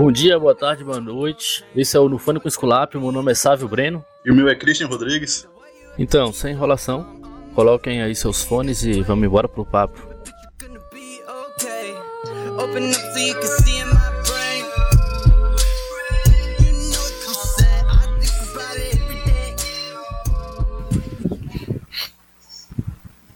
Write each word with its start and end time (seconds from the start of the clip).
Bom 0.00 0.10
dia, 0.10 0.38
boa 0.38 0.54
tarde, 0.54 0.82
boa 0.82 0.98
noite. 0.98 1.62
Esse 1.76 1.94
é 1.94 2.00
o 2.00 2.08
Nufano 2.08 2.40
com 2.40 2.48
Esculap, 2.48 2.94
meu 2.94 3.12
nome 3.12 3.32
é 3.32 3.34
Sávio 3.34 3.68
Breno. 3.68 4.02
E 4.24 4.30
o 4.30 4.34
meu 4.34 4.48
é 4.48 4.54
Christian 4.54 4.86
Rodrigues. 4.86 5.46
Então, 5.98 6.32
sem 6.32 6.54
enrolação, 6.54 7.20
coloquem 7.54 8.00
aí 8.00 8.14
seus 8.14 8.42
fones 8.42 8.82
e 8.82 9.02
vamos 9.02 9.26
embora 9.26 9.46
pro 9.46 9.62
papo. 9.62 10.00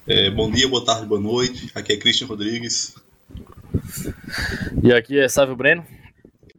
É, 0.06 0.30
bom 0.30 0.50
dia, 0.50 0.66
boa 0.66 0.82
tarde, 0.82 1.04
boa 1.04 1.20
noite. 1.20 1.70
Aqui 1.74 1.92
é 1.92 1.98
Christian 1.98 2.26
Rodrigues. 2.26 2.94
E 4.82 4.90
aqui 4.94 5.18
é 5.18 5.28
Sávio 5.28 5.54
Breno. 5.54 5.84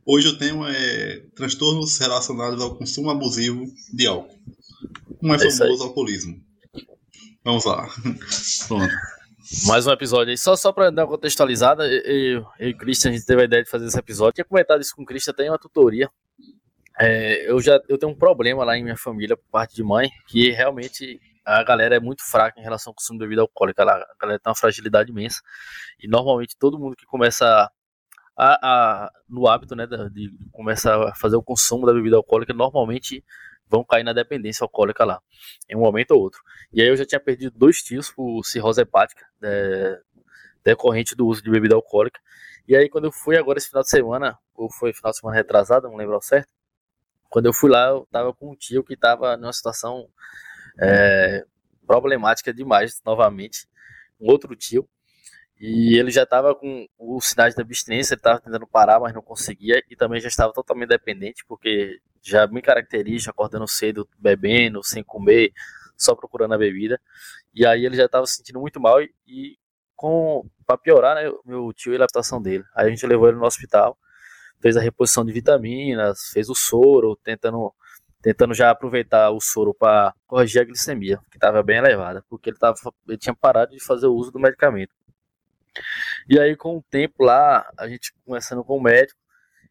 Hoje 0.08 0.28
o 0.28 0.38
tema 0.38 0.72
é 0.72 1.22
transtornos 1.36 1.98
relacionados 1.98 2.62
ao 2.62 2.76
consumo 2.76 3.10
abusivo 3.10 3.66
de 3.92 4.06
álcool. 4.06 4.38
Como 5.20 5.34
é, 5.34 5.36
é 5.36 5.52
famoso 5.52 5.84
alcoolismo. 5.84 6.40
Vamos 7.44 7.66
lá. 7.66 7.88
Pronto. 8.68 8.94
Mais 9.66 9.88
um 9.88 9.92
episódio 9.92 10.30
aí. 10.30 10.38
Só, 10.38 10.56
só 10.56 10.72
pra 10.72 10.92
dar 10.92 11.06
uma 11.06 11.12
contextualizada, 11.12 11.88
eu, 11.88 12.46
eu 12.60 12.68
e 12.68 12.72
o 12.72 12.78
Christian, 12.78 13.10
a 13.10 13.14
gente 13.16 13.26
teve 13.26 13.42
a 13.42 13.46
ideia 13.46 13.64
de 13.64 13.70
fazer 13.70 13.88
esse 13.88 13.98
episódio. 13.98 14.34
Tinha 14.34 14.46
comentado 14.46 14.80
isso 14.80 14.96
com 14.96 15.02
o 15.02 15.06
Christian, 15.06 15.34
tem 15.34 15.50
uma 15.50 15.58
tutoria. 15.58 16.08
É, 17.00 17.50
eu 17.50 17.60
já 17.60 17.82
eu 17.90 17.98
tenho 17.98 18.12
um 18.12 18.16
problema 18.16 18.64
lá 18.64 18.78
em 18.78 18.84
minha 18.84 18.98
família, 18.98 19.36
por 19.36 19.50
parte 19.50 19.76
de 19.76 19.84
mãe, 19.84 20.12
que 20.28 20.52
realmente 20.52 21.20
a 21.44 21.64
galera 21.64 21.96
é 21.96 22.00
muito 22.00 22.24
fraca 22.24 22.60
em 22.60 22.64
relação 22.64 22.92
ao 22.92 22.96
consumo 22.96 23.18
de 23.18 23.26
bebida 23.26 23.42
alcoólica. 23.42 23.82
A 23.82 24.16
galera 24.22 24.40
tem 24.40 24.52
uma 24.52 24.56
fragilidade 24.56 25.10
imensa. 25.10 25.42
E 26.00 26.08
normalmente 26.08 26.56
todo 26.56 26.78
mundo 26.78 26.96
que 26.96 27.08
começa 27.08 27.72
a, 28.36 29.06
a, 29.06 29.12
no 29.30 29.48
hábito 29.48 29.76
né, 29.76 29.88
de, 30.12 30.34
começar 30.52 31.10
a 31.10 31.16
fazer 31.16 31.36
o 31.36 31.44
consumo 31.44 31.86
da 31.86 31.94
bebida 31.94 32.18
alcoólica, 32.18 32.54
normalmente 32.54 33.24
vão 33.68 33.84
cair 33.84 34.04
na 34.04 34.14
dependência 34.14 34.64
alcoólica 34.64 35.04
lá, 35.06 35.22
em 35.70 35.76
um 35.76 35.80
momento 35.80 36.12
ou 36.12 36.22
outro. 36.22 36.42
E 36.72 36.82
aí 36.82 36.88
eu 36.88 36.98
já 36.98 37.06
tinha 37.06 37.20
perdido 37.20 37.58
dois 37.58 37.78
tios 37.78 38.12
por 38.12 38.44
cirrose 38.44 38.82
hepática, 38.82 39.26
é, 39.42 40.00
decorrente 40.64 41.16
do 41.16 41.26
uso 41.26 41.42
de 41.42 41.50
bebida 41.50 41.76
alcoólica. 41.76 42.20
E 42.68 42.76
aí 42.76 42.90
quando 42.90 43.06
eu 43.06 43.12
fui 43.12 43.38
agora 43.38 43.58
esse 43.58 43.70
final 43.70 43.84
de 43.84 43.90
semana, 43.90 44.38
ou 44.54 44.72
foi 44.72 44.94
final 44.94 45.12
de 45.12 45.18
semana 45.18 45.38
retrasado, 45.38 45.88
não 45.88 45.96
lembro 45.96 46.16
ao 46.16 46.22
certo, 46.22 46.50
quando 47.30 47.48
eu 47.48 47.54
fui 47.54 47.70
lá 47.70 47.90
eu 47.90 48.08
tava 48.12 48.34
com 48.34 48.52
um 48.52 48.56
tio 48.56 48.84
que 48.84 48.96
tava 48.96 49.36
numa 49.38 49.54
situação 49.54 50.08
é, 50.80 51.44
problemática 51.86 52.54
demais, 52.54 53.02
novamente, 53.06 53.68
um 54.20 54.30
outro 54.30 54.56
tio, 54.56 54.88
e 55.60 55.98
ele 55.98 56.12
já 56.12 56.24
estava 56.24 56.54
com 56.54 56.88
os 57.00 57.28
sinais 57.28 57.56
de 57.56 57.62
abstinência, 57.62 58.14
ele 58.14 58.20
estava 58.20 58.42
tentando 58.42 58.68
parar, 58.68 59.00
mas 59.00 59.14
não 59.14 59.22
conseguia, 59.22 59.82
e 59.90 59.96
também 59.96 60.20
já 60.20 60.28
estava 60.28 60.52
totalmente 60.52 60.90
dependente, 60.90 61.46
porque 61.48 62.00
já 62.22 62.46
me 62.48 62.62
caracteriza, 62.62 63.30
acordando 63.30 63.68
cedo, 63.68 64.08
bebendo, 64.18 64.84
sem 64.84 65.04
comer, 65.04 65.52
só 65.98 66.16
procurando 66.16 66.54
a 66.54 66.58
bebida. 66.58 67.00
E 67.54 67.66
aí 67.66 67.86
ele 67.86 67.96
já 67.96 68.06
estava 68.06 68.26
se 68.26 68.36
sentindo 68.36 68.60
muito 68.60 68.80
mal, 68.80 69.02
e, 69.02 69.14
e 69.28 69.58
com 69.96 70.46
para 70.66 70.78
piorar, 70.78 71.16
né, 71.16 71.32
meu 71.46 71.72
tio 71.74 71.94
e 71.94 71.96
a 71.96 72.00
adaptação 72.00 72.42
dele. 72.42 72.64
Aí 72.76 72.88
a 72.88 72.90
gente 72.90 73.06
levou 73.06 73.30
ele 73.30 73.38
no 73.38 73.46
hospital, 73.46 73.98
fez 74.62 74.76
a 74.76 74.82
reposição 74.82 75.24
de 75.24 75.32
vitaminas, 75.32 76.30
fez 76.34 76.50
o 76.50 76.56
soro, 76.56 77.16
tentando 77.24 77.74
tentando 78.22 78.56
já 78.56 78.72
aproveitar 78.72 79.30
o 79.30 79.40
soro 79.40 79.72
para 79.72 80.12
corrigir 80.26 80.60
a 80.60 80.66
glicemia, 80.66 81.20
que 81.30 81.38
estava 81.38 81.62
bem 81.62 81.78
elevada, 81.78 82.26
porque 82.28 82.50
ele, 82.50 82.58
tava, 82.58 82.76
ele 83.08 83.20
tinha 83.20 83.36
parado 83.36 83.72
de 83.72 83.80
fazer 83.80 84.08
o 84.08 84.16
uso 84.16 84.32
do 84.32 84.40
medicamento. 84.40 84.92
E 86.30 86.40
aí, 86.40 86.56
com 86.56 86.78
o 86.78 86.84
tempo 86.90 87.24
lá, 87.24 87.70
a 87.78 87.88
gente 87.88 88.14
conversando 88.26 88.64
com 88.64 88.78
o 88.78 88.82
médico, 88.82 89.20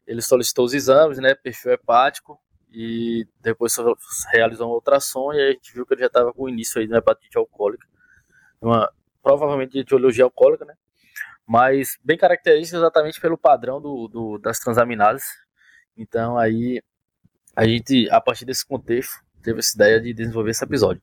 ele 0.05 0.21
solicitou 0.21 0.65
os 0.65 0.73
exames, 0.73 1.17
né, 1.17 1.33
perfil 1.35 1.73
hepático, 1.73 2.39
e 2.71 3.25
depois 3.41 3.73
realizou 4.31 4.67
uma 4.67 4.75
ultrassom 4.75 5.31
e 5.33 5.41
a 5.41 5.51
gente 5.51 5.73
viu 5.73 5.85
que 5.85 5.93
ele 5.93 6.01
já 6.01 6.07
estava 6.07 6.33
com 6.33 6.43
o 6.43 6.49
início 6.49 6.79
aí 6.79 6.85
de 6.85 6.91
uma 6.91 6.99
hepatite 6.99 7.37
alcoólica, 7.37 7.87
uma, 8.61 8.91
provavelmente 9.23 9.71
de 9.71 9.79
etiologia 9.79 10.25
alcoólica, 10.25 10.65
né, 10.65 10.75
mas 11.47 11.97
bem 12.03 12.17
característica 12.17 12.77
exatamente 12.77 13.21
pelo 13.21 13.37
padrão 13.37 13.79
do, 13.79 14.07
do, 14.07 14.37
das 14.39 14.59
transaminases. 14.59 15.25
Então 15.95 16.37
aí 16.37 16.81
a 17.55 17.65
gente, 17.65 18.09
a 18.09 18.19
partir 18.19 18.43
desse 18.43 18.65
contexto, 18.65 19.13
teve 19.41 19.59
essa 19.59 19.73
ideia 19.75 20.01
de 20.01 20.13
desenvolver 20.13 20.51
esse 20.51 20.63
episódio. 20.63 21.01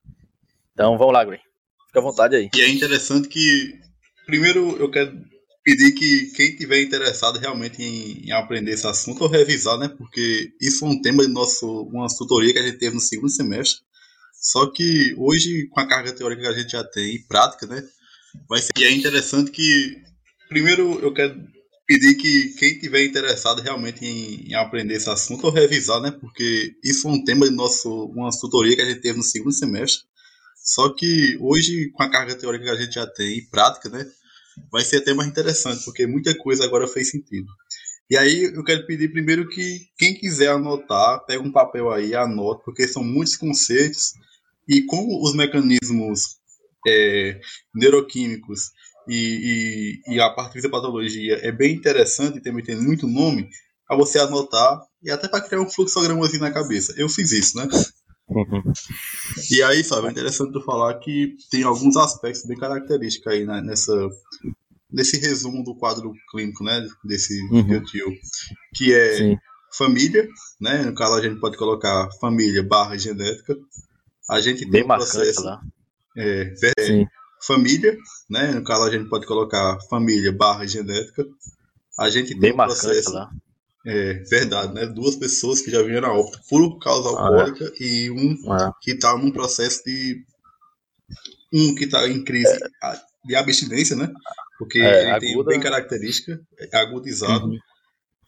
Então 0.72 0.98
vamos 0.98 1.14
lá, 1.14 1.24
Gwen. 1.24 1.40
Fica 1.86 2.00
à 2.00 2.02
vontade 2.02 2.36
aí. 2.36 2.50
E 2.54 2.60
é 2.60 2.68
interessante 2.68 3.28
que 3.28 3.80
Primeiro, 4.26 4.76
eu 4.76 4.90
quero 4.90 5.16
pedir 5.64 5.92
que 5.92 6.32
quem 6.34 6.56
tiver 6.56 6.82
interessado 6.82 7.38
realmente 7.38 7.82
em, 7.82 8.26
em, 8.26 8.32
aprender 8.32 8.72
esse 8.72 8.86
assunto 8.86 9.22
ou 9.22 9.28
revisar, 9.28 9.78
né? 9.78 9.88
Porque 9.88 10.50
isso 10.60 10.84
é 10.84 10.88
um 10.88 11.00
tema 11.00 11.24
de 11.24 11.32
nosso, 11.32 11.66
uma 11.84 12.08
tutoria 12.08 12.52
que 12.52 12.58
a 12.58 12.66
gente 12.66 12.78
teve 12.78 12.94
no 12.94 13.00
segundo 13.00 13.30
semestre. 13.30 13.82
Só 14.40 14.66
que 14.66 15.14
hoje, 15.16 15.68
com 15.70 15.80
a 15.80 15.86
carga 15.86 16.12
teórica 16.12 16.42
que 16.42 16.48
a 16.48 16.52
gente 16.52 16.72
já 16.72 16.82
tem 16.82 17.14
e 17.14 17.24
prática, 17.26 17.66
né? 17.66 17.82
Vai 18.48 18.60
ser. 18.60 18.72
E 18.76 18.84
é 18.84 18.90
interessante 18.90 19.50
que, 19.50 19.96
primeiro, 20.48 20.98
eu 21.00 21.12
quero 21.12 21.40
pedir 21.86 22.14
que 22.14 22.54
quem 22.58 22.78
tiver 22.78 23.04
interessado 23.04 23.60
realmente 23.60 24.04
em, 24.04 24.48
em, 24.48 24.54
aprender 24.54 24.94
esse 24.94 25.08
assunto 25.08 25.44
ou 25.44 25.52
revisar, 25.52 26.00
né? 26.00 26.10
Porque 26.10 26.74
isso 26.82 27.06
é 27.06 27.10
um 27.10 27.22
tema 27.22 27.48
de 27.48 27.54
nosso, 27.54 28.06
uma 28.06 28.30
tutoria 28.30 28.74
que 28.74 28.82
a 28.82 28.88
gente 28.88 29.00
teve 29.00 29.18
no 29.18 29.24
segundo 29.24 29.52
semestre. 29.52 30.04
Só 30.62 30.94
que 30.94 31.36
hoje, 31.40 31.90
com 31.90 32.02
a 32.02 32.10
carga 32.10 32.36
teórica 32.36 32.64
que 32.64 32.70
a 32.70 32.76
gente 32.76 32.94
já 32.94 33.06
tem 33.06 33.38
e 33.38 33.46
prática, 33.46 33.88
né, 33.88 34.06
vai 34.70 34.82
ser 34.84 34.98
até 34.98 35.12
mais 35.12 35.28
interessante, 35.28 35.84
porque 35.84 36.06
muita 36.06 36.36
coisa 36.36 36.64
agora 36.64 36.86
fez 36.86 37.10
sentido. 37.10 37.48
E 38.08 38.16
aí 38.16 38.44
eu 38.54 38.62
quero 38.62 38.86
pedir 38.86 39.10
primeiro 39.10 39.48
que 39.48 39.88
quem 39.96 40.14
quiser 40.14 40.50
anotar, 40.50 41.24
pega 41.24 41.42
um 41.42 41.50
papel 41.50 41.90
aí, 41.90 42.14
anote, 42.14 42.62
porque 42.64 42.86
são 42.86 43.02
muitos 43.02 43.36
conceitos 43.36 44.12
e 44.68 44.82
como 44.82 45.22
os 45.22 45.34
mecanismos 45.34 46.36
é, 46.86 47.40
neuroquímicos 47.74 48.70
e, 49.08 50.00
e, 50.06 50.14
e, 50.14 50.20
a 50.20 50.30
parte 50.30 50.60
da 50.60 50.68
patologia 50.68 51.38
é 51.42 51.50
bem 51.50 51.74
interessante 51.74 52.40
também 52.40 52.62
tem 52.62 52.76
muito 52.76 53.06
nome, 53.08 53.48
para 53.88 53.96
você 53.96 54.18
anotar 54.18 54.80
e 55.02 55.10
até 55.10 55.26
para 55.26 55.40
criar 55.40 55.60
um 55.60 55.68
fluxogramazinho 55.68 56.42
na 56.42 56.52
cabeça. 56.52 56.94
Eu 56.96 57.08
fiz 57.08 57.32
isso, 57.32 57.56
né? 57.58 57.66
Uhum. 58.34 58.72
E 59.50 59.62
aí, 59.62 59.84
sabe, 59.84 60.08
é 60.08 60.10
interessante 60.10 60.52
tu 60.52 60.60
falar 60.62 60.94
que 60.98 61.36
tem 61.50 61.62
alguns 61.62 61.96
aspectos 61.96 62.44
bem 62.44 62.56
característicos 62.56 63.32
aí 63.32 63.44
né, 63.44 63.60
nessa, 63.60 64.08
nesse 64.90 65.18
resumo 65.18 65.62
do 65.62 65.74
quadro 65.74 66.12
clínico, 66.30 66.64
né, 66.64 66.86
desse 67.04 67.40
uhum. 67.50 67.82
tio, 67.84 68.12
que 68.74 68.92
é 68.92 69.16
Sim. 69.16 69.36
família, 69.76 70.28
né, 70.60 70.82
no 70.82 70.94
caso 70.94 71.14
a 71.14 71.22
gente 71.22 71.38
pode 71.40 71.56
colocar 71.56 72.10
família 72.20 72.62
barra 72.62 72.96
genética, 72.96 73.56
a 74.28 74.40
gente 74.40 74.64
bem 74.64 74.82
tem 74.82 74.84
um 74.84 74.86
processo, 74.86 75.42
lá. 75.42 75.60
É, 76.16 76.54
é, 76.78 77.06
família, 77.46 77.96
né, 78.28 78.52
no 78.52 78.64
caso 78.64 78.84
a 78.84 78.90
gente 78.90 79.08
pode 79.08 79.26
colocar 79.26 79.78
família 79.88 80.32
barra 80.32 80.66
genética, 80.66 81.26
a 81.98 82.10
gente 82.10 82.30
tem 82.30 82.40
bem 82.40 82.52
um 82.52 82.56
processo, 82.56 83.12
lá. 83.12 83.30
É 83.84 84.14
verdade, 84.28 84.72
né? 84.74 84.86
Duas 84.86 85.16
pessoas 85.16 85.60
que 85.60 85.70
já 85.70 85.82
vieram 85.82 86.08
a 86.08 86.18
óbito 86.18 86.40
por 86.48 86.78
causa 86.78 87.08
ah, 87.08 87.12
alcoólica 87.12 87.64
ah, 87.64 87.72
é. 87.80 87.84
e 87.84 88.10
um 88.10 88.52
ah. 88.52 88.72
que 88.80 88.92
está 88.92 89.16
num 89.18 89.32
processo 89.32 89.82
de. 89.84 90.24
Um 91.52 91.74
que 91.74 91.84
está 91.84 92.08
em 92.08 92.22
crise 92.22 92.52
é. 92.52 93.00
de 93.24 93.34
abstinência, 93.34 93.96
né? 93.96 94.10
Porque 94.58 94.78
é, 94.78 95.10
ele 95.10 95.20
tem 95.20 95.44
bem 95.44 95.60
característica, 95.60 96.40
é 96.58 96.76
agudizado. 96.76 97.46
Uhum. 97.46 97.58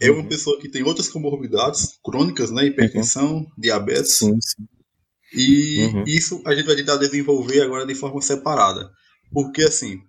É 0.01 0.11
uma 0.11 0.23
uhum. 0.23 0.29
pessoa 0.29 0.59
que 0.61 0.69
tem 0.69 0.83
outras 0.83 1.09
comorbidades 1.09 1.99
crônicas, 2.05 2.50
né? 2.50 2.67
Hipertensão, 2.67 3.37
uhum. 3.37 3.47
diabetes. 3.57 4.19
Sim, 4.19 4.37
sim. 4.41 4.67
E 5.33 5.85
uhum. 5.87 6.05
isso 6.07 6.43
a 6.45 6.55
gente 6.55 6.67
vai 6.67 6.77
tentar 6.77 6.97
desenvolver 6.97 7.61
agora 7.61 7.87
de 7.87 7.95
forma 7.95 8.21
separada. 8.21 8.91
Porque 9.33 9.62
assim, 9.62 10.00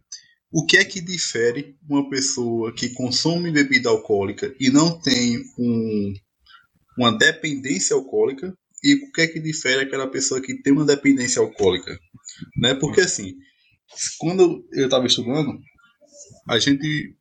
o 0.52 0.66
que 0.66 0.78
é 0.78 0.86
que 0.86 1.02
difere 1.02 1.76
uma 1.88 2.10
pessoa 2.10 2.74
que 2.74 2.90
consome 2.90 3.52
bebida 3.52 3.90
alcoólica 3.90 4.54
e 4.60 4.70
não 4.70 5.00
tem 5.00 5.44
um, 5.58 6.14
uma 6.98 7.12
dependência 7.18 7.96
alcoólica 7.96 8.56
e 8.84 8.94
o 8.96 9.12
que 9.12 9.22
é 9.22 9.28
que 9.28 9.40
difere 9.40 9.82
aquela 9.82 10.08
pessoa 10.08 10.42
que 10.42 10.62
tem 10.62 10.72
uma 10.72 10.86
dependência 10.86 11.42
alcoólica? 11.42 11.98
Né? 12.58 12.76
Porque 12.76 13.02
assim, 13.02 13.34
quando 14.20 14.66
eu 14.72 14.86
estava 14.86 15.08
estudando, 15.08 15.60
a 16.48 16.60
gente 16.60 17.16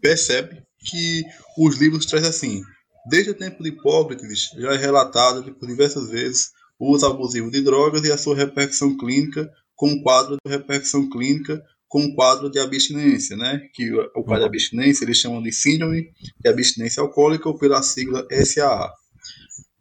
percebe 0.00 0.62
que 0.80 1.24
os 1.58 1.78
livros 1.78 2.06
trazem 2.06 2.28
assim, 2.28 2.62
desde 3.08 3.30
o 3.30 3.34
tempo 3.34 3.62
de 3.62 3.70
Hipócrates 3.70 4.50
já 4.58 4.72
é 4.74 4.76
relatado 4.76 5.54
por 5.54 5.66
diversas 5.66 6.10
vezes 6.10 6.50
o 6.78 6.92
uso 6.92 7.06
abusivo 7.06 7.50
de 7.50 7.62
drogas 7.62 8.04
e 8.04 8.12
a 8.12 8.18
sua 8.18 8.36
repercussão 8.36 8.96
clínica 8.96 9.50
com 9.74 9.92
o 9.92 10.02
quadro 10.02 10.36
de 10.44 10.50
repercussão 10.50 11.08
clínica 11.08 11.62
com 11.88 12.02
um 12.02 12.14
quadro 12.14 12.50
de 12.50 12.58
abstinência, 12.58 13.36
né? 13.36 13.60
Que 13.72 13.92
o 13.92 14.24
quadro 14.24 14.40
de 14.40 14.40
uhum. 14.40 14.46
abstinência 14.46 15.04
eles 15.04 15.18
chamam 15.18 15.42
de 15.42 15.52
síndrome 15.52 16.10
de 16.40 16.48
abstinência 16.48 17.02
alcoólica 17.02 17.48
ou 17.48 17.58
pela 17.58 17.82
sigla 17.82 18.26
SAA. 18.44 18.92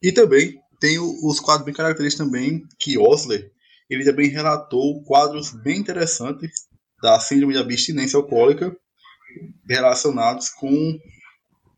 E 0.01 0.11
também 0.11 0.55
tem 0.79 0.99
os 0.99 1.39
quadros 1.39 1.65
bem 1.65 1.73
característicos 1.73 2.25
também 2.25 2.63
que 2.79 2.97
Osler 2.97 3.51
ele 3.89 4.03
também 4.03 4.29
relatou 4.29 5.03
quadros 5.03 5.51
bem 5.51 5.77
interessantes 5.77 6.67
da 7.01 7.19
síndrome 7.19 7.53
de 7.53 7.59
abstinência 7.59 8.17
alcoólica 8.17 8.75
relacionados 9.67 10.49
com 10.49 10.99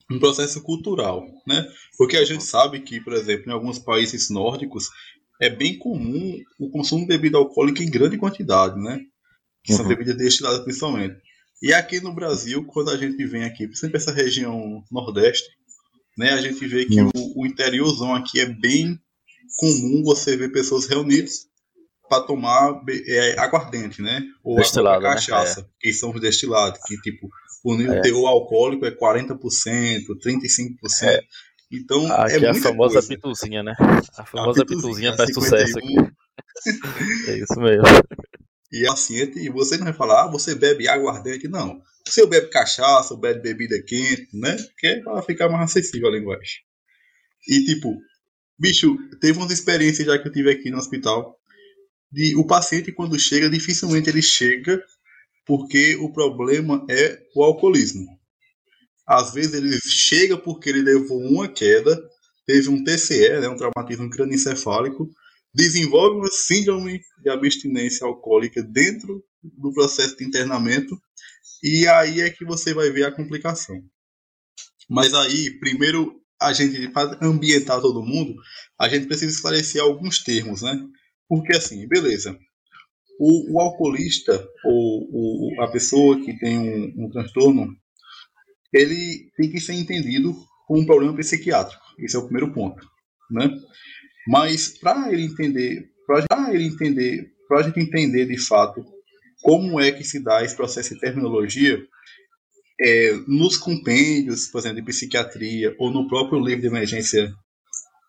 um 0.09 0.19
processo 0.19 0.61
cultural, 0.61 1.25
né? 1.45 1.67
Porque 1.97 2.15
a 2.15 2.23
gente 2.23 2.43
sabe 2.43 2.79
que, 2.79 3.01
por 3.01 3.13
exemplo, 3.13 3.49
em 3.49 3.53
alguns 3.53 3.77
países 3.77 4.29
nórdicos 4.29 4.89
é 5.41 5.49
bem 5.49 5.77
comum 5.77 6.37
o 6.59 6.69
consumo 6.69 7.01
de 7.01 7.07
bebida 7.07 7.37
alcoólica 7.37 7.83
em 7.83 7.89
grande 7.89 8.17
quantidade, 8.17 8.79
né? 8.79 9.01
Que 9.67 9.73
uhum. 9.73 9.79
são 9.79 9.87
bebidas 9.87 10.17
destiladas 10.17 10.61
principalmente. 10.61 11.17
E 11.61 11.73
aqui 11.73 11.99
no 11.99 12.13
Brasil, 12.13 12.63
quando 12.65 12.89
a 12.89 12.97
gente 12.97 13.23
vem 13.25 13.43
aqui, 13.43 13.69
sempre 13.75 13.97
essa 13.97 14.13
região 14.13 14.83
nordeste, 14.89 15.49
né, 16.17 16.31
a 16.31 16.41
gente 16.41 16.65
vê 16.65 16.85
que 16.85 17.01
uhum. 17.01 17.11
o, 17.13 17.43
o 17.43 17.45
interiorzão 17.45 18.15
aqui 18.15 18.39
é 18.39 18.45
bem 18.45 18.97
comum 19.59 20.03
você 20.03 20.37
ver 20.37 20.51
pessoas 20.51 20.87
reunidas 20.87 21.47
para 22.09 22.23
tomar 22.23 22.81
é, 22.89 23.39
aguardente, 23.39 24.01
né? 24.01 24.23
Ou 24.43 24.55
Destilado, 24.55 25.05
a 25.05 25.13
cachaça, 25.13 25.61
né? 25.61 25.67
é. 25.67 25.71
que 25.79 25.93
são 25.93 26.11
os 26.11 26.21
destilados, 26.21 26.79
que 26.85 26.95
tipo, 27.01 27.29
o 27.63 27.81
é. 27.81 28.01
teor 28.01 28.27
alcoólico 28.27 28.85
é 28.85 28.91
40%, 28.91 29.37
35%. 29.37 31.03
É. 31.03 31.21
Então, 31.71 32.09
aqui 32.13 32.45
é, 32.45 32.47
é 32.47 32.49
a 32.49 32.53
famosa 32.53 32.93
coisa. 32.93 33.07
pituzinha, 33.09 33.61
né? 33.61 33.73
A 34.17 34.25
famosa 34.25 34.61
a 34.61 34.65
pituzinha, 34.65 35.11
pituzinha 35.11 35.17
faz 35.17 35.33
sucesso 35.33 35.77
aqui. 35.77 35.95
é 37.27 37.37
isso 37.39 37.59
mesmo. 37.59 37.83
E 38.71 38.85
assim, 38.87 39.15
e 39.15 39.49
você 39.49 39.77
não 39.77 39.85
vai 39.85 39.93
falar, 39.93 40.25
ah, 40.25 40.31
você 40.31 40.53
bebe 40.53 40.87
aguardente, 40.87 41.47
não. 41.47 41.81
Você 42.05 42.25
bebe 42.25 42.49
cachaça, 42.49 43.13
ou 43.13 43.19
bebe 43.19 43.41
bebida 43.41 43.81
quente, 43.81 44.27
né? 44.33 44.57
Que 44.77 44.87
é 44.87 44.99
para 45.01 45.21
ficar 45.21 45.49
mais 45.49 45.71
acessível 45.71 46.07
a 46.07 46.11
linguagem. 46.11 46.61
E 47.47 47.63
tipo, 47.65 47.97
bicho, 48.59 48.97
teve 49.19 49.37
umas 49.37 49.51
experiências 49.51 50.05
já 50.05 50.19
que 50.19 50.27
eu 50.27 50.31
tive 50.31 50.51
aqui 50.51 50.69
no 50.69 50.77
hospital. 50.77 51.37
De, 52.11 52.35
o 52.35 52.45
paciente, 52.45 52.91
quando 52.91 53.19
chega, 53.19 53.49
dificilmente 53.49 54.09
ele 54.09 54.21
chega 54.21 54.81
porque 55.45 55.95
o 55.95 56.11
problema 56.11 56.85
é 56.89 57.21
o 57.35 57.43
alcoolismo. 57.43 58.05
Às 59.07 59.33
vezes 59.33 59.53
ele 59.53 59.79
chega 59.79 60.37
porque 60.37 60.69
ele 60.69 60.81
levou 60.81 61.19
uma 61.21 61.47
queda, 61.47 61.97
teve 62.45 62.69
um 62.69 62.83
TCE, 62.83 63.39
né, 63.39 63.47
um 63.47 63.55
traumatismo 63.55 64.09
crânioencefálico, 64.09 65.09
desenvolve 65.53 66.17
uma 66.17 66.31
síndrome 66.31 67.01
de 67.23 67.29
abstinência 67.29 68.05
alcoólica 68.05 68.61
dentro 68.63 69.23
do 69.41 69.71
processo 69.73 70.17
de 70.17 70.25
internamento, 70.25 70.99
e 71.63 71.87
aí 71.87 72.21
é 72.21 72.29
que 72.29 72.45
você 72.45 72.73
vai 72.73 72.89
ver 72.91 73.05
a 73.05 73.11
complicação. 73.11 73.81
Mas 74.89 75.13
aí, 75.13 75.57
primeiro, 75.59 76.21
a 76.41 76.53
gente, 76.53 76.87
para 76.89 77.17
ambientar 77.21 77.81
todo 77.81 78.05
mundo, 78.05 78.35
a 78.79 78.87
gente 78.87 79.07
precisa 79.07 79.31
esclarecer 79.31 79.81
alguns 79.81 80.23
termos, 80.23 80.61
né? 80.61 80.79
Porque 81.27 81.55
assim, 81.55 81.87
beleza, 81.87 82.37
o, 83.19 83.55
o 83.55 83.59
alcoolista 83.59 84.47
ou 84.63 85.09
o, 85.11 85.61
a 85.61 85.71
pessoa 85.71 86.23
que 86.23 86.37
tem 86.37 86.57
um, 86.57 87.05
um 87.05 87.09
transtorno, 87.09 87.75
ele 88.71 89.31
tem 89.35 89.49
que 89.49 89.59
ser 89.59 89.73
entendido 89.73 90.35
como 90.67 90.81
um 90.81 90.85
problema 90.85 91.15
psiquiátrico. 91.15 91.83
Esse 91.99 92.15
é 92.15 92.19
o 92.19 92.23
primeiro 92.23 92.53
ponto, 92.53 92.85
né? 93.31 93.49
Mas 94.27 94.77
para 94.77 95.11
ele 95.11 95.23
entender, 95.23 95.89
para 96.05 96.53
ele 96.53 96.65
entender, 96.65 97.31
para 97.47 97.59
a 97.59 97.63
gente 97.63 97.79
entender 97.79 98.25
de 98.25 98.37
fato 98.37 98.85
como 99.41 99.79
é 99.79 99.91
que 99.91 100.03
se 100.03 100.19
dá 100.19 100.43
esse 100.43 100.55
processo 100.55 100.93
de 100.93 100.99
terminologia, 100.99 101.79
é, 102.79 103.13
nos 103.27 103.57
compêndios, 103.57 104.47
por 104.47 104.59
exemplo, 104.59 104.77
de 104.77 104.83
psiquiatria 104.83 105.75
ou 105.79 105.91
no 105.91 106.07
próprio 106.07 106.39
livro 106.39 106.61
de 106.61 106.67
emergência 106.67 107.33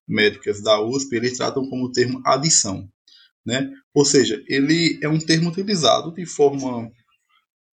médicas 0.06 0.62
da 0.62 0.80
USP, 0.80 1.16
eles 1.16 1.36
tratam 1.36 1.68
como 1.68 1.92
termo 1.92 2.20
adição. 2.24 2.88
Né? 3.46 3.70
Ou 3.94 4.04
seja, 4.04 4.42
ele 4.48 4.98
é 5.02 5.08
um 5.08 5.18
termo 5.18 5.50
utilizado 5.50 6.12
de 6.12 6.26
forma 6.26 6.90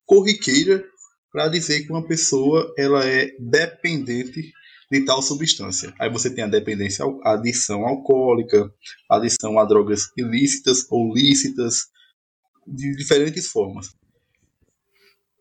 corriqueira 0.04 0.84
para 1.32 1.48
dizer 1.48 1.84
que 1.84 1.90
uma 1.90 2.06
pessoa 2.06 2.72
ela 2.78 3.04
é 3.04 3.30
dependente 3.38 4.52
de 4.90 5.04
tal 5.04 5.20
substância. 5.20 5.92
Aí 5.98 6.10
você 6.10 6.32
tem 6.32 6.44
a 6.44 6.48
dependência, 6.48 7.04
a 7.24 7.34
adição 7.34 7.86
alcoólica, 7.86 8.72
adição 9.10 9.58
a 9.58 9.64
drogas 9.64 10.10
ilícitas 10.16 10.86
ou 10.90 11.12
lícitas, 11.12 11.88
de 12.66 12.96
diferentes 12.96 13.46
formas. 13.46 13.94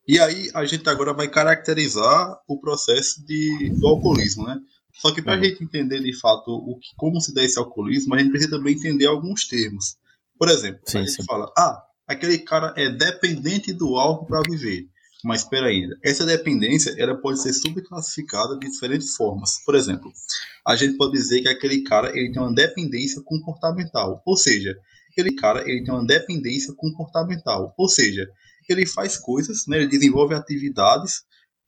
E 0.07 0.19
aí 0.19 0.51
a 0.53 0.65
gente 0.65 0.87
agora 0.87 1.13
vai 1.13 1.27
caracterizar 1.27 2.39
o 2.47 2.59
processo 2.59 3.25
de, 3.25 3.71
do 3.79 3.87
alcoolismo, 3.87 4.45
né? 4.45 4.59
Só 4.93 5.13
que 5.13 5.21
para 5.21 5.33
a 5.33 5.37
uhum. 5.37 5.43
gente 5.43 5.63
entender 5.63 5.99
de 5.99 6.17
fato 6.19 6.51
o 6.51 6.77
que, 6.79 6.89
como 6.95 7.19
se 7.19 7.33
dá 7.33 7.43
esse 7.43 7.59
alcoolismo, 7.59 8.13
a 8.13 8.19
gente 8.19 8.29
precisa 8.29 8.51
também 8.51 8.75
entender 8.75 9.07
alguns 9.07 9.47
termos. 9.47 9.97
Por 10.37 10.47
exemplo, 10.47 10.81
sim, 10.85 10.99
a 10.99 11.01
gente 11.01 11.13
sim. 11.13 11.23
fala, 11.25 11.51
ah, 11.57 11.83
aquele 12.07 12.37
cara 12.37 12.73
é 12.77 12.89
dependente 12.89 13.73
do 13.73 13.95
álcool 13.97 14.27
para 14.27 14.41
viver. 14.49 14.87
Mas 15.25 15.41
espera 15.41 15.65
ainda, 15.65 15.97
essa 16.03 16.23
dependência 16.23 16.93
ela 16.99 17.19
pode 17.19 17.41
ser 17.41 17.51
subclassificada 17.51 18.59
de 18.59 18.69
diferentes 18.69 19.15
formas. 19.15 19.59
Por 19.65 19.73
exemplo, 19.73 20.13
a 20.63 20.75
gente 20.75 20.97
pode 20.97 21.13
dizer 21.13 21.41
que 21.41 21.47
aquele 21.47 21.81
cara 21.81 22.15
ele 22.15 22.31
tem 22.31 22.39
uma 22.39 22.53
dependência 22.53 23.23
comportamental, 23.23 24.21
ou 24.23 24.37
seja, 24.37 24.77
aquele 25.09 25.33
cara 25.35 25.67
ele 25.67 25.83
tem 25.83 25.91
uma 25.91 26.05
dependência 26.05 26.71
comportamental, 26.75 27.73
ou 27.75 27.89
seja, 27.89 28.29
ele 28.69 28.85
faz 28.85 29.17
coisas, 29.17 29.65
né, 29.67 29.77
ele 29.77 29.87
desenvolve 29.87 30.35
atividades 30.35 31.23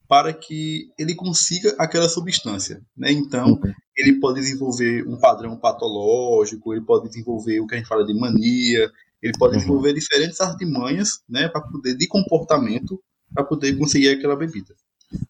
para 0.06 0.32
que 0.32 0.92
ele 0.96 1.16
consiga 1.16 1.74
aquela 1.80 2.08
substância. 2.08 2.80
Né? 2.96 3.10
Então, 3.10 3.48
uhum. 3.48 3.72
ele 3.96 4.20
pode 4.20 4.38
desenvolver 4.40 5.04
um 5.04 5.18
padrão 5.18 5.58
patológico, 5.58 6.72
ele 6.72 6.84
pode 6.84 7.08
desenvolver 7.08 7.58
o 7.58 7.66
que 7.66 7.74
a 7.74 7.78
gente 7.78 7.88
fala 7.88 8.06
de 8.06 8.14
mania, 8.14 8.88
ele 9.20 9.32
pode 9.36 9.54
uhum. 9.54 9.58
desenvolver 9.58 9.94
diferentes 9.94 10.40
artimanhas 10.40 11.24
né, 11.28 11.48
para 11.48 11.60
poder 11.62 11.96
de 11.96 12.06
comportamento 12.06 13.02
para 13.32 13.44
poder 13.44 13.76
conseguir 13.76 14.10
aquela 14.10 14.36
bebida, 14.36 14.74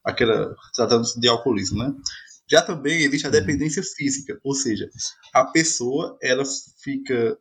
aquela 0.05 0.55
tratando-se 0.75 1.19
de 1.21 1.29
alcoolismo, 1.29 1.79
né? 1.79 1.95
Já 2.51 2.63
também 2.63 3.03
existe 3.03 3.27
a 3.27 3.31
dependência 3.31 3.83
física, 3.83 4.39
ou 4.43 4.55
seja, 4.55 4.89
a 5.35 5.45
pessoa 5.45 6.17
ela 6.23 6.45
fica, 6.83 7.37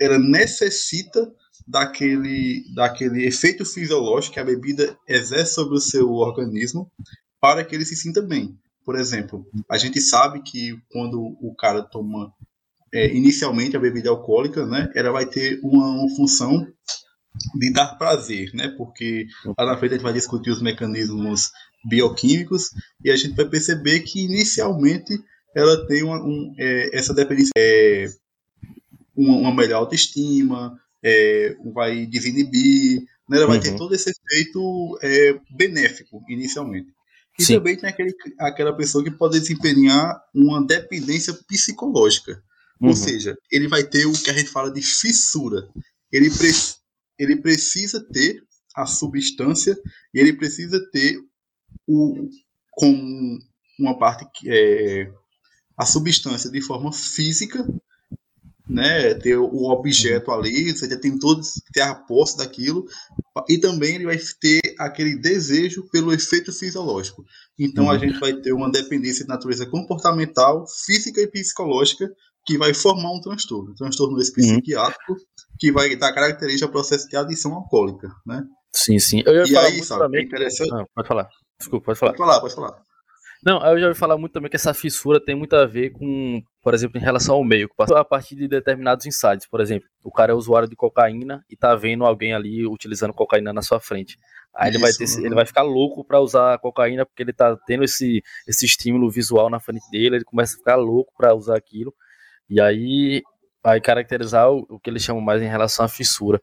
ela 0.00 0.18
necessita 0.18 1.32
daquele, 1.66 2.64
daquele 2.74 3.26
efeito 3.26 3.64
fisiológico 3.64 4.34
que 4.34 4.40
a 4.40 4.44
bebida 4.44 4.98
exerce 5.06 5.54
sobre 5.54 5.76
o 5.76 5.80
seu 5.80 6.10
organismo 6.10 6.90
para 7.40 7.64
que 7.64 7.74
ele 7.74 7.84
se 7.84 7.94
sinta 7.94 8.20
bem. 8.20 8.58
Por 8.84 8.98
exemplo, 8.98 9.46
a 9.70 9.76
gente 9.76 10.00
sabe 10.00 10.42
que 10.42 10.76
quando 10.90 11.20
o 11.20 11.54
cara 11.54 11.82
toma 11.82 12.32
é, 12.92 13.14
inicialmente 13.14 13.76
a 13.76 13.80
bebida 13.80 14.08
alcoólica, 14.08 14.66
né, 14.66 14.90
ela 14.94 15.12
vai 15.12 15.26
ter 15.26 15.60
uma, 15.62 15.88
uma, 15.90 16.16
função 16.16 16.66
de 17.54 17.72
dar 17.72 17.96
prazer, 17.96 18.50
né, 18.54 18.68
porque 18.76 19.26
lá 19.58 19.66
na 19.66 19.78
frente 19.78 19.92
a 19.92 19.94
gente 19.94 20.04
vai 20.04 20.12
discutir 20.12 20.50
os 20.50 20.62
mecanismos 20.62 21.50
bioquímicos 21.84 22.70
e 23.04 23.10
a 23.10 23.16
gente 23.16 23.34
vai 23.34 23.48
perceber 23.48 24.00
que 24.00 24.24
inicialmente 24.24 25.12
ela 25.54 25.86
tem 25.86 26.02
uma, 26.02 26.22
um, 26.22 26.54
é, 26.58 26.96
essa 26.96 27.14
dependência, 27.14 27.52
é, 27.56 28.06
uma, 29.16 29.36
uma 29.36 29.54
melhor 29.54 29.78
autoestima, 29.78 30.78
é, 31.02 31.56
vai 31.72 32.06
desinibir, 32.06 33.00
né? 33.28 33.38
ela 33.38 33.46
vai 33.46 33.56
uhum. 33.56 33.62
ter 33.62 33.76
todo 33.76 33.94
esse 33.94 34.10
efeito 34.10 34.98
é, 35.02 35.38
benéfico 35.50 36.22
inicialmente. 36.28 36.92
E 37.38 37.44
Sim. 37.44 37.54
também 37.54 37.76
tem 37.76 37.88
aquele, 37.88 38.12
aquela 38.40 38.72
pessoa 38.72 39.04
que 39.04 39.10
pode 39.10 39.38
desempenhar 39.38 40.20
uma 40.34 40.64
dependência 40.64 41.32
psicológica. 41.46 42.42
Uhum. 42.80 42.88
Ou 42.88 42.94
seja, 42.96 43.36
ele 43.50 43.68
vai 43.68 43.84
ter 43.84 44.06
o 44.06 44.12
que 44.12 44.30
a 44.30 44.32
gente 44.32 44.50
fala 44.50 44.72
de 44.72 44.82
fissura. 44.82 45.68
Ele, 46.12 46.30
pre 46.30 46.50
ele 47.18 47.36
precisa 47.36 48.00
ter 48.12 48.42
a 48.74 48.86
substância 48.86 49.76
e 50.14 50.20
ele 50.20 50.32
precisa 50.32 50.80
ter 50.90 51.18
o, 51.86 52.28
como 52.72 53.38
uma 53.78 53.98
parte 53.98 54.26
que 54.34 54.48
é 54.50 55.10
a 55.76 55.86
substância 55.86 56.50
de 56.50 56.60
forma 56.60 56.92
física 56.92 57.66
né, 58.68 59.14
ter 59.14 59.36
o 59.36 59.70
objeto 59.70 60.30
ali, 60.30 60.70
você 60.70 60.88
já 60.88 60.98
tem 60.98 61.18
todo 61.18 61.40
ter 61.72 61.80
a 61.80 61.94
posse 61.94 62.36
daquilo, 62.36 62.86
e 63.48 63.56
também 63.56 63.94
ele 63.94 64.04
vai 64.04 64.18
ter 64.40 64.60
aquele 64.78 65.16
desejo 65.16 65.88
pelo 65.90 66.12
efeito 66.12 66.52
fisiológico. 66.52 67.24
Então 67.58 67.84
uhum. 67.84 67.90
a 67.90 67.98
gente 67.98 68.18
vai 68.20 68.34
ter 68.34 68.52
uma 68.52 68.70
dependência 68.70 69.24
de 69.24 69.28
natureza 69.28 69.64
comportamental, 69.64 70.66
física 70.84 71.20
e 71.20 71.26
psicológica 71.26 72.12
que 72.48 72.56
vai 72.56 72.72
formar 72.72 73.12
um 73.12 73.20
transtorno, 73.20 73.72
um 73.72 73.74
transtorno 73.74 74.16
uhum. 74.16 74.22
psiquiátrico 74.22 75.16
que 75.58 75.70
vai 75.70 75.94
dar 75.96 76.14
característica 76.14 76.64
ao 76.64 76.72
processo 76.72 77.06
de 77.06 77.14
adição 77.14 77.52
alcoólica, 77.52 78.08
né? 78.26 78.42
Sim, 78.72 78.98
sim. 78.98 79.22
Eu 79.26 79.34
ia 79.34 79.42
e 79.42 79.52
falar 79.52 79.66
aí, 79.66 79.84
sabe, 79.84 80.00
também... 80.00 80.24
interessante... 80.24 80.72
Ah, 80.72 80.84
pode 80.94 81.08
falar. 81.08 81.28
Desculpa, 81.58 81.84
pode 81.84 81.98
falar. 81.98 82.12
Pode 82.12 82.26
falar, 82.26 82.40
pode 82.40 82.54
falar. 82.54 82.82
Não, 83.44 83.62
eu 83.66 83.78
já 83.78 83.86
ouvi 83.88 83.98
falar 83.98 84.16
muito 84.16 84.32
também 84.32 84.48
que 84.48 84.56
essa 84.56 84.72
fissura 84.72 85.22
tem 85.22 85.34
muito 85.34 85.54
a 85.54 85.66
ver 85.66 85.90
com, 85.90 86.40
por 86.62 86.72
exemplo, 86.72 86.98
em 86.98 87.04
relação 87.04 87.34
ao 87.34 87.44
meio, 87.44 87.68
a 87.78 88.04
partir 88.04 88.34
de 88.34 88.48
determinados 88.48 89.04
insights. 89.04 89.46
Por 89.46 89.60
exemplo, 89.60 89.86
o 90.02 90.10
cara 90.10 90.32
é 90.32 90.34
usuário 90.34 90.68
de 90.68 90.74
cocaína 90.74 91.44
e 91.50 91.56
tá 91.56 91.74
vendo 91.74 92.06
alguém 92.06 92.32
ali 92.32 92.66
utilizando 92.66 93.12
cocaína 93.12 93.52
na 93.52 93.60
sua 93.60 93.78
frente. 93.78 94.16
Aí 94.54 94.70
Isso, 94.70 94.78
ele 94.78 94.82
vai, 94.82 94.92
ter, 94.92 95.04
uhum. 95.04 95.26
ele 95.26 95.34
vai 95.34 95.44
ficar 95.44 95.62
louco 95.62 96.02
para 96.02 96.18
usar 96.18 96.54
a 96.54 96.58
cocaína 96.58 97.04
porque 97.04 97.22
ele 97.22 97.32
tá 97.32 97.56
tendo 97.66 97.84
esse, 97.84 98.22
esse 98.46 98.64
estímulo 98.64 99.10
visual 99.10 99.50
na 99.50 99.60
frente 99.60 99.88
dele, 99.90 100.16
ele 100.16 100.24
começa 100.24 100.54
a 100.54 100.58
ficar 100.58 100.76
louco 100.76 101.12
para 101.14 101.34
usar 101.34 101.58
aquilo. 101.58 101.94
E 102.48 102.60
aí 102.60 103.22
vai 103.62 103.80
caracterizar 103.80 104.50
o, 104.50 104.66
o, 104.68 104.80
que 104.80 104.88
eles 104.88 105.02
chamam 105.02 105.22
mais 105.22 105.42
em 105.42 105.48
relação 105.48 105.84
à 105.84 105.88
fissura. 105.88 106.40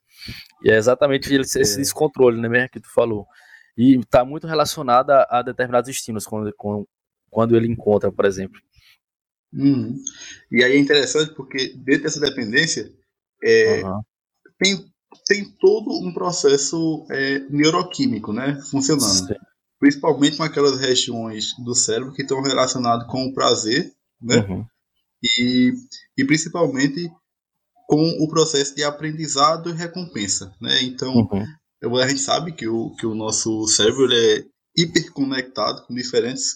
E 0.63 0.69
é 0.69 0.77
exatamente 0.77 1.33
esse, 1.33 1.59
esse 1.59 1.75
é. 1.75 1.77
descontrole, 1.77 2.39
né, 2.39 2.47
mesmo 2.47 2.69
que 2.69 2.79
tu 2.79 2.91
falou. 2.93 3.25
E 3.77 3.97
está 3.97 4.23
muito 4.23 4.47
relacionada 4.47 5.25
a, 5.29 5.41
determinados 5.41 5.89
estímulos, 5.89 6.25
quando, 6.25 6.53
quando 7.29 7.55
ele 7.55 7.67
encontra, 7.67 8.11
por 8.11 8.25
exemplo. 8.25 8.59
Uhum. 9.53 9.95
E 10.51 10.63
aí 10.63 10.73
é 10.73 10.77
interessante 10.77 11.33
porque 11.33 11.73
dentro 11.77 12.03
dessa 12.03 12.19
dependência 12.19 12.91
é, 13.43 13.83
uhum. 13.83 14.01
tem, 14.59 14.85
tem 15.25 15.45
todo 15.59 15.91
um 15.91 16.13
processo 16.13 17.05
é, 17.09 17.39
neuroquímico 17.49 18.33
né, 18.33 18.59
funcionando. 18.69 19.27
Sim. 19.27 19.35
Principalmente 19.79 20.37
com 20.37 20.43
aquelas 20.43 20.79
regiões 20.79 21.53
do 21.63 21.75
cérebro 21.75 22.13
que 22.13 22.21
estão 22.21 22.41
relacionadas 22.41 23.07
com 23.07 23.25
o 23.25 23.33
prazer, 23.33 23.91
né? 24.21 24.37
Uhum. 24.37 24.65
E, 25.39 25.73
e 26.17 26.25
principalmente 26.25 27.09
com 27.87 28.03
o 28.19 28.27
processo 28.27 28.75
de 28.75 28.83
aprendizado 28.83 29.69
e 29.69 29.73
recompensa. 29.73 30.53
Né? 30.59 30.83
Então, 30.83 31.13
uhum. 31.13 31.97
a 31.97 32.07
gente 32.07 32.21
sabe 32.21 32.51
que 32.51 32.67
o, 32.67 32.95
que 32.95 33.05
o 33.05 33.15
nosso 33.15 33.67
cérebro 33.67 34.11
é 34.11 34.43
hiperconectado 34.75 35.85
com 35.85 35.93
diferentes. 35.93 36.55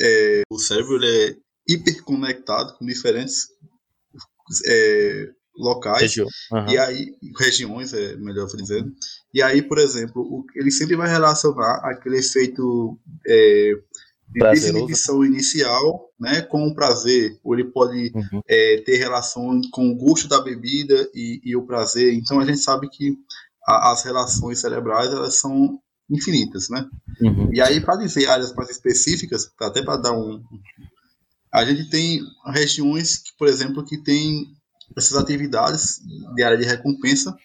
É, 0.00 0.42
o 0.50 0.58
cérebro 0.58 1.00
é 1.02 1.36
hiperconectado 1.66 2.76
com 2.76 2.84
diferentes 2.84 3.46
é, 4.66 5.30
locais 5.56 6.16
uhum. 6.16 6.68
e 6.68 6.78
aí 6.78 7.14
regiões 7.38 7.92
é 7.92 8.16
melhor 8.16 8.46
dizendo 8.46 8.92
e 9.32 9.42
aí 9.42 9.62
por 9.62 9.78
exemplo 9.78 10.22
o, 10.22 10.44
ele 10.54 10.70
sempre 10.70 10.96
vai 10.96 11.08
relacionar 11.08 11.80
aquele 11.84 12.18
efeito 12.18 12.98
é, 13.26 13.72
de 14.32 14.50
desinibição 14.50 15.24
inicial 15.24 16.08
né 16.18 16.42
com 16.42 16.66
o 16.66 16.74
prazer 16.74 17.38
ou 17.42 17.54
ele 17.54 17.64
pode 17.64 18.12
uhum. 18.14 18.40
é, 18.48 18.82
ter 18.84 18.96
relação 18.96 19.60
com 19.72 19.90
o 19.90 19.96
gosto 19.96 20.28
da 20.28 20.40
bebida 20.40 21.08
e, 21.14 21.40
e 21.44 21.56
o 21.56 21.66
prazer 21.66 22.14
então 22.14 22.38
a 22.38 22.44
gente 22.44 22.58
sabe 22.58 22.88
que 22.88 23.16
a, 23.66 23.92
as 23.92 24.04
relações 24.04 24.60
cerebrais 24.60 25.10
elas 25.10 25.36
são 25.36 25.78
infinitas 26.08 26.68
né 26.68 26.88
uhum. 27.20 27.50
e 27.52 27.60
aí 27.60 27.80
para 27.80 27.96
dizer 27.96 28.28
áreas 28.28 28.54
mais 28.54 28.70
específicas 28.70 29.50
até 29.60 29.82
para 29.82 29.96
dar 29.96 30.12
um 30.12 30.42
a 31.52 31.64
gente 31.64 31.90
tem 31.90 32.20
regiões, 32.46 33.18
que, 33.18 33.32
por 33.36 33.48
exemplo, 33.48 33.84
que 33.84 33.98
tem 33.98 34.46
essas 34.96 35.16
atividades 35.16 36.00
de 36.34 36.42
área 36.42 36.56
de 36.56 36.64
recompensa, 36.64 37.36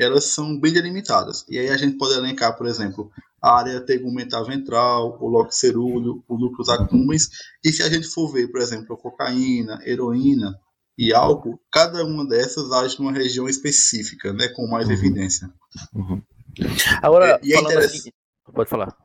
elas 0.00 0.24
são 0.24 0.58
bem 0.58 0.72
delimitadas. 0.72 1.44
E 1.48 1.58
aí 1.58 1.68
a 1.68 1.76
gente 1.76 1.96
pode 1.96 2.14
elencar, 2.14 2.56
por 2.56 2.66
exemplo, 2.66 3.10
a 3.42 3.58
área 3.58 3.80
tegumental 3.80 4.46
ventral, 4.46 5.18
o 5.20 5.28
lóbulo 5.28 5.50
cerúleo, 5.50 6.24
o 6.28 6.38
núcleo 6.38 6.70
accumbens, 6.70 7.28
e 7.64 7.72
se 7.72 7.82
a 7.82 7.88
gente 7.88 8.06
for 8.06 8.32
ver, 8.32 8.48
por 8.48 8.60
exemplo, 8.60 8.94
a 8.94 8.98
cocaína, 8.98 9.80
heroína 9.84 10.54
e 10.96 11.12
álcool, 11.12 11.58
cada 11.70 12.04
uma 12.04 12.24
dessas 12.26 12.70
age 12.70 12.98
numa 13.00 13.12
região 13.12 13.48
específica, 13.48 14.32
né, 14.32 14.48
com 14.48 14.68
mais 14.68 14.86
uhum. 14.86 14.92
evidência. 14.92 15.52
Uhum. 15.92 16.22
Agora, 17.02 17.32
é, 17.32 17.40
e 17.42 17.54
é 17.54 17.60
interessante... 17.60 18.00
Assim, 18.00 18.12
pode 18.54 18.70
falar. 18.70 18.96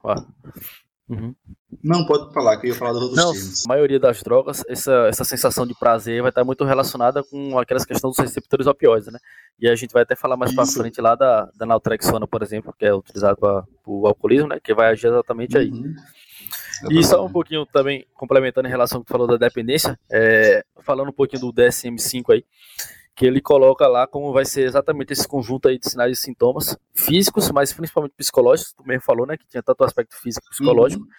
Uhum. 1.10 1.34
Não, 1.82 2.06
pode 2.06 2.34
falar, 2.34 2.58
que 2.58 2.68
eu 2.68 2.72
ia 2.72 2.76
falar 2.76 2.92
dos 2.92 3.02
outros 3.04 3.18
Não, 3.18 3.32
termos. 3.32 3.66
A 3.66 3.70
maioria 3.70 4.00
das 4.00 4.22
drogas, 4.22 4.64
essa, 4.68 5.08
essa 5.08 5.24
sensação 5.24 5.66
de 5.66 5.74
prazer 5.74 6.22
vai 6.22 6.30
estar 6.30 6.44
muito 6.44 6.66
relacionada 6.66 7.24
com 7.24 7.58
aquelas 7.58 7.86
questões 7.86 8.16
dos 8.16 8.26
receptores 8.26 8.68
opioides, 8.68 9.12
né? 9.12 9.20
E 9.60 9.70
a 9.70 9.76
gente 9.76 9.92
vai 9.92 10.04
até 10.04 10.16
falar 10.16 10.36
mais 10.36 10.54
para 10.54 10.66
frente 10.66 11.00
lá 11.00 11.16
da, 11.16 11.50
da 11.56 11.66
naltrexona, 11.66 12.28
por 12.28 12.44
exemplo, 12.44 12.74
que 12.78 12.86
é 12.86 12.94
utilizado 12.94 13.38
para 13.38 13.64
o 13.86 14.06
alcoolismo, 14.06 14.50
né? 14.50 14.60
Que 14.62 14.74
vai 14.74 14.90
agir 14.92 15.08
exatamente 15.08 15.58
aí. 15.58 15.72
Uhum. 15.72 15.96
E 16.92 17.04
só 17.04 17.26
um 17.26 17.32
pouquinho 17.32 17.66
também, 17.66 18.06
complementando 18.14 18.68
em 18.68 18.72
relação 18.72 18.98
ao 18.98 19.04
que 19.04 19.08
tu 19.08 19.12
falou 19.12 19.28
da 19.28 19.38
dependência, 19.38 19.98
é, 20.12 20.64
falando 20.82 21.10
um 21.10 21.14
pouquinho 21.14 21.42
do 21.42 21.54
DSM-5 21.54 22.34
aí, 22.34 22.46
que 23.18 23.26
ele 23.26 23.42
coloca 23.42 23.88
lá 23.88 24.06
como 24.06 24.32
vai 24.32 24.46
ser 24.46 24.62
exatamente 24.68 25.12
esse 25.12 25.28
conjunto 25.28 25.68
aí 25.68 25.80
de 25.80 25.90
sinais 25.90 26.20
e 26.20 26.22
sintomas 26.22 26.78
físicos, 26.96 27.50
mas 27.50 27.74
principalmente 27.74 28.14
psicológicos, 28.16 28.74
tu 28.74 28.84
mesmo 28.86 29.02
falou, 29.02 29.26
né, 29.26 29.36
que 29.36 29.48
tinha 29.48 29.64
tanto 29.64 29.84
aspecto 29.84 30.16
físico 30.22 30.46
e 30.46 30.50
psicológico, 30.52 31.02
uhum. 31.02 31.10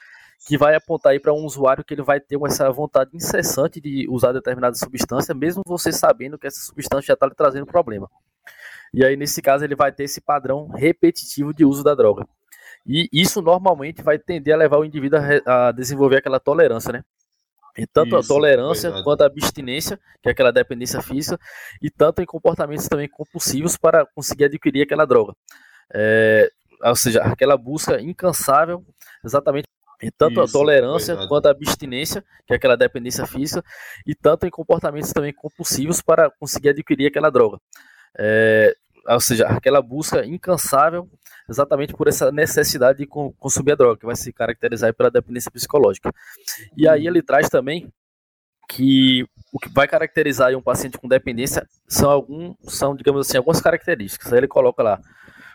que 0.47 0.57
vai 0.57 0.77
apontar 0.77 1.11
aí 1.11 1.19
para 1.19 1.35
um 1.35 1.45
usuário 1.45 1.85
que 1.85 1.93
ele 1.93 2.03
vai 2.03 2.21
ter 2.21 2.39
essa 2.47 2.71
vontade 2.71 3.11
incessante 3.17 3.81
de 3.81 4.07
usar 4.09 4.31
determinada 4.31 4.77
substância, 4.77 5.35
mesmo 5.35 5.65
você 5.67 5.91
sabendo 5.91 6.39
que 6.39 6.47
essa 6.47 6.61
substância 6.61 7.09
já 7.09 7.15
está 7.15 7.27
lhe 7.27 7.35
trazendo 7.35 7.67
problema. 7.67 8.09
E 8.95 9.05
aí, 9.05 9.17
nesse 9.17 9.43
caso, 9.43 9.65
ele 9.65 9.75
vai 9.75 9.91
ter 9.91 10.05
esse 10.05 10.21
padrão 10.21 10.69
repetitivo 10.69 11.53
de 11.53 11.65
uso 11.65 11.83
da 11.83 11.97
droga. 11.97 12.25
E 12.87 13.09
isso 13.13 13.43
normalmente 13.43 14.03
vai 14.03 14.21
tender 14.21 14.55
a 14.55 14.57
levar 14.57 14.79
o 14.79 14.85
indivíduo 14.85 15.19
a, 15.45 15.69
a 15.69 15.73
desenvolver 15.73 16.19
aquela 16.19 16.39
tolerância, 16.39 16.93
né? 16.93 17.03
E 17.79 17.87
tanto 17.87 18.09
Isso, 18.09 18.17
a 18.17 18.35
tolerância 18.35 18.89
verdade. 18.89 19.05
quanto 19.05 19.23
a 19.23 19.27
abstinência, 19.27 20.01
que 20.21 20.29
é 20.29 20.33
aquela 20.33 20.51
dependência 20.51 21.01
física, 21.01 21.39
e 21.81 21.89
tanto 21.89 22.21
em 22.21 22.27
comportamentos 22.27 22.89
também 22.89 23.09
compulsivos 23.09 23.77
para 23.77 24.05
conseguir 24.05 24.47
adquirir 24.47 24.83
aquela 24.83 25.07
droga. 25.07 25.33
É, 25.95 26.51
ou 26.83 26.97
seja, 26.97 27.23
aquela 27.23 27.57
busca 27.57 28.01
incansável, 28.01 28.85
exatamente 29.25 29.69
e 30.01 30.11
tanto 30.11 30.43
Isso, 30.45 30.57
a 30.57 30.61
tolerância 30.61 31.15
verdade. 31.15 31.29
quanto 31.29 31.47
a 31.47 31.51
abstinência, 31.51 32.25
que 32.47 32.53
é 32.53 32.57
aquela 32.57 32.77
dependência 32.77 33.27
física, 33.27 33.65
e 34.07 34.15
tanto 34.15 34.47
em 34.47 34.51
comportamentos 34.51 35.13
também 35.13 35.33
compulsivos 35.33 36.01
para 36.01 36.31
conseguir 36.31 36.71
adquirir 36.71 37.09
aquela 37.09 37.31
droga. 37.31 37.59
É, 38.17 38.75
ou 39.09 39.21
seja, 39.21 39.47
aquela 39.47 39.81
busca 39.83 40.25
incansável 40.25 41.09
exatamente 41.49 41.95
por 41.95 42.09
essa 42.09 42.31
necessidade 42.31 42.99
de 42.99 43.07
consumir 43.07 43.73
a 43.73 43.77
droga, 43.77 43.99
que 43.99 44.07
vai 44.07 44.17
se 44.17 44.33
caracterizar 44.33 44.95
pela 44.95 45.11
dependência 45.11 45.51
psicológica. 45.51 46.13
E 46.77 46.89
aí 46.89 47.07
ele 47.07 47.23
traz 47.23 47.49
também 47.49 47.91
que 48.69 49.25
o 49.53 49.59
que 49.59 49.71
vai 49.71 49.89
caracterizar 49.89 50.55
um 50.55 50.63
paciente 50.63 50.99
com 50.99 51.09
dependência 51.09 51.67
são 51.87 52.11
algum, 52.11 52.55
são 52.65 52.95
digamos 52.95 53.27
assim 53.27 53.39
algumas 53.39 53.61
características. 53.61 54.33
Aí 54.33 54.41
ele 54.41 54.49
coloca 54.49 54.83
lá 54.83 55.01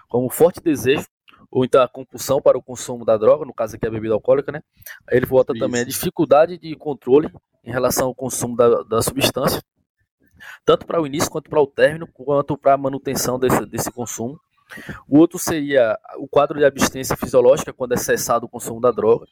como 0.09 0.29
forte 0.29 0.59
desejo 0.61 1.05
ou 1.51 1.63
então 1.63 1.81
a 1.83 1.87
compulsão 1.87 2.41
para 2.41 2.57
o 2.57 2.63
consumo 2.63 3.05
da 3.05 3.15
droga, 3.15 3.45
no 3.45 3.53
caso 3.53 3.75
aqui 3.75 3.85
a 3.85 3.91
bebida 3.91 4.15
alcoólica, 4.15 4.51
né? 4.51 4.63
Aí 5.07 5.17
ele 5.17 5.27
bota 5.27 5.53
também 5.53 5.81
a 5.81 5.85
dificuldade 5.85 6.57
de 6.57 6.75
controle 6.75 7.31
em 7.63 7.71
relação 7.71 8.07
ao 8.07 8.15
consumo 8.15 8.57
da, 8.57 8.81
da 8.81 9.01
substância, 9.03 9.61
tanto 10.65 10.87
para 10.87 10.99
o 10.99 11.05
início 11.05 11.29
quanto 11.29 11.51
para 11.51 11.61
o 11.61 11.67
término, 11.67 12.07
quanto 12.11 12.57
para 12.57 12.73
a 12.73 12.77
manutenção 12.77 13.37
desse, 13.37 13.63
desse 13.67 13.91
consumo. 13.91 14.39
O 15.07 15.19
outro 15.19 15.37
seria 15.37 15.97
o 16.17 16.27
quadro 16.27 16.57
de 16.57 16.65
abstinência 16.65 17.15
fisiológica, 17.15 17.73
quando 17.73 17.93
é 17.93 17.97
cessado 17.97 18.45
o 18.45 18.49
consumo 18.49 18.81
da 18.81 18.91
droga. 18.91 19.25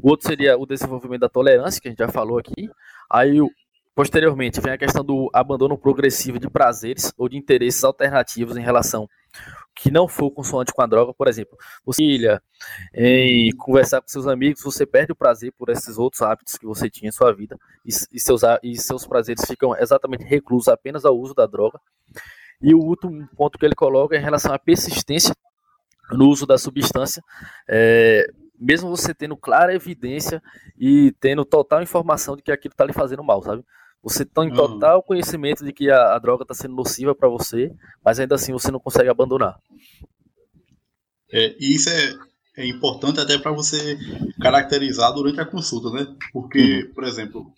O 0.00 0.10
outro 0.10 0.26
seria 0.26 0.58
o 0.58 0.66
desenvolvimento 0.66 1.20
da 1.20 1.28
tolerância, 1.28 1.80
que 1.80 1.88
a 1.88 1.90
gente 1.90 1.98
já 1.98 2.08
falou 2.08 2.38
aqui. 2.38 2.68
Aí, 3.10 3.38
posteriormente, 3.94 4.60
vem 4.60 4.72
a 4.72 4.78
questão 4.78 5.04
do 5.04 5.30
abandono 5.32 5.76
progressivo 5.76 6.38
de 6.38 6.48
prazeres 6.48 7.12
ou 7.16 7.28
de 7.28 7.36
interesses 7.36 7.84
alternativos 7.84 8.56
em 8.56 8.62
relação 8.62 9.08
que 9.74 9.90
não 9.90 10.06
for 10.06 10.30
consoante 10.30 10.72
com 10.72 10.82
a 10.82 10.86
droga, 10.86 11.14
por 11.14 11.26
exemplo, 11.26 11.56
você 11.84 12.02
ilha, 12.04 12.42
em 12.94 13.50
conversar 13.56 14.00
com 14.00 14.08
seus 14.08 14.26
amigos, 14.26 14.62
você 14.62 14.84
perde 14.84 15.12
o 15.12 15.16
prazer 15.16 15.52
por 15.56 15.70
esses 15.70 15.98
outros 15.98 16.22
hábitos 16.22 16.56
que 16.56 16.66
você 16.66 16.90
tinha 16.90 17.08
em 17.08 17.12
sua 17.12 17.32
vida 17.32 17.56
e, 17.84 17.90
e, 18.12 18.20
seus, 18.20 18.42
e 18.62 18.76
seus 18.76 19.06
prazeres 19.06 19.44
ficam 19.46 19.74
exatamente 19.76 20.24
reclusos 20.24 20.68
apenas 20.68 21.04
ao 21.04 21.18
uso 21.18 21.34
da 21.34 21.46
droga. 21.46 21.80
E 22.62 22.74
o 22.74 22.78
último 22.78 23.28
ponto 23.36 23.58
que 23.58 23.66
ele 23.66 23.74
coloca 23.74 24.14
é 24.14 24.18
em 24.18 24.22
relação 24.22 24.54
à 24.54 24.58
persistência 24.58 25.34
no 26.12 26.28
uso 26.28 26.46
da 26.46 26.58
substância, 26.58 27.22
é, 27.68 28.30
mesmo 28.58 28.88
você 28.88 29.14
tendo 29.14 29.36
clara 29.36 29.74
evidência 29.74 30.42
e 30.78 31.12
tendo 31.20 31.44
total 31.44 31.82
informação 31.82 32.36
de 32.36 32.42
que 32.42 32.52
aquilo 32.52 32.72
está 32.72 32.84
lhe 32.84 32.92
fazendo 32.92 33.24
mal, 33.24 33.42
sabe? 33.42 33.64
Você 34.02 34.24
tem 34.24 34.48
uhum. 34.48 34.54
total 34.54 35.02
conhecimento 35.02 35.64
de 35.64 35.72
que 35.72 35.90
a, 35.90 36.14
a 36.14 36.18
droga 36.18 36.42
está 36.42 36.54
sendo 36.54 36.74
nociva 36.74 37.14
para 37.14 37.28
você, 37.28 37.72
mas 38.04 38.18
ainda 38.18 38.34
assim 38.34 38.52
você 38.52 38.70
não 38.70 38.80
consegue 38.80 39.08
abandonar. 39.08 39.58
É, 41.32 41.56
e 41.58 41.74
isso 41.74 41.88
é, 41.88 42.14
é 42.58 42.66
importante 42.66 43.20
até 43.20 43.38
para 43.38 43.52
você 43.52 43.96
caracterizar 44.40 45.12
durante 45.14 45.40
a 45.40 45.46
consulta, 45.46 45.90
né? 45.90 46.06
Porque, 46.32 46.82
uhum. 46.82 46.94
por 46.94 47.04
exemplo, 47.04 47.52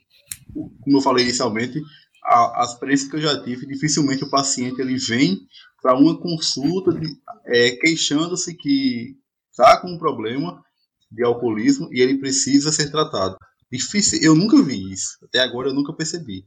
como 0.53 0.99
eu 0.99 1.01
falei 1.01 1.25
inicialmente, 1.25 1.83
a, 2.25 2.63
a 2.63 2.65
experiência 2.65 3.11
que 3.11 3.17
eu 3.17 3.21
já 3.21 3.43
tive, 3.43 3.67
dificilmente 3.67 4.25
o 4.25 4.31
paciente 4.31 4.81
ele 4.81 4.97
vem 4.97 5.47
para 5.83 5.99
uma 5.99 6.19
consulta 6.19 6.99
é, 7.47 7.73
queixando-se 7.73 8.55
que 8.55 9.17
está 9.51 9.79
com 9.81 9.89
um 9.89 9.99
problema 9.99 10.65
de 11.11 11.23
alcoolismo 11.23 11.89
e 11.93 12.01
ele 12.01 12.19
precisa 12.19 12.73
ser 12.73 12.91
tratado. 12.91 13.37
Difícil, 13.71 14.21
eu 14.23 14.35
nunca 14.35 14.61
vi 14.63 14.93
isso. 14.93 15.19
Até 15.23 15.41
agora 15.41 15.69
eu 15.69 15.75
nunca 15.75 15.93
percebi. 15.93 16.45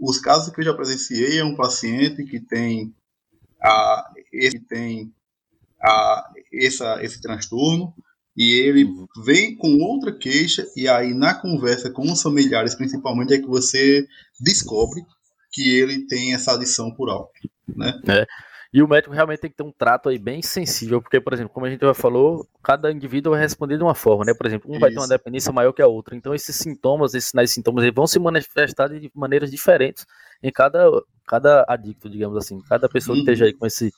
Os 0.00 0.18
casos 0.18 0.52
que 0.52 0.60
eu 0.60 0.64
já 0.64 0.74
presenciei 0.74 1.38
é 1.38 1.44
um 1.44 1.54
paciente 1.54 2.24
que 2.24 2.40
tem 2.40 2.94
a, 3.62 4.10
ele 4.32 4.58
tem 4.58 5.14
a, 5.80 6.32
essa, 6.52 7.02
esse 7.04 7.20
transtorno 7.20 7.94
e 8.36 8.54
ele 8.60 8.88
vem 9.24 9.56
com 9.56 9.78
outra 9.78 10.12
queixa 10.16 10.66
e 10.76 10.88
aí 10.88 11.12
na 11.12 11.34
conversa 11.34 11.90
com 11.90 12.10
os 12.10 12.22
familiares 12.22 12.74
principalmente 12.74 13.34
é 13.34 13.38
que 13.38 13.46
você 13.46 14.06
descobre 14.40 15.02
que 15.52 15.76
ele 15.76 16.06
tem 16.06 16.34
essa 16.34 16.54
adição 16.54 16.90
por 16.94 17.10
álcool, 17.10 17.30
né? 17.68 18.00
É. 18.08 18.26
E 18.72 18.82
o 18.82 18.88
médico 18.88 19.12
realmente 19.12 19.40
tem 19.40 19.50
que 19.50 19.56
ter 19.56 19.62
um 19.62 19.70
trato 19.70 20.08
aí 20.08 20.18
bem 20.18 20.40
sensível, 20.40 21.02
porque, 21.02 21.20
por 21.20 21.34
exemplo, 21.34 21.52
como 21.52 21.66
a 21.66 21.70
gente 21.70 21.84
já 21.84 21.92
falou, 21.92 22.48
cada 22.62 22.90
indivíduo 22.90 23.32
vai 23.32 23.40
responder 23.40 23.76
de 23.76 23.82
uma 23.82 23.94
forma, 23.94 24.24
né? 24.24 24.32
Por 24.32 24.46
exemplo, 24.46 24.70
um 24.70 24.72
Isso. 24.72 24.80
vai 24.80 24.90
ter 24.90 24.96
uma 24.96 25.06
dependência 25.06 25.52
maior 25.52 25.74
que 25.74 25.82
a 25.82 25.86
outra. 25.86 26.16
Então, 26.16 26.34
esses 26.34 26.56
sintomas, 26.56 27.12
esses 27.12 27.28
sinais 27.28 27.50
sintomas, 27.50 27.84
vão 27.94 28.06
se 28.06 28.18
manifestar 28.18 28.88
de 28.88 29.10
maneiras 29.14 29.50
diferentes 29.50 30.06
em 30.42 30.50
cada, 30.50 30.88
cada 31.26 31.66
adicto, 31.68 32.08
digamos 32.08 32.38
assim. 32.38 32.62
Cada 32.66 32.88
pessoa 32.88 33.14
que 33.14 33.20
uhum. 33.20 33.24
esteja 33.24 33.44
aí 33.44 33.52
com, 33.52 33.66
esse, 33.66 33.92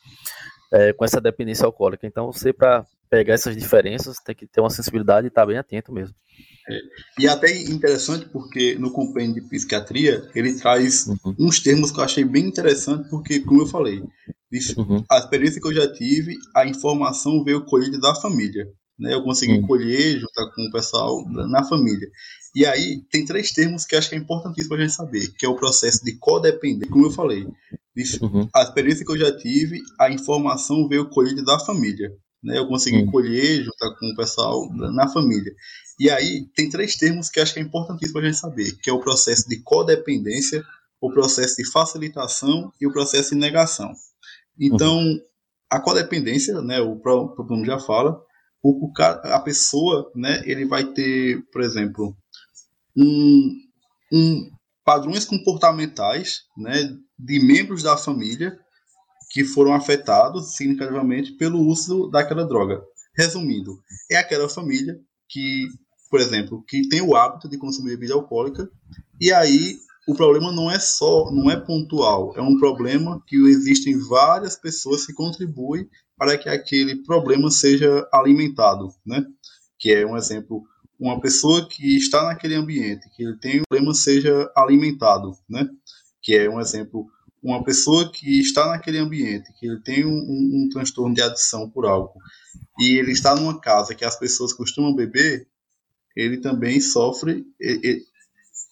é, 0.75 0.93
com 0.93 1.04
essa 1.04 1.21
dependência 1.21 1.64
alcoólica. 1.64 2.07
Então, 2.07 2.33
você, 2.33 2.52
para 2.52 2.85
pegar 3.09 3.35
essas 3.35 3.57
diferenças, 3.57 4.16
tem 4.19 4.35
que 4.35 4.47
ter 4.47 4.61
uma 4.61 4.71
sensibilidade 4.71 5.26
e 5.26 5.28
estar 5.28 5.43
tá 5.43 5.47
bem 5.47 5.57
atento 5.57 5.93
mesmo. 5.93 6.14
É. 6.69 6.78
E 7.21 7.28
até 7.28 7.54
interessante 7.62 8.26
porque 8.26 8.75
no 8.75 8.90
compêndio 8.90 9.35
de 9.35 9.49
psiquiatria 9.49 10.28
ele 10.35 10.54
traz 10.54 11.07
uhum. 11.07 11.37
uns 11.38 11.61
termos 11.61 11.93
que 11.93 12.00
eu 12.00 12.04
achei 12.04 12.25
bem 12.25 12.47
interessante, 12.47 13.09
porque, 13.09 13.40
como 13.40 13.62
eu 13.62 13.66
falei, 13.66 14.02
uhum. 14.76 15.04
a 15.11 15.19
experiência 15.19 15.61
que 15.61 15.69
eu 15.69 15.75
já 15.75 15.93
tive, 15.93 16.37
a 16.57 16.66
informação 16.66 17.45
veio 17.45 17.64
colhida 17.66 18.00
da 18.00 18.14
família. 18.14 18.66
Né? 18.99 19.14
Eu 19.14 19.23
consegui 19.23 19.59
uhum. 19.59 19.66
colher, 19.66 20.19
juntar 20.19 20.50
com 20.54 20.62
o 20.62 20.73
pessoal 20.73 21.25
na 21.28 21.62
família. 21.64 22.09
E 22.54 22.64
aí 22.64 23.02
tem 23.11 23.25
três 23.25 23.50
termos 23.50 23.84
que 23.84 23.96
acho 23.96 24.08
que 24.08 24.14
é 24.14 24.18
importantíssimo 24.18 24.75
a 24.75 24.80
gente 24.80 24.92
saber, 24.92 25.28
que 25.37 25.44
é 25.44 25.49
o 25.49 25.56
processo 25.56 26.04
de 26.04 26.16
codependência, 26.16 26.92
como 26.92 27.06
eu 27.06 27.11
falei. 27.11 27.46
Uhum. 28.23 28.49
A 28.54 28.62
experiência 28.62 29.04
que 29.04 29.11
eu 29.11 29.18
já 29.18 29.37
tive, 29.37 29.80
a 30.00 30.11
informação 30.11 30.88
veio 30.88 31.08
colhida 31.08 31.42
da 31.44 31.58
família. 31.58 32.12
Né? 32.42 32.58
Eu 32.58 32.68
consegui 32.68 32.99
uhum. 32.99 33.11
colher, 33.11 33.64
juntar 33.64 33.90
com 33.99 34.06
o 34.06 34.16
pessoal 34.16 34.68
na 34.73 35.08
família. 35.08 35.52
E 35.99 36.11
aí 36.11 36.46
tem 36.54 36.68
três 36.68 36.96
termos 36.96 37.28
que 37.28 37.40
acho 37.40 37.54
que 37.54 37.61
é 37.61 37.62
importantíssimo 37.62 38.18
a 38.18 38.25
gente 38.25 38.37
saber, 38.37 38.76
que 38.78 38.90
é 38.90 38.92
o 38.92 39.00
processo 39.00 39.49
de 39.49 39.61
codependência, 39.62 40.64
o 41.00 41.11
processo 41.12 41.56
de 41.56 41.70
facilitação 41.70 42.73
e 42.80 42.87
o 42.87 42.92
processo 42.92 43.30
de 43.30 43.40
negação. 43.40 43.92
Então, 44.58 44.99
uhum. 44.99 45.20
a 45.70 45.80
codependência, 45.80 46.61
né, 46.62 46.80
o 46.80 46.96
próprio 46.96 47.64
já 47.64 47.78
fala, 47.78 48.20
o, 48.62 48.90
a 48.99 49.40
pessoa, 49.40 50.11
né, 50.14 50.42
ele 50.46 50.64
vai 50.64 50.84
ter, 50.84 51.42
por 51.52 51.62
exemplo, 51.62 52.16
um, 52.96 53.50
um 54.12 54.50
padrões 54.84 55.24
comportamentais, 55.24 56.42
né, 56.56 56.96
de 57.18 57.40
membros 57.40 57.82
da 57.82 57.96
família 57.96 58.58
que 59.30 59.44
foram 59.44 59.74
afetados 59.74 60.54
significativamente 60.56 61.32
pelo 61.36 61.60
uso 61.60 62.08
daquela 62.08 62.44
droga. 62.44 62.82
Resumindo, 63.16 63.78
é 64.10 64.16
aquela 64.16 64.48
família 64.48 64.94
que 65.28 65.68
por 66.14 66.20
exemplo, 66.20 66.64
que 66.68 66.88
tem 66.88 67.02
o 67.02 67.16
hábito 67.16 67.48
de 67.48 67.58
consumir 67.58 67.96
bebida 67.96 68.14
alcoólica, 68.14 68.70
e 69.20 69.32
aí 69.32 69.78
o 70.06 70.14
problema 70.14 70.52
não 70.52 70.70
é 70.70 70.78
só, 70.78 71.28
não 71.32 71.50
é 71.50 71.56
pontual, 71.56 72.32
é 72.36 72.40
um 72.40 72.56
problema 72.56 73.20
que 73.26 73.34
existem 73.48 73.98
várias 73.98 74.54
pessoas 74.54 75.04
que 75.04 75.12
contribuem 75.12 75.88
para 76.16 76.38
que 76.38 76.48
aquele 76.48 77.02
problema 77.02 77.50
seja 77.50 78.08
alimentado, 78.12 78.90
né? 79.04 79.24
Que 79.76 79.92
é 79.92 80.06
um 80.06 80.16
exemplo, 80.16 80.62
uma 81.04 81.20
pessoa 81.20 81.68
que 81.68 81.99
está 81.99 82.25
naquele 82.25 82.54
ambiente, 82.54 83.11
que 83.11 83.23
ele 83.23 83.37
tem 83.37 83.61
um 83.61 83.64
problema 83.68 83.92
seja 83.92 84.50
alimentado, 84.56 85.37
né? 85.46 85.68
Que 86.23 86.34
é 86.34 86.49
um 86.49 86.58
exemplo, 86.58 87.06
uma 87.42 87.62
pessoa 87.62 88.11
que 88.11 88.40
está 88.40 88.66
naquele 88.68 88.96
ambiente, 88.96 89.52
que 89.58 89.66
ele 89.66 89.80
tem 89.80 90.06
um, 90.06 90.08
um, 90.08 90.64
um 90.64 90.68
transtorno 90.70 91.14
de 91.14 91.20
adição 91.20 91.68
por 91.68 91.84
álcool, 91.84 92.18
e 92.78 92.99
ele 92.99 93.12
está 93.12 93.34
numa 93.34 93.61
casa 93.61 93.94
que 93.94 94.04
as 94.04 94.18
pessoas 94.18 94.54
costumam 94.54 94.94
beber, 94.94 95.46
ele 96.16 96.38
também 96.38 96.80
sofre 96.80 97.44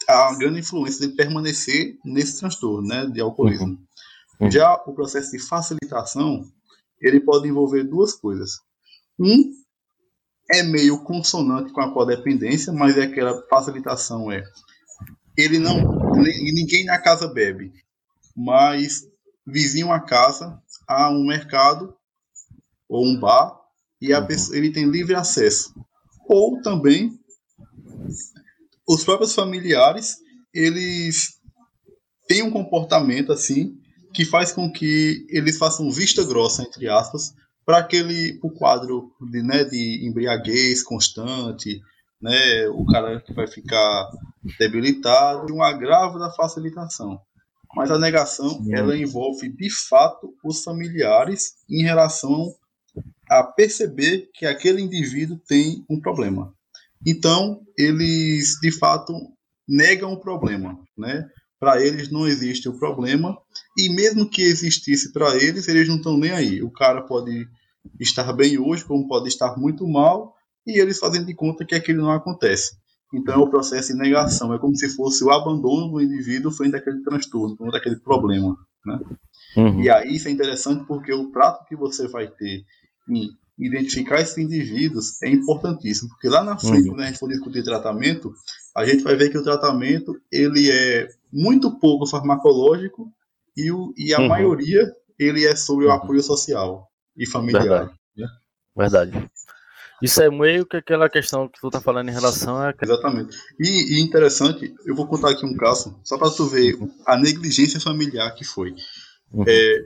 a 0.09 0.35
grande 0.39 0.61
influência 0.61 1.07
de 1.07 1.15
permanecer 1.15 1.99
nesse 2.03 2.41
transtorno, 2.41 2.89
né, 2.89 3.05
de 3.07 3.21
alcoolismo. 3.21 3.67
Uhum. 3.67 3.79
Uhum. 4.41 4.51
Já 4.51 4.73
o 4.87 4.95
processo 4.95 5.33
de 5.33 5.39
facilitação, 5.39 6.51
ele 6.99 7.21
pode 7.21 7.47
envolver 7.47 7.85
duas 7.85 8.15
coisas. 8.15 8.61
Um 9.19 9.53
é 10.51 10.63
meio 10.63 11.03
consonante 11.03 11.73
com 11.73 11.81
a 11.81 11.93
codependência, 11.93 12.73
mas 12.73 12.97
é 12.97 13.05
aquela 13.05 13.47
facilitação 13.49 14.31
é 14.31 14.43
ele 15.37 15.59
não 15.59 16.13
ninguém 16.15 16.85
na 16.85 16.99
casa 16.99 17.27
bebe, 17.27 17.73
mas 18.37 19.07
vizinho 19.47 19.91
à 19.91 20.01
casa 20.01 20.61
há 20.87 21.11
um 21.11 21.27
mercado 21.27 21.95
ou 22.89 23.07
um 23.07 23.19
bar 23.19 23.59
e 24.01 24.13
a 24.13 24.21
uhum. 24.21 24.27
pessoa, 24.27 24.57
ele 24.57 24.71
tem 24.71 24.85
livre 24.85 25.15
acesso. 25.15 25.75
Ou 26.29 26.61
também 26.61 27.19
os 28.87 29.05
próprios 29.05 29.35
familiares, 29.35 30.19
eles 30.53 31.39
têm 32.27 32.43
um 32.43 32.51
comportamento 32.51 33.33
assim 33.33 33.79
que 34.13 34.25
faz 34.25 34.53
com 34.53 34.71
que 34.71 35.27
eles 35.31 35.57
façam 35.57 35.91
vista 35.91 36.23
grossa, 36.25 36.63
entre 36.63 36.89
aspas, 36.89 37.35
para 37.65 37.79
aquele 37.79 38.39
o 38.43 38.51
quadro 38.51 39.13
de, 39.31 39.43
né, 39.43 39.65
de 39.65 40.07
embriaguez 40.07 40.83
constante, 40.83 41.81
né, 42.21 42.69
o 42.69 42.85
cara 42.87 43.21
que 43.21 43.33
vai 43.33 43.47
ficar 43.47 44.11
debilitado, 44.59 45.49
e 45.49 45.53
um 45.53 45.63
agravo 45.63 46.19
da 46.19 46.31
facilitação. 46.31 47.21
Mas 47.75 47.91
a 47.91 47.99
negação, 47.99 48.63
ela 48.71 48.97
envolve 48.97 49.49
de 49.49 49.71
fato 49.71 50.35
os 50.45 50.63
familiares 50.63 51.55
em 51.71 51.83
relação 51.83 52.55
a 53.29 53.43
perceber 53.43 54.29
que 54.35 54.45
aquele 54.45 54.83
indivíduo 54.83 55.41
tem 55.49 55.85
um 55.89 55.99
problema. 55.99 56.53
Então, 57.05 57.63
eles 57.79 58.59
de 58.61 58.71
fato 58.71 59.15
negam 59.67 60.13
o 60.13 60.21
problema, 60.21 60.79
né? 60.97 61.29
Para 61.59 61.81
eles 61.81 62.11
não 62.11 62.27
existe 62.27 62.69
o 62.69 62.79
problema 62.79 63.39
e 63.77 63.89
mesmo 63.89 64.29
que 64.29 64.43
existisse 64.43 65.13
para 65.13 65.37
eles, 65.37 65.69
eles 65.69 65.89
não 65.89 65.97
estão 65.97 66.17
nem 66.17 66.31
aí. 66.31 66.63
O 66.63 66.71
cara 66.71 67.03
pode 67.03 67.47
estar 67.99 68.33
bem 68.33 68.59
hoje, 68.59 68.85
como 68.85 69.09
pode 69.09 69.29
estar 69.29 69.57
muito 69.57 69.87
mal, 69.87 70.35
e 70.67 70.81
eles 70.81 70.99
fazendo 70.99 71.27
de 71.27 71.35
conta 71.35 71.65
que 71.65 71.75
aquilo 71.75 72.03
não 72.03 72.11
acontece. 72.11 72.77
Então, 73.13 73.35
é 73.35 73.39
o 73.39 73.51
processo 73.51 73.93
de 73.93 73.99
negação 73.99 74.55
é 74.55 74.59
como 74.59 74.75
se 74.75 74.89
fosse 74.89 75.23
o 75.23 75.31
abandono 75.31 75.93
do 75.93 76.01
indivíduo 76.01 76.51
frente 76.51 76.77
àquele 76.77 77.03
transtorno, 77.03 77.57
frente 77.57 77.77
àquele 77.77 77.97
problema, 77.97 78.57
né? 78.87 79.01
Uhum. 79.57 79.83
E 79.83 79.91
aí 79.91 80.17
isso 80.17 80.29
é 80.29 80.31
interessante 80.31 80.87
porque 80.87 81.13
o 81.13 81.31
prato 81.31 81.67
que 81.67 81.77
você 81.77 82.09
vai 82.09 82.27
ter 82.27 82.65
em 83.11 83.29
identificar 83.59 84.21
esses 84.21 84.39
indivíduos 84.39 85.21
é 85.23 85.29
importantíssimo, 85.29 86.09
porque 86.09 86.29
lá 86.29 86.43
na 86.43 86.57
frente, 86.57 86.89
uhum. 86.89 86.95
quando 86.95 87.01
a 87.01 87.07
gente 87.07 87.19
for 87.19 87.29
discutir 87.29 87.63
tratamento, 87.63 88.33
a 88.75 88.87
gente 88.87 89.03
vai 89.03 89.15
ver 89.15 89.29
que 89.29 89.37
o 89.37 89.43
tratamento 89.43 90.19
ele 90.31 90.71
é 90.71 91.07
muito 91.31 91.79
pouco 91.79 92.07
farmacológico 92.07 93.13
e, 93.57 93.71
o, 93.71 93.93
e 93.97 94.15
a 94.15 94.21
uhum. 94.21 94.29
maioria 94.29 94.91
ele 95.19 95.47
é 95.47 95.55
sobre 95.55 95.87
o 95.87 95.89
uhum. 95.89 95.95
apoio 95.95 96.23
social 96.23 96.89
e 97.17 97.27
familiar. 97.27 97.63
Verdade. 97.63 97.93
Né? 98.17 98.27
Verdade. 98.77 99.31
Isso 100.03 100.21
é 100.21 100.29
meio 100.31 100.67
que 100.67 100.77
aquela 100.77 101.09
questão 101.09 101.49
que 101.49 101.61
tu 101.61 101.71
tá 101.71 101.81
falando 101.81 102.09
em 102.09 102.13
relação 102.13 102.57
a. 102.57 102.75
Exatamente. 102.83 103.37
E, 103.61 103.99
e 103.99 104.01
interessante, 104.01 104.75
eu 104.85 104.97
vou 104.97 105.07
contar 105.07 105.31
aqui 105.31 105.47
um 105.47 105.57
caso, 105.57 106.01
só 106.03 106.19
para 106.19 106.31
tu 106.31 106.47
ver 106.47 106.75
uhum. 106.75 106.91
a 107.07 107.17
negligência 107.17 107.79
familiar 107.79 108.35
que 108.35 108.45
foi. 108.45 108.75
Uhum. 109.33 109.45
É, 109.47 109.79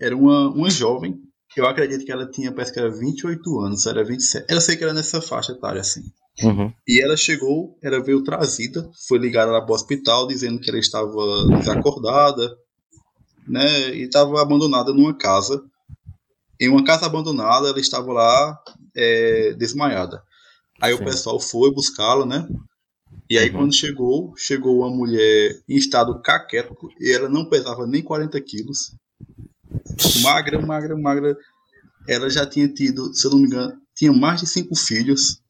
era 0.00 0.16
uma, 0.16 0.48
uma 0.50 0.70
jovem 0.70 1.20
eu 1.56 1.66
acredito 1.66 2.04
que 2.04 2.12
ela 2.12 2.28
tinha, 2.28 2.52
parece 2.52 2.72
que 2.72 2.80
era 2.80 2.90
28 2.90 3.60
anos, 3.60 3.86
era 3.86 4.04
27. 4.04 4.46
Eu 4.52 4.60
sei 4.60 4.76
que 4.76 4.84
era 4.84 4.92
nessa 4.92 5.20
faixa 5.20 5.52
etária, 5.52 5.80
assim. 5.80 6.02
Uhum. 6.42 6.72
E 6.86 7.00
ela 7.00 7.16
chegou, 7.16 7.78
ela 7.82 8.02
veio 8.02 8.24
trazida, 8.24 8.90
foi 9.06 9.18
ligada 9.18 9.52
lá 9.52 9.60
para 9.60 9.70
o 9.70 9.74
hospital 9.74 10.26
dizendo 10.26 10.58
que 10.58 10.68
ela 10.68 10.78
estava 10.78 11.46
desacordada, 11.58 12.56
né? 13.46 13.94
E 13.94 14.02
estava 14.02 14.40
abandonada 14.40 14.92
numa 14.92 15.14
casa. 15.14 15.62
Em 16.60 16.68
uma 16.68 16.84
casa 16.84 17.06
abandonada, 17.06 17.68
ela 17.68 17.80
estava 17.80 18.12
lá 18.12 18.58
é, 18.96 19.54
desmaiada. 19.54 20.22
Aí 20.80 20.94
Sim. 20.94 21.02
o 21.02 21.04
pessoal 21.04 21.40
foi 21.40 21.72
buscá-la, 21.72 22.24
né? 22.24 22.48
E 23.28 23.38
aí, 23.38 23.48
uhum. 23.50 23.58
quando 23.58 23.74
chegou, 23.74 24.34
chegou 24.36 24.78
uma 24.80 24.90
mulher 24.90 25.58
em 25.68 25.76
estado 25.76 26.20
caquético 26.20 26.88
e 27.00 27.10
ela 27.10 27.28
não 27.28 27.48
pesava 27.48 27.86
nem 27.86 28.02
40 28.02 28.40
quilos 28.40 28.92
magra, 30.22 30.60
magra, 30.60 30.96
magra. 30.96 31.36
Ela 32.08 32.28
já 32.28 32.46
tinha 32.46 32.68
tido, 32.68 33.14
se 33.14 33.26
eu 33.26 33.30
não 33.30 33.38
me 33.38 33.46
engano, 33.46 33.74
tinha 33.94 34.12
mais 34.12 34.40
de 34.40 34.46
cinco 34.46 34.74
filhos. 34.74 35.40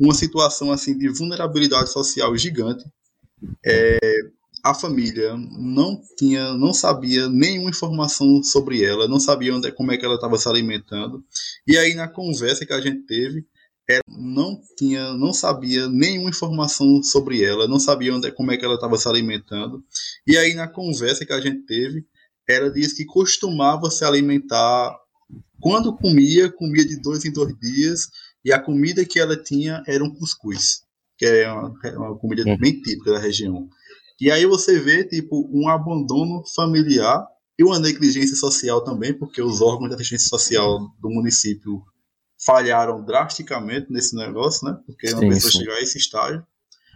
Uma 0.00 0.14
situação 0.14 0.72
assim 0.72 0.96
de 0.96 1.08
vulnerabilidade 1.08 1.90
social 1.90 2.36
gigante. 2.36 2.84
É, 3.64 3.98
a 4.64 4.72
família 4.72 5.36
não 5.58 6.00
tinha, 6.16 6.54
não 6.54 6.72
sabia 6.72 7.28
nenhuma 7.28 7.68
informação 7.68 8.42
sobre 8.42 8.82
ela, 8.82 9.06
não 9.06 9.20
sabia 9.20 9.54
onde, 9.54 9.70
como 9.72 9.92
é 9.92 9.98
que 9.98 10.06
ela 10.06 10.14
estava 10.14 10.38
se 10.38 10.48
alimentando. 10.48 11.22
E 11.68 11.76
aí 11.76 11.92
na 11.94 12.08
conversa 12.08 12.64
que 12.64 12.72
a 12.72 12.80
gente 12.80 13.04
teve, 13.04 13.44
ela 13.86 14.00
não 14.08 14.58
tinha, 14.78 15.12
não 15.12 15.34
sabia 15.34 15.86
nenhuma 15.86 16.30
informação 16.30 17.02
sobre 17.02 17.44
ela, 17.44 17.68
não 17.68 17.78
sabia 17.78 18.14
onde, 18.14 18.32
como 18.32 18.52
é 18.52 18.56
que 18.56 18.64
ela 18.64 18.76
estava 18.76 18.96
se 18.96 19.06
alimentando. 19.06 19.84
E 20.26 20.34
aí 20.38 20.54
na 20.54 20.66
conversa 20.66 21.26
que 21.26 21.32
a 21.34 21.40
gente 21.40 21.66
teve, 21.66 22.06
ela 22.48 22.70
diz 22.70 22.94
que 22.94 23.04
costumava 23.04 23.90
se 23.90 24.02
alimentar 24.02 24.96
quando 25.60 25.94
comia, 25.94 26.50
comia 26.50 26.86
de 26.86 27.00
dois 27.02 27.26
em 27.26 27.32
dois 27.32 27.54
dias, 27.58 28.08
e 28.42 28.50
a 28.50 28.58
comida 28.58 29.04
que 29.04 29.20
ela 29.20 29.36
tinha 29.36 29.82
era 29.86 30.02
um 30.02 30.14
cuscuz, 30.14 30.84
que 31.18 31.26
é 31.26 31.52
uma, 31.52 31.74
é 31.84 31.98
uma 31.98 32.18
comida 32.18 32.44
uhum. 32.46 32.56
bem 32.56 32.80
típica 32.80 33.12
da 33.12 33.18
região. 33.18 33.68
E 34.24 34.30
aí 34.30 34.46
você 34.46 34.80
vê 34.80 35.04
tipo 35.04 35.46
um 35.52 35.68
abandono 35.68 36.42
familiar 36.56 37.28
e 37.58 37.62
uma 37.62 37.78
negligência 37.78 38.34
social 38.34 38.82
também, 38.82 39.12
porque 39.12 39.42
os 39.42 39.60
órgãos 39.60 39.90
de 39.90 39.96
assistência 39.96 40.28
social 40.28 40.78
do 40.98 41.10
município 41.10 41.82
falharam 42.42 43.04
drasticamente 43.04 43.92
nesse 43.92 44.16
negócio, 44.16 44.66
né? 44.66 44.78
Porque 44.86 45.08
sim, 45.08 45.14
uma 45.14 45.28
pessoa 45.28 45.52
sim. 45.52 45.58
chegar 45.58 45.74
a 45.74 45.82
esse 45.82 45.98
estágio. 45.98 46.42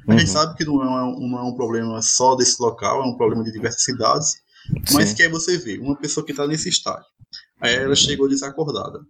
A 0.09 0.13
uhum. 0.13 0.19
gente 0.19 0.31
sabe 0.31 0.57
que 0.57 0.65
não 0.65 0.83
é, 0.83 1.05
um, 1.05 1.29
não 1.29 1.39
é 1.39 1.43
um 1.43 1.55
problema 1.55 2.01
só 2.01 2.35
desse 2.35 2.63
local, 2.63 3.03
é 3.03 3.07
um 3.07 3.19
problema 3.19 3.45
de 3.45 3.53
diversas 3.53 3.85
cidades. 3.85 4.33
Mas 4.95 5.11
Sim. 5.11 5.17
que 5.17 5.23
aí 5.23 5.29
você 5.29 5.59
vê 5.59 5.79
uma 5.79 5.97
pessoa 5.97 6.25
que 6.25 6.33
está 6.33 6.47
nesse 6.47 6.71
estágio. 6.71 7.05
Aí 7.61 7.75
ela 7.75 7.95
chegou 7.95 8.27
desacordada. 8.27 9.01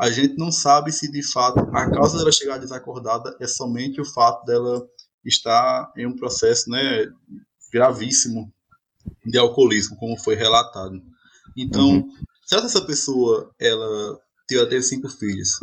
a 0.00 0.10
gente 0.10 0.36
não 0.36 0.50
sabe 0.50 0.90
se 0.90 1.08
de 1.08 1.22
fato 1.22 1.60
a 1.60 1.88
causa 1.88 2.18
dela 2.18 2.32
chegar 2.32 2.58
desacordada 2.58 3.36
é 3.40 3.46
somente 3.46 4.00
o 4.00 4.04
fato 4.04 4.44
dela 4.44 4.84
estar 5.24 5.92
em 5.96 6.06
um 6.06 6.16
processo 6.16 6.68
né, 6.68 7.06
gravíssimo 7.72 8.52
de 9.24 9.38
alcoolismo, 9.38 9.96
como 9.96 10.18
foi 10.18 10.34
relatado. 10.34 11.02
Então, 11.56 11.90
uhum. 11.90 12.12
será 12.44 12.60
que 12.60 12.66
essa 12.66 12.84
pessoa 12.84 13.52
ela 13.58 14.20
teve 14.46 14.82
cinco 14.82 15.08
filhos? 15.08 15.60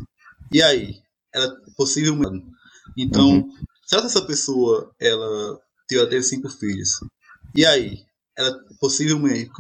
E 0.52 0.62
aí? 0.62 1.02
Ela 1.34 1.56
possivelmente. 1.76 2.46
Então, 2.98 3.30
uhum. 3.30 3.54
será 3.86 4.02
que 4.02 4.08
essa 4.08 4.26
pessoa 4.26 4.94
ela 5.00 5.60
teve 5.88 6.24
cinco 6.24 6.50
filhos? 6.50 7.00
E 7.56 7.66
aí? 7.66 8.04
Ela 8.38 8.58
possivelmente 8.80 9.52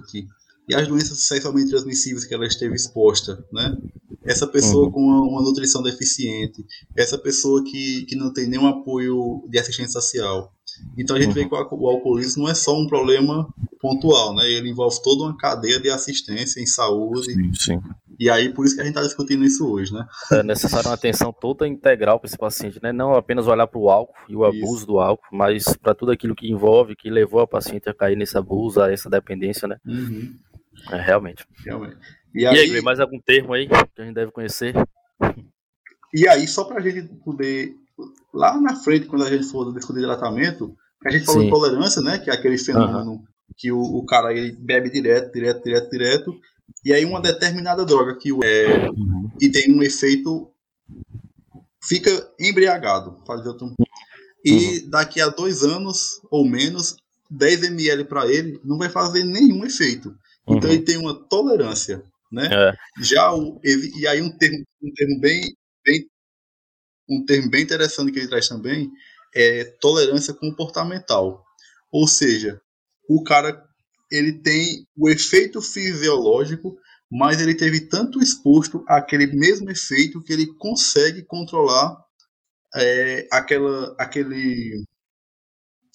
e 0.67 0.75
as 0.75 0.87
doenças 0.87 1.19
sexualmente 1.19 1.69
transmissíveis 1.69 2.25
que 2.25 2.33
ela 2.33 2.45
esteve 2.45 2.75
exposta, 2.75 3.45
né? 3.53 3.77
Essa 4.23 4.47
pessoa 4.47 4.85
uhum. 4.85 4.91
com 4.91 5.01
uma, 5.01 5.21
uma, 5.21 5.41
nutrição 5.43 5.83
deficiente, 5.83 6.65
essa 6.95 7.17
pessoa 7.17 7.63
que, 7.63 8.05
que 8.05 8.15
não 8.15 8.33
tem 8.33 8.47
nenhum 8.47 8.65
apoio 8.65 9.45
de 9.47 9.59
assistência 9.59 10.01
social. 10.01 10.51
Então 10.97 11.15
a 11.15 11.19
gente 11.19 11.29
uhum. 11.29 11.33
vê 11.33 11.45
que 11.47 11.53
o, 11.53 11.87
alcoolismo 11.87 12.43
não 12.43 12.49
é 12.49 12.55
só 12.55 12.77
um 12.77 12.87
problema 12.87 13.47
pontual, 13.79 14.33
né? 14.33 14.49
Ele 14.49 14.69
envolve 14.69 15.01
toda 15.03 15.23
uma 15.23 15.37
cadeia 15.37 15.79
de 15.79 15.89
assistência 15.89 16.61
em 16.61 16.65
saúde. 16.65 17.33
Sim, 17.33 17.53
sim. 17.53 17.81
E 18.17 18.29
aí, 18.29 18.53
por 18.53 18.65
isso 18.65 18.75
que 18.75 18.81
a 18.81 18.83
gente 18.85 18.95
está 18.95 19.05
discutindo 19.05 19.43
isso 19.43 19.69
hoje, 19.69 19.93
né? 19.93 20.07
É 20.31 20.41
necessário 20.41 20.87
uma 20.87 20.95
atenção 20.95 21.33
toda 21.33 21.67
integral 21.67 22.19
para 22.19 22.27
esse 22.27 22.37
paciente, 22.37 22.79
né? 22.81 22.93
Não 22.93 23.13
apenas 23.13 23.47
olhar 23.47 23.67
para 23.67 23.79
o 23.79 23.89
álcool 23.89 24.15
e 24.29 24.35
o 24.35 24.45
abuso 24.45 24.77
isso. 24.77 24.87
do 24.87 24.99
álcool, 24.99 25.27
mas 25.31 25.65
para 25.81 25.93
tudo 25.93 26.11
aquilo 26.11 26.35
que 26.35 26.49
envolve, 26.49 26.95
que 26.95 27.09
levou 27.09 27.41
a 27.41 27.47
paciente 27.47 27.89
a 27.89 27.93
cair 27.93 28.15
nesse 28.15 28.37
abuso, 28.37 28.81
a 28.81 28.91
essa 28.91 29.09
dependência, 29.09 29.67
né? 29.67 29.77
Uhum. 29.85 30.33
É, 30.91 31.01
realmente. 31.01 31.45
Realmente. 31.65 31.97
E, 32.33 32.41
e 32.41 32.47
aí, 32.47 32.75
aí, 32.75 32.81
mais 32.81 32.99
algum 32.99 33.19
termo 33.19 33.53
aí 33.53 33.67
que 33.67 33.73
a 33.73 34.05
gente 34.05 34.15
deve 34.15 34.31
conhecer? 34.31 34.73
E 36.13 36.27
aí, 36.27 36.47
só 36.47 36.63
para 36.63 36.79
a 36.79 36.81
gente 36.81 37.13
poder, 37.15 37.75
lá 38.33 38.59
na 38.59 38.75
frente, 38.75 39.07
quando 39.07 39.25
a 39.25 39.29
gente 39.29 39.45
for 39.45 39.73
discutir 39.73 40.01
tratamento, 40.01 40.75
a 41.05 41.11
gente 41.11 41.25
falou 41.25 41.41
Sim. 41.41 41.45
de 41.45 41.51
tolerância, 41.51 42.01
né? 42.01 42.17
Que 42.17 42.31
é 42.31 42.33
aquele 42.33 42.57
fenômeno 42.57 43.11
uhum. 43.11 43.23
que 43.55 43.71
o, 43.71 43.79
o, 43.79 44.05
cara 44.05 44.33
ele 44.33 44.51
bebe 44.51 44.89
direto, 44.89 45.31
direto, 45.31 45.63
direto, 45.63 45.89
direto. 45.91 46.39
E 46.83 46.91
aí 46.91 47.05
uma 47.05 47.21
determinada 47.21 47.85
droga 47.85 48.17
que 48.17 48.31
é, 48.43 48.89
uhum. 48.89 49.29
e 49.39 49.49
tem 49.49 49.71
um 49.71 49.83
efeito 49.83 50.51
fica 51.83 52.09
embriagado, 52.39 53.21
fazer 53.25 53.49
outro. 53.49 53.73
E 54.43 54.79
uhum. 54.79 54.89
daqui 54.89 55.21
a 55.21 55.29
dois 55.29 55.61
anos 55.61 56.19
ou 56.31 56.43
menos, 56.43 56.95
10 57.29 57.63
ml 57.63 58.05
para 58.05 58.27
ele 58.27 58.59
não 58.63 58.77
vai 58.77 58.89
fazer 58.89 59.23
nenhum 59.23 59.63
efeito. 59.63 60.15
Então 60.47 60.69
uhum. 60.69 60.75
ele 60.75 60.83
tem 60.83 60.97
uma 60.97 61.13
tolerância, 61.13 62.03
né? 62.31 62.49
É. 62.51 62.73
Já 63.03 63.31
o 63.31 63.59
e 63.63 64.07
aí 64.07 64.21
um 64.21 64.35
termo, 64.35 64.63
um 64.81 64.91
termo 64.93 65.19
bem, 65.19 65.55
bem 65.85 66.07
um 67.07 67.23
termo 67.23 67.49
bem 67.49 67.61
interessante 67.61 68.11
que 68.11 68.17
ele 68.17 68.27
traz 68.27 68.47
também 68.47 68.91
é 69.35 69.65
tolerância 69.81 70.33
comportamental. 70.33 71.43
Ou 71.91 72.07
seja, 72.07 72.61
o 73.09 73.23
cara 73.23 73.63
ele 74.11 74.33
tem 74.33 74.87
o 74.95 75.09
efeito 75.09 75.61
fisiológico, 75.61 76.77
mas 77.11 77.41
ele 77.41 77.55
teve 77.55 77.81
tanto 77.81 78.21
exposto 78.21 78.83
àquele 78.87 79.27
mesmo 79.27 79.69
efeito 79.69 80.21
que 80.21 80.33
ele 80.33 80.47
consegue 80.57 81.23
controlar 81.23 81.97
é, 82.75 83.27
aquela, 83.31 83.95
aquele, 83.97 84.83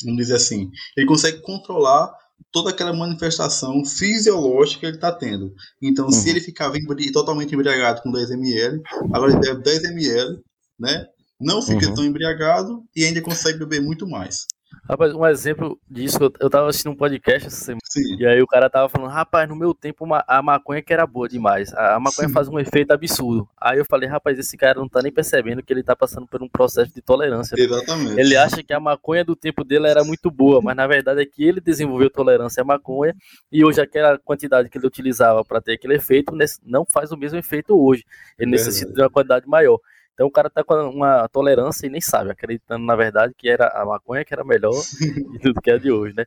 vamos 0.02 0.18
dizer 0.18 0.36
assim, 0.36 0.70
ele 0.96 1.06
consegue 1.06 1.40
controlar 1.42 2.12
toda 2.50 2.70
aquela 2.70 2.92
manifestação 2.92 3.84
fisiológica 3.84 4.80
que 4.80 4.86
ele 4.86 4.96
está 4.96 5.12
tendo. 5.12 5.54
Então, 5.82 6.06
uhum. 6.06 6.12
se 6.12 6.30
ele 6.30 6.40
ficava 6.40 6.74
totalmente 7.12 7.54
embriagado 7.54 8.02
com 8.02 8.10
10 8.10 8.30
ml, 8.30 8.80
agora 9.12 9.32
ele 9.32 9.40
bebe 9.40 9.62
10 9.62 9.84
ml, 9.84 10.40
né? 10.78 11.06
Não 11.40 11.62
fica 11.62 11.88
uhum. 11.88 11.94
tão 11.94 12.04
embriagado 12.04 12.84
e 12.94 13.04
ainda 13.04 13.22
consegue 13.22 13.58
beber 13.58 13.80
muito 13.80 14.06
mais. 14.06 14.46
Rapaz, 14.88 15.12
um 15.14 15.26
exemplo 15.26 15.78
disso, 15.88 16.18
eu 16.40 16.50
tava 16.50 16.68
assistindo 16.68 16.92
um 16.92 16.96
podcast 16.96 17.46
essa 17.46 17.56
semana, 17.56 17.80
Sim. 17.84 18.16
e 18.18 18.26
aí 18.26 18.40
o 18.40 18.46
cara 18.46 18.68
tava 18.68 18.88
falando, 18.88 19.10
rapaz, 19.10 19.48
no 19.48 19.54
meu 19.54 19.74
tempo 19.74 20.04
a 20.26 20.42
maconha 20.42 20.82
que 20.82 20.92
era 20.92 21.06
boa 21.06 21.28
demais, 21.28 21.72
a 21.74 21.98
maconha 22.00 22.28
Sim. 22.28 22.34
faz 22.34 22.48
um 22.48 22.58
efeito 22.58 22.92
absurdo. 22.92 23.48
Aí 23.60 23.78
eu 23.78 23.84
falei, 23.84 24.08
rapaz, 24.08 24.38
esse 24.38 24.56
cara 24.56 24.80
não 24.80 24.88
tá 24.88 25.02
nem 25.02 25.12
percebendo 25.12 25.62
que 25.62 25.72
ele 25.72 25.82
tá 25.82 25.94
passando 25.94 26.26
por 26.26 26.42
um 26.42 26.48
processo 26.48 26.92
de 26.94 27.02
tolerância. 27.02 27.54
Exatamente. 27.56 28.18
Ele 28.18 28.36
acha 28.36 28.62
que 28.62 28.72
a 28.72 28.80
maconha 28.80 29.24
do 29.24 29.36
tempo 29.36 29.64
dele 29.64 29.86
era 29.86 30.02
muito 30.04 30.30
boa, 30.30 30.60
mas 30.60 30.76
na 30.76 30.86
verdade 30.86 31.20
é 31.20 31.26
que 31.26 31.44
ele 31.44 31.60
desenvolveu 31.60 32.10
tolerância 32.10 32.62
à 32.62 32.64
maconha, 32.64 33.14
e 33.50 33.64
hoje 33.64 33.80
aquela 33.80 34.18
quantidade 34.18 34.68
que 34.68 34.78
ele 34.78 34.86
utilizava 34.86 35.44
para 35.44 35.60
ter 35.60 35.74
aquele 35.74 35.94
efeito 35.94 36.32
não 36.64 36.84
faz 36.84 37.12
o 37.12 37.16
mesmo 37.16 37.38
efeito 37.38 37.80
hoje. 37.80 38.04
Ele 38.38 38.50
necessita 38.50 38.92
de 38.92 39.00
uma 39.00 39.10
quantidade 39.10 39.46
maior. 39.46 39.78
Então 40.20 40.28
o 40.28 40.30
cara 40.30 40.50
tá 40.50 40.62
com 40.62 40.74
uma 40.74 41.26
tolerância 41.28 41.86
e 41.86 41.88
nem 41.88 42.02
sabe, 42.02 42.30
acreditando 42.30 42.84
na 42.84 42.94
verdade 42.94 43.32
que 43.34 43.48
era 43.48 43.68
a 43.68 43.86
maconha 43.86 44.22
que 44.22 44.34
era 44.34 44.44
melhor 44.44 44.74
tudo 45.40 45.62
que 45.62 45.70
é 45.70 45.78
de 45.78 45.90
hoje, 45.90 46.14
né? 46.14 46.26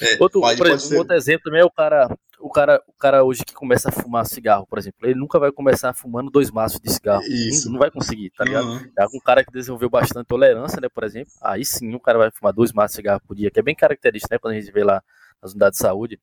É, 0.00 0.16
outro, 0.20 0.40
pode, 0.40 0.62
exemplo, 0.62 0.94
um 0.94 0.98
outro 1.00 1.16
exemplo 1.16 1.42
também 1.42 1.60
é 1.60 1.64
o 1.64 1.70
cara, 1.70 2.16
o 2.38 2.48
cara, 2.48 2.80
o 2.86 2.92
cara 2.92 3.24
hoje 3.24 3.44
que 3.44 3.52
começa 3.52 3.88
a 3.88 3.92
fumar 3.92 4.24
cigarro, 4.24 4.64
por 4.68 4.78
exemplo, 4.78 5.00
ele 5.02 5.18
nunca 5.18 5.40
vai 5.40 5.50
começar 5.50 5.92
fumando 5.92 6.30
dois 6.30 6.48
maços 6.48 6.78
de 6.78 6.92
cigarro, 6.92 7.24
Isso. 7.24 7.68
Não, 7.72 7.80
vai 7.80 7.90
conseguir, 7.90 8.30
tá 8.30 8.44
ligado? 8.44 8.68
Uhum. 8.68 8.92
É 8.96 9.04
um 9.04 9.18
cara 9.18 9.44
que 9.44 9.50
desenvolveu 9.50 9.90
bastante 9.90 10.28
tolerância, 10.28 10.80
né, 10.80 10.88
por 10.88 11.02
exemplo, 11.02 11.32
aí 11.42 11.64
sim 11.64 11.92
o 11.92 11.98
cara 11.98 12.18
vai 12.18 12.30
fumar 12.30 12.52
dois 12.52 12.72
maços 12.72 12.92
de 12.92 12.96
cigarro 12.98 13.20
por 13.26 13.34
dia, 13.34 13.50
que 13.50 13.58
é 13.58 13.64
bem 13.64 13.74
característico, 13.74 14.32
né, 14.32 14.38
quando 14.38 14.54
a 14.54 14.60
gente 14.60 14.70
vê 14.70 14.84
lá 14.84 15.02
nas 15.42 15.50
unidades 15.50 15.80
de 15.80 15.82
saúde, 15.82 16.20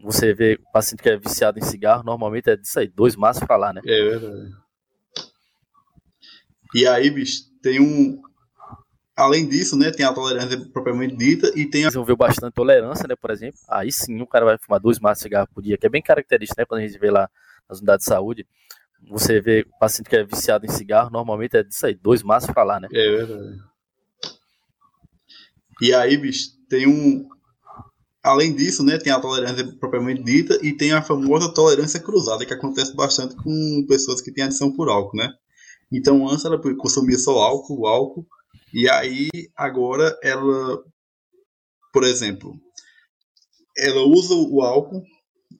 você 0.00 0.32
vê 0.32 0.54
o 0.54 0.72
paciente 0.72 1.02
que 1.02 1.08
é 1.08 1.16
viciado 1.16 1.58
em 1.58 1.62
cigarro, 1.62 2.04
normalmente 2.04 2.48
é 2.48 2.56
disso 2.56 2.78
aí, 2.78 2.86
dois 2.86 3.16
maços 3.16 3.42
para 3.42 3.56
lá, 3.56 3.72
né? 3.72 3.80
É 3.84 4.02
verdade. 4.04 4.63
E 6.74 6.86
aí, 6.86 7.08
bicho, 7.10 7.44
tem 7.62 7.80
um. 7.80 8.20
Além 9.16 9.48
disso, 9.48 9.76
né, 9.76 9.92
tem 9.92 10.04
a 10.04 10.12
tolerância 10.12 10.58
propriamente 10.72 11.16
dita 11.16 11.52
e 11.54 11.64
tem 11.70 11.84
a. 11.84 11.86
Desenvolveu 11.86 12.16
bastante 12.16 12.52
tolerância, 12.52 13.06
né, 13.06 13.14
por 13.14 13.30
exemplo. 13.30 13.60
Aí 13.68 13.92
sim 13.92 14.20
o 14.20 14.26
cara 14.26 14.44
vai 14.44 14.58
fumar 14.58 14.80
dois 14.80 14.98
maços 14.98 15.18
de 15.18 15.22
cigarro 15.22 15.48
por 15.54 15.62
dia, 15.62 15.78
que 15.78 15.86
é 15.86 15.88
bem 15.88 16.02
característico, 16.02 16.60
né, 16.60 16.66
quando 16.66 16.80
a 16.80 16.86
gente 16.86 16.98
vê 16.98 17.10
lá 17.10 17.30
nas 17.68 17.78
unidades 17.78 18.04
de 18.04 18.10
saúde. 18.10 18.46
Você 19.08 19.40
vê 19.40 19.64
o 19.68 19.78
paciente 19.78 20.08
que 20.08 20.16
é 20.16 20.24
viciado 20.24 20.66
em 20.66 20.68
cigarro, 20.68 21.10
normalmente 21.10 21.56
é 21.56 21.62
disso 21.62 21.86
aí, 21.86 21.94
dois 21.94 22.22
maços 22.22 22.50
para 22.50 22.64
lá, 22.64 22.80
né? 22.80 22.88
É 22.92 23.10
verdade. 23.10 23.58
E 25.80 25.94
aí, 25.94 26.16
bicho, 26.16 26.50
tem 26.68 26.88
um. 26.88 27.28
Além 28.22 28.54
disso, 28.54 28.82
né, 28.82 28.98
tem 28.98 29.12
a 29.12 29.20
tolerância 29.20 29.64
propriamente 29.78 30.24
dita 30.24 30.58
e 30.62 30.72
tem 30.72 30.92
a 30.92 31.02
famosa 31.02 31.52
tolerância 31.52 32.00
cruzada, 32.00 32.44
que 32.44 32.54
acontece 32.54 32.96
bastante 32.96 33.36
com 33.36 33.84
pessoas 33.86 34.20
que 34.22 34.32
têm 34.32 34.44
adição 34.44 34.72
por 34.72 34.88
álcool, 34.88 35.18
né? 35.18 35.30
Então 35.92 36.28
antes 36.28 36.44
ela 36.44 36.60
consumia 36.76 37.18
só 37.18 37.38
álcool, 37.38 37.86
álcool, 37.86 38.26
e 38.72 38.88
aí 38.88 39.28
agora 39.56 40.18
ela, 40.22 40.82
por 41.92 42.04
exemplo, 42.04 42.58
ela 43.76 44.02
usa 44.02 44.34
o 44.34 44.62
álcool 44.62 45.02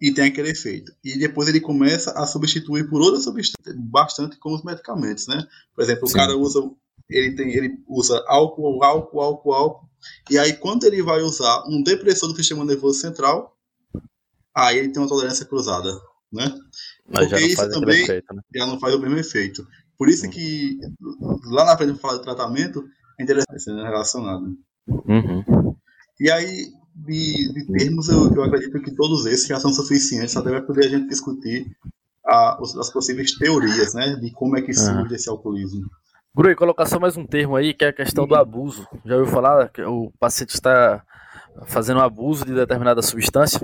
e 0.00 0.12
tem 0.12 0.24
aquele 0.24 0.50
efeito. 0.50 0.92
E 1.04 1.18
depois 1.18 1.48
ele 1.48 1.60
começa 1.60 2.10
a 2.12 2.26
substituir 2.26 2.88
por 2.88 3.00
outras 3.00 3.24
substâncias, 3.24 3.76
bastante 3.78 4.38
como 4.38 4.56
os 4.56 4.64
medicamentos, 4.64 5.26
né? 5.26 5.46
Por 5.74 5.82
exemplo, 5.82 6.06
Sim. 6.06 6.14
o 6.14 6.16
cara 6.16 6.36
usa 6.36 6.60
ele 7.08 7.34
tem 7.34 7.54
ele 7.54 7.78
usa 7.86 8.22
álcool, 8.26 8.82
álcool, 8.82 9.20
álcool, 9.20 9.52
álcool. 9.52 9.88
E 10.30 10.38
aí 10.38 10.54
quando 10.54 10.84
ele 10.84 11.02
vai 11.02 11.20
usar 11.20 11.64
um 11.68 11.82
depressor 11.82 12.28
do 12.30 12.36
sistema 12.36 12.64
nervoso 12.64 13.00
central, 13.00 13.56
aí 14.54 14.78
ele 14.78 14.90
tem 14.90 15.02
uma 15.02 15.08
tolerância 15.08 15.46
cruzada, 15.46 15.92
né? 16.32 16.54
Mas 17.06 17.28
Porque 17.28 17.36
já 17.36 17.40
não 17.40 17.56
faz 17.56 17.68
isso 17.70 17.80
também 17.80 18.02
efeito, 18.02 18.34
né? 18.34 18.42
já 18.54 18.66
não 18.66 18.80
faz 18.80 18.94
o 18.94 18.98
mesmo 18.98 19.18
efeito. 19.18 19.66
Por 19.98 20.08
isso 20.08 20.28
que 20.28 20.78
lá 21.46 21.64
na 21.64 21.76
frente 21.76 21.98
falar 22.00 22.18
de 22.18 22.22
tratamento 22.22 22.84
é 23.18 23.22
interessante 23.22 23.66
relacionado. 23.66 24.56
Uhum. 24.86 25.76
E 26.20 26.30
aí, 26.30 26.66
de, 26.94 27.52
de 27.52 27.66
termos, 27.66 28.08
eu, 28.08 28.32
eu, 28.34 28.42
acredito 28.44 28.80
que 28.80 28.94
todos 28.94 29.26
esses 29.26 29.46
já 29.46 29.58
são 29.58 29.72
suficientes, 29.72 30.36
até 30.36 30.50
vai 30.50 30.62
poder 30.62 30.86
a 30.86 30.90
gente 30.90 31.08
discutir 31.08 31.66
a, 32.26 32.58
as 32.60 32.90
possíveis 32.90 33.32
teorias, 33.36 33.94
né, 33.94 34.16
de 34.16 34.30
como 34.32 34.56
é 34.56 34.62
que 34.62 34.72
surge 34.72 35.08
uhum. 35.08 35.14
esse 35.14 35.28
alcoolismo. 35.28 35.88
Grui, 36.36 36.56
colocar 36.56 36.86
só 36.86 36.98
mais 36.98 37.16
um 37.16 37.24
termo 37.24 37.54
aí, 37.54 37.72
que 37.72 37.84
é 37.84 37.88
a 37.88 37.92
questão 37.92 38.26
do 38.26 38.34
abuso. 38.34 38.86
Já 39.04 39.16
ouviu 39.16 39.32
falar 39.32 39.68
que 39.68 39.82
o 39.82 40.12
paciente 40.18 40.54
está 40.54 41.04
fazendo 41.66 42.00
abuso 42.00 42.44
de 42.44 42.52
determinada 42.52 43.00
substância? 43.02 43.60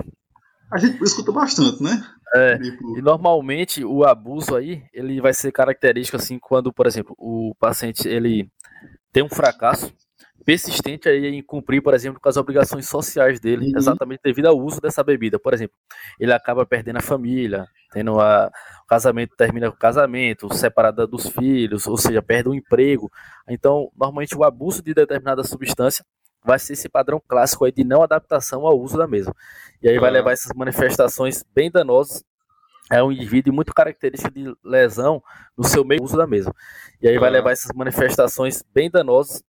A 0.71 0.77
gente 0.77 1.01
escuta 1.03 1.31
bastante, 1.31 1.83
né? 1.83 2.03
É, 2.33 2.57
tipo... 2.57 2.97
e 2.97 3.01
normalmente 3.01 3.83
o 3.83 4.05
abuso 4.05 4.55
aí, 4.55 4.83
ele 4.93 5.19
vai 5.19 5.33
ser 5.33 5.51
característico 5.51 6.17
assim 6.17 6.39
quando, 6.39 6.71
por 6.71 6.87
exemplo, 6.87 7.13
o 7.17 7.53
paciente 7.59 8.07
ele 8.07 8.49
tem 9.11 9.21
um 9.21 9.29
fracasso 9.29 9.93
persistente 10.43 11.07
aí 11.07 11.27
em 11.27 11.41
cumprir, 11.41 11.81
por 11.81 11.93
exemplo, 11.93 12.19
com 12.19 12.27
as 12.27 12.37
obrigações 12.37 12.87
sociais 12.87 13.39
dele, 13.39 13.67
uhum. 13.67 13.77
exatamente 13.77 14.21
devido 14.23 14.47
ao 14.47 14.57
uso 14.57 14.81
dessa 14.81 15.03
bebida. 15.03 15.39
Por 15.39 15.53
exemplo, 15.53 15.75
ele 16.19 16.33
acaba 16.33 16.65
perdendo 16.65 16.97
a 16.97 17.01
família, 17.01 17.67
tendo 17.91 18.19
a, 18.19 18.51
o 18.83 18.87
casamento 18.87 19.35
termina 19.35 19.69
com 19.69 19.75
o 19.75 19.79
casamento, 19.79 20.53
separada 20.53 21.05
dos 21.05 21.27
filhos, 21.27 21.85
ou 21.87 21.97
seja, 21.97 22.21
perde 22.21 22.49
o 22.49 22.55
emprego. 22.55 23.11
Então, 23.47 23.89
normalmente 23.95 24.35
o 24.35 24.43
abuso 24.43 24.81
de 24.81 24.93
determinada 24.93 25.43
substância 25.43 26.03
vai 26.43 26.59
ser 26.59 26.73
esse 26.73 26.89
padrão 26.89 27.21
clássico 27.27 27.65
aí 27.65 27.71
de 27.71 27.83
não 27.83 28.01
adaptação 28.01 28.65
ao 28.65 28.79
uso 28.79 28.97
da 28.97 29.07
mesma. 29.07 29.35
E 29.81 29.89
aí 29.89 29.99
vai 29.99 30.11
levar 30.11 30.31
essas 30.31 30.53
manifestações 30.55 31.43
bem 31.53 31.69
danosas 31.69 32.23
é 32.91 33.01
um 33.01 33.11
indivíduo 33.11 33.53
muito 33.53 33.73
característico 33.73 34.33
de 34.33 34.53
lesão 34.61 35.23
no 35.57 35.63
seu 35.63 35.85
meio 35.85 36.03
uso 36.03 36.17
da 36.17 36.27
mesma. 36.27 36.53
E 37.01 37.07
aí 37.07 37.17
vai 37.17 37.29
ah. 37.29 37.31
levar 37.31 37.51
essas 37.51 37.71
manifestações 37.73 38.61
bem 38.73 38.91
danosas. 38.91 39.41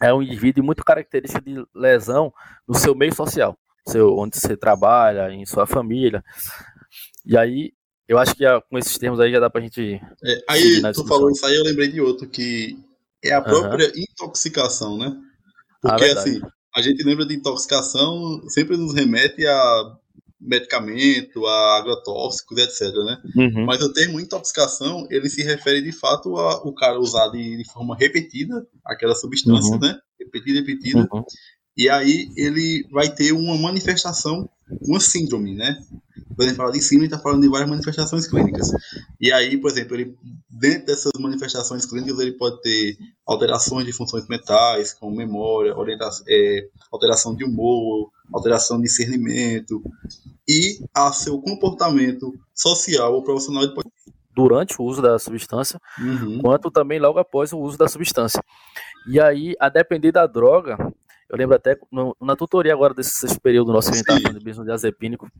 É 0.00 0.12
um 0.12 0.20
indivíduo 0.20 0.64
muito 0.64 0.84
característico 0.84 1.44
de 1.44 1.64
lesão 1.72 2.34
no 2.66 2.74
seu 2.74 2.92
meio 2.92 3.14
social, 3.14 3.56
seu, 3.86 4.16
onde 4.18 4.36
você 4.36 4.56
trabalha, 4.56 5.32
em 5.32 5.46
sua 5.46 5.64
família. 5.64 6.24
E 7.24 7.38
aí, 7.38 7.72
eu 8.08 8.18
acho 8.18 8.34
que 8.34 8.44
com 8.68 8.76
esses 8.76 8.98
termos 8.98 9.20
aí 9.20 9.30
já 9.30 9.38
dá 9.38 9.48
pra 9.48 9.60
gente. 9.60 10.00
É, 10.24 10.44
aí, 10.48 10.82
tu 10.92 11.06
falou 11.06 11.30
isso 11.30 11.46
aí, 11.46 11.54
eu 11.54 11.62
lembrei 11.62 11.86
de 11.86 12.00
outro, 12.00 12.28
que 12.28 12.76
é 13.22 13.32
a 13.32 13.40
própria 13.40 13.86
uhum. 13.86 13.92
intoxicação, 13.96 14.98
né? 14.98 15.16
Porque, 15.82 16.04
ah, 16.04 16.12
assim, 16.12 16.40
a 16.74 16.80
gente 16.80 17.02
lembra 17.02 17.26
de 17.26 17.34
intoxicação, 17.34 18.40
sempre 18.48 18.76
nos 18.76 18.94
remete 18.94 19.44
a 19.46 19.96
medicamento, 20.40 21.46
a 21.46 21.78
agrotóxicos, 21.78 22.58
etc. 22.58 22.94
Né? 23.04 23.22
Uhum. 23.36 23.66
Mas 23.66 23.82
o 23.82 23.92
termo 23.92 24.18
intoxicação 24.18 25.06
ele 25.10 25.28
se 25.28 25.42
refere 25.42 25.82
de 25.82 25.92
fato 25.92 26.36
ao 26.36 26.72
cara 26.74 26.98
usar 26.98 27.28
de, 27.28 27.56
de 27.56 27.64
forma 27.70 27.96
repetida 27.96 28.66
aquela 28.84 29.14
substância, 29.14 29.74
uhum. 29.74 29.80
né? 29.80 29.98
Repetida, 30.18 30.60
repetida. 30.60 31.08
Uhum. 31.12 31.24
E 31.76 31.88
aí 31.88 32.28
ele 32.36 32.86
vai 32.90 33.08
ter 33.08 33.32
uma 33.32 33.56
manifestação, 33.56 34.48
uma 34.82 35.00
síndrome, 35.00 35.54
né? 35.54 35.78
Quando 36.34 36.42
a 36.42 36.48
gente 36.48 36.56
fala 36.56 36.72
de 36.72 36.80
síndrome, 36.80 37.06
está 37.06 37.18
falando 37.18 37.42
de 37.42 37.48
várias 37.48 37.68
manifestações 37.68 38.26
clínicas. 38.26 38.70
E 39.20 39.32
aí, 39.32 39.56
por 39.58 39.70
exemplo, 39.70 39.96
ele, 39.96 40.16
dentro 40.50 40.86
dessas 40.86 41.12
manifestações 41.18 41.86
clínicas, 41.86 42.18
ele 42.18 42.32
pode 42.32 42.60
ter 42.62 42.96
alterações 43.26 43.86
de 43.86 43.92
funções 43.92 44.26
mentais, 44.28 44.92
como 44.94 45.16
memória, 45.16 45.74
é, 46.28 46.66
alteração 46.90 47.34
de 47.34 47.44
humor, 47.44 48.10
alteração 48.32 48.78
de 48.78 48.84
discernimento, 48.84 49.82
e 50.48 50.84
a 50.94 51.12
seu 51.12 51.38
comportamento 51.40 52.32
social 52.54 53.14
ou 53.14 53.22
profissional 53.22 53.62
pode 53.74 53.90
durante 54.34 54.80
o 54.80 54.84
uso 54.84 55.02
da 55.02 55.18
substância, 55.18 55.78
uhum. 55.98 56.38
quanto 56.40 56.70
também 56.70 56.98
logo 56.98 57.18
após 57.18 57.52
o 57.52 57.58
uso 57.58 57.76
da 57.76 57.86
substância. 57.86 58.42
E 59.06 59.20
aí, 59.20 59.54
a 59.60 59.68
depender 59.68 60.12
da 60.12 60.26
droga, 60.26 60.76
eu 61.32 61.38
lembro 61.38 61.56
até 61.56 61.78
no, 61.90 62.14
na 62.20 62.36
tutoria 62.36 62.74
agora 62.74 62.92
desse, 62.92 63.40
período 63.40 63.72
nosso 63.72 63.88
que 63.88 63.94
a 63.94 63.96
gente 63.96 64.02
estava 64.02 64.20
falando 64.20 64.38
de 64.38 64.64
diazepínico, 64.64 65.30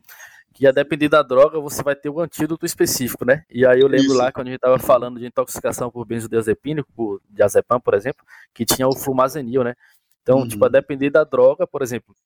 que 0.54 0.66
a 0.66 0.72
depender 0.72 1.10
da 1.10 1.22
droga 1.22 1.60
você 1.60 1.82
vai 1.82 1.94
ter 1.94 2.08
um 2.08 2.18
antídoto 2.18 2.64
específico, 2.64 3.26
né? 3.26 3.44
E 3.50 3.66
aí 3.66 3.80
eu 3.80 3.88
lembro 3.88 4.06
Isso. 4.06 4.16
lá 4.16 4.32
quando 4.32 4.46
a 4.46 4.50
gente 4.50 4.58
estava 4.58 4.78
falando 4.78 5.20
de 5.20 5.26
intoxicação 5.26 5.90
por 5.90 6.06
benzodiazepínico, 6.06 6.90
por 6.96 7.20
diazepam, 7.28 7.78
por 7.78 7.92
exemplo, 7.92 8.24
que 8.54 8.64
tinha 8.64 8.88
o 8.88 8.96
flumazenil, 8.96 9.62
né? 9.62 9.74
Então, 10.22 10.38
uhum. 10.38 10.48
tipo, 10.48 10.64
a 10.64 10.68
depender 10.70 11.10
da 11.10 11.24
droga, 11.24 11.66
por 11.66 11.82
exemplo, 11.82 12.16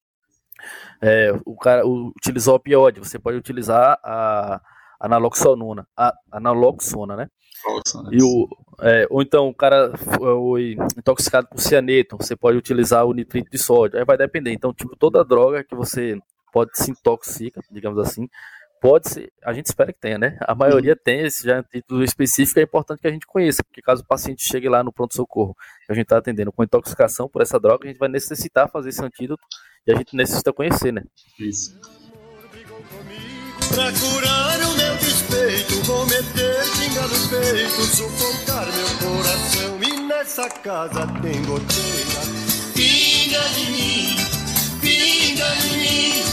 é, 1.02 1.32
o 1.44 1.56
cara 1.56 1.84
utilizou 1.84 2.54
opioide, 2.54 3.00
você 3.00 3.18
pode 3.18 3.36
utilizar 3.36 3.98
a, 4.00 4.60
a 5.00 5.08
naloxonona, 5.08 5.86
a, 5.96 6.12
a 6.32 6.40
naloxona, 6.40 7.16
né? 7.16 7.28
E 8.12 8.22
o, 8.22 8.48
é, 8.80 9.06
ou 9.10 9.22
então 9.22 9.48
o 9.48 9.54
cara 9.54 9.92
foi 9.96 10.76
intoxicado 10.96 11.48
por 11.48 11.60
cianeto, 11.60 12.16
você 12.16 12.36
pode 12.36 12.58
utilizar 12.58 13.04
o 13.04 13.12
nitrito 13.12 13.50
de 13.50 13.58
sódio, 13.58 13.98
aí 13.98 14.04
vai 14.04 14.16
depender. 14.16 14.52
Então, 14.52 14.72
tipo, 14.72 14.96
toda 14.96 15.24
droga 15.24 15.64
que 15.64 15.74
você 15.74 16.18
pode 16.52 16.70
se 16.74 16.90
intoxica, 16.90 17.60
digamos 17.70 17.98
assim, 17.98 18.28
pode 18.80 19.08
ser, 19.08 19.32
a 19.44 19.52
gente 19.52 19.66
espera 19.66 19.92
que 19.92 19.98
tenha, 19.98 20.18
né? 20.18 20.38
A 20.42 20.54
maioria 20.54 20.92
uhum. 20.92 20.98
tem 21.02 21.20
esse 21.22 21.44
já 21.44 21.62
título 21.62 22.04
específico, 22.04 22.60
é 22.60 22.62
importante 22.62 23.00
que 23.00 23.08
a 23.08 23.10
gente 23.10 23.26
conheça, 23.26 23.64
porque 23.64 23.82
caso 23.82 24.02
o 24.02 24.06
paciente 24.06 24.44
chegue 24.44 24.68
lá 24.68 24.82
no 24.84 24.92
pronto-socorro, 24.92 25.56
a 25.88 25.94
gente 25.94 26.04
está 26.04 26.18
atendendo 26.18 26.52
com 26.52 26.62
intoxicação 26.62 27.28
por 27.28 27.42
essa 27.42 27.58
droga, 27.58 27.84
a 27.84 27.88
gente 27.88 27.98
vai 27.98 28.08
necessitar 28.08 28.70
fazer 28.70 28.90
esse 28.90 29.04
antídoto 29.04 29.42
e 29.86 29.92
a 29.92 29.96
gente 29.96 30.14
necessita 30.14 30.52
conhecer, 30.52 30.92
né? 30.92 31.02
Isso. 31.38 31.78
Pra 33.76 33.92
curar 33.92 34.58
o 34.62 34.74
meu 34.74 34.96
despeito, 34.96 35.74
vou 35.82 36.06
meter 36.06 36.64
pinga 36.78 37.02
no 37.02 37.28
peito, 37.28 37.82
sufocar 37.94 38.64
meu 38.72 38.88
coração. 38.96 39.82
E 39.82 40.00
nessa 40.00 40.48
casa 40.48 41.06
tem 41.20 41.42
goteira. 41.44 42.22
Pinga 42.72 43.42
de 43.50 43.70
mim, 43.70 44.16
pinga 44.80 45.50
de 45.56 45.76
mim, 45.76 46.24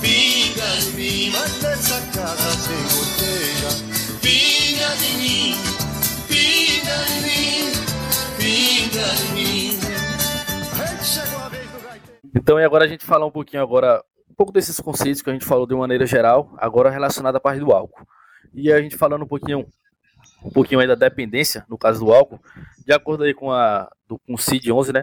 pinga 0.00 0.66
de 0.80 0.90
mim. 0.96 1.30
Mas 1.30 1.62
nessa 1.62 2.00
casa 2.10 2.56
tem 2.66 2.82
goteira. 2.96 3.68
Pinga 4.22 4.96
de 4.96 5.10
mim, 5.18 5.56
pinga 6.26 7.04
de 7.04 7.20
mim, 7.20 7.72
pinga 8.38 9.04
de 9.14 9.28
mim. 9.34 9.78
Então, 12.34 12.58
e 12.58 12.64
agora 12.64 12.86
a 12.86 12.88
gente 12.88 13.04
falar 13.04 13.26
um 13.26 13.30
pouquinho 13.30 13.62
agora 13.62 14.02
pouco 14.38 14.52
desses 14.52 14.78
conceitos 14.78 15.20
que 15.20 15.28
a 15.28 15.32
gente 15.32 15.44
falou 15.44 15.66
de 15.66 15.74
maneira 15.74 16.06
geral, 16.06 16.54
agora 16.58 16.88
relacionado 16.90 17.34
à 17.34 17.40
parte 17.40 17.58
do 17.58 17.72
álcool. 17.72 18.06
E 18.54 18.72
a 18.72 18.80
gente 18.80 18.96
falando 18.96 19.24
um 19.24 19.26
pouquinho, 19.26 19.66
um 20.44 20.50
pouquinho 20.50 20.80
aí 20.80 20.86
da 20.86 20.94
dependência, 20.94 21.66
no 21.68 21.76
caso 21.76 22.04
do 22.04 22.12
álcool, 22.12 22.40
de 22.86 22.92
acordo 22.92 23.24
aí 23.24 23.34
com, 23.34 23.50
a, 23.50 23.90
do, 24.06 24.16
com 24.20 24.34
o 24.34 24.38
CID-11, 24.38 24.94
né, 24.94 25.02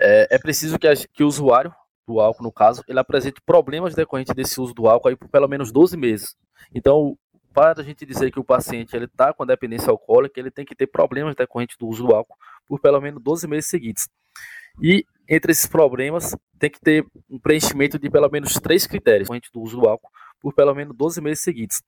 é, 0.00 0.36
é 0.36 0.38
preciso 0.38 0.78
que, 0.78 0.86
a, 0.86 0.94
que 0.94 1.24
o 1.24 1.26
usuário 1.26 1.74
do 2.06 2.20
álcool, 2.20 2.44
no 2.44 2.52
caso, 2.52 2.84
ele 2.86 3.00
apresente 3.00 3.40
problemas 3.44 3.96
decorrentes 3.96 4.32
desse 4.32 4.60
uso 4.60 4.72
do 4.72 4.86
álcool 4.86 5.08
aí 5.08 5.16
por 5.16 5.28
pelo 5.28 5.48
menos 5.48 5.72
12 5.72 5.96
meses. 5.96 6.36
Então, 6.72 7.18
para 7.52 7.80
a 7.80 7.84
gente 7.84 8.06
dizer 8.06 8.30
que 8.30 8.38
o 8.38 8.44
paciente 8.44 8.94
ele 8.94 9.06
está 9.06 9.32
com 9.32 9.44
dependência 9.44 9.90
alcoólica, 9.90 10.38
ele 10.38 10.52
tem 10.52 10.64
que 10.64 10.76
ter 10.76 10.86
problemas 10.86 11.34
decorrentes 11.34 11.76
do 11.76 11.88
uso 11.88 12.06
do 12.06 12.14
álcool 12.14 12.36
por 12.68 12.80
pelo 12.80 13.00
menos 13.00 13.20
12 13.20 13.48
meses 13.48 13.68
seguidos. 13.68 14.08
E 14.80 15.04
entre 15.34 15.50
esses 15.50 15.66
problemas, 15.66 16.36
tem 16.58 16.70
que 16.70 16.78
ter 16.78 17.06
um 17.30 17.38
preenchimento 17.38 17.98
de 17.98 18.10
pelo 18.10 18.28
menos 18.28 18.52
três 18.54 18.86
critérios 18.86 19.30
do 19.52 19.60
uso 19.62 19.80
do 19.80 19.88
álcool 19.88 20.10
por 20.42 20.52
pelo 20.52 20.74
menos 20.74 20.94
12 20.94 21.22
meses 21.22 21.42
seguidos. 21.42 21.82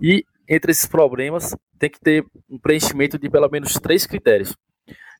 E 0.00 0.24
entre 0.48 0.70
esses 0.70 0.86
problemas, 0.86 1.56
tem 1.76 1.90
que 1.90 1.98
ter 1.98 2.24
um 2.48 2.56
preenchimento 2.56 3.18
de 3.18 3.28
pelo 3.28 3.48
menos 3.50 3.72
três 3.74 4.06
critérios. 4.06 4.56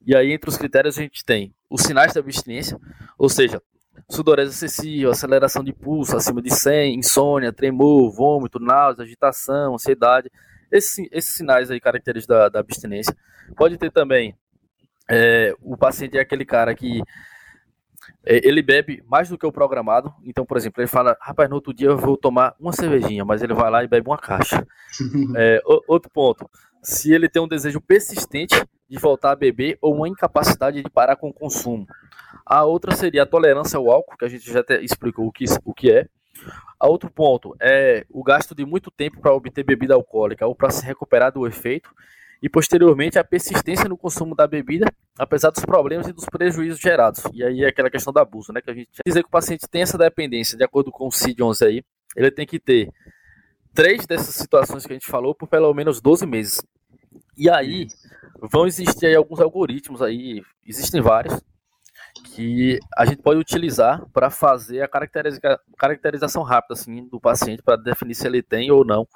E 0.07 0.15
aí, 0.15 0.33
entre 0.33 0.49
os 0.49 0.57
critérios, 0.57 0.97
a 0.97 1.03
gente 1.03 1.25
tem 1.25 1.53
os 1.69 1.83
sinais 1.83 2.15
da 2.15 2.21
abstinência, 2.21 2.79
ou 3.19 3.29
seja, 3.29 3.61
sudorese 4.09 4.53
excessiva, 4.53 5.11
aceleração 5.11 5.65
de 5.65 5.73
pulso 5.73 6.17
acima 6.17 6.41
de 6.41 6.55
100, 6.55 6.95
insônia, 6.95 7.53
tremor, 7.53 8.15
vômito, 8.15 8.61
náusea, 8.61 9.05
agitação, 9.05 9.75
ansiedade. 9.75 10.31
Esses, 10.71 11.09
esses 11.11 11.35
sinais 11.35 11.73
aí 11.73 11.81
característicos 11.81 12.37
da, 12.37 12.49
da 12.49 12.61
abstinência. 12.61 13.15
Pode 13.57 13.77
ter 13.77 13.91
também 13.91 14.37
é, 15.11 15.55
o 15.61 15.77
paciente 15.77 16.17
é 16.17 16.21
aquele 16.21 16.45
cara 16.45 16.75
que 16.75 17.03
ele 18.25 18.63
bebe 18.63 19.03
mais 19.07 19.29
do 19.29 19.39
que 19.39 19.47
o 19.47 19.53
programado. 19.53 20.13
Então, 20.25 20.45
por 20.45 20.57
exemplo, 20.57 20.81
ele 20.81 20.89
fala: 20.89 21.17
rapaz, 21.21 21.49
no 21.49 21.57
outro 21.57 21.73
dia 21.73 21.89
eu 21.89 21.97
vou 21.97 22.17
tomar 22.17 22.55
uma 22.59 22.73
cervejinha, 22.73 23.25
mas 23.25 23.43
ele 23.43 23.55
vai 23.55 23.71
lá 23.71 23.85
e 23.85 23.89
bebe 23.89 24.09
uma 24.09 24.19
caixa. 24.19 24.67
é, 25.37 25.61
outro 25.87 26.11
ponto: 26.11 26.49
se 26.83 27.13
ele 27.13 27.29
tem 27.29 27.43
um 27.43 27.49
desejo 27.49 27.81
persistente 27.81 28.57
de 28.89 28.99
voltar 28.99 29.33
a 29.33 29.37
beber 29.37 29.79
ou 29.83 29.95
uma 29.95 30.09
incapacidade 30.09 30.83
de 30.83 30.91
parar 30.91 31.17
com 31.17 31.29
o 31.29 31.33
consumo. 31.33 31.87
A 32.45 32.65
outra 32.65 32.95
seria 32.95 33.25
a 33.25 33.27
tolerância 33.27 33.77
ao 33.77 33.91
álcool, 33.91 34.17
que 34.17 34.25
a 34.25 34.29
gente 34.29 34.51
já 34.51 34.65
explicou 34.81 35.27
o 35.27 35.33
que, 35.33 35.45
o 35.65 35.75
que 35.75 35.93
é. 35.93 36.07
A 36.81 36.89
outro 36.89 37.11
ponto 37.11 37.55
é 37.61 38.07
o 38.09 38.23
gasto 38.23 38.55
de 38.55 38.65
muito 38.65 38.91
tempo 38.91 39.21
para 39.21 39.35
obter 39.35 39.65
bebida 39.65 39.95
alcoólica 39.95 40.47
ou 40.47 40.55
para 40.55 40.71
se 40.71 40.85
recuperar 40.85 41.33
do 41.33 41.47
efeito 41.47 41.91
e 42.43 42.49
posteriormente 42.49 43.19
a 43.19 43.25
persistência 43.25 43.89
no 43.89 43.97
consumo 43.97 44.35
da 44.35 44.47
bebida, 44.47 44.87
apesar 45.19 45.51
dos 45.51 45.65
problemas 45.65 46.07
e 46.07 46.13
dos 46.13 46.25
prejuízos 46.27 46.81
gerados. 46.81 47.23
E 47.33 47.43
aí 47.43 47.65
é 47.65 47.69
aquela 47.69 47.91
questão 47.91 48.13
do 48.13 48.19
abuso, 48.21 48.53
né? 48.53 48.61
Que 48.61 48.71
a 48.71 48.75
gente 48.75 48.89
dizer 49.05 49.23
que 49.23 49.29
o 49.29 49.33
paciente 49.33 49.69
tem 49.69 49.83
essa 49.83 49.99
dependência, 49.99 50.57
de 50.57 50.65
acordo 50.65 50.91
com 50.91 51.07
o 51.07 51.11
CID-11 51.11 51.67
aí, 51.67 51.85
ele 52.17 52.31
tem 52.31 52.47
que 52.47 52.59
ter 52.59 52.91
três 53.75 54.07
dessas 54.07 54.35
situações 54.35 54.87
que 54.87 54.93
a 54.93 54.97
gente 54.97 55.07
falou 55.07 55.35
por 55.35 55.49
pelo 55.49 55.73
menos 55.75 56.01
12 56.01 56.27
meses. 56.27 56.63
E 57.37 57.51
aí 57.51 57.89
vão 58.51 58.67
existir 58.67 59.07
aí 59.07 59.15
alguns 59.15 59.41
algoritmos 59.41 60.01
aí, 60.01 60.43
existem 60.65 61.01
vários, 61.01 61.41
que 62.35 62.79
a 62.97 63.05
gente 63.05 63.23
pode 63.23 63.41
utilizar 63.41 64.05
para 64.13 64.31
fazer 64.31 64.83
a 64.83 64.89
caracteriza 64.89 65.41
caracterização 65.77 66.43
rápida 66.43 66.75
assim, 66.75 67.09
do 67.09 67.21
paciente 67.21 67.63
para 67.63 67.77
definir 67.77 68.15
se 68.15 68.27
ele 68.27 68.43
tem 68.43 68.71
ou 68.71 68.85
não 68.85 69.07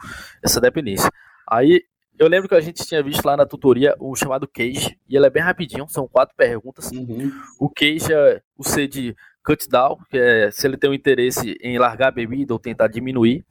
essa 0.42 0.61
dependência. 0.61 1.11
Aí 1.48 1.82
eu 2.18 2.29
lembro 2.29 2.48
que 2.48 2.55
a 2.55 2.61
gente 2.61 2.87
tinha 2.87 3.03
visto 3.03 3.25
lá 3.25 3.37
na 3.37 3.46
tutoria 3.46 3.94
o 3.98 4.14
chamado 4.14 4.46
Cage, 4.46 4.98
e 5.09 5.16
ele 5.16 5.27
é 5.27 5.31
bem 5.31 5.42
rapidinho, 5.42 5.88
são 5.88 6.07
quatro 6.07 6.35
perguntas. 6.37 6.90
Uhum. 6.90 7.33
O 7.59 7.68
Cage 7.68 8.12
é 8.12 8.42
o 8.57 8.64
C 8.64 8.87
de 8.87 9.16
cut 9.44 9.68
down, 9.68 9.98
que 10.09 10.16
é 10.16 10.51
se 10.51 10.66
ele 10.66 10.77
tem 10.77 10.90
um 10.90 10.94
interesse 10.94 11.59
em 11.61 11.79
largar 11.79 12.09
a 12.09 12.12
bebida 12.12 12.53
ou 12.53 12.59
tentar 12.59 12.88
diminuir. 12.88 13.44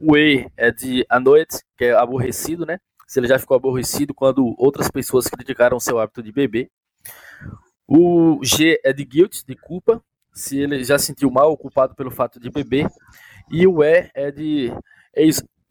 O 0.00 0.16
E 0.16 0.50
é 0.56 0.70
de 0.70 1.06
annoyed, 1.08 1.48
que 1.76 1.84
é 1.84 1.92
aborrecido, 1.92 2.66
né? 2.66 2.78
Se 3.06 3.20
ele 3.20 3.28
já 3.28 3.38
ficou 3.38 3.56
aborrecido 3.56 4.12
quando 4.12 4.54
outras 4.58 4.90
pessoas 4.90 5.28
criticaram 5.28 5.78
seu 5.78 5.98
hábito 5.98 6.22
de 6.22 6.32
beber. 6.32 6.70
O 7.86 8.40
G 8.42 8.80
é 8.84 8.92
de 8.92 9.04
guilt, 9.04 9.42
de 9.46 9.54
culpa, 9.54 10.02
se 10.32 10.58
ele 10.58 10.82
já 10.82 10.98
sentiu 10.98 11.30
mal 11.30 11.50
ou 11.50 11.56
culpado 11.56 11.94
pelo 11.94 12.10
fato 12.10 12.40
de 12.40 12.50
beber. 12.50 12.88
E 13.50 13.66
o 13.66 13.82
E 13.82 14.10
é 14.12 14.30
de 14.30 14.72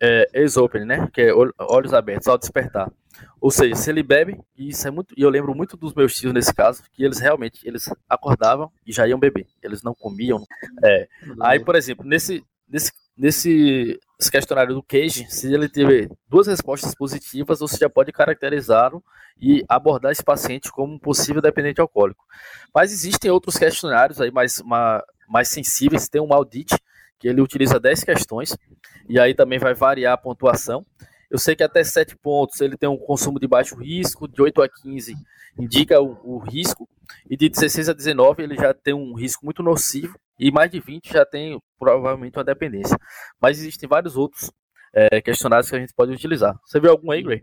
é, 0.02 0.28
ex-open, 0.34 0.86
né? 0.86 1.08
Que 1.14 1.22
é 1.22 1.34
olhos 1.60 1.94
abertos 1.94 2.28
ao 2.28 2.38
despertar. 2.38 2.92
Ou 3.40 3.50
seja, 3.50 3.76
se 3.76 3.90
ele 3.90 4.04
bebe, 4.04 4.40
e 4.58 4.70
isso 4.70 4.88
é 4.88 4.92
muito, 4.92 5.14
e 5.18 5.22
eu 5.22 5.30
lembro 5.30 5.56
muito 5.56 5.78
dos 5.78 5.94
meus 5.94 6.16
tios 6.16 6.34
nesse 6.34 6.54
caso, 6.54 6.84
que 6.92 7.04
eles 7.04 7.20
realmente 7.20 7.66
eles 7.68 7.90
acordavam 8.10 8.72
e 8.86 8.92
já 8.92 9.08
iam 9.08 9.20
beber. 9.20 9.48
Eles 9.64 9.82
não 9.82 9.94
comiam. 9.94 10.44
É. 10.84 11.08
Aí, 11.42 11.60
por 11.64 11.76
exemplo, 11.76 12.06
nesse, 12.06 12.44
nesse 12.68 12.92
nesse 13.18 14.00
questionário 14.32 14.76
do 14.76 14.84
Cage, 14.84 15.26
se 15.30 15.54
ele 15.54 15.70
tiver 15.70 16.10
duas 16.28 16.48
respostas 16.48 16.94
positivas, 16.94 17.60
você 17.60 17.78
já 17.78 17.90
pode 17.90 18.12
caracterizá-lo 18.12 19.04
e 19.40 19.64
abordar 19.70 20.12
esse 20.12 20.24
paciente 20.24 20.72
como 20.72 20.94
um 20.94 21.00
possível 21.00 21.42
dependente 21.42 21.80
alcoólico. 21.80 22.26
Mas 22.74 22.92
existem 22.92 23.32
outros 23.32 23.58
questionários 23.58 24.20
aí 24.20 24.32
mais, 24.32 24.62
mais, 24.62 25.02
mais 25.30 25.48
sensíveis, 25.50 26.10
tem 26.10 26.22
o 26.22 26.28
Maldit, 26.28 26.76
que 27.18 27.28
ele 27.28 27.42
utiliza 27.42 27.80
10 27.80 28.04
questões, 28.04 28.58
e 29.08 29.20
aí 29.20 29.34
também 29.34 29.60
vai 29.60 29.74
variar 29.74 30.14
a 30.14 30.18
pontuação. 30.18 30.86
Eu 31.30 31.40
sei 31.40 31.56
que 31.56 31.64
até 31.64 31.84
7 31.84 32.16
pontos 32.18 32.62
ele 32.62 32.78
tem 32.78 32.88
um 32.88 32.98
consumo 32.98 33.40
de 33.40 33.48
baixo 33.48 33.76
risco, 33.76 34.28
de 34.28 34.42
8 34.42 34.62
a 34.62 34.70
15 34.70 35.16
indica 35.58 36.02
o, 36.02 36.18
o, 36.24 36.38
risco, 36.38 36.88
e 37.30 37.38
de 37.38 37.50
16 37.50 37.90
a 37.90 37.94
19 37.94 38.44
ele 38.44 38.56
já 38.56 38.74
tem 38.74 38.94
um 38.94 39.14
risco 39.14 39.46
muito 39.46 39.64
nocivo, 39.64 40.20
e 40.38 40.52
mais 40.52 40.70
de 40.70 40.80
20 40.80 41.14
já 41.14 41.26
tem 41.26 41.62
provavelmente 41.80 42.38
uma 42.38 42.44
dependência. 42.44 42.98
Mas 43.42 43.60
existem 43.60 43.88
vários 43.88 44.18
outros 44.18 44.52
é, 44.94 45.22
questionários 45.22 45.70
que 45.70 45.76
a 45.76 45.80
gente 45.80 45.94
pode 45.94 46.12
utilizar. 46.12 46.60
Você 46.66 46.80
viu 46.80 46.92
algum 46.92 47.12
aí, 47.12 47.24
Gray? 47.24 47.42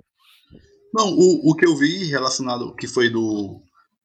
Não, 0.92 1.08
o, 1.08 1.50
o 1.50 1.54
que 1.54 1.66
eu 1.66 1.74
vi 1.76 2.04
relacionado, 2.04 2.74
que 2.76 2.86
foi 2.86 3.08
do, 3.08 3.60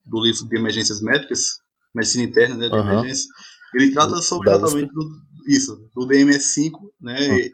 do 0.05 0.23
livro 0.23 0.47
de 0.47 0.57
emergências 0.57 1.01
médicas, 1.01 1.59
medicina 1.93 2.23
interna 2.23 2.55
né, 2.55 2.69
de 2.69 2.75
uhum. 2.75 2.91
emergência, 2.91 3.27
ele 3.73 3.91
trata 3.91 4.17
sobre 4.21 4.49
exatamente 4.49 4.91
do, 4.93 5.21
isso, 5.47 5.89
do 5.95 6.07
DMS5, 6.07 6.71
né? 7.01 7.49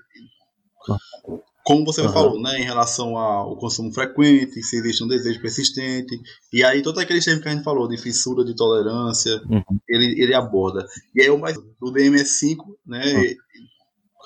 Uhum 0.88 1.39
como 1.63 1.86
você 1.86 2.02
uhum. 2.02 2.12
falou, 2.12 2.41
né, 2.41 2.60
em 2.60 2.63
relação 2.63 3.17
ao 3.17 3.56
consumo 3.56 3.91
frequente, 3.93 4.62
se 4.62 4.78
existe 4.78 5.04
um 5.04 5.08
desejo 5.08 5.41
persistente, 5.41 6.19
e 6.52 6.63
aí 6.63 6.82
todos 6.82 7.02
aqueles 7.02 7.23
termos 7.23 7.41
que 7.41 7.49
a 7.49 7.54
gente 7.54 7.63
falou, 7.63 7.88
de 7.88 7.97
fissura, 7.97 8.43
de 8.43 8.54
tolerância, 8.54 9.41
uhum. 9.49 9.63
ele, 9.88 10.21
ele 10.21 10.34
aborda. 10.34 10.86
E 11.15 11.21
aí 11.21 11.30
o 11.30 11.38
mais 11.38 11.58
do 11.58 11.93
DMS5, 11.93 12.58
né, 12.86 13.36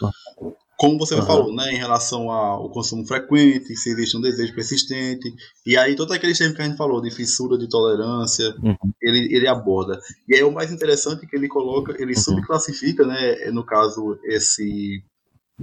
uhum. 0.01 0.53
Como 0.77 0.99
você 0.99 1.19
falou, 1.23 1.53
né, 1.53 1.71
em 1.73 1.77
relação 1.77 2.29
ao 2.29 2.69
consumo 2.69 3.05
frequente, 3.05 3.75
se 3.75 3.89
existe 3.89 4.15
um 4.15 4.21
desejo 4.21 4.53
persistente, 4.53 5.33
e 5.65 5.75
aí 5.75 5.95
todos 5.95 6.15
aqueles 6.15 6.37
termos 6.37 6.55
que 6.55 6.61
a 6.61 6.65
gente 6.65 6.77
falou, 6.77 7.01
de 7.01 7.09
fissura, 7.09 7.57
de 7.57 7.67
tolerância, 7.67 8.55
uhum. 8.61 8.77
ele, 9.01 9.35
ele 9.35 9.47
aborda. 9.47 9.99
E 10.27 10.35
aí 10.35 10.43
o 10.43 10.51
mais 10.51 10.71
interessante 10.71 11.25
é 11.25 11.27
que 11.27 11.35
ele 11.35 11.47
coloca, 11.47 11.93
ele 11.99 12.13
uhum. 12.13 12.21
subclassifica, 12.21 13.05
né, 13.07 13.49
no 13.51 13.65
caso, 13.65 14.19
esse 14.25 15.03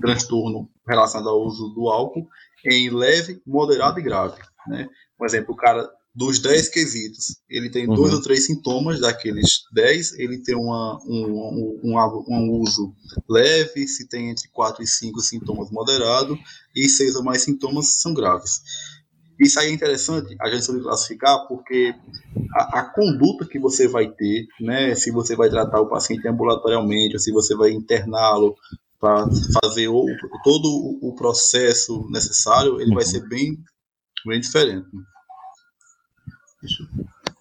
transtorno 0.01 0.69
relacionado 0.87 1.29
ao 1.29 1.41
uso 1.41 1.69
do 1.69 1.89
álcool 1.89 2.27
em 2.67 2.91
leve, 2.91 3.41
moderado 3.47 4.01
e 4.01 4.03
grave. 4.03 4.41
Né? 4.67 4.89
Por 5.17 5.27
exemplo, 5.29 5.55
o 5.55 5.57
cara 5.57 5.89
dos 6.15 6.39
10 6.39 6.69
quesitos, 6.69 7.37
ele 7.51 7.69
tem 7.69 7.89
uhum. 7.89 7.95
dois 7.95 8.15
ou 8.15 8.23
três 8.23 8.47
sintomas 8.47 9.01
daqueles 9.01 9.65
10, 9.73 10.19
ele 10.19 10.39
tem 10.43 10.55
uma, 10.55 10.99
um, 11.05 11.81
um, 11.83 11.97
um, 11.97 12.25
um, 12.29 12.51
uso 12.61 12.95
leve, 13.29 13.89
se 13.89 14.09
tem 14.09 14.31
entre 14.31 14.49
4 14.51 14.83
e 14.83 14.87
5 14.87 15.21
sintomas 15.21 15.71
moderado, 15.73 16.39
e 16.75 16.89
6 16.89 17.17
ou 17.17 17.25
mais 17.25 17.43
sintomas 17.43 18.01
são 18.01 18.15
graves. 18.15 18.63
Isso 19.41 19.59
aí 19.59 19.71
é 19.71 19.73
interessante 19.73 20.37
a 20.41 20.49
gente 20.49 20.81
classificar 20.81 21.49
porque 21.49 21.93
a, 22.55 22.79
a, 22.79 22.85
conduta 22.85 23.45
que 23.45 23.59
você 23.59 23.89
vai 23.89 24.09
ter, 24.09 24.47
né, 24.61 24.95
se 24.95 25.11
você 25.11 25.35
vai 25.35 25.51
tratar 25.51 25.81
o 25.81 25.89
paciente 25.89 26.29
ambulatorialmente, 26.29 27.15
ou 27.15 27.19
se 27.19 27.33
você 27.33 27.57
vai 27.57 27.73
interná-lo, 27.73 28.55
para 29.01 29.27
fazer 29.63 29.89
o, 29.89 30.07
todo 30.43 30.99
o 31.03 31.15
processo 31.15 32.09
necessário, 32.09 32.81
ele 32.81 32.95
vai 32.95 33.05
ser 33.05 33.29
bem, 33.29 33.59
bem 34.25 34.41
diferente. 34.41 34.87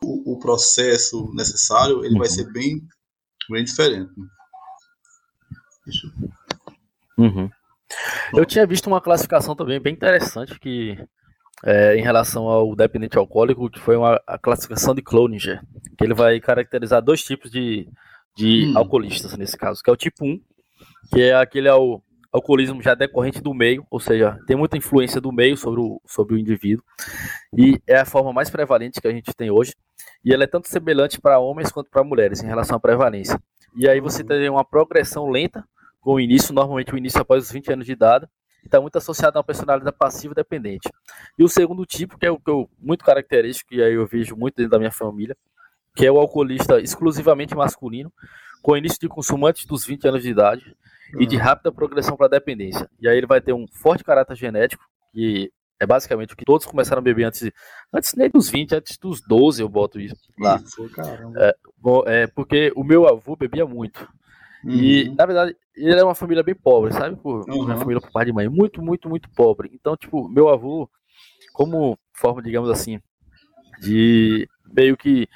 O, 0.02 0.34
o 0.34 0.40
processo 0.40 1.32
necessário, 1.34 2.04
ele 2.04 2.18
vai 2.18 2.28
ser 2.28 2.52
bem, 2.52 2.82
bem 3.50 3.64
diferente. 3.64 4.12
Uhum. 7.18 7.50
Eu 8.34 8.46
tinha 8.46 8.66
visto 8.66 8.88
uma 8.88 9.02
classificação 9.02 9.56
também 9.56 9.80
bem 9.80 9.94
interessante 9.94 10.60
que 10.60 10.98
é, 11.64 11.96
em 11.96 12.02
relação 12.02 12.48
ao 12.48 12.76
dependente 12.76 13.18
alcoólico, 13.18 13.70
que 13.70 13.80
foi 13.80 13.96
uma, 13.96 14.22
a 14.28 14.38
classificação 14.38 14.94
de 14.94 15.02
Cloninger, 15.02 15.62
que 15.98 16.04
ele 16.04 16.14
vai 16.14 16.40
caracterizar 16.40 17.02
dois 17.02 17.24
tipos 17.24 17.50
de, 17.50 17.88
de 18.36 18.68
hum. 18.68 18.78
alcoolistas 18.78 19.38
nesse 19.38 19.58
caso, 19.58 19.82
que 19.82 19.90
é 19.90 19.94
o 19.94 19.98
tipo 19.98 20.26
1, 20.26 20.42
que 21.14 21.22
é 21.22 21.36
aquele 21.36 21.70
al 21.70 22.04
alcoolismo 22.34 22.82
já 22.82 22.96
decorrente 22.96 23.40
do 23.40 23.54
meio, 23.54 23.86
ou 23.92 24.00
seja, 24.00 24.40
tem 24.48 24.58
muita 24.58 24.76
influência 24.76 25.22
do 25.22 25.32
meio 25.32 25.56
sobre 25.56 25.80
o, 25.80 26.02
sobre 26.06 26.34
o 26.34 26.38
indivíduo, 26.38 26.84
e 27.56 27.80
é 27.86 27.98
a 27.98 28.06
forma 28.06 28.34
mais 28.34 28.50
prevalente 28.50 29.00
que 29.00 29.08
a 29.08 29.12
gente 29.12 29.32
tem 29.36 29.52
hoje, 29.52 29.76
e 30.26 30.34
ela 30.34 30.44
é 30.44 30.48
tanto 30.48 30.68
semelhante 30.68 31.22
para 31.22 31.40
homens 31.40 31.72
quanto 31.72 31.92
para 31.92 32.04
mulheres 32.04 32.42
em 32.42 32.48
relação 32.48 32.76
à 32.76 32.80
prevalência. 32.80 33.40
E 33.76 33.88
aí 33.88 34.02
você 34.02 34.24
tem 34.24 34.50
uma 34.50 34.66
progressão 34.66 35.30
lenta 35.30 35.64
com 36.02 36.16
o 36.16 36.20
início, 36.20 36.54
normalmente 36.54 36.94
o 36.94 36.98
início 36.98 37.22
após 37.22 37.44
os 37.44 37.52
20 37.52 37.72
anos 37.72 37.86
de 37.86 37.92
idade, 37.92 38.28
e 38.64 38.66
está 38.66 38.82
muito 38.82 38.98
associado 38.98 39.38
a 39.38 39.40
uma 39.40 39.44
personalidade 39.44 39.96
passiva 39.96 40.34
dependente. 40.34 40.90
E 41.38 41.44
o 41.44 41.48
segundo 41.50 41.86
tipo, 41.86 42.18
que 42.18 42.26
é 42.26 42.32
o 42.32 42.40
que 42.40 42.50
eu, 42.50 42.68
muito 42.80 43.06
característico, 43.06 43.74
e 43.74 43.84
aí 43.84 43.94
eu 43.94 44.08
vejo 44.08 44.36
muito 44.36 44.56
dentro 44.56 44.72
da 44.72 44.80
minha 44.80 44.92
família, 44.92 45.38
que 45.96 46.06
é 46.06 46.12
o 46.12 46.18
alcoolista 46.18 46.80
exclusivamente 46.80 47.56
masculino, 47.56 48.12
com 48.62 48.76
início 48.76 49.00
de 49.00 49.08
consumo 49.08 49.46
antes 49.46 49.66
dos 49.66 49.86
20 49.86 50.08
anos 50.08 50.24
de 50.24 50.30
idade, 50.30 50.76
e 51.20 51.26
de 51.26 51.38
rápida 51.38 51.72
progressão 51.72 52.16
para 52.16 52.28
dependência. 52.28 52.90
E 53.00 53.08
aí 53.08 53.18
ele 53.18 53.28
vai 53.28 53.42
ter 53.42 53.54
um 53.54 53.66
forte 53.68 54.04
caráter 54.04 54.36
genético, 54.36 54.84
que 55.12 55.52
é 55.80 55.86
basicamente 55.86 56.34
o 56.34 56.38
que 56.38 56.46
todos 56.46 56.66
começaram 56.66 57.00
a 57.00 57.04
beber 57.04 57.26
antes, 57.26 57.52
antes 57.94 58.14
nem 58.16 58.30
dos 58.30 58.50
20, 58.50 58.76
antes 58.76 58.98
dos 58.98 59.22
12 59.22 59.62
eu 59.62 59.70
boto 59.70 60.00
isso 60.00 60.16
lá. 60.40 60.56
Isso, 60.64 60.90
é, 61.38 61.56
bom, 61.78 62.04
é, 62.06 62.28
porque 62.28 62.72
o 62.76 62.84
meu 62.84 63.08
avô 63.08 63.36
bebia 63.36 63.66
muito. 63.66 64.08
Uhum. 64.64 64.72
E, 64.72 65.10
na 65.10 65.26
verdade, 65.26 65.56
ele 65.76 66.00
é 66.00 66.04
uma 66.04 66.16
família 66.16 66.42
bem 66.42 66.56
pobre, 66.56 66.94
sabe? 66.94 67.18
Por, 67.18 67.48
uhum. 67.50 67.66
Minha 67.66 67.78
família 67.78 68.02
por 68.02 68.12
pai 68.12 68.26
de 68.26 68.32
mãe. 68.32 68.48
Muito, 68.48 68.82
muito, 68.82 69.10
muito 69.10 69.30
pobre. 69.32 69.70
Então, 69.74 69.98
tipo, 69.98 70.30
meu 70.30 70.48
avô, 70.48 70.90
como 71.54 72.00
forma, 72.14 72.42
digamos 72.42 72.70
assim, 72.70 73.02
de 73.82 74.48
meio 74.74 74.96
que 74.96 75.28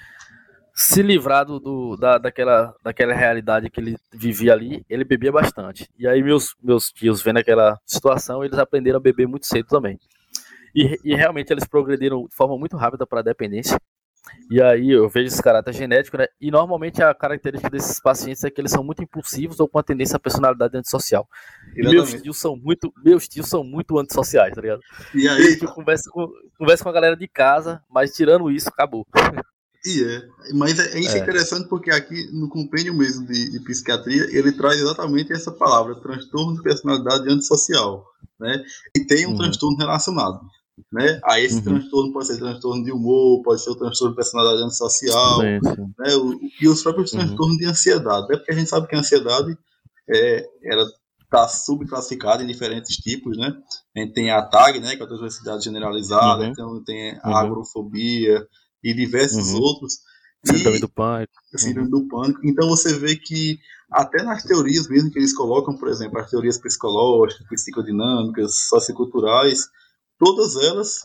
se 0.79 1.01
livrar 1.01 1.43
do, 1.43 1.97
da, 1.97 2.19
daquela, 2.19 2.71
daquela 2.83 3.11
realidade 3.11 3.67
que 3.67 3.79
ele 3.81 3.97
vivia 4.13 4.53
ali, 4.53 4.85
ele 4.87 5.03
bebia 5.03 5.31
bastante. 5.31 5.89
E 5.97 6.07
aí 6.07 6.21
meus, 6.21 6.55
meus 6.61 6.91
tios, 6.91 7.19
vendo 7.19 7.37
aquela 7.37 7.79
situação, 7.83 8.45
eles 8.45 8.59
aprenderam 8.59 8.97
a 8.97 9.01
beber 9.01 9.27
muito 9.27 9.47
cedo 9.47 9.65
também. 9.67 9.99
E, 10.75 10.95
e 11.03 11.15
realmente 11.15 11.51
eles 11.51 11.65
progrediram 11.65 12.27
de 12.27 12.35
forma 12.35 12.55
muito 12.59 12.77
rápida 12.77 13.07
para 13.07 13.21
a 13.21 13.23
dependência. 13.23 13.75
E 14.51 14.61
aí 14.61 14.91
eu 14.91 15.09
vejo 15.09 15.29
esse 15.29 15.41
caráter 15.41 15.73
genético, 15.73 16.15
né? 16.15 16.27
E 16.39 16.51
normalmente 16.51 17.01
a 17.01 17.11
característica 17.11 17.71
desses 17.71 17.99
pacientes 17.99 18.43
é 18.43 18.51
que 18.51 18.61
eles 18.61 18.71
são 18.71 18.83
muito 18.83 19.01
impulsivos 19.01 19.59
ou 19.59 19.67
com 19.67 19.79
a 19.79 19.83
tendência 19.83 20.17
à 20.17 20.19
personalidade 20.19 20.77
antissocial. 20.77 21.27
E 21.75 21.81
meus 21.81 22.13
tios 22.21 22.37
são 22.37 22.55
muito, 22.55 22.93
meus 23.03 23.27
tios 23.27 23.47
são 23.47 23.63
muito 23.63 23.97
antissociais, 23.97 24.53
tá 24.53 24.61
ligado? 24.61 24.81
E 25.15 25.27
aí, 25.27 25.57
eu 25.59 25.73
converso 25.73 26.11
com, 26.11 26.27
converso 26.55 26.83
com 26.83 26.89
a 26.89 26.93
galera 26.93 27.17
de 27.17 27.27
casa, 27.27 27.81
mas 27.89 28.13
tirando 28.13 28.51
isso, 28.51 28.69
acabou. 28.69 29.07
E 29.85 30.03
é. 30.03 30.53
Mas 30.53 30.79
é, 30.79 30.99
isso 30.99 31.15
é. 31.15 31.19
é. 31.19 31.21
interessante 31.21 31.67
porque 31.67 31.91
aqui 31.91 32.29
no 32.31 32.49
compêndio 32.49 32.93
mesmo 32.93 33.25
de, 33.25 33.51
de, 33.51 33.59
psiquiatria, 33.61 34.25
ele 34.37 34.51
traz 34.51 34.79
exatamente 34.79 35.31
essa 35.31 35.51
palavra, 35.51 35.95
transtorno 35.95 36.55
de 36.55 36.63
personalidade 36.63 37.29
antissocial. 37.29 38.05
Né? 38.39 38.63
E 38.95 39.05
tem 39.05 39.25
um 39.25 39.31
uhum. 39.31 39.37
transtorno 39.37 39.77
relacionado. 39.77 40.41
Né? 40.91 41.19
Aí 41.23 41.45
esse 41.45 41.57
uhum. 41.57 41.63
transtorno 41.63 42.13
pode 42.13 42.27
ser 42.27 42.37
transtorno 42.37 42.83
de 42.83 42.91
humor, 42.91 43.41
pode 43.43 43.63
ser 43.63 43.71
o 43.71 43.75
transtorno 43.75 44.13
de 44.13 44.17
personalidade 44.17 44.63
antissocial. 44.63 45.41
Né? 45.41 45.59
O, 46.15 46.39
e 46.61 46.67
os 46.67 46.83
próprios 46.83 47.13
uhum. 47.13 47.19
transtornos 47.19 47.57
de 47.57 47.65
ansiedade. 47.65 48.27
Né? 48.27 48.37
Porque 48.37 48.51
a 48.51 48.55
gente 48.55 48.69
sabe 48.69 48.87
que 48.87 48.95
a 48.95 48.99
ansiedade 48.99 49.57
é, 50.09 50.45
ela 50.63 50.85
está 51.27 51.47
subclassificada 51.47 52.41
em 52.41 52.47
diferentes 52.47 52.95
tipos, 52.95 53.37
né? 53.37 53.53
A 53.95 53.99
gente 53.99 54.13
tem 54.13 54.31
a 54.31 54.41
TAG, 54.41 54.79
né, 54.79 54.95
que 54.95 55.01
é 55.01 55.05
a 55.05 55.07
transversidade 55.07 55.65
generalizada, 55.65 56.43
uhum. 56.43 56.49
então 56.49 56.83
tem 56.83 57.19
a 57.21 57.29
uhum. 57.29 57.35
agrofobia, 57.35 58.47
e 58.83 58.93
diversos 58.93 59.53
uhum. 59.53 59.61
outros. 59.61 59.99
Síndrome 60.45 60.79
do 60.79 60.89
pânico. 60.89 61.33
Síndrome 61.55 61.89
uhum. 61.91 62.01
do 62.01 62.07
pânico. 62.07 62.39
Então 62.43 62.67
você 62.69 62.97
vê 62.97 63.15
que 63.15 63.59
até 63.91 64.23
nas 64.23 64.43
teorias 64.43 64.87
mesmo 64.87 65.11
que 65.11 65.19
eles 65.19 65.33
colocam, 65.33 65.77
por 65.77 65.87
exemplo, 65.87 66.19
as 66.19 66.29
teorias 66.29 66.57
psicológicas, 66.57 67.47
psicodinâmicas, 67.47 68.67
socioculturais, 68.67 69.67
todas 70.19 70.55
elas, 70.57 71.01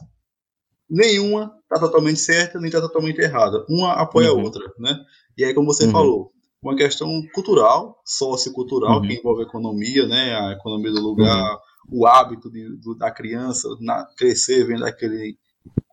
nenhuma 0.88 1.52
está 1.62 1.78
totalmente 1.78 2.20
certa, 2.20 2.58
nem 2.58 2.68
está 2.68 2.80
totalmente 2.80 3.20
errada. 3.20 3.64
Uma 3.68 3.94
apoia 3.94 4.32
uhum. 4.32 4.40
a 4.40 4.42
outra, 4.42 4.72
né? 4.78 4.96
E 5.36 5.44
aí, 5.44 5.54
como 5.54 5.72
você 5.72 5.86
uhum. 5.86 5.92
falou, 5.92 6.32
uma 6.62 6.76
questão 6.76 7.08
cultural, 7.34 8.00
sociocultural, 8.04 9.00
uhum. 9.00 9.08
que 9.08 9.14
envolve 9.14 9.42
a 9.42 9.46
economia, 9.46 10.06
né? 10.06 10.34
A 10.34 10.52
economia 10.52 10.92
do 10.92 11.00
lugar, 11.00 11.54
uhum. 11.88 12.00
o 12.00 12.06
hábito 12.06 12.50
de, 12.50 12.76
do, 12.78 12.94
da 12.94 13.10
criança 13.10 13.68
na, 13.80 14.06
crescer 14.16 14.64
vendo 14.66 14.84
aquele 14.84 15.36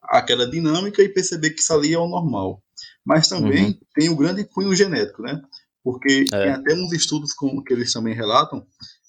aquela 0.10 0.50
dinâmica 0.50 1.02
e 1.02 1.10
perceber 1.10 1.52
que 1.52 1.62
isso 1.62 1.74
ali 1.74 1.94
é 1.94 2.00
o 2.00 2.08
normal. 2.08 2.62
Mas 3.06 3.28
também 3.28 3.68
uhum. 3.68 3.80
tem 3.94 4.10
o 4.10 4.16
grande 4.16 4.44
cunho 4.44 4.76
genético, 4.76 5.22
né? 5.22 5.42
Porque 5.84 6.26
é. 6.34 6.44
tem 6.44 6.52
até 6.52 6.74
uns 6.74 6.92
estudos 6.92 7.34
com, 7.34 7.64
que 7.64 7.74
eles 7.74 7.94
também 7.94 8.14
relatam 8.14 8.66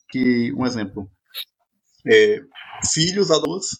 que, 0.09 0.53
um 0.55 0.67
exemplo, 0.67 1.11
é, 2.07 2.41
filhos 2.93 3.31
adultos 3.31 3.79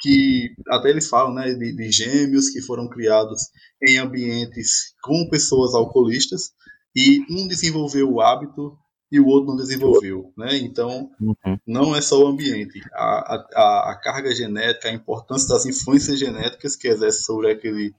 que 0.00 0.52
até 0.68 0.90
eles 0.90 1.08
falam 1.08 1.32
né, 1.32 1.54
de, 1.54 1.76
de, 1.76 1.92
gêmeos 1.92 2.50
que 2.50 2.60
foram 2.60 2.88
criados 2.88 3.40
em 3.80 3.98
ambientes 3.98 4.94
com 5.00 5.28
pessoas 5.30 5.74
alcoolistas 5.74 6.50
e 6.94 7.20
um 7.30 7.46
desenvolveu 7.46 8.10
o 8.10 8.20
hábito 8.20 8.76
e 9.12 9.20
o 9.20 9.26
outro 9.26 9.50
não 9.50 9.56
desenvolveu, 9.56 10.32
né? 10.38 10.56
Então, 10.56 11.10
uhum. 11.20 11.58
não 11.66 11.94
é 11.94 12.00
só 12.00 12.24
o 12.24 12.26
ambiente. 12.26 12.80
A, 12.94 13.36
a, 13.54 13.90
a, 13.90 14.00
carga 14.02 14.34
genética, 14.34 14.88
a 14.88 14.92
importância 14.92 15.46
das 15.50 15.66
influências 15.66 16.18
genéticas 16.18 16.74
que 16.74 16.88
exerce 16.88 17.22
sobre 17.22 17.50
aquele, 17.50 17.94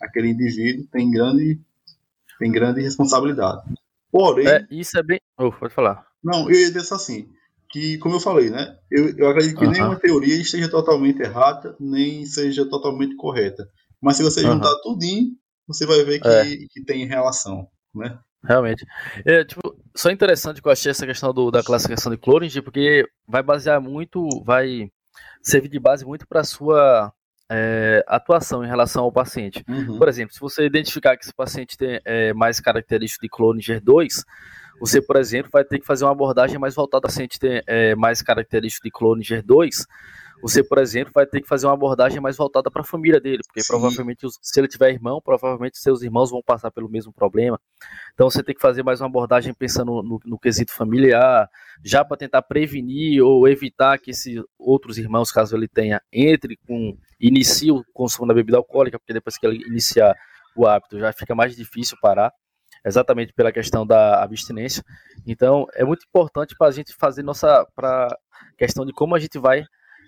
aquele 0.00 0.30
indivíduo 0.30 0.86
tem 0.90 1.10
grande, 1.10 1.60
tem 2.38 2.50
grande 2.50 2.80
responsabilidade. 2.80 3.62
Porém... 4.10 4.48
É, 4.48 4.66
isso 4.70 4.98
é 4.98 5.02
bem... 5.02 5.20
Oh, 5.38 5.52
pode 5.52 5.74
falar. 5.74 6.06
Não, 6.22 6.50
eu 6.50 6.58
ia 6.58 6.72
dizer 6.72 6.94
assim, 6.94 7.28
que, 7.68 7.98
como 7.98 8.14
eu 8.14 8.20
falei, 8.20 8.48
né? 8.48 8.78
Eu, 8.90 9.14
eu 9.18 9.28
acredito 9.28 9.58
que 9.58 9.66
uhum. 9.66 9.70
nenhuma 9.70 10.00
teoria 10.00 10.40
esteja 10.40 10.70
totalmente 10.70 11.20
errada, 11.20 11.76
nem 11.78 12.24
seja 12.24 12.66
totalmente 12.66 13.14
correta. 13.16 13.68
Mas 14.00 14.16
se 14.16 14.22
você 14.22 14.40
juntar 14.40 14.72
uhum. 14.72 14.80
tudinho, 14.82 15.32
você 15.68 15.84
vai 15.84 16.02
ver 16.04 16.20
que, 16.20 16.28
é. 16.28 16.56
que 16.70 16.82
tem 16.86 17.06
relação, 17.06 17.68
né? 17.94 18.18
Realmente. 18.44 18.86
É, 19.24 19.44
tipo, 19.44 19.76
só 19.94 20.10
interessante 20.10 20.60
que 20.60 20.68
eu 20.68 20.72
achei 20.72 20.90
essa 20.90 21.06
questão 21.06 21.32
do, 21.32 21.50
da 21.50 21.62
classificação 21.62 22.12
de 22.12 22.18
Cloring, 22.18 22.50
porque 22.62 23.08
vai 23.26 23.42
basear 23.42 23.80
muito, 23.80 24.28
vai 24.44 24.90
servir 25.42 25.68
de 25.68 25.78
base 25.78 26.04
muito 26.04 26.26
para 26.26 26.40
a 26.40 26.44
sua 26.44 27.12
é, 27.50 28.04
atuação 28.06 28.64
em 28.64 28.68
relação 28.68 29.04
ao 29.04 29.12
paciente. 29.12 29.64
Uhum. 29.68 29.98
Por 29.98 30.08
exemplo, 30.08 30.34
se 30.34 30.40
você 30.40 30.64
identificar 30.64 31.16
que 31.16 31.24
esse 31.24 31.34
paciente 31.34 31.76
tem 31.76 32.00
é, 32.04 32.32
mais 32.34 32.60
características 32.60 33.22
de 33.22 33.28
Cloninger 33.28 33.82
2, 33.82 34.24
você, 34.80 35.00
por 35.00 35.16
exemplo, 35.16 35.50
vai 35.52 35.64
ter 35.64 35.78
que 35.78 35.86
fazer 35.86 36.04
uma 36.04 36.12
abordagem 36.12 36.58
mais 36.58 36.74
voltada 36.74 36.98
ao 36.98 37.02
paciente 37.02 37.38
ter 37.38 37.62
é, 37.66 37.94
mais 37.94 38.20
características 38.20 38.84
de 38.84 38.90
Cloninger 38.90 39.42
2, 39.42 39.86
você, 40.42 40.62
por 40.62 40.78
exemplo, 40.78 41.12
vai 41.14 41.26
ter 41.26 41.40
que 41.40 41.48
fazer 41.48 41.66
uma 41.66 41.74
abordagem 41.74 42.20
mais 42.20 42.36
voltada 42.36 42.70
para 42.70 42.82
a 42.82 42.84
família 42.84 43.20
dele, 43.20 43.42
porque 43.46 43.62
Sim. 43.62 43.68
provavelmente, 43.72 44.26
se 44.40 44.60
ele 44.60 44.68
tiver 44.68 44.90
irmão, 44.90 45.20
provavelmente 45.22 45.78
seus 45.78 46.02
irmãos 46.02 46.30
vão 46.30 46.42
passar 46.44 46.70
pelo 46.70 46.88
mesmo 46.88 47.12
problema. 47.12 47.58
Então, 48.12 48.28
você 48.28 48.42
tem 48.42 48.54
que 48.54 48.60
fazer 48.60 48.82
mais 48.82 49.00
uma 49.00 49.06
abordagem 49.06 49.54
pensando 49.54 50.02
no, 50.02 50.20
no, 50.24 50.38
quesito 50.38 50.72
familiar, 50.74 51.48
já 51.82 52.04
para 52.04 52.16
tentar 52.16 52.42
prevenir 52.42 53.22
ou 53.22 53.48
evitar 53.48 53.98
que 53.98 54.10
esses 54.10 54.42
outros 54.58 54.98
irmãos, 54.98 55.32
caso 55.32 55.56
ele 55.56 55.68
tenha, 55.68 56.00
entre 56.12 56.58
com, 56.66 56.96
inicie 57.20 57.70
o 57.70 57.84
consumo 57.92 58.28
da 58.28 58.34
bebida 58.34 58.58
alcoólica, 58.58 58.98
porque 58.98 59.12
depois 59.12 59.38
que 59.38 59.46
ele 59.46 59.64
iniciar 59.66 60.14
o 60.56 60.66
hábito, 60.66 60.98
já 60.98 61.12
fica 61.12 61.34
mais 61.34 61.56
difícil 61.56 61.96
parar 62.00 62.32
exatamente 62.84 63.32
pela 63.32 63.50
questão 63.50 63.86
da 63.86 64.22
abstinência. 64.22 64.82
Então, 65.26 65.66
é 65.74 65.84
muito 65.84 66.04
importante 66.06 66.54
para 66.56 66.68
a 66.68 66.70
gente 66.70 66.94
fazer 66.94 67.22
nossa 67.22 67.66
para 67.74 68.08
questão 68.58 68.84
de 68.84 68.92
como 68.92 69.14
a 69.14 69.18
gente 69.18 69.38
vai 69.38 69.64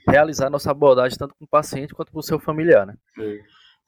realizar 0.07 0.51
nossa 0.51 0.71
abordagem 0.71 1.19
tanto 1.19 1.35
com 1.35 1.45
o 1.45 1.49
paciente 1.49 1.95
quanto 1.95 2.13
com 2.13 2.19
o 2.19 2.23
seu 2.23 2.39
familiar, 2.39 2.87
né? 2.87 2.95
É. 3.19 3.39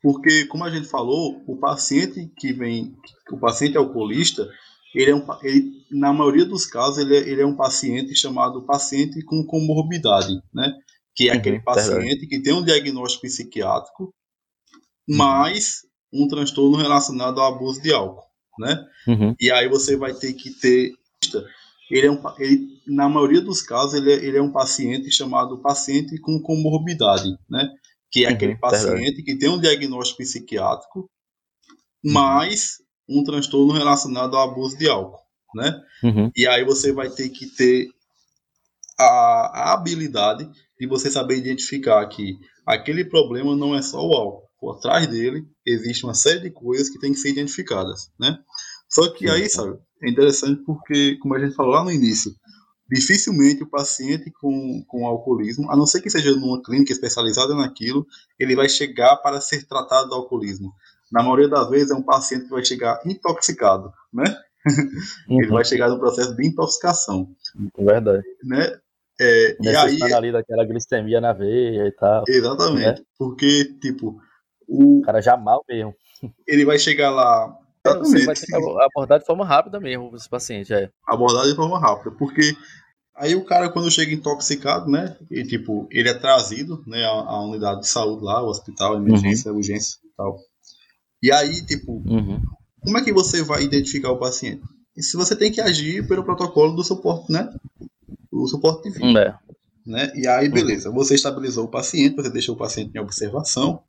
Porque, 0.03 0.47
como 0.47 0.65
a 0.65 0.71
gente 0.71 0.89
falou, 0.89 1.43
o 1.47 1.57
paciente 1.57 2.31
que 2.37 2.53
vem, 2.53 2.95
o 3.33 3.39
paciente 3.39 3.77
alcoolista, 3.77 4.49
ele 4.95 5.11
é 5.11 5.15
um, 5.15 5.27
ele, 5.43 5.73
na 5.91 6.13
maioria 6.13 6.45
dos 6.45 6.67
casos, 6.67 6.99
ele 6.99 7.17
é, 7.17 7.29
ele 7.29 7.43
é 7.43 7.47
um 7.47 7.57
paciente 7.57 8.15
chamado 8.15 8.65
paciente 8.65 9.23
com 9.25 9.45
comorbidade, 9.45 10.41
né? 10.55 10.73
Que 11.15 11.29
é 11.29 11.33
uhum, 11.33 11.39
aquele 11.39 11.61
paciente 11.61 11.99
verdade. 11.99 12.27
que 12.29 12.43
tem 12.43 12.53
um 12.53 12.65
diagnóstico 12.65 13.27
psiquiátrico, 13.27 14.15
uhum. 15.09 15.17
mais 15.17 15.83
um 16.13 16.29
transtorno 16.29 16.77
relacionado 16.77 17.41
ao 17.41 17.55
abuso 17.55 17.83
de 17.83 17.93
álcool, 17.93 18.25
né? 18.59 18.87
Uhum. 19.07 19.35
E 19.41 19.51
aí 19.51 19.69
você 19.69 19.97
vai 19.97 20.15
ter 20.15 20.33
que 20.33 20.51
ter 20.51 20.93
ele 21.91 22.07
é 22.07 22.11
um, 22.11 22.21
ele, 22.39 22.69
na 22.87 23.09
maioria 23.09 23.41
dos 23.41 23.63
casos, 23.63 23.95
ele 23.95 24.13
é, 24.13 24.17
ele 24.17 24.37
é 24.37 24.43
um 24.43 24.53
paciente 24.53 25.11
chamado 25.11 25.61
paciente 25.61 26.19
com 26.21 26.41
comorbidade, 26.41 27.39
né? 27.49 27.69
Que 28.11 28.25
é 28.25 28.29
uhum, 28.29 28.35
aquele 28.35 28.57
paciente 28.57 28.95
verdade. 28.95 29.23
que 29.23 29.39
tem 29.39 29.49
um 29.49 29.61
diagnóstico 29.61 30.23
psiquiátrico, 30.23 31.11
uhum. 32.05 32.13
mais 32.13 32.79
um 33.09 33.25
transtorno 33.25 33.73
relacionado 33.73 34.37
ao 34.37 34.51
abuso 34.51 34.77
de 34.77 34.89
álcool, 34.89 35.23
né? 35.55 35.81
Uhum. 36.03 36.31
E 36.37 36.47
aí 36.47 36.65
você 36.65 36.93
vai 36.93 37.09
ter 37.09 37.31
que 37.31 37.47
ter 37.47 37.89
a, 38.99 39.05
a 39.05 39.73
habilidade 39.73 40.49
de 40.79 40.87
você 40.87 41.11
saber 41.11 41.37
identificar 41.37 42.07
que 42.07 42.37
aquele 42.67 43.05
problema 43.05 43.57
não 43.57 43.75
é 43.75 43.81
só 43.81 44.05
o 44.07 44.13
álcool. 44.13 44.49
Por 44.61 44.81
trás 44.81 45.07
dele 45.07 45.47
existe 45.65 46.05
uma 46.05 46.15
série 46.15 46.41
de 46.41 46.51
coisas 46.51 46.89
que 46.89 46.99
têm 46.99 47.13
que 47.13 47.19
ser 47.19 47.31
identificadas, 47.31 48.11
né? 48.19 48.39
Só 48.89 49.13
que 49.13 49.29
aí, 49.29 49.49
sabe, 49.49 49.79
é 50.03 50.09
interessante 50.11 50.63
porque, 50.65 51.17
como 51.19 51.35
a 51.35 51.39
gente 51.39 51.55
falou 51.55 51.73
lá 51.73 51.85
no 51.85 51.91
início, 51.91 52.33
dificilmente 52.91 53.63
o 53.63 53.71
paciente 53.71 54.31
com, 54.41 54.83
com 54.87 55.07
alcoolismo, 55.07 55.71
a 55.71 55.77
não 55.77 55.87
ser 55.87 56.01
que 56.01 56.11
seja 56.11 56.33
numa 56.33 56.63
clínica 56.63 56.93
especializada 56.93 57.55
naquilo, 57.55 58.07
ele 58.39 58.57
vai 58.57 58.69
chegar 58.69 59.17
para 59.17 59.41
ser 59.41 59.67
tratado 59.67 60.09
do 60.09 60.15
alcoolismo. 60.15 60.73
Na 61.13 61.23
maioria 61.23 61.49
das 61.49 61.69
vezes 61.69 61.91
é 61.91 61.95
um 61.95 62.03
paciente 62.03 62.45
que 62.45 62.51
vai 62.51 62.65
chegar 62.65 63.01
intoxicado, 63.05 63.93
né? 64.13 64.25
Uhum. 65.29 65.41
ele 65.43 65.51
vai 65.51 65.65
chegar 65.65 65.89
no 65.89 65.99
processo 65.99 66.35
de 66.35 66.47
intoxicação. 66.47 67.29
Verdade. 67.79 68.23
Né? 68.45 68.79
É, 69.21 69.57
e 69.61 69.69
aí 69.69 70.13
ali 70.13 70.33
daquela 70.33 70.65
glicemia 70.65 71.21
na 71.21 71.33
veia 71.33 71.89
e 71.89 71.93
tal. 71.93 72.25
Exatamente. 72.29 73.01
Né? 73.01 73.07
Porque, 73.19 73.65
tipo, 73.81 74.17
o... 74.67 75.01
o 75.01 75.03
cara 75.03 75.21
já 75.21 75.37
mal 75.37 75.65
mesmo. 75.69 75.95
Ele 76.47 76.65
vai 76.65 76.79
chegar 76.79 77.11
lá 77.11 77.53
Exatamente. 77.91 78.21
Você 78.21 78.27
vai 78.27 78.35
ter 78.35 78.47
que 78.47 78.55
abordar 78.55 79.19
de 79.19 79.27
forma 79.27 79.45
rápida 79.45 79.81
mesmo 79.81 80.15
esse 80.15 80.29
paciente, 80.29 80.73
é. 80.73 80.91
Abordar 81.07 81.47
de 81.47 81.55
forma 81.55 81.79
rápida, 81.79 82.11
porque 82.13 82.57
aí 83.17 83.35
o 83.35 83.45
cara 83.45 83.69
quando 83.71 83.91
chega 83.91 84.13
intoxicado, 84.13 84.91
né, 84.91 85.17
e 85.31 85.43
tipo, 85.45 85.87
ele 85.91 86.09
é 86.09 86.15
trazido, 86.15 86.83
né, 86.87 87.05
à, 87.05 87.11
à 87.11 87.43
unidade 87.43 87.81
de 87.81 87.89
saúde 87.89 88.25
lá, 88.25 88.43
o 88.43 88.49
hospital, 88.49 88.97
emergência, 88.97 89.51
uhum. 89.51 89.59
urgência 89.59 89.99
e 90.05 90.17
tal. 90.17 90.39
E 91.23 91.33
aí, 91.33 91.65
tipo, 91.67 91.93
uhum. 92.07 92.41
como 92.81 92.99
é 92.99 93.03
que 93.03 93.13
você 93.13 93.43
vai 93.43 93.63
identificar 93.65 94.11
o 94.11 94.19
paciente? 94.19 94.63
E 94.97 95.03
se 95.03 95.17
você 95.17 95.37
tem 95.37 95.51
que 95.51 95.61
agir 95.61 96.07
pelo 96.07 96.25
protocolo 96.25 96.75
do 96.75 96.85
suporte, 96.85 97.33
né, 97.33 97.53
o 98.31 98.47
suporte 98.47 98.89
de 98.89 98.99
vida. 98.99 99.21
É. 99.21 99.49
Né? 99.89 100.13
E 100.15 100.29
aí, 100.29 100.49
beleza, 100.49 100.91
você 100.91 101.15
estabilizou 101.15 101.65
o 101.65 101.71
paciente, 101.71 102.17
você 102.17 102.31
deixou 102.31 102.55
o 102.55 102.59
paciente 102.59 102.93
em 102.95 103.01
observação, 103.01 103.83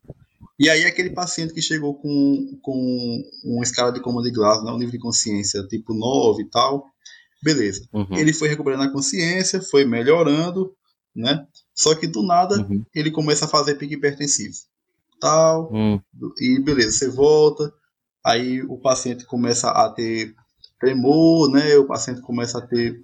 e 0.59 0.69
aí 0.69 0.83
aquele 0.83 1.11
paciente 1.11 1.53
que 1.53 1.61
chegou 1.61 1.95
com, 1.95 2.59
com 2.61 3.23
uma 3.45 3.63
escala 3.63 3.93
de 3.93 4.01
coma 4.01 4.21
de 4.21 4.29
Glasgow, 4.29 4.65
né, 4.65 4.71
um 4.73 4.77
nível 4.77 4.91
de 4.91 4.99
consciência 4.99 5.65
tipo 5.67 5.93
9 5.93 6.43
e 6.43 6.49
tal, 6.49 6.85
beleza. 7.41 7.87
Uhum. 7.93 8.17
Ele 8.17 8.33
foi 8.33 8.49
recuperando 8.49 8.83
a 8.83 8.91
consciência, 8.91 9.61
foi 9.61 9.85
melhorando, 9.85 10.73
né? 11.15 11.47
Só 11.73 11.95
que 11.95 12.05
do 12.05 12.21
nada 12.23 12.57
uhum. 12.57 12.83
ele 12.93 13.09
começa 13.09 13.45
a 13.45 13.47
fazer 13.47 13.75
pique 13.75 13.93
hipertensivo. 13.93 14.55
Tal, 15.21 15.71
uhum. 15.71 16.01
e 16.39 16.59
beleza, 16.61 16.91
você 16.91 17.09
volta, 17.09 17.73
aí 18.25 18.61
o 18.63 18.77
paciente 18.77 19.25
começa 19.25 19.69
a 19.69 19.89
ter 19.89 20.33
tremor, 20.79 21.49
né? 21.49 21.75
O 21.77 21.85
paciente 21.85 22.21
começa 22.21 22.57
a 22.57 22.61
ter 22.61 23.01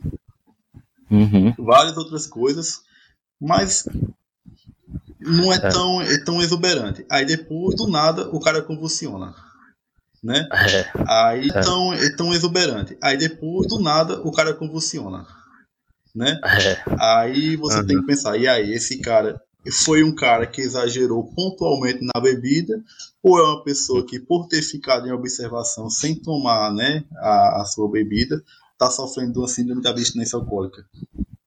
uhum. 1.10 1.54
várias 1.58 1.98
outras 1.98 2.26
coisas, 2.28 2.82
mas 3.40 3.86
não 5.26 5.52
é, 5.52 5.56
é, 5.56 5.70
Tão, 5.70 6.02
é 6.02 6.18
tão 6.24 6.42
exuberante. 6.42 7.06
Aí 7.10 7.26
depois, 7.26 7.76
do 7.76 7.88
nada, 7.88 8.30
o 8.30 8.40
cara 8.40 8.62
convulsiona. 8.62 9.34
Né? 10.24 10.48
É. 10.52 10.92
Aí 11.08 11.50
é. 11.50 11.62
Tão, 11.62 11.94
é 11.94 12.16
tão 12.16 12.34
exuberante. 12.34 12.98
Aí 13.02 13.18
depois, 13.18 13.68
do 13.68 13.80
nada, 13.80 14.22
o 14.22 14.32
cara 14.32 14.54
convulsiona. 14.54 15.26
Né? 16.16 16.40
Aí 17.00 17.56
você 17.58 17.80
uhum. 17.80 17.88
tem 17.88 18.00
que 18.00 18.06
pensar, 18.06 18.38
e 18.38 18.48
aí, 18.48 18.72
esse 18.72 19.00
cara 19.00 19.40
foi 19.84 20.04
um 20.04 20.14
cara 20.14 20.48
que 20.48 20.62
exagerou 20.62 21.32
pontualmente 21.34 22.00
na 22.02 22.22
bebida, 22.22 22.82
ou 23.22 23.40
é 23.40 23.44
uma 23.44 23.64
pessoa 23.64 24.06
que, 24.06 24.20
por 24.20 24.48
ter 24.48 24.62
ficado 24.62 25.08
em 25.08 25.12
observação 25.12 25.90
sem 25.90 26.16
tomar 26.16 26.72
né, 26.72 27.04
a, 27.18 27.62
a 27.62 27.66
sua 27.66 27.90
bebida, 27.90 28.42
está 28.74 28.90
sofrendo 28.92 29.34
de 29.34 29.40
uma 29.40 29.48
síndrome 29.48 29.82
de 29.82 29.88
abstinência 29.88 30.38
alcoólica. 30.38 30.86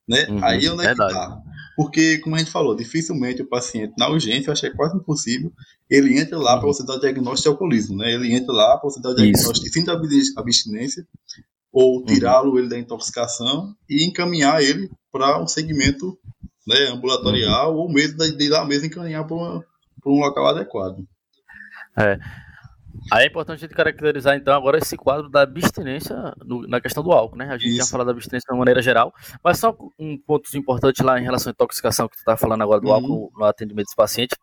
Né? 0.08 0.26
Uhum, 0.28 0.44
Aí 0.44 0.68
onde 0.68 0.86
é 0.86 0.90
que 0.90 0.96
tá? 0.96 1.42
Porque, 1.76 2.18
como 2.18 2.34
a 2.34 2.38
gente 2.38 2.50
falou, 2.50 2.74
dificilmente 2.74 3.42
o 3.42 3.46
paciente 3.46 3.94
na 3.96 4.08
urgência, 4.08 4.50
eu 4.50 4.70
é 4.70 4.74
quase 4.74 4.96
impossível, 4.96 5.52
ele 5.88 6.18
entra 6.18 6.36
lá 6.36 6.54
uhum. 6.54 6.60
para 6.60 6.66
você 6.66 6.84
dar 6.84 6.94
o 6.94 7.00
diagnóstico 7.00 7.42
de 7.42 7.48
alcoolismo, 7.48 7.96
né? 7.96 8.12
Ele 8.12 8.32
entra 8.32 8.52
lá 8.52 8.76
para 8.76 8.90
você 8.90 9.00
dar 9.00 9.10
o 9.10 9.14
diagnóstico 9.14 9.64
de 9.64 9.72
síndrome 9.72 10.08
de 10.08 10.22
abstinência, 10.36 11.06
ou 11.72 11.98
uhum. 11.98 12.04
tirá-lo 12.06 12.52
uhum. 12.52 12.58
ele 12.58 12.68
da 12.68 12.78
intoxicação 12.78 13.74
e 13.88 14.04
encaminhar 14.04 14.60
ele 14.60 14.90
para 15.12 15.40
um 15.40 15.46
segmento 15.46 16.18
né, 16.66 16.88
ambulatorial, 16.88 17.74
uhum. 17.74 17.82
ou 17.82 17.92
mesmo 17.92 18.18
de, 18.18 18.36
de 18.36 18.48
lá 18.48 18.64
mesmo 18.64 18.86
encaminhar 18.86 19.24
para 19.24 19.36
um 19.36 20.18
local 20.18 20.48
adequado. 20.48 21.06
É. 21.96 22.18
Aí 23.10 23.24
é 23.24 23.26
importante 23.28 23.58
a 23.58 23.60
gente 23.60 23.74
caracterizar, 23.74 24.36
então, 24.36 24.54
agora 24.54 24.78
esse 24.78 24.96
quadro 24.96 25.28
da 25.28 25.42
abstinência 25.42 26.16
no, 26.44 26.66
na 26.66 26.80
questão 26.80 27.02
do 27.02 27.12
álcool, 27.12 27.36
né? 27.36 27.46
A 27.46 27.56
gente 27.56 27.70
Isso. 27.70 27.78
já 27.78 27.86
falou 27.86 28.04
da 28.04 28.12
abstinência 28.12 28.46
de 28.46 28.52
uma 28.52 28.58
maneira 28.58 28.82
geral, 28.82 29.14
mas 29.42 29.58
só 29.58 29.76
um 29.98 30.18
ponto 30.18 30.54
importante 30.56 31.02
lá 31.02 31.18
em 31.18 31.22
relação 31.22 31.50
à 31.50 31.52
intoxicação, 31.52 32.08
que 32.08 32.16
tu 32.16 32.20
está 32.20 32.36
falando 32.36 32.62
agora 32.62 32.80
do 32.80 32.88
uhum. 32.88 32.94
álcool 32.94 33.32
no, 33.36 33.44
atendimento 33.44 33.86
desse 33.86 33.96
paciente. 33.96 34.36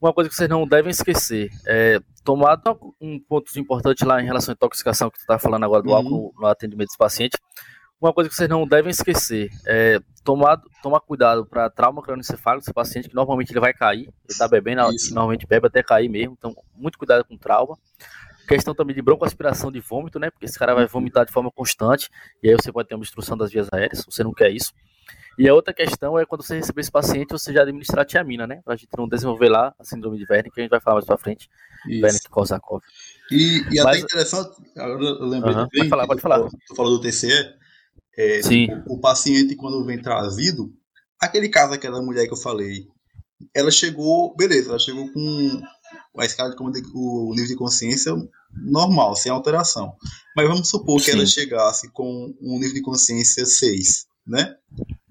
Uma 0.00 0.12
coisa 0.12 0.30
que 0.30 0.34
vocês 0.34 0.48
não 0.48 0.66
devem 0.66 0.90
esquecer 0.90 1.50
é 1.66 2.00
tomar 2.24 2.60
um 3.00 3.20
ponto 3.20 3.56
importante 3.58 4.04
lá 4.04 4.20
em 4.20 4.24
relação 4.24 4.52
à 4.52 4.54
intoxicação, 4.54 5.10
que 5.10 5.18
tu 5.18 5.22
está 5.22 5.38
falando 5.38 5.64
agora 5.64 5.82
do 5.82 5.90
uhum. 5.90 5.96
álcool 5.96 6.34
no 6.38 6.46
atendimento 6.46 6.88
desse 6.88 6.98
paciente. 6.98 7.36
Uma 8.00 8.14
coisa 8.14 8.30
que 8.30 8.36
vocês 8.36 8.48
não 8.48 8.66
devem 8.66 8.90
esquecer 8.90 9.50
é 9.66 10.00
tomar, 10.24 10.60
tomar 10.82 11.00
cuidado 11.00 11.44
para 11.44 11.68
trauma 11.68 12.02
crânioencefálico 12.02 12.62
desse 12.62 12.72
paciente, 12.72 13.08
que 13.08 13.14
normalmente 13.14 13.50
ele 13.50 13.60
vai 13.60 13.74
cair, 13.74 14.02
ele 14.04 14.12
está 14.28 14.48
bebendo, 14.48 14.90
Isso. 14.94 15.14
normalmente 15.14 15.46
bebe 15.46 15.66
até 15.66 15.82
cair 15.82 16.08
mesmo, 16.08 16.34
então 16.38 16.54
muito 16.74 16.96
cuidado 16.96 17.24
com 17.24 17.36
trauma. 17.36 17.76
Questão 18.48 18.74
também 18.74 18.96
de 18.96 19.02
broncoaspiração 19.02 19.70
de 19.70 19.80
vômito, 19.80 20.18
né? 20.18 20.30
Porque 20.30 20.46
esse 20.46 20.58
cara 20.58 20.74
vai 20.74 20.86
vomitar 20.86 21.26
de 21.26 21.32
forma 21.32 21.50
constante 21.50 22.10
e 22.42 22.48
aí 22.48 22.56
você 22.56 22.72
pode 22.72 22.88
ter 22.88 22.94
uma 22.94 23.00
obstrução 23.00 23.36
das 23.36 23.52
vias 23.52 23.68
aéreas, 23.72 24.04
você 24.04 24.24
não 24.24 24.32
quer 24.32 24.50
isso. 24.50 24.72
E 25.38 25.48
a 25.48 25.54
outra 25.54 25.72
questão 25.72 26.18
é 26.18 26.26
quando 26.26 26.42
você 26.42 26.56
receber 26.56 26.80
esse 26.80 26.90
paciente, 26.90 27.30
você 27.30 27.52
já 27.52 27.62
administrar 27.62 28.04
tiamina, 28.04 28.46
né? 28.46 28.60
Pra 28.64 28.76
gente 28.76 28.88
não 28.96 29.08
desenvolver 29.08 29.48
lá 29.48 29.74
a 29.78 29.84
síndrome 29.84 30.18
de 30.18 30.26
Wernicke, 30.28 30.54
que 30.54 30.60
a 30.60 30.64
gente 30.64 30.70
vai 30.70 30.80
falar 30.80 30.96
mais 30.96 31.06
pra 31.06 31.16
frente. 31.16 31.48
Wernicke-Korsakoff. 31.86 32.84
E, 33.30 33.60
e 33.70 33.82
Mas... 33.82 33.86
até 33.86 33.98
interessante, 34.00 34.50
agora 34.76 35.02
eu 35.02 35.26
lembrei 35.26 35.54
uhum, 35.54 35.60
também. 35.60 35.78
Pode 35.78 35.88
falar, 35.88 36.06
pode 36.06 36.20
falar. 36.20 36.48
Tu 36.66 36.74
falou 36.74 36.98
do 36.98 37.00
TCE. 37.00 37.59
É. 38.16 38.40
Tipo, 38.40 38.94
o 38.94 39.00
paciente, 39.00 39.56
quando 39.56 39.84
vem 39.84 40.00
trazido, 40.00 40.72
aquele 41.18 41.48
caso 41.48 41.70
daquela 41.70 42.02
mulher 42.02 42.26
que 42.26 42.32
eu 42.32 42.36
falei, 42.36 42.86
ela 43.54 43.70
chegou, 43.70 44.34
beleza, 44.36 44.70
ela 44.70 44.78
chegou 44.78 45.10
com 45.12 45.62
a 46.18 46.24
escala 46.24 46.50
de 46.50 46.56
o 46.94 47.30
nível 47.30 47.48
de 47.48 47.56
consciência 47.56 48.12
normal, 48.52 49.16
sem 49.16 49.30
alteração. 49.30 49.94
Mas 50.36 50.48
vamos 50.48 50.68
supor 50.68 50.98
que 50.98 51.10
Sim. 51.10 51.18
ela 51.18 51.26
chegasse 51.26 51.90
com 51.92 52.34
um 52.40 52.58
nível 52.58 52.74
de 52.74 52.82
consciência 52.82 53.46
6, 53.46 54.06
né? 54.26 54.56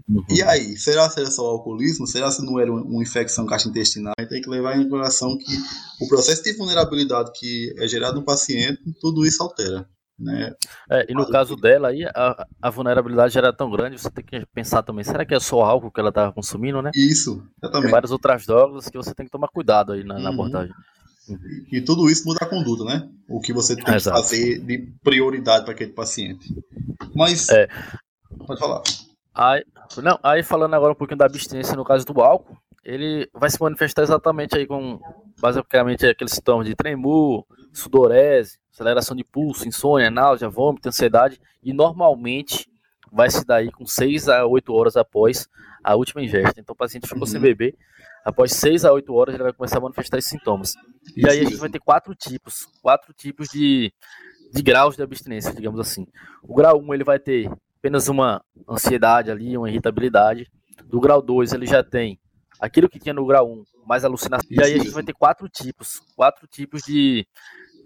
Uhum. 0.08 0.24
E 0.30 0.42
aí, 0.42 0.76
será 0.78 1.10
se 1.10 1.20
era 1.20 1.30
só 1.30 1.44
o 1.44 1.52
alcoolismo? 1.52 2.08
Será 2.08 2.32
se 2.32 2.44
não 2.44 2.60
era 2.60 2.72
uma 2.72 3.04
infecção 3.04 3.46
gastrointestinal? 3.46 4.14
Tem 4.28 4.42
que 4.42 4.50
levar 4.50 4.76
em 4.76 4.90
consideração 4.90 5.38
que 5.38 5.56
o 6.02 6.08
processo 6.08 6.44
de 6.44 6.54
vulnerabilidade 6.54 7.32
que 7.36 7.74
é 7.78 7.88
gerado 7.88 8.20
no 8.20 8.26
paciente, 8.26 8.82
tudo 9.00 9.26
isso 9.26 9.42
altera. 9.44 9.88
Né? 10.20 10.54
É, 10.90 11.06
e 11.10 11.14
no 11.14 11.22
Mas, 11.22 11.32
caso 11.32 11.56
dela 11.56 11.90
aí, 11.90 12.04
a, 12.04 12.46
a, 12.62 12.70
vulnerabilidade 12.70 13.38
era 13.38 13.54
tão 13.54 13.72
grande, 13.72 13.98
você 13.98 14.12
tem 14.12 14.24
que 14.24 14.46
pensar 14.54 14.84
também, 14.84 15.04
será 15.04 15.26
que 15.26 15.34
é 15.34 15.40
só 15.40 15.62
álcool 15.62 15.92
que 15.92 16.00
ela 16.00 16.10
estava 16.10 16.34
consumindo, 16.34 16.82
né? 16.82 16.92
Isso, 16.94 17.44
exatamente. 17.58 17.84
Tem 17.84 17.92
várias 17.92 18.12
outras 18.12 18.46
drogas 18.46 18.90
que 18.90 18.98
você 18.98 19.14
tem 19.14 19.26
que 19.26 19.32
tomar 19.32 19.48
cuidado 19.48 19.94
aí 19.94 20.04
na, 20.04 20.16
uhum. 20.16 20.22
na 20.22 20.30
abordagem. 20.30 20.74
Uhum. 21.30 21.38
E 21.72 21.82
tudo 21.82 22.10
isso 22.10 22.26
muda 22.26 22.40
a 22.42 22.50
conduta, 22.50 22.84
né? 22.84 23.08
O 23.30 23.40
que 23.40 23.54
você 23.54 23.76
tem 23.76 23.86
que 23.86 24.00
fazer 24.00 24.60
de 24.60 24.92
prioridade 25.02 25.64
para 25.64 25.74
aquele 25.74 25.94
paciente. 25.94 26.54
Mas. 27.16 27.48
É. 27.50 27.68
Pode 28.46 28.60
falar. 28.60 28.82
Aí, 29.34 29.64
não, 30.04 30.20
aí 30.22 30.44
falando 30.44 30.74
agora 30.74 30.92
um 30.92 30.96
pouquinho 30.96 31.18
da 31.18 31.26
abstinência 31.26 31.76
no 31.76 31.86
caso 31.86 32.06
do 32.06 32.20
álcool, 32.20 32.58
ele 32.90 33.30
vai 33.32 33.52
se 33.52 33.62
manifestar 33.62 34.02
exatamente 34.02 34.58
aí 34.58 34.66
com 34.66 35.00
basicamente 35.40 36.08
aqueles 36.08 36.34
sintomas 36.34 36.66
de 36.66 36.76
tremor, 36.76 37.46
sudorese, 37.72 38.58
aceleração 38.74 39.16
de 39.16 39.24
pulso, 39.24 39.68
insônia, 39.68 40.10
náusea, 40.10 40.50
vômito, 40.50 40.90
ansiedade 40.90 41.40
e 41.62 41.72
normalmente 41.72 42.68
vai 43.12 43.30
se 43.30 43.46
dar 43.46 43.58
aí 43.58 43.72
com 43.72 43.86
6 43.86 44.28
a 44.30 44.44
8 44.46 44.74
horas 44.74 44.98
após 44.98 45.48
a 45.84 45.96
última 45.96 46.24
ingesta. 46.24 46.60
Então 46.60 46.74
o 46.74 46.76
paciente 46.76 47.08
ficou 47.08 47.22
uhum. 47.22 47.28
sem 47.28 47.40
beber, 47.40 47.76
após 48.26 48.54
6 48.54 48.86
a 48.86 48.92
8 48.92 49.14
horas 49.14 49.36
ele 49.36 49.44
vai 49.44 49.54
começar 49.54 49.78
a 49.78 49.82
manifestar 49.82 50.18
esses 50.18 50.32
sintomas. 50.32 50.74
E 51.16 51.30
aí 51.30 51.42
a 51.42 51.44
gente 51.44 51.58
vai 51.58 51.70
ter 51.70 51.80
quatro 51.80 52.16
tipos, 52.16 52.66
quatro 52.82 53.14
tipos 53.14 53.50
de, 53.50 53.94
de 54.52 54.64
graus 54.64 54.96
de 54.96 55.04
abstinência, 55.04 55.54
digamos 55.54 55.80
assim. 55.80 56.08
O 56.42 56.56
grau 56.56 56.80
1 56.80 56.94
ele 56.96 57.04
vai 57.04 57.20
ter 57.20 57.52
apenas 57.78 58.08
uma 58.08 58.44
ansiedade 58.68 59.30
ali, 59.30 59.56
uma 59.56 59.70
irritabilidade. 59.70 60.52
Do 60.86 61.00
grau 61.00 61.22
2 61.22 61.54
ele 61.54 61.68
já 61.68 61.84
tem 61.84 62.20
aquilo 62.60 62.90
que 62.90 63.00
tinha 63.00 63.14
no 63.14 63.26
grau 63.26 63.50
1, 63.50 63.64
mais 63.88 64.04
alucinação. 64.04 64.48
E 64.52 64.62
aí 64.62 64.74
a 64.74 64.78
gente 64.78 64.90
vai 64.90 65.04
ter 65.04 65.14
quatro 65.14 65.48
tipos, 65.48 66.02
quatro 66.16 66.46
tipos 66.48 66.82
de, 66.84 67.26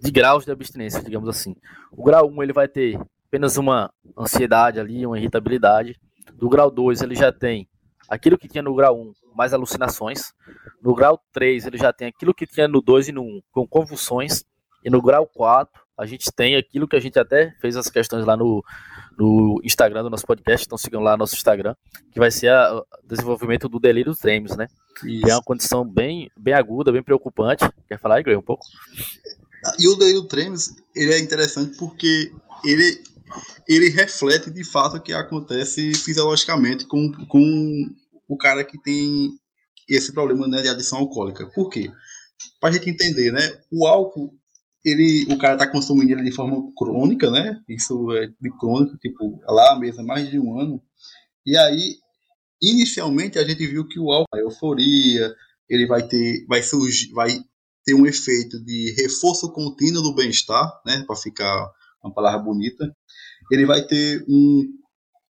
de 0.02 0.10
graus 0.10 0.44
de 0.44 0.50
abstinência, 0.50 1.02
digamos 1.02 1.28
assim. 1.28 1.54
O 1.92 2.02
grau 2.02 2.28
1 2.28 2.42
ele 2.42 2.52
vai 2.52 2.66
ter 2.66 2.98
apenas 3.28 3.56
uma 3.56 3.92
ansiedade 4.18 4.80
ali, 4.80 5.06
uma 5.06 5.18
irritabilidade. 5.18 5.98
Do 6.34 6.48
grau 6.48 6.70
2 6.70 7.02
ele 7.02 7.14
já 7.14 7.32
tem 7.32 7.68
aquilo 8.08 8.36
que 8.36 8.48
tinha 8.48 8.62
no 8.62 8.74
grau 8.74 9.00
1, 9.00 9.12
mais 9.34 9.54
alucinações. 9.54 10.32
No 10.82 10.94
grau 10.94 11.20
3 11.32 11.66
ele 11.66 11.78
já 11.78 11.92
tem 11.92 12.08
aquilo 12.08 12.34
que 12.34 12.46
tinha 12.46 12.66
no 12.66 12.80
2 12.80 13.08
e 13.08 13.12
no 13.12 13.22
1, 13.22 13.42
com 13.52 13.66
convulsões. 13.66 14.44
E 14.84 14.90
no 14.90 15.00
grau 15.00 15.26
4 15.26 15.82
a 15.96 16.04
gente 16.04 16.30
tem 16.34 16.56
aquilo 16.56 16.88
que 16.88 16.96
a 16.96 17.00
gente 17.00 17.18
até 17.18 17.52
fez 17.60 17.76
as 17.76 17.88
questões 17.88 18.26
lá 18.26 18.36
no, 18.36 18.62
no 19.18 19.60
Instagram 19.64 20.02
do 20.02 20.10
nosso 20.10 20.26
podcast, 20.26 20.66
então 20.66 20.78
sigam 20.78 21.02
lá 21.02 21.16
nosso 21.16 21.34
Instagram, 21.34 21.74
que 22.12 22.18
vai 22.18 22.30
ser 22.30 22.52
o 22.52 22.84
desenvolvimento 23.04 23.68
do 23.68 23.78
delírio 23.78 24.12
dos 24.12 24.20
trêmios, 24.20 24.56
né? 24.56 24.66
Isso. 25.04 25.22
Que 25.22 25.30
é 25.30 25.34
uma 25.34 25.42
condição 25.42 25.84
bem, 25.84 26.30
bem 26.36 26.54
aguda, 26.54 26.92
bem 26.92 27.02
preocupante. 27.02 27.68
Quer 27.88 27.98
falar, 27.98 28.20
Igor, 28.20 28.36
um 28.36 28.42
pouco? 28.42 28.64
E 29.78 29.88
o 29.88 29.96
delírio 29.96 30.24
trêmios, 30.24 30.74
ele 30.94 31.12
é 31.12 31.18
interessante 31.18 31.76
porque 31.78 32.32
ele, 32.64 33.02
ele 33.68 33.88
reflete 33.90 34.50
de 34.50 34.64
fato 34.64 34.96
o 34.96 35.00
que 35.00 35.12
acontece 35.12 35.94
fisiologicamente 35.94 36.86
com, 36.86 37.10
com 37.26 37.90
o 38.28 38.36
cara 38.36 38.64
que 38.64 38.80
tem 38.82 39.30
esse 39.88 40.12
problema 40.12 40.46
né, 40.46 40.62
de 40.62 40.68
adição 40.68 40.98
alcoólica. 40.98 41.46
Por 41.54 41.70
quê? 41.70 41.90
Para 42.60 42.70
a 42.70 42.72
gente 42.72 42.90
entender, 42.90 43.32
né? 43.32 43.60
O 43.70 43.86
álcool 43.86 44.34
ele, 44.84 45.32
o 45.32 45.38
cara 45.38 45.56
tá 45.56 45.66
consumindo 45.66 46.12
ele 46.12 46.24
de 46.24 46.32
forma 46.32 46.70
crônica, 46.76 47.30
né? 47.30 47.58
Isso 47.68 48.12
é 48.12 48.26
de 48.26 48.50
crônico, 48.58 48.98
tipo, 48.98 49.40
lá 49.46 49.78
mesmo, 49.78 50.02
há 50.02 50.04
mais 50.04 50.28
de 50.28 50.38
um 50.38 50.60
ano. 50.60 50.82
E 51.46 51.56
aí, 51.56 51.96
inicialmente, 52.62 53.38
a 53.38 53.48
gente 53.48 53.66
viu 53.66 53.86
que 53.86 53.98
o 53.98 54.12
álcool, 54.12 54.36
a 54.36 54.40
euforia, 54.40 55.34
ele 55.68 55.86
vai 55.86 56.06
ter, 56.06 56.44
vai 56.46 56.62
surgir, 56.62 57.10
vai 57.12 57.42
ter 57.84 57.94
um 57.94 58.06
efeito 58.06 58.62
de 58.62 58.94
reforço 58.98 59.50
contínuo 59.52 60.02
do 60.02 60.14
bem-estar, 60.14 60.70
né? 60.84 61.02
Para 61.06 61.16
ficar 61.16 61.70
uma 62.02 62.12
palavra 62.12 62.40
bonita. 62.40 62.94
Ele 63.50 63.64
vai 63.64 63.82
ter 63.86 64.22
um, 64.28 64.64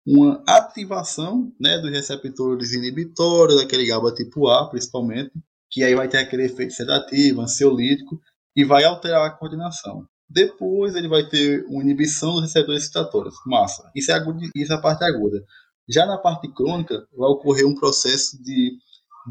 uma 0.06 0.42
ativação, 0.48 1.52
né? 1.60 1.78
Dos 1.78 1.90
receptores 1.90 2.72
inibitórios, 2.72 3.60
daquele 3.60 3.86
GABA 3.86 4.14
tipo 4.14 4.48
A, 4.48 4.70
principalmente, 4.70 5.32
que 5.70 5.82
aí 5.82 5.94
vai 5.94 6.08
ter 6.08 6.18
aquele 6.18 6.44
efeito 6.44 6.72
sedativo, 6.72 7.42
ansiolítico 7.42 8.18
e 8.54 8.64
vai 8.64 8.84
alterar 8.84 9.26
a 9.26 9.30
coordenação. 9.30 10.06
Depois 10.28 10.94
ele 10.94 11.08
vai 11.08 11.28
ter 11.28 11.64
uma 11.66 11.82
inibição 11.82 12.32
dos 12.32 12.42
receptores 12.42 12.82
excitatórios. 12.82 13.34
Massa. 13.46 13.90
Isso 13.94 14.10
é, 14.10 14.14
agudo, 14.14 14.40
isso 14.54 14.72
é 14.72 14.76
a 14.76 14.80
parte 14.80 15.04
aguda. 15.04 15.44
Já 15.88 16.06
na 16.06 16.16
parte 16.16 16.48
crônica, 16.52 17.06
vai 17.16 17.28
ocorrer 17.28 17.66
um 17.66 17.74
processo 17.74 18.42
de 18.42 18.78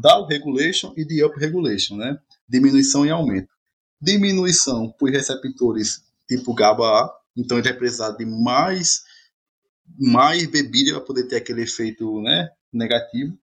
down 0.00 0.26
regulation 0.26 0.92
e 0.96 1.04
de 1.04 1.24
up 1.24 1.38
regulation, 1.38 1.96
né? 1.96 2.18
Diminuição 2.48 3.04
e 3.04 3.10
aumento. 3.10 3.48
Diminuição 4.00 4.90
por 4.98 5.10
receptores 5.10 6.02
tipo 6.28 6.54
GABA-A, 6.54 7.12
então 7.36 7.58
ele 7.58 7.68
vai 7.68 7.76
precisar 7.76 8.12
de 8.12 8.24
mais 8.24 9.02
mais 9.98 10.46
bebida 10.46 10.92
para 10.92 11.00
poder 11.00 11.24
ter 11.24 11.36
aquele 11.36 11.62
efeito, 11.62 12.20
né, 12.22 12.48
negativo. 12.72 13.36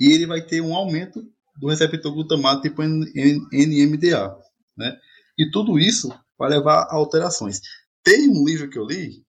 E 0.00 0.12
ele 0.12 0.26
vai 0.26 0.40
ter 0.40 0.60
um 0.60 0.74
aumento 0.74 1.22
do 1.56 1.68
receptor 1.68 2.12
glutamato 2.12 2.62
tipo 2.62 2.82
NMDA 2.82 4.36
né? 4.78 4.96
E 5.36 5.50
tudo 5.50 5.78
isso 5.78 6.08
vai 6.38 6.48
levar 6.48 6.82
a 6.84 6.94
alterações. 6.94 7.60
Tem 8.02 8.28
um 8.28 8.44
livro 8.44 8.70
que 8.70 8.78
eu 8.78 8.86
li 8.86 9.22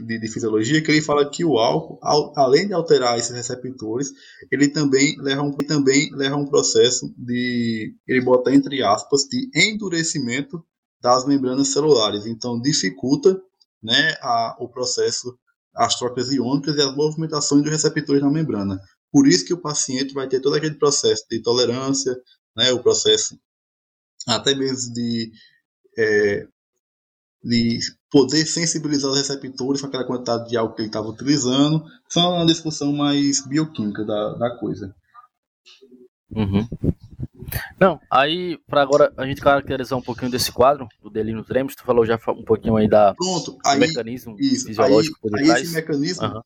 de, 0.00 0.18
de, 0.18 0.28
fisiologia 0.28 0.82
que 0.82 0.90
ele 0.90 1.02
fala 1.02 1.28
que 1.28 1.44
o 1.44 1.58
álcool, 1.58 1.98
ao, 2.02 2.32
além 2.36 2.66
de 2.66 2.72
alterar 2.72 3.18
esses 3.18 3.34
receptores, 3.34 4.10
ele 4.50 4.68
também 4.68 5.16
leva 5.20 5.42
um, 5.42 5.52
também 5.52 6.10
leva 6.14 6.36
um 6.36 6.46
processo 6.46 7.12
de, 7.16 7.94
ele 8.06 8.20
bota 8.22 8.52
entre 8.52 8.82
aspas, 8.82 9.24
de 9.24 9.50
endurecimento 9.54 10.64
das 11.00 11.26
membranas 11.26 11.68
celulares. 11.68 12.26
Então 12.26 12.60
dificulta, 12.60 13.40
né, 13.82 14.16
a, 14.20 14.56
o 14.60 14.68
processo, 14.68 15.36
as 15.74 15.98
trocas 15.98 16.32
iônicas 16.32 16.76
e 16.76 16.80
as 16.80 16.94
movimentações 16.94 17.62
dos 17.62 17.72
receptores 17.72 18.22
na 18.22 18.30
membrana. 18.30 18.80
Por 19.10 19.26
isso 19.26 19.44
que 19.44 19.52
o 19.52 19.60
paciente 19.60 20.14
vai 20.14 20.26
ter 20.26 20.40
todo 20.40 20.54
aquele 20.54 20.76
processo 20.76 21.24
de 21.30 21.42
tolerância, 21.42 22.16
né, 22.56 22.72
o 22.72 22.82
processo 22.82 23.38
até 24.26 24.54
mesmo 24.54 24.92
de, 24.92 25.32
é, 25.98 26.46
de 27.42 27.80
poder 28.10 28.46
sensibilizar 28.46 29.10
os 29.10 29.18
receptores 29.18 29.80
com 29.80 29.86
aquela 29.86 30.06
quantidade 30.06 30.48
de 30.48 30.56
álcool 30.56 30.76
que 30.76 30.82
ele 30.82 30.88
estava 30.88 31.08
utilizando. 31.08 31.84
Só 32.08 32.34
uma 32.36 32.46
discussão 32.46 32.92
mais 32.92 33.46
bioquímica 33.46 34.04
da, 34.04 34.34
da 34.34 34.58
coisa. 34.58 34.94
Uhum. 36.30 36.66
Não, 37.78 38.00
aí 38.10 38.58
para 38.66 38.82
agora 38.82 39.12
a 39.16 39.26
gente 39.26 39.40
caracterizar 39.40 39.98
um 39.98 40.02
pouquinho 40.02 40.30
desse 40.30 40.50
quadro 40.52 40.88
do 41.02 41.10
delírio 41.10 41.44
tremos, 41.44 41.74
tu 41.74 41.84
falou 41.84 42.06
já 42.06 42.18
um 42.28 42.44
pouquinho 42.44 42.76
aí 42.76 42.88
da 42.88 43.14
Pronto, 43.14 43.58
aí, 43.64 43.78
mecanismo 43.78 44.36
isso, 44.38 44.66
fisiológico 44.66 45.16
aí, 45.16 45.20
por 45.20 45.30
detrás. 45.30 45.58
Aí 45.58 45.62
esse 45.62 45.74
mecanismo, 45.74 46.26
uhum. 46.26 46.40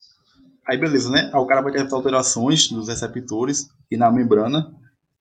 aí 0.66 0.78
beleza, 0.78 1.10
né? 1.10 1.30
Aí 1.32 1.40
o 1.40 1.46
cara 1.46 1.62
vai 1.62 1.72
ter 1.72 1.86
alterações 1.92 2.70
nos 2.70 2.88
receptores 2.88 3.68
e 3.90 3.96
na 3.96 4.10
membrana. 4.10 4.72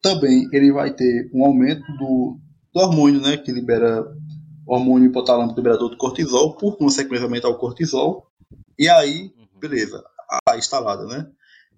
Também 0.02 0.48
ele 0.52 0.72
vai 0.72 0.92
ter 0.92 1.30
um 1.32 1.44
aumento 1.44 1.84
do, 1.98 2.38
do 2.76 2.80
hormônio, 2.80 3.22
né, 3.22 3.38
que 3.38 3.50
libera 3.50 4.04
o 4.66 4.74
hormônio 4.74 5.08
hipotalâmico 5.08 5.56
liberador 5.56 5.88
do 5.88 5.96
cortisol, 5.96 6.58
por 6.58 6.76
consequência 6.76 7.24
aumentar 7.24 7.48
o 7.48 7.56
cortisol, 7.56 8.30
e 8.78 8.86
aí, 8.86 9.32
uhum. 9.38 9.58
beleza, 9.58 10.04
a 10.46 10.58
instalada, 10.58 11.06
né? 11.06 11.26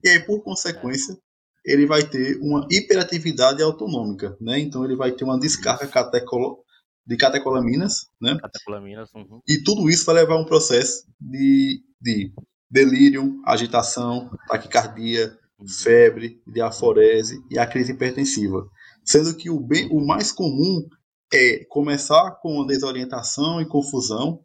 E 0.03 0.09
aí, 0.09 0.19
por 0.19 0.43
consequência, 0.43 1.17
ele 1.65 1.87
vai 1.87 2.03
ter 2.03 2.41
uma 2.41 2.67
hiperatividade 2.69 3.63
autonômica, 3.63 4.37
né? 4.41 4.59
Então 4.59 4.85
ele 4.85 4.97
vai 4.97 5.13
ter 5.13 5.23
uma 5.23 5.39
descarga 5.39 5.87
catecolo 5.87 6.65
de 7.07 7.17
catecolaminas, 7.17 8.09
né? 8.21 8.37
Catecolaminas, 8.41 9.09
uhum. 9.15 9.41
E 9.47 9.63
tudo 9.63 9.89
isso 9.89 10.05
vai 10.05 10.17
levar 10.17 10.35
a 10.35 10.41
um 10.41 10.45
processo 10.45 11.05
de, 11.21 11.81
de 12.01 12.33
delírio, 12.69 13.41
agitação, 13.47 14.31
taquicardia, 14.49 15.39
uhum. 15.61 15.69
febre, 15.69 16.43
diaforese 16.45 17.41
e 17.49 17.57
a 17.57 17.67
crise 17.67 17.93
hipertensiva. 17.93 18.69
Sendo 19.09 19.35
que 19.35 19.49
o, 19.49 19.59
bem, 19.59 19.89
o 19.91 20.07
mais 20.07 20.31
comum 20.33 20.87
é 21.33 21.65
começar 21.71 22.33
com 22.43 22.67
desorientação 22.67 23.61
e 23.61 23.67
confusão, 23.67 24.41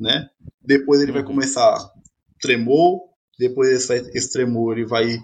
né? 0.00 0.28
Depois 0.64 1.02
ele 1.02 1.12
vai 1.12 1.22
Uhum. 1.22 1.26
começar 1.26 1.76
tremor, 2.40 3.00
depois 3.38 3.70
esse, 3.70 4.10
esse 4.16 4.32
tremor 4.32 4.78
ele 4.78 4.86
vai 4.86 5.18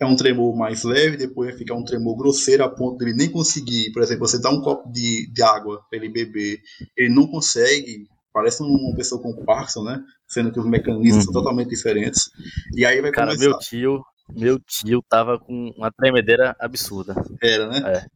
é 0.00 0.04
um 0.06 0.16
tremor 0.16 0.54
mais 0.56 0.82
leve, 0.84 1.16
depois 1.16 1.50
vai 1.50 1.58
ficar 1.58 1.74
um 1.74 1.84
tremor 1.84 2.16
grosseiro 2.16 2.64
a 2.64 2.68
ponto 2.68 2.98
de 2.98 3.04
ele 3.06 3.16
nem 3.16 3.30
conseguir, 3.30 3.92
por 3.92 4.02
exemplo, 4.02 4.26
você 4.26 4.38
dá 4.40 4.50
um 4.50 4.60
copo 4.60 4.90
de, 4.92 5.30
de 5.32 5.42
água 5.42 5.82
para 5.88 5.98
ele 5.98 6.08
beber, 6.10 6.60
ele 6.96 7.14
não 7.14 7.26
consegue, 7.26 8.06
parece 8.32 8.62
uma 8.62 8.94
pessoa 8.94 9.22
com 9.22 9.44
Parkinson, 9.44 9.84
né? 9.84 10.02
Sendo 10.28 10.52
que 10.52 10.60
os 10.60 10.66
mecanismos 10.66 11.24
são 11.24 11.32
Uhum. 11.32 11.40
totalmente 11.40 11.70
diferentes. 11.70 12.30
E 12.74 12.84
aí 12.84 13.00
vai 13.00 13.12
Cara, 13.12 13.26
começar. 13.26 13.38
meu 13.38 13.56
tio, 13.58 14.02
meu 14.28 14.58
tio 14.58 15.02
tava 15.08 15.38
com 15.38 15.72
uma 15.76 15.90
tremedeira 15.90 16.56
absurda. 16.58 17.14
Era, 17.42 17.68
né? 17.68 18.06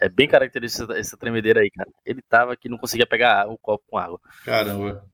É 0.00 0.08
bem 0.08 0.28
característica 0.28 0.96
essa, 0.96 1.16
tremedeira 1.16 1.60
aí, 1.60 1.70
cara. 1.70 1.88
Ele 2.04 2.22
tava 2.28 2.56
que 2.56 2.68
não 2.68 2.78
conseguia 2.78 3.06
pegar 3.06 3.48
o 3.48 3.56
copo 3.58 3.84
com 3.88 3.98
água. 3.98 4.20
Caramba. 4.44 5.04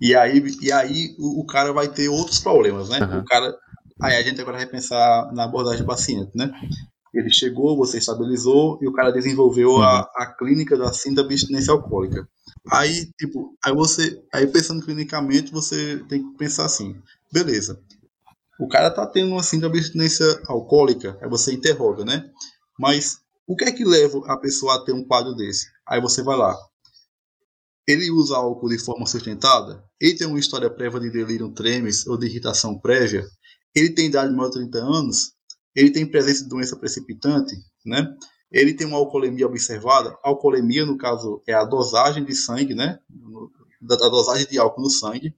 E 0.00 0.14
aí, 0.14 0.42
e 0.62 0.72
aí 0.72 1.14
o, 1.18 1.40
o 1.40 1.46
cara 1.46 1.72
vai 1.72 1.88
ter 1.88 2.08
outros 2.08 2.38
problemas, 2.38 2.88
né? 2.88 2.98
Aham. 3.00 3.20
O 3.20 3.24
cara. 3.24 3.54
Aí 4.00 4.16
a 4.16 4.22
gente 4.22 4.40
agora 4.40 4.56
vai 4.56 4.66
pensar 4.66 5.30
na 5.32 5.44
abordagem 5.44 5.82
do 5.82 5.86
paciente, 5.86 6.30
né? 6.34 6.50
Ele 7.12 7.30
chegou, 7.30 7.76
você 7.76 7.98
estabilizou 7.98 8.78
e 8.80 8.86
o 8.86 8.92
cara 8.92 9.10
desenvolveu 9.10 9.82
a, 9.82 10.00
a 10.14 10.34
clínica 10.38 10.76
da 10.76 10.92
síndrome 10.92 11.30
abstinência 11.30 11.72
alcoólica. 11.72 12.28
Aí, 12.70 13.10
tipo, 13.18 13.56
aí 13.64 13.74
você, 13.74 14.22
aí 14.32 14.46
pensando 14.46 14.84
clinicamente, 14.84 15.50
você 15.50 15.98
tem 16.08 16.22
que 16.22 16.36
pensar 16.36 16.66
assim, 16.66 16.94
beleza. 17.32 17.80
O 18.58 18.68
cara 18.68 18.90
tá 18.90 19.06
tendo 19.06 19.32
uma 19.32 19.42
síndrome 19.42 19.74
de 19.74 19.80
abstinência 19.80 20.26
alcoólica, 20.46 21.18
aí 21.22 21.28
você 21.28 21.52
interroga, 21.52 22.04
né? 22.04 22.28
Mas 22.78 23.18
o 23.46 23.56
que 23.56 23.64
é 23.64 23.72
que 23.72 23.84
leva 23.84 24.20
a 24.26 24.36
pessoa 24.36 24.74
a 24.74 24.84
ter 24.84 24.92
um 24.92 25.04
quadro 25.04 25.34
desse? 25.34 25.66
Aí 25.86 26.00
você 26.00 26.22
vai 26.22 26.36
lá, 26.36 26.56
ele 27.86 28.10
usa 28.10 28.36
álcool 28.36 28.68
de 28.68 28.78
forma 28.78 29.06
sustentada, 29.06 29.82
ele 29.98 30.14
tem 30.14 30.26
uma 30.26 30.38
história 30.38 30.68
prévia 30.68 31.00
de 31.00 31.10
delírio 31.10 31.50
tremens 31.54 32.06
ou 32.06 32.18
de 32.18 32.26
irritação 32.26 32.78
prévia, 32.78 33.26
ele 33.74 33.94
tem 33.94 34.06
idade 34.06 34.34
maior 34.34 34.50
de 34.50 34.58
30 34.58 34.78
anos, 34.78 35.32
ele 35.74 35.90
tem 35.90 36.04
presença 36.04 36.42
de 36.42 36.50
doença 36.50 36.76
precipitante, 36.76 37.54
né? 37.86 38.06
Ele 38.50 38.74
tem 38.74 38.86
uma 38.86 38.96
alcoolemia 38.96 39.46
observada. 39.46 40.16
Alcoolemia, 40.22 40.84
no 40.84 40.96
caso, 40.96 41.42
é 41.46 41.52
a 41.52 41.64
dosagem 41.64 42.24
de 42.24 42.34
sangue, 42.34 42.74
né? 42.74 42.98
Da 43.80 43.96
dosagem 43.96 44.46
de 44.46 44.58
álcool 44.58 44.82
no 44.82 44.90
sangue. 44.90 45.34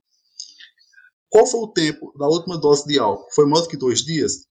Qual 1.31 1.47
foi 1.47 1.61
o 1.61 1.72
tempo 1.72 2.12
da 2.18 2.26
última 2.26 2.59
dose 2.59 2.85
de 2.87 2.99
álcool? 2.99 3.31
Foi 3.33 3.47
mais 3.47 3.62
do 3.62 3.68
que 3.70 3.76
dois 3.76 4.03
dias? 4.03 4.47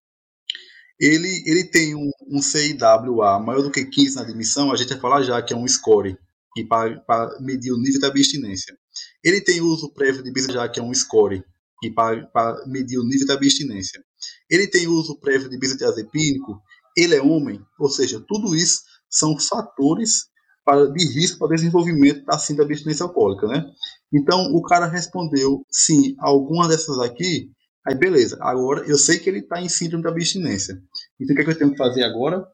Ele, 1.00 1.44
ele 1.46 1.66
tem 1.66 1.94
um, 1.94 2.10
um 2.28 2.42
CIWA 2.42 3.40
maior 3.40 3.62
do 3.62 3.72
que 3.72 3.86
15 3.86 4.16
na 4.16 4.22
admissão, 4.22 4.72
a 4.72 4.76
gente 4.76 4.90
vai 4.90 5.00
falar 5.00 5.22
já 5.22 5.42
que 5.42 5.54
é 5.54 5.58
um 5.58 5.68
score 5.68 6.18
e 6.58 6.66
para 6.66 7.38
medir 7.40 7.72
o 7.72 7.78
nível 7.78 8.02
da 8.02 8.08
abstinência. 8.08 8.78
Ele 9.24 9.42
tem 9.42 9.62
uso 9.62 9.94
prévio 9.94 10.24
de 10.24 10.32
benzodiazepina, 10.32 10.68
já 10.68 10.70
que 10.70 10.80
é 10.80 10.84
um 10.84 10.94
score, 10.94 11.44
e 11.84 11.92
para 11.92 12.68
medir 12.68 12.98
o 12.98 13.04
nível 13.04 13.28
da 13.28 13.36
abstinência. 13.36 14.04
Ele 14.50 14.68
tem 14.68 14.88
uso 14.88 15.20
prévio 15.20 15.50
de 15.50 15.58
benzodiazepínico, 15.58 16.62
ele 16.98 17.16
é 17.16 17.22
homem, 17.22 17.62
ou 17.80 17.90
seja, 17.90 18.24
tudo 18.28 18.56
isso 18.56 18.82
são 19.10 19.38
fatores 19.40 20.29
para, 20.70 20.88
de 20.92 21.04
risco 21.04 21.40
para 21.40 21.56
desenvolvimento 21.56 22.24
da 22.26 22.38
síndrome 22.38 22.70
da 22.70 22.74
abstinência 22.76 23.04
alcoólica, 23.04 23.48
né? 23.48 23.66
Então, 24.14 24.54
o 24.54 24.62
cara 24.62 24.86
respondeu 24.86 25.66
sim, 25.72 26.14
algumas 26.20 26.68
dessas 26.68 27.00
aqui, 27.00 27.50
aí 27.88 27.96
beleza, 27.96 28.38
agora 28.40 28.86
eu 28.86 28.96
sei 28.96 29.18
que 29.18 29.28
ele 29.28 29.40
está 29.40 29.60
em 29.60 29.68
síndrome 29.68 30.04
da 30.04 30.12
abstinência. 30.12 30.80
Então, 31.20 31.34
o 31.34 31.36
que, 31.36 31.42
é 31.42 31.46
que 31.46 31.52
eu 31.52 31.58
tenho 31.58 31.72
que 31.72 31.78
fazer 31.78 32.04
agora? 32.04 32.46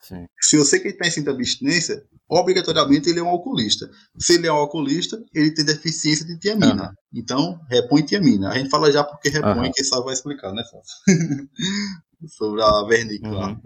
Sim. 0.00 0.26
Se 0.40 0.54
eu 0.54 0.64
sei 0.64 0.78
que 0.78 0.86
ele 0.86 0.94
está 0.94 1.08
em 1.08 1.10
síndrome 1.10 1.38
da 1.38 1.42
abstinência, 1.42 2.04
obrigatoriamente 2.28 3.10
ele 3.10 3.18
é 3.18 3.22
um 3.22 3.28
alcoolista. 3.28 3.90
Se 4.16 4.34
ele 4.34 4.46
é 4.46 4.52
um 4.52 4.56
alcoolista, 4.56 5.20
ele 5.34 5.52
tem 5.52 5.64
deficiência 5.64 6.24
de 6.24 6.38
tiamina. 6.38 6.84
Uhum. 6.84 6.94
Então, 7.14 7.60
repõe 7.68 8.04
tiamina. 8.04 8.50
A 8.50 8.58
gente 8.58 8.70
fala 8.70 8.92
já 8.92 9.02
porque 9.02 9.28
repõe, 9.28 9.66
Uhum. 9.66 9.72
quem 9.74 9.84
sabe 9.84 10.04
vai 10.04 10.14
explicar, 10.14 10.52
né, 10.52 10.62
Fábio? 10.70 10.86
Sobre 12.30 12.62
a 12.62 12.82
vernícula. 12.84 13.48
Uhum. 13.48 13.60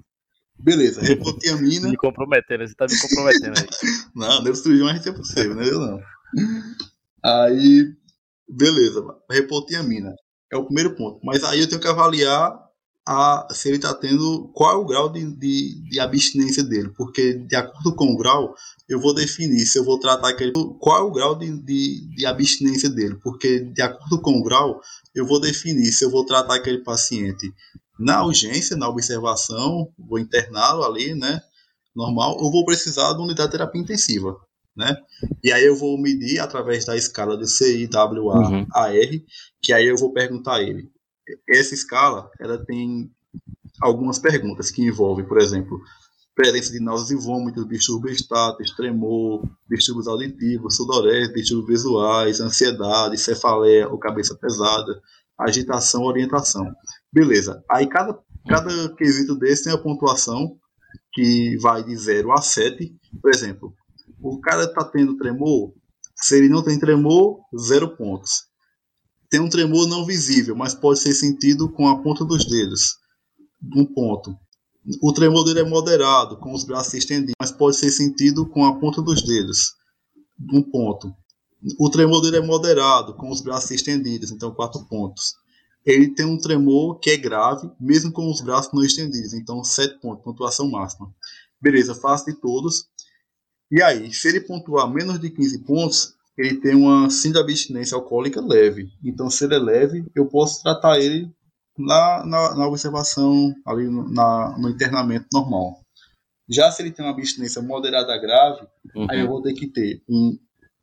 Beleza, 0.63 1.01
repõe 1.01 1.39
tiamina. 1.39 1.89
Me 1.89 1.97
comprometendo, 1.97 2.67
você 2.67 2.75
tá 2.75 2.87
me 2.87 3.01
comprometendo 3.01 3.59
aí. 3.59 3.67
Não, 4.15 4.43
Deus 4.43 4.59
surgiu, 4.59 4.85
mas 4.85 4.95
a 4.95 4.97
gente 4.97 5.09
é 5.09 5.13
possível, 5.13 5.55
né? 5.55 5.69
Eu 5.69 5.81
não. 5.81 6.01
Aí, 7.25 7.95
beleza, 8.49 9.03
repor 9.31 9.65
tiamina. 9.65 10.15
É 10.53 10.57
o 10.57 10.65
primeiro 10.65 10.95
ponto. 10.97 11.21
Mas 11.25 11.45
aí 11.45 11.61
eu 11.61 11.69
tenho 11.69 11.81
que 11.81 11.89
avaliar 11.89 12.53
a, 13.07 13.49
se 13.53 13.69
ele 13.69 13.77
está 13.77 13.95
tendo 13.95 14.51
qual 14.55 14.73
é 14.73 14.75
o 14.75 14.85
grau 14.85 15.11
de, 15.11 15.25
de, 15.37 15.83
de, 15.89 16.01
abstinência 16.01 16.63
dele, 16.63 16.91
porque 16.97 17.35
de 17.35 17.57
acordo 17.57 17.95
com 17.95 18.13
o 18.13 18.17
grau 18.17 18.55
eu 18.89 19.01
vou 19.01 19.15
definir 19.15 19.67
se 19.67 19.79
eu 19.79 19.85
vou 19.85 19.99
tratar 19.99 20.29
aquele 20.29 20.53
qual 20.79 20.99
é 20.99 21.03
o 21.03 21.11
grau 21.11 21.37
de, 21.37 21.51
de, 21.63 22.09
de, 22.15 22.27
abstinência 22.27 22.91
dele, 22.91 23.17
porque 23.23 23.61
de 23.61 23.83
acordo 23.83 24.21
com 24.21 24.39
o 24.39 24.43
grau 24.43 24.81
eu 25.15 25.27
vou 25.27 25.41
definir 25.41 25.93
se 25.93 26.05
eu 26.05 26.11
vou 26.11 26.25
tratar 26.27 26.57
aquele 26.57 26.85
paciente 26.85 27.53
na 28.01 28.25
urgência, 28.25 28.77
na 28.77 28.89
observação, 28.89 29.93
vou 29.99 30.19
interná-lo 30.19 30.85
ali, 30.85 31.15
né, 31.15 31.41
normal, 31.95 32.37
ou 32.39 32.51
vou 32.51 32.65
precisar 32.65 33.13
de 33.13 33.19
uma 33.19 33.27
unidade 33.27 33.49
de 33.49 33.59
terapia 33.59 33.81
intensiva, 33.81 34.37
né? 34.77 34.97
E 35.45 35.53
aí 35.53 35.65
eu 35.65 35.77
vou 35.77 35.99
medir 35.99 36.39
através 36.39 36.85
da 36.85 36.97
escala 36.97 37.37
de 37.37 37.47
CIWA-AR, 37.47 38.53
Uhum. 38.53 39.25
que 39.63 39.73
aí 39.73 39.87
eu 39.87 39.97
vou 39.97 40.13
perguntar 40.13 40.57
a 40.57 40.63
ele 40.63 40.91
essa 41.49 41.75
escala 41.75 42.31
ela 42.41 42.59
tem 42.65 43.11
algumas 43.81 44.19
perguntas 44.19 44.71
que 44.71 44.83
envolvem, 44.83 45.25
por 45.25 45.39
exemplo, 45.39 45.81
presença 46.35 46.73
de 46.73 46.81
náuseas 46.81 47.11
e 47.11 47.25
vômitos, 47.25 47.69
distúrbios 47.69 48.21
estáticos, 48.21 48.75
tremor, 48.75 49.49
distúrbios 49.69 50.09
auditivos, 50.09 50.77
sudorese, 50.77 51.33
distúrbios 51.33 51.83
visuais, 51.83 52.41
ansiedade, 52.41 53.19
cefaleia 53.19 53.89
ou 53.89 53.99
cabeça 53.99 54.35
pesada, 54.35 55.01
agitação, 55.39 56.03
orientação. 56.05 56.67
Beleza. 57.13 57.63
Aí 57.71 57.89
cada, 57.89 58.19
cada 58.49 58.95
quesito 58.95 59.37
desse 59.37 59.65
tem 59.65 59.73
a 59.73 59.79
pontuação 59.79 60.57
que 61.13 61.57
vai 61.59 61.83
de 61.83 61.97
0 61.97 62.33
a 62.33 62.41
7. 62.41 62.95
Por 63.21 63.31
exemplo, 63.31 63.75
o 64.21 64.41
cara 64.41 64.65
está 64.65 64.85
tendo 64.85 65.17
tremor, 65.17 65.73
se 66.15 66.37
ele 66.37 66.49
não 66.49 66.63
tem 66.63 66.79
tremor, 66.79 67.41
zero 67.57 67.97
pontos 67.97 68.51
tem 69.31 69.41
um 69.41 69.49
tremor 69.49 69.87
não 69.87 70.05
visível, 70.05 70.57
mas 70.57 70.75
pode 70.75 70.99
ser 70.99 71.15
sentido 71.15 71.71
com 71.71 71.89
a 71.89 72.03
ponta 72.03 72.25
dos 72.25 72.45
dedos. 72.45 72.97
Um 73.77 73.85
ponto. 73.85 74.37
O 75.01 75.13
tremor 75.13 75.45
dele 75.45 75.61
é 75.61 75.65
moderado, 75.65 76.37
com 76.39 76.53
os 76.53 76.65
braços 76.65 76.95
estendidos, 76.95 77.35
mas 77.41 77.53
pode 77.53 77.77
ser 77.77 77.93
sentido 77.93 78.45
com 78.49 78.65
a 78.65 78.79
ponta 78.81 79.01
dos 79.01 79.23
dedos. 79.23 79.75
Um 80.53 80.63
ponto. 80.63 81.15
O 81.79 81.89
tremor 81.91 82.23
dele 82.23 82.39
é 82.39 82.41
moderado, 82.41 83.15
com 83.15 83.31
os 83.31 83.41
braços 83.41 83.71
estendidos, 83.71 84.33
então 84.33 84.53
quatro 84.53 84.85
pontos. 84.89 85.35
Ele 85.85 86.09
tem 86.15 86.27
um 86.27 86.39
tremor 86.39 86.99
que 86.99 87.11
é 87.11 87.17
grave, 87.17 87.71
mesmo 87.81 88.13
com 88.13 88.31
os 88.31 88.41
braços 88.41 88.73
não 88.73 88.85
estendidos, 88.85 89.33
então 89.33 89.65
sete 89.65 89.99
pontos, 90.01 90.23
pontuação 90.23 90.71
máxima. 90.71 91.13
Beleza, 91.61 91.95
fácil 91.95 92.35
de 92.35 92.41
todos. 92.41 92.87
E 93.71 93.83
aí, 93.83 94.13
se 94.13 94.29
ele 94.29 94.41
pontuar 94.41 94.91
menos 94.93 95.19
de 95.21 95.31
15 95.31 95.59
pontos, 95.65 96.15
ele 96.37 96.57
tem 96.61 96.75
uma 96.75 97.09
síndrome 97.11 97.47
de 97.47 97.53
abstinência 97.53 97.95
alcoólica 97.97 98.41
leve. 98.41 98.91
Então, 99.05 99.31
se 99.31 99.45
ele 99.45 99.55
é 99.55 99.59
leve, 99.59 100.05
eu 100.15 100.27
posso 100.27 100.63
tratar 100.63 100.99
ele 100.99 101.31
na, 101.79 102.25
na, 102.27 102.55
na 102.57 102.67
observação, 102.69 103.55
ali 103.67 103.89
no, 103.89 104.11
na, 104.11 104.57
no 104.59 104.69
internamento 104.69 105.27
normal. 105.33 105.81
Já 106.49 106.71
se 106.73 106.83
ele 106.83 106.91
tem 106.91 107.05
uma 107.05 107.13
abstinência 107.13 107.63
moderada 107.63 108.17
grave, 108.19 108.67
Uhum. 108.95 109.07
aí 109.11 109.21
eu 109.21 109.29
vou 109.29 109.41
ter 109.41 109.53
que 109.55 109.69
ter 109.69 110.03
um, 110.09 110.37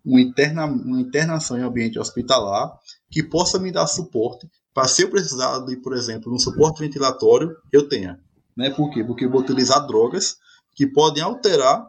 um 0.06 0.18
interna, 0.20 0.66
uma 0.66 1.02
internação 1.02 1.58
em 1.58 1.64
ambiente 1.64 2.00
hospitalar 2.00 2.80
que 3.12 3.22
possa 3.22 3.60
me 3.60 3.72
dar 3.72 3.88
suporte 3.88 4.48
para, 4.78 4.88
se 4.88 5.02
eu 5.02 5.10
precisar 5.10 5.58
de, 5.66 5.76
por 5.78 5.94
exemplo, 5.94 6.32
um 6.32 6.38
suporte 6.38 6.82
ventilatório, 6.82 7.56
eu 7.74 7.90
tenha. 7.90 8.20
Né? 8.56 8.70
Por 8.70 8.92
quê? 8.92 9.04
Porque 9.04 9.26
eu 9.26 9.32
vou 9.32 9.42
utilizar 9.42 9.88
drogas 9.88 10.36
que 10.76 10.86
podem 10.86 11.24
alterar 11.24 11.84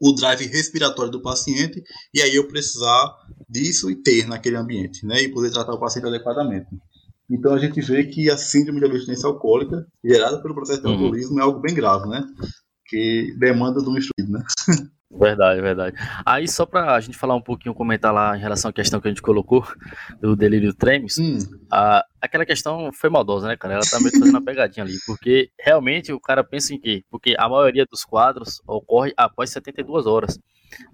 o 0.00 0.12
drive 0.12 0.46
respiratório 0.46 1.10
do 1.10 1.20
paciente 1.20 1.82
e 2.14 2.22
aí 2.22 2.36
eu 2.36 2.46
precisar 2.46 3.12
disso 3.50 3.90
e 3.90 3.96
ter 3.96 4.28
naquele 4.28 4.54
ambiente, 4.54 5.04
né, 5.04 5.22
e 5.22 5.28
poder 5.28 5.50
tratar 5.50 5.72
o 5.74 5.80
paciente 5.80 6.06
adequadamente. 6.06 6.68
Então 7.28 7.52
a 7.52 7.58
gente 7.58 7.80
vê 7.80 8.04
que 8.04 8.30
a 8.30 8.36
síndrome 8.36 8.78
de 8.78 8.86
abstinência 8.86 9.26
alcoólica 9.26 9.84
gerada 10.04 10.40
pelo 10.40 10.54
processo 10.54 10.80
de 10.80 10.86
Uhum. 10.86 10.92
alcoolismo 10.94 11.40
é 11.40 11.42
algo 11.42 11.58
bem 11.58 11.74
grave, 11.74 12.08
né, 12.08 12.24
que 12.86 13.34
demanda 13.40 13.82
de 13.82 13.88
um 13.88 13.98
estudo, 13.98 14.30
né. 14.30 14.44
Verdade, 15.10 15.60
verdade. 15.62 15.96
Aí, 16.24 16.46
só 16.46 16.66
pra 16.66 17.00
gente 17.00 17.16
falar 17.16 17.34
um 17.34 17.40
pouquinho, 17.40 17.74
comentar 17.74 18.12
lá 18.12 18.36
em 18.36 18.40
relação 18.40 18.68
à 18.68 18.72
questão 18.72 19.00
que 19.00 19.08
a 19.08 19.10
gente 19.10 19.22
colocou 19.22 19.66
do 20.20 20.36
delírio 20.36 20.74
tremens, 20.74 21.16
Hum, 21.18 21.38
a, 21.72 22.04
aquela 22.20 22.44
questão 22.44 22.92
foi 22.92 23.08
maldosa, 23.08 23.48
né, 23.48 23.56
cara? 23.56 23.74
Ela 23.74 23.82
tá 23.90 23.98
meio 23.98 24.12
que 24.12 24.18
fazendo 24.18 24.34
uma 24.34 24.44
pegadinha 24.44 24.84
ali, 24.84 24.94
porque 25.06 25.50
realmente 25.58 26.12
o 26.12 26.20
cara 26.20 26.44
pensa 26.44 26.74
em 26.74 26.80
quê? 26.80 27.02
Porque 27.10 27.34
a 27.38 27.48
maioria 27.48 27.86
dos 27.90 28.04
quadros 28.04 28.60
ocorre 28.66 29.12
após 29.16 29.50
72 29.50 30.06
horas. 30.06 30.38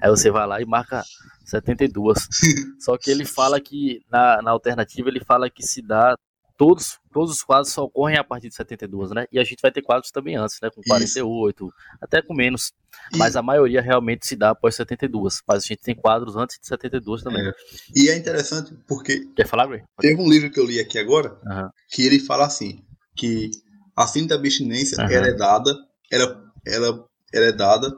Aí 0.00 0.08
você 0.08 0.30
vai 0.30 0.46
lá 0.46 0.60
e 0.60 0.64
marca 0.64 1.02
72. 1.44 2.28
Só 2.78 2.96
que 2.96 3.10
ele 3.10 3.24
fala 3.24 3.60
que, 3.60 4.00
na, 4.10 4.40
na 4.42 4.50
alternativa, 4.52 5.08
ele 5.08 5.24
fala 5.24 5.50
que 5.50 5.62
se 5.64 5.82
dá 5.82 6.16
todos, 6.56 6.98
todos 7.12 7.32
os 7.32 7.42
quadros 7.42 7.72
só 7.72 7.84
ocorrem 7.84 8.16
a 8.16 8.24
partir 8.24 8.48
de 8.48 8.54
72, 8.54 9.10
né? 9.10 9.26
E 9.30 9.38
a 9.38 9.44
gente 9.44 9.60
vai 9.60 9.70
ter 9.70 9.82
quadros 9.82 10.10
também 10.10 10.36
antes, 10.36 10.58
né? 10.62 10.70
Com 10.70 10.82
48, 10.82 11.64
Isso. 11.64 11.74
até 12.00 12.22
com 12.22 12.34
menos. 12.34 12.72
E... 13.12 13.18
Mas 13.18 13.36
a 13.36 13.42
maioria 13.42 13.80
realmente 13.80 14.26
se 14.26 14.36
dá 14.36 14.50
após 14.50 14.74
72. 14.76 15.42
Mas 15.46 15.64
a 15.64 15.66
gente 15.66 15.82
tem 15.82 15.94
quadros 15.94 16.36
antes 16.36 16.58
de 16.60 16.66
72 16.66 17.22
também. 17.22 17.46
É. 17.46 17.52
E 17.94 18.08
é 18.08 18.16
interessante 18.16 18.74
porque. 18.86 19.26
Quer 19.34 19.46
falar, 19.46 19.66
Gray? 19.66 19.82
Teve 19.98 20.20
um 20.20 20.28
livro 20.28 20.50
que 20.50 20.60
eu 20.60 20.66
li 20.66 20.80
aqui 20.80 20.98
agora 20.98 21.38
uhum. 21.44 21.68
que 21.90 22.02
ele 22.02 22.20
fala 22.20 22.46
assim: 22.46 22.82
que 23.16 23.50
a 23.96 24.06
síndrome 24.06 24.28
da 24.28 24.34
abstinência 24.36 24.98
uhum. 25.02 25.10
ela 25.10 25.26
é 25.26 25.32
dada, 25.32 25.74
ela, 26.10 26.44
ela, 26.66 27.08
ela 27.32 27.46
é 27.46 27.52
dada 27.52 27.92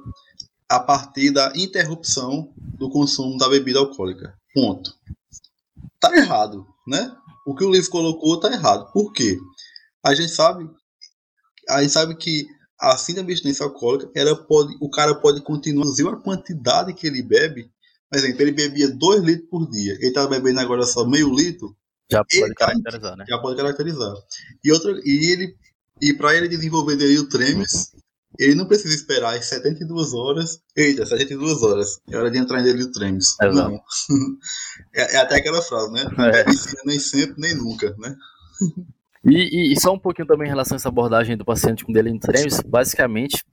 a 0.69 0.81
partir 0.81 1.31
da 1.31 1.53
interrupção 1.55 2.53
do 2.57 2.91
consumo 2.91 3.37
da 3.37 3.49
bebida 3.49 3.79
alcoólica. 3.79 4.35
Ponto. 4.55 4.95
Tá 6.01 6.15
errado, 6.17 6.67
né? 6.87 7.15
O 7.47 7.55
que 7.55 7.65
o 7.65 7.71
livro 7.71 7.89
colocou 7.91 8.41
tá 8.41 8.53
errado. 8.53 8.91
Por 8.93 9.13
quê? 9.13 9.39
A 10.05 10.15
gente 10.15 10.33
sabe, 10.33 10.69
a 11.69 11.81
gente 11.81 11.93
sabe 11.93 12.17
que 12.17 12.47
a 12.79 12.97
síndrome 12.97 13.29
de 13.29 13.35
abstinência 13.35 13.65
alcoólica, 13.65 14.11
ela 14.15 14.37
pode, 14.37 14.77
o 14.81 14.91
cara 14.91 15.15
pode 15.15 15.41
continuar 15.43 15.87
a 15.87 16.11
a 16.11 16.17
quantidade 16.17 16.93
que 16.93 17.07
ele 17.07 17.23
bebe. 17.23 17.71
Por 18.11 18.19
exemplo, 18.19 18.43
ele 18.43 18.53
bebia 18.53 18.89
2 18.89 19.23
litros 19.23 19.49
por 19.49 19.71
dia, 19.71 19.95
ele 20.01 20.13
tá 20.13 20.27
bebendo 20.27 20.61
agora 20.61 20.85
só 20.85 21.07
meio 21.07 21.33
litro. 21.33 21.77
Já 22.11 22.25
pode 22.25 22.55
tá 22.55 22.67
caracterizar, 22.67 23.11
tá, 23.11 23.17
né? 23.17 23.25
Já 23.29 23.39
pode 23.39 23.57
caracterizar. 23.57 24.15
E, 24.63 24.73
outra, 24.73 24.93
e 25.05 25.33
ele 25.33 25.57
e 26.01 26.13
para 26.13 26.37
ele 26.37 26.49
desenvolver 26.49 26.97
o 27.19 27.29
Tremes, 27.29 27.93
uhum. 27.93 28.01
Ele 28.39 28.55
não 28.55 28.67
precisa 28.67 28.95
esperar 28.95 29.37
as 29.37 29.47
72 29.47 30.15
horas. 30.15 30.61
Eita, 30.77 31.05
72 31.07 31.63
horas. 31.63 32.01
É 32.11 32.17
hora 32.17 32.31
de 32.31 32.39
entrar 32.39 32.61
em 32.61 32.65
delírio 32.65 32.91
Tremes. 32.93 33.37
É 33.41 33.51
não. 33.51 33.75
é, 34.95 35.17
é, 35.17 35.19
até 35.19 35.37
aquela 35.37 35.63
frase, 35.63 35.93
né? 35.93 36.05
É. 36.19 36.45
nem 36.85 36.99
sempre, 36.99 37.35
nem 37.39 37.55
nunca, 37.55 37.95
né? 37.99 38.15
E, 39.25 39.73
e, 39.73 39.81
só 39.81 39.93
um 39.93 39.99
pouquinho 39.99 40.29
também 40.29 40.47
em 40.47 40.51
relação 40.51 40.77
a 40.77 40.79
essa 40.79 40.89
abordagem 40.89 41.37
do 41.37 41.45
paciente 41.45 41.85
com 41.85 41.93
delírio 41.93 42.21
Tremes, 42.21 42.61
basicamente, 42.61 43.45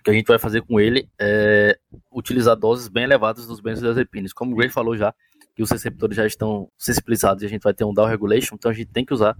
o 0.00 0.02
que 0.02 0.10
a 0.10 0.14
gente 0.14 0.26
vai 0.26 0.38
fazer 0.38 0.62
com 0.62 0.80
ele 0.80 1.08
é 1.20 1.78
utilizar 2.12 2.56
doses 2.56 2.88
bem 2.88 3.04
elevadas 3.04 3.46
dos 3.46 3.60
benzodiazepínicos. 3.60 4.32
Como 4.32 4.52
o 4.52 4.56
Gray 4.56 4.68
falou 4.68 4.96
já, 4.96 5.14
que 5.54 5.62
os 5.62 5.70
receptores 5.70 6.16
já 6.16 6.26
estão 6.26 6.68
sensibilizados 6.78 7.42
e 7.42 7.46
a 7.46 7.48
gente 7.48 7.62
vai 7.62 7.74
ter 7.74 7.84
um 7.84 7.94
down 7.94 8.06
regulation, 8.06 8.54
então 8.54 8.70
a 8.70 8.74
gente 8.74 8.90
tem 8.90 9.04
que 9.04 9.14
usar 9.14 9.36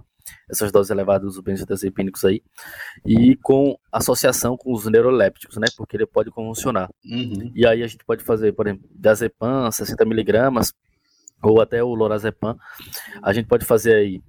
essas 0.49 0.71
doses 0.71 0.89
elevadas 0.89 1.33
dos 1.33 1.43
benzodiazepínicos 1.43 2.23
aí, 2.25 2.41
e 3.05 3.35
com 3.37 3.77
associação 3.91 4.57
com 4.57 4.73
os 4.73 4.85
neurolépticos, 4.85 5.57
né, 5.57 5.67
porque 5.77 5.97
ele 5.97 6.05
pode 6.05 6.31
convulsionar. 6.31 6.89
Uhum. 7.05 7.51
E 7.55 7.65
aí 7.65 7.83
a 7.83 7.87
gente 7.87 8.03
pode 8.05 8.23
fazer, 8.23 8.53
por 8.53 8.67
exemplo, 8.67 8.87
diazepam, 8.93 9.71
60 9.71 10.05
miligramas, 10.05 10.73
ou 11.43 11.61
até 11.61 11.83
o 11.83 11.93
lorazepam, 11.93 12.57
a 13.21 13.33
gente 13.33 13.47
pode 13.47 13.65
fazer 13.65 13.95
aí 13.95 14.21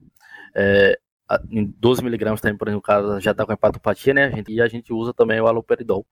é, 0.55 0.99
em 1.51 1.65
12 1.79 2.03
miligramas 2.03 2.41
também, 2.41 2.57
por 2.57 2.69
exemplo, 2.69 2.81
o 2.81 2.83
cara 2.83 3.21
já 3.21 3.31
está 3.31 3.45
com 3.45 3.53
hepatopatia, 3.53 4.15
né, 4.15 4.25
a 4.25 4.31
gente, 4.31 4.53
e 4.53 4.61
a 4.61 4.69
gente 4.69 4.93
usa 4.93 5.13
também 5.13 5.41
o 5.41 5.47
aloperidol, 5.47 6.07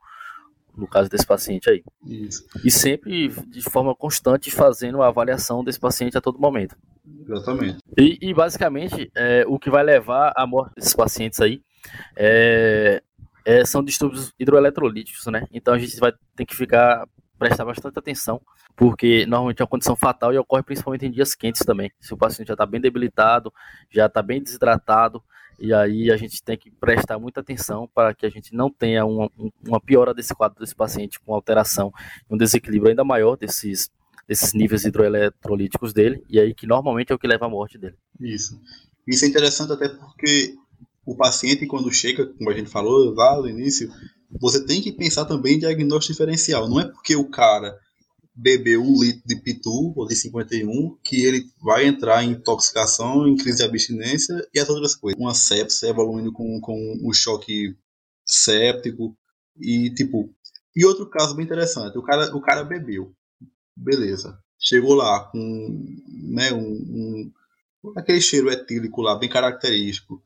no 0.76 0.86
caso 0.86 1.08
desse 1.08 1.26
paciente 1.26 1.68
aí. 1.70 1.82
Isso. 2.06 2.44
E 2.64 2.70
sempre 2.70 3.28
de 3.28 3.62
forma 3.62 3.94
constante 3.94 4.50
fazendo 4.50 5.02
a 5.02 5.08
avaliação 5.08 5.62
desse 5.64 5.78
paciente 5.78 6.16
a 6.16 6.20
todo 6.20 6.38
momento. 6.38 6.76
Exatamente. 7.28 7.78
E, 7.96 8.18
e 8.20 8.34
basicamente 8.34 9.10
é, 9.14 9.44
o 9.46 9.58
que 9.58 9.70
vai 9.70 9.82
levar 9.82 10.32
à 10.36 10.46
morte 10.46 10.74
desses 10.76 10.94
pacientes 10.94 11.40
aí 11.40 11.62
é, 12.16 13.02
é, 13.44 13.64
são 13.64 13.82
distúrbios 13.82 14.32
hidroeletrolíticos, 14.38 15.26
né? 15.26 15.46
Então 15.52 15.74
a 15.74 15.78
gente 15.78 15.96
vai 15.98 16.12
ter 16.36 16.44
que 16.44 16.54
ficar 16.54 17.06
prestar 17.40 17.64
bastante 17.64 17.98
atenção, 17.98 18.38
porque 18.76 19.24
normalmente 19.24 19.62
é 19.62 19.64
uma 19.64 19.70
condição 19.70 19.96
fatal 19.96 20.30
e 20.32 20.36
ocorre 20.36 20.62
principalmente 20.62 21.06
em 21.06 21.10
dias 21.10 21.34
quentes 21.34 21.64
também. 21.64 21.90
Se 21.98 22.12
o 22.12 22.16
paciente 22.16 22.48
já 22.48 22.54
está 22.54 22.66
bem 22.66 22.78
debilitado, 22.78 23.50
já 23.90 24.06
está 24.06 24.20
bem 24.20 24.42
desidratado, 24.42 25.24
e 25.60 25.74
aí 25.74 26.10
a 26.10 26.16
gente 26.16 26.42
tem 26.42 26.56
que 26.56 26.70
prestar 26.70 27.18
muita 27.18 27.40
atenção 27.40 27.88
para 27.94 28.14
que 28.14 28.24
a 28.24 28.30
gente 28.30 28.54
não 28.54 28.70
tenha 28.70 29.04
uma, 29.04 29.30
uma 29.66 29.80
piora 29.80 30.14
desse 30.14 30.34
quadro 30.34 30.58
desse 30.58 30.74
paciente 30.74 31.20
com 31.20 31.34
alteração, 31.34 31.92
um 32.30 32.36
desequilíbrio 32.36 32.90
ainda 32.90 33.04
maior 33.04 33.36
desses, 33.36 33.90
desses 34.26 34.54
níveis 34.54 34.84
hidroeletrolíticos 34.84 35.92
dele, 35.92 36.24
e 36.30 36.40
aí 36.40 36.54
que 36.54 36.66
normalmente 36.66 37.12
é 37.12 37.14
o 37.14 37.18
que 37.18 37.26
leva 37.26 37.44
à 37.44 37.48
morte 37.48 37.76
dele. 37.76 37.96
Isso. 38.18 38.58
Isso 39.06 39.24
é 39.24 39.28
interessante 39.28 39.72
até 39.72 39.88
porque 39.88 40.54
o 41.04 41.14
paciente, 41.14 41.66
quando 41.66 41.92
chega, 41.92 42.26
como 42.26 42.50
a 42.50 42.54
gente 42.54 42.70
falou 42.70 43.12
lá 43.14 43.36
no 43.36 43.48
início, 43.48 43.90
você 44.30 44.64
tem 44.64 44.80
que 44.80 44.92
pensar 44.92 45.24
também 45.24 45.56
em 45.56 45.58
diagnóstico 45.58 46.12
diferencial. 46.12 46.68
Não 46.68 46.80
é 46.80 46.88
porque 46.88 47.16
o 47.16 47.28
cara 47.28 47.76
beber 48.40 48.78
um 48.78 48.98
litro 48.98 49.22
de 49.26 49.36
Pitu 49.36 49.92
ou 49.94 50.06
de 50.06 50.16
51, 50.16 50.96
que 51.04 51.24
ele 51.24 51.44
vai 51.60 51.86
entrar 51.86 52.24
em 52.24 52.30
intoxicação, 52.30 53.28
em 53.28 53.36
crise 53.36 53.58
de 53.58 53.64
abstinência 53.64 54.34
e 54.54 54.58
as 54.58 54.68
outras 54.68 54.94
coisas. 54.94 55.20
Uma 55.20 55.34
sepse 55.34 55.86
evoluindo 55.86 56.32
com, 56.32 56.58
com 56.60 56.98
um 57.02 57.12
choque 57.12 57.76
séptico 58.24 59.14
e 59.58 59.92
tipo. 59.94 60.34
E 60.74 60.86
outro 60.86 61.08
caso 61.10 61.34
bem 61.34 61.44
interessante, 61.44 61.98
o 61.98 62.02
cara, 62.02 62.34
o 62.34 62.40
cara 62.40 62.64
bebeu. 62.64 63.12
Beleza. 63.76 64.38
Chegou 64.58 64.94
lá 64.94 65.24
com 65.30 65.96
né, 66.08 66.52
um, 66.52 67.32
um 67.82 67.92
aquele 67.96 68.20
cheiro 68.20 68.50
etílico 68.50 69.02
lá, 69.02 69.18
bem 69.18 69.28
característico. 69.28 70.22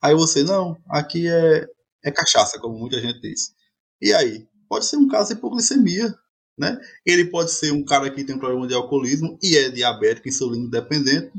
Aí 0.00 0.14
você, 0.14 0.42
não, 0.44 0.76
aqui 0.88 1.26
é, 1.26 1.66
é 2.04 2.10
cachaça, 2.12 2.60
como 2.60 2.78
muita 2.78 3.00
gente 3.00 3.20
diz. 3.20 3.54
E 4.00 4.12
aí? 4.12 4.46
Pode 4.68 4.84
ser 4.84 4.96
um 4.96 5.08
caso 5.08 5.28
de 5.28 5.38
hipoglicemia 5.38 6.12
né? 6.58 6.78
Ele 7.04 7.26
pode 7.26 7.50
ser 7.50 7.72
um 7.72 7.84
cara 7.84 8.10
que 8.10 8.24
tem 8.24 8.34
um 8.34 8.38
problema 8.38 8.66
de 8.66 8.74
alcoolismo 8.74 9.38
e 9.42 9.56
é 9.56 9.68
diabético, 9.68 10.28
insulino 10.28 10.70
dependente, 10.70 11.30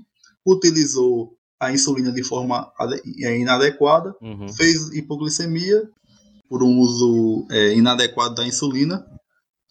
utilizou 0.45 1.35
a 1.59 1.71
insulina 1.71 2.11
de 2.11 2.23
forma 2.23 2.71
é, 3.21 3.37
inadequada, 3.37 4.15
uhum. 4.21 4.47
fez 4.53 4.93
hipoglicemia 4.93 5.89
por 6.47 6.63
um 6.63 6.79
uso 6.79 7.47
é, 7.49 7.73
inadequado 7.73 8.35
da 8.35 8.45
insulina 8.45 9.05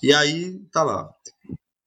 e 0.03 0.13
aí 0.13 0.59
tá 0.73 0.83
lá 0.83 1.09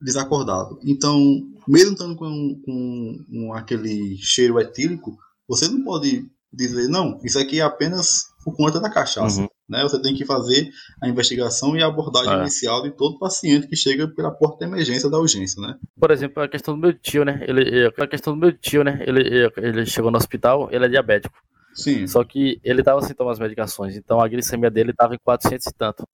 desacordado. 0.01 0.79
Então, 0.83 1.19
mesmo 1.67 1.91
estando 1.91 2.15
com, 2.15 2.61
com, 2.65 3.25
com 3.29 3.53
aquele 3.53 4.17
cheiro 4.17 4.59
etílico, 4.59 5.17
você 5.47 5.67
não 5.67 5.83
pode 5.83 6.25
dizer 6.51 6.87
não, 6.87 7.19
isso 7.23 7.37
aqui 7.37 7.59
é 7.59 7.63
apenas 7.63 8.25
por 8.49 8.55
conta 8.55 8.79
da 8.79 8.89
cachaça. 8.89 9.41
Uhum. 9.41 9.47
Né? 9.69 9.81
Você 9.83 10.01
tem 10.01 10.15
que 10.15 10.25
fazer 10.25 10.69
a 11.01 11.07
investigação 11.07 11.75
e 11.77 11.83
a 11.83 11.87
abordagem 11.87 12.33
é. 12.33 12.39
inicial 12.39 12.81
de 12.81 12.91
todo 12.91 13.19
paciente 13.19 13.67
que 13.67 13.75
chega 13.75 14.07
pela 14.07 14.31
porta 14.31 14.65
de 14.65 14.71
emergência 14.71 15.09
da 15.09 15.19
urgência, 15.19 15.61
né? 15.61 15.75
Por 15.99 16.11
exemplo, 16.11 16.41
a 16.41 16.47
questão 16.47 16.73
do 16.73 16.81
meu 16.81 16.93
tio, 16.93 17.23
né? 17.23 17.43
Ele, 17.47 17.85
a 17.85 18.07
questão 18.07 18.33
do 18.33 18.39
meu 18.39 18.51
tio, 18.51 18.83
né? 18.83 19.03
Ele, 19.05 19.51
ele 19.57 19.85
chegou 19.85 20.09
no 20.09 20.17
hospital, 20.17 20.69
ele 20.71 20.85
é 20.85 20.89
diabético. 20.89 21.37
Sim. 21.73 22.07
Só 22.07 22.23
que 22.23 22.59
ele 22.63 22.81
estava 22.81 23.01
sem 23.01 23.15
tomar 23.15 23.31
as 23.31 23.39
medicações, 23.39 23.95
então 23.95 24.19
a 24.19 24.27
glicemia 24.27 24.71
dele 24.71 24.91
estava 24.91 25.13
em 25.13 25.19
400 25.23 25.67
e 25.67 25.73
tanto. 25.73 26.07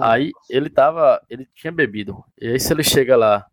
Aí 0.00 0.32
ele 0.50 0.68
tava, 0.68 1.22
ele 1.30 1.48
tinha 1.54 1.72
bebido. 1.72 2.22
E 2.40 2.48
aí 2.48 2.60
se 2.60 2.72
ele 2.72 2.82
chega 2.82 3.16
lá, 3.16 3.46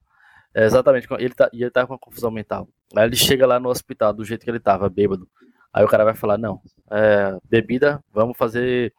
é, 0.54 0.66
exatamente, 0.66 1.08
ele 1.20 1.34
tá, 1.34 1.50
e 1.54 1.62
ele 1.62 1.72
tava 1.72 1.88
com 1.88 1.94
uma 1.94 2.00
confusão 2.00 2.32
mental. 2.32 2.68
Aí 2.96 3.06
ele 3.06 3.16
chega 3.16 3.46
lá 3.46 3.60
no 3.60 3.70
hospital 3.70 4.14
do 4.14 4.26
jeito 4.26 4.44
que 4.44 4.50
ele 4.50 4.60
tava, 4.60 4.90
bêbado. 4.90 5.28
Aí 5.74 5.84
o 5.84 5.88
cara 5.90 6.06
vai 6.06 6.16
falar, 6.16 6.38
não, 6.38 6.62
é, 6.92 7.38
bebida, 7.50 8.04
vamos 8.14 8.38
fazer 8.38 8.94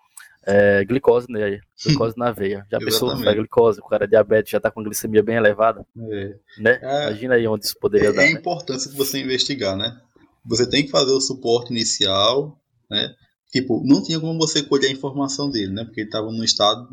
é, 0.46 0.84
glicose 0.84 1.26
né, 1.28 1.60
glicose 1.84 2.16
na 2.16 2.30
veia. 2.30 2.64
Já 2.70 2.78
pensou 2.78 3.10
a 3.10 3.34
glicose, 3.34 3.80
o 3.80 3.88
cara 3.88 4.04
é 4.04 4.08
diabetes, 4.08 4.52
já 4.52 4.60
tá 4.60 4.70
com 4.70 4.82
glicemia 4.82 5.22
bem 5.22 5.36
elevada. 5.36 5.84
É. 5.98 6.36
Né? 6.58 6.78
É, 6.80 7.02
Imagina 7.08 7.34
aí 7.34 7.48
onde 7.48 7.66
isso 7.66 7.76
poderia 7.80 8.10
é, 8.10 8.12
dar. 8.12 8.22
É 8.22 8.32
né? 8.32 8.38
importante 8.38 8.88
você 8.90 9.18
investigar, 9.18 9.76
né? 9.76 10.00
Você 10.44 10.68
tem 10.68 10.84
que 10.84 10.90
fazer 10.90 11.10
o 11.10 11.20
suporte 11.20 11.72
inicial, 11.72 12.60
né? 12.88 13.12
Tipo, 13.50 13.82
não 13.84 14.02
tinha 14.02 14.20
como 14.20 14.38
você 14.38 14.62
colher 14.62 14.88
a 14.88 14.92
informação 14.92 15.50
dele, 15.50 15.72
né? 15.72 15.84
Porque 15.84 16.02
ele 16.02 16.08
estava 16.08 16.30
no 16.30 16.44
estado. 16.44 16.88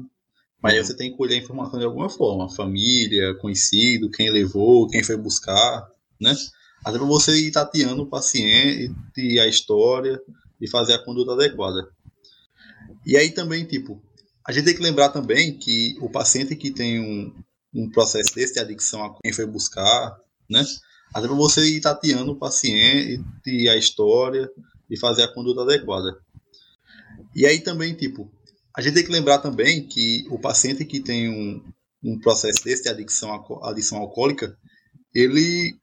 Mas 0.61 0.77
uhum. 0.77 0.83
você 0.85 0.95
tem 0.95 1.11
que 1.11 1.17
colher 1.17 1.35
a 1.35 1.43
informação 1.43 1.77
de 1.77 1.85
alguma 1.85 2.09
forma. 2.09 2.49
Família, 2.49 3.35
conhecido, 3.35 4.09
quem 4.09 4.31
levou, 4.31 4.87
quem 4.87 5.03
foi 5.03 5.17
buscar, 5.17 5.87
né? 6.19 6.33
Até 6.83 6.97
para 6.97 7.07
você 7.07 7.37
ir 7.37 7.51
tateando 7.51 8.03
o 8.03 8.09
paciente 8.09 8.91
e 9.17 9.39
a 9.39 9.47
história 9.47 10.19
e 10.63 10.69
fazer 10.69 10.93
a 10.93 11.03
conduta 11.03 11.33
adequada. 11.33 11.91
E 13.05 13.17
aí 13.17 13.31
também, 13.31 13.65
tipo, 13.65 14.01
a 14.47 14.51
gente 14.53 14.63
tem 14.63 14.75
que 14.75 14.81
lembrar 14.81 15.09
também 15.09 15.57
que 15.57 15.97
o 15.99 16.09
paciente 16.09 16.55
que 16.55 16.71
tem 16.71 17.01
um, 17.01 17.35
um 17.75 17.89
processo 17.89 18.33
desse 18.33 18.53
de 18.53 18.59
adicção 18.61 19.03
a 19.03 19.13
quem 19.21 19.33
foi 19.33 19.45
buscar, 19.45 20.17
né? 20.49 20.63
Até 21.13 21.27
para 21.27 21.35
você 21.35 21.61
ir 21.67 21.81
tateando 21.81 22.31
o 22.31 22.39
paciente 22.39 23.21
e 23.45 23.67
a 23.67 23.75
história 23.75 24.49
e 24.89 24.97
fazer 24.97 25.23
a 25.23 25.33
conduta 25.33 25.63
adequada. 25.63 26.17
E 27.35 27.45
aí 27.45 27.59
também, 27.59 27.93
tipo, 27.93 28.31
a 28.75 28.81
gente 28.81 28.93
tem 28.93 29.03
que 29.03 29.11
lembrar 29.11 29.39
também 29.39 29.85
que 29.85 30.25
o 30.29 30.39
paciente 30.39 30.85
que 30.85 31.01
tem 31.01 31.29
um, 31.29 31.63
um 32.01 32.19
processo 32.19 32.63
desse 32.63 32.83
de 32.83 32.89
adicção, 32.89 33.31
adição 33.63 33.97
alcoólica, 33.97 34.57
ele 35.13 35.77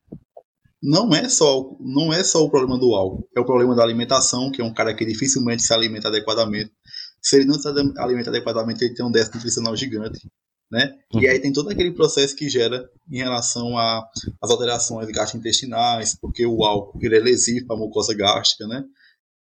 não 0.82 1.14
é 1.14 1.28
só 1.28 1.76
não 1.80 2.12
é 2.12 2.24
só 2.24 2.42
o 2.44 2.50
problema 2.50 2.78
do 2.78 2.94
álcool, 2.94 3.28
é 3.36 3.40
o 3.40 3.44
problema 3.44 3.74
da 3.74 3.82
alimentação, 3.82 4.50
que 4.50 4.60
é 4.62 4.64
um 4.64 4.72
cara 4.72 4.94
que 4.94 5.04
dificilmente 5.04 5.62
se 5.62 5.72
alimenta 5.74 6.08
adequadamente. 6.08 6.72
Se 7.22 7.36
ele 7.36 7.44
não 7.46 7.54
se 7.54 7.68
alimenta 7.98 8.30
adequadamente, 8.30 8.84
ele 8.84 8.94
tem 8.94 9.04
um 9.04 9.10
déficit 9.10 9.36
nutricional 9.36 9.76
gigante. 9.76 10.26
né? 10.70 10.94
E 11.14 11.26
aí 11.28 11.40
tem 11.40 11.52
todo 11.52 11.68
aquele 11.70 11.92
processo 11.92 12.34
que 12.36 12.48
gera 12.48 12.88
em 13.10 13.18
relação 13.18 13.76
às 13.76 14.50
alterações 14.50 15.08
gastrointestinais, 15.10 16.16
porque 16.20 16.46
o 16.46 16.64
álcool 16.64 16.98
ele 17.02 17.16
é 17.16 17.20
lesivo 17.20 17.66
para 17.66 17.76
a 17.76 17.78
mucosa 17.78 18.14
gástrica, 18.14 18.66
né? 18.68 18.84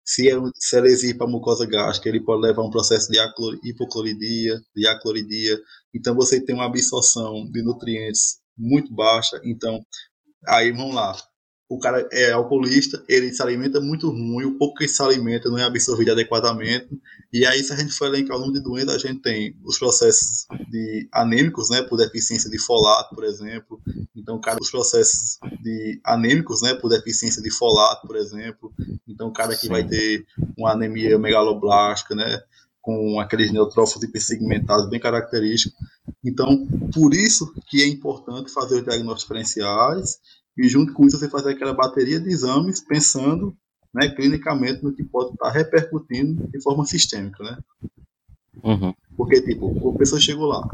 Se 0.06 0.30
é, 0.30 0.36
se 0.56 0.78
é 0.78 0.82
lesivo 0.82 1.18
para 1.18 1.28
a 1.28 1.30
mucosa 1.30 1.66
gástrica, 1.66 2.08
ele 2.10 2.24
pode 2.24 2.42
levar 2.42 2.62
a 2.62 2.66
um 2.66 2.70
processo 2.72 3.12
de 3.12 3.20
hipocloridia, 3.64 4.58
de 4.76 4.88
acloridia. 4.88 5.60
Então 5.94 6.16
você 6.16 6.40
tem 6.44 6.56
uma 6.56 6.66
absorção 6.66 7.46
de 7.52 7.62
nutrientes 7.62 8.38
muito 8.58 8.94
baixa. 8.94 9.40
Então, 9.44 9.80
aí 10.46 10.72
vamos 10.72 10.96
lá 10.96 11.16
o 11.70 11.78
cara 11.80 12.08
é 12.12 12.32
alcoolista, 12.32 13.04
ele 13.10 13.34
se 13.34 13.42
alimenta 13.42 13.82
muito 13.82 14.10
ruim, 14.10 14.46
o 14.46 14.58
pouco 14.58 14.76
que 14.76 14.88
se 14.88 15.02
alimenta 15.02 15.50
não 15.50 15.58
é 15.58 15.64
absorvido 15.64 16.12
adequadamente. 16.12 16.88
E 17.32 17.46
aí, 17.46 17.62
se 17.62 17.74
a 17.74 17.76
gente 17.76 17.92
for 17.92 18.08
elencar 18.08 18.38
o 18.38 18.40
número 18.40 18.60
de 18.60 18.64
doenças, 18.64 18.96
a 18.96 19.08
gente 19.08 19.22
tem 19.22 19.54
os 19.66 19.78
processos 19.78 20.48
de 20.70 21.10
anêmicos, 21.12 21.70
né, 21.70 21.82
por 21.82 21.98
deficiência 21.98 22.50
de 22.50 22.58
folato, 22.58 23.14
por 23.14 23.26
exemplo. 23.26 23.82
Então, 24.16 24.40
cara, 24.40 24.60
os 24.62 24.72
processos 24.72 25.38
de 25.62 26.00
anêmicos, 26.06 26.62
né, 26.62 26.74
por 26.74 26.88
deficiência 26.88 27.42
de 27.42 27.52
folato, 27.52 28.08
por 28.08 28.16
exemplo. 28.16 28.74
Então, 29.06 29.28
o 29.28 29.34
cara 29.34 29.54
que 29.54 29.68
vai 29.68 29.86
ter 29.86 30.26
uma 30.58 30.72
anemia 30.72 31.20
megaloblástica, 31.20 32.16
né, 32.16 32.42
com 32.88 33.20
aqueles 33.20 33.52
neutrófilos 33.52 34.02
hipersegmentados 34.02 34.90
bem 34.90 34.98
característicos. 34.98 35.78
Então, 36.24 36.66
por 36.94 37.14
isso 37.14 37.54
que 37.68 37.84
é 37.84 37.86
importante 37.86 38.50
fazer 38.50 38.78
os 38.78 38.84
diagnósticos 38.86 39.24
diferenciais 39.24 40.20
e 40.58 40.70
junto 40.70 40.94
com 40.94 41.06
isso 41.06 41.20
você 41.20 41.30
fazer 41.30 41.52
aquela 41.52 41.74
bateria 41.74 42.18
de 42.18 42.30
exames 42.30 42.80
pensando 42.80 43.54
né, 43.94 44.08
clinicamente 44.08 44.82
no 44.82 44.94
que 44.94 45.04
pode 45.04 45.32
estar 45.32 45.50
repercutindo 45.50 46.48
de 46.48 46.64
forma 46.64 46.86
sistêmica, 46.86 47.44
né? 47.44 47.58
Uhum. 48.64 48.94
Porque, 49.18 49.42
tipo, 49.42 49.90
a 49.90 49.98
pessoa 49.98 50.22
chegou 50.22 50.46
lá, 50.46 50.66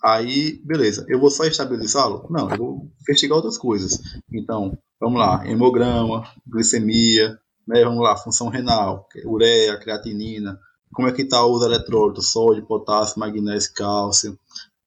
aí, 0.00 0.60
beleza, 0.64 1.04
eu 1.08 1.18
vou 1.18 1.28
só 1.28 1.44
estabilizá-lo? 1.44 2.24
Não, 2.30 2.48
eu 2.50 2.56
vou 2.56 2.88
investigar 3.00 3.34
outras 3.34 3.58
coisas. 3.58 3.98
Então, 4.32 4.78
vamos 5.00 5.18
lá, 5.18 5.44
hemograma, 5.44 6.24
glicemia, 6.46 7.36
né, 7.66 7.82
vamos 7.82 8.04
lá, 8.04 8.16
função 8.16 8.48
renal, 8.48 9.08
ureia, 9.26 9.76
creatinina, 9.76 10.60
como 10.92 11.08
é 11.08 11.12
que 11.12 11.22
está 11.22 11.44
os 11.44 11.64
eletrólitos, 11.64 12.32
sódio, 12.32 12.64
potássio, 12.64 13.18
magnésio, 13.18 13.72
cálcio, 13.74 14.38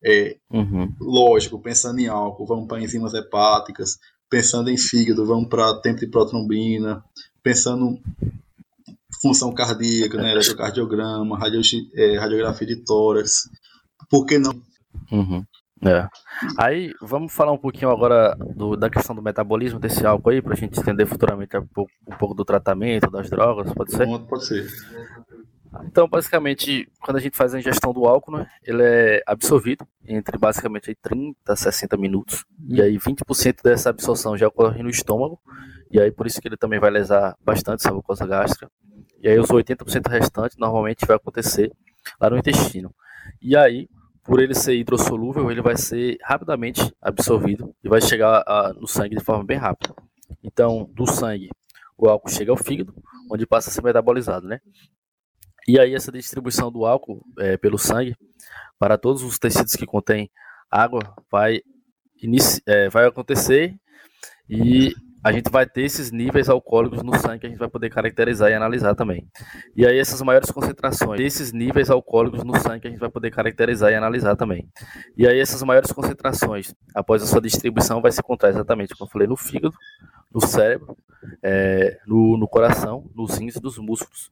é, 0.04 0.38
uhum. 0.52 0.94
lógico, 1.00 1.60
pensando 1.60 2.00
em 2.00 2.08
álcool, 2.08 2.46
vamos 2.46 2.68
para 2.68 2.82
enzimas 2.82 3.14
hepáticas, 3.14 3.98
pensando 4.30 4.70
em 4.70 4.78
fígado, 4.78 5.26
vamos 5.26 5.50
para 5.50 5.82
tempo 5.82 6.00
de 6.00 6.08
protrombina, 6.08 7.04
pensando 7.42 8.00
função 9.22 9.52
cardíaca, 9.54 10.18
né, 10.18 10.32
eletrocardiograma, 10.32 11.38
radio, 11.38 11.62
é, 11.96 12.18
radiografia 12.20 12.68
de 12.68 12.76
tórax, 12.78 13.50
por 14.10 14.26
que 14.26 14.38
não? 14.38 14.54
Uhum. 15.12 15.44
É. 15.84 16.08
Aí, 16.58 16.94
vamos 17.02 17.34
falar 17.34 17.52
um 17.52 17.58
pouquinho 17.58 17.92
agora 17.92 18.36
do, 18.56 18.76
da 18.76 18.90
questão 18.90 19.16
do 19.16 19.22
metabolismo 19.22 19.80
desse 19.80 20.06
álcool 20.06 20.30
aí, 20.30 20.42
para 20.42 20.54
a 20.54 20.56
gente 20.56 20.80
entender 20.80 21.06
futuramente 21.06 21.58
um 21.58 21.68
pouco, 21.68 21.92
um 22.08 22.16
pouco, 22.18 22.34
do 22.34 22.46
tratamento, 22.46 23.10
das 23.12 23.30
drogas, 23.30 23.74
pode 23.74 23.92
ser? 23.92 24.08
Pode 24.28 24.46
ser. 24.46 24.68
Então, 25.84 26.08
basicamente, 26.08 26.88
quando 27.00 27.18
a 27.18 27.20
gente 27.20 27.36
faz 27.36 27.54
a 27.54 27.60
ingestão 27.60 27.94
do 27.94 28.06
álcool, 28.06 28.38
né, 28.38 28.48
ele 28.64 28.84
é 28.84 29.24
absorvido 29.26 29.88
entre 30.08 30.38
basicamente 30.38 30.90
aí 30.90 30.96
30 30.96 31.36
a 31.48 31.56
60 31.56 31.98
minutos. 31.98 32.46
E 32.68 32.82
aí 32.82 32.98
20% 32.98 33.64
dessa 33.64 33.90
absorção 33.90 34.38
já 34.38 34.48
ocorre 34.48 34.82
no 34.84 34.90
estômago. 34.90 35.40
E 35.92 36.00
aí 36.00 36.12
por 36.12 36.28
isso 36.28 36.42
que 36.42 36.48
ele 36.48 36.58
também 36.58 36.80
vai 36.80 36.90
lesar 36.90 37.36
bastante 37.44 37.88
a 37.88 37.92
mucosa 37.92 38.26
gástrica. 38.26 38.70
E 39.22 39.28
aí 39.28 39.40
os 39.40 39.50
80% 39.50 40.08
restantes 40.10 40.58
normalmente 40.58 41.06
vai 41.06 41.16
acontecer 41.16 41.72
lá 42.20 42.30
no 42.30 42.38
intestino. 42.38 42.94
E 43.42 43.56
aí, 43.56 43.90
por 44.24 44.40
ele 44.40 44.54
ser 44.54 44.76
hidrossolúvel, 44.76 45.50
ele 45.52 45.62
vai 45.62 45.78
ser 45.78 46.18
rapidamente 46.24 46.94
absorvido 47.02 47.74
e 47.84 47.90
vai 47.90 48.02
chegar 48.02 48.44
a, 48.46 48.74
no 48.74 48.88
sangue 48.88 49.16
de 49.16 49.24
forma 49.24 49.44
bem 49.44 49.58
rápida. 49.58 49.96
Então, 50.44 50.90
do 50.94 51.08
sangue, 51.08 51.50
o 51.98 52.08
álcool 52.08 52.30
chega 52.30 52.52
ao 52.52 52.58
fígado, 52.58 52.94
onde 53.32 53.46
passa 53.46 53.70
a 53.70 53.74
ser 53.74 53.84
metabolizado, 53.84 54.48
né? 54.48 54.60
E 55.68 55.80
aí 55.80 55.96
essa 55.96 56.12
distribuição 56.12 56.72
do 56.72 56.86
álcool 56.86 57.26
é, 57.40 57.58
pelo 57.58 57.78
sangue 57.78 58.16
para 58.78 58.98
todos 58.98 59.24
os 59.24 59.40
tecidos 59.40 59.76
que 59.76 59.86
contêm 59.86 60.30
água 60.70 61.16
vai, 61.32 61.62
é, 62.68 62.90
vai 62.90 63.06
acontecer 63.08 63.76
e 64.50 64.94
a 65.26 65.32
gente 65.32 65.50
vai 65.50 65.66
ter 65.66 65.82
esses 65.82 66.12
níveis 66.12 66.50
alcoólicos 66.50 67.02
no 67.02 67.18
sangue 67.18 67.40
que 67.40 67.48
a 67.48 67.50
gente 67.50 67.58
vai 67.58 67.68
poder 67.68 67.90
caracterizar 67.90 68.52
e 68.52 68.54
analisar 68.54 68.94
também. 68.94 69.28
E 69.76 69.84
aí 69.84 69.98
essas 69.98 70.22
maiores 70.22 70.52
concentrações, 70.52 71.20
esses 71.20 71.52
níveis 71.52 71.90
alcoólicos 71.90 72.44
no 72.44 72.56
sangue 72.60 72.82
que 72.82 72.88
a 72.88 72.92
gente 72.92 73.00
vai 73.00 73.10
poder 73.10 73.32
caracterizar 73.32 73.92
e 73.92 73.96
analisar 73.96 74.36
também. 74.36 74.70
E 75.18 75.28
aí 75.28 75.40
essas 75.40 75.64
maiores 75.64 75.92
concentrações, 75.92 76.76
após 76.94 77.24
a 77.24 77.26
sua 77.26 77.42
distribuição, 77.42 78.04
vai 78.04 78.12
se 78.12 78.20
encontrar 78.20 78.50
exatamente, 78.50 78.94
como 78.94 79.08
eu 79.08 79.12
falei, 79.12 79.28
no 79.28 79.36
fígado, 79.36 79.76
no 80.32 80.42
cérebro, 80.42 80.96
é, 81.42 81.98
no, 82.06 82.38
no 82.38 82.48
coração, 82.48 83.10
nos 83.16 83.36
rins 83.36 83.56
e 83.56 83.64
nos 83.64 83.80
músculos. 83.80 84.30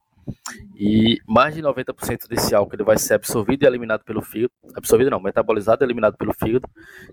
E 0.75 1.19
mais 1.27 1.55
de 1.55 1.61
90% 1.61 2.27
desse 2.27 2.53
álcool 2.55 2.75
ele 2.75 2.83
vai 2.83 2.97
ser 2.97 3.13
absorvido 3.13 3.63
e 3.63 3.65
eliminado 3.65 4.03
pelo 4.03 4.21
fígado. 4.21 4.51
Absorvido 4.75 5.11
não, 5.11 5.19
metabolizado 5.19 5.83
e 5.83 5.85
eliminado 5.85 6.17
pelo 6.17 6.33
fígado. 6.33 6.67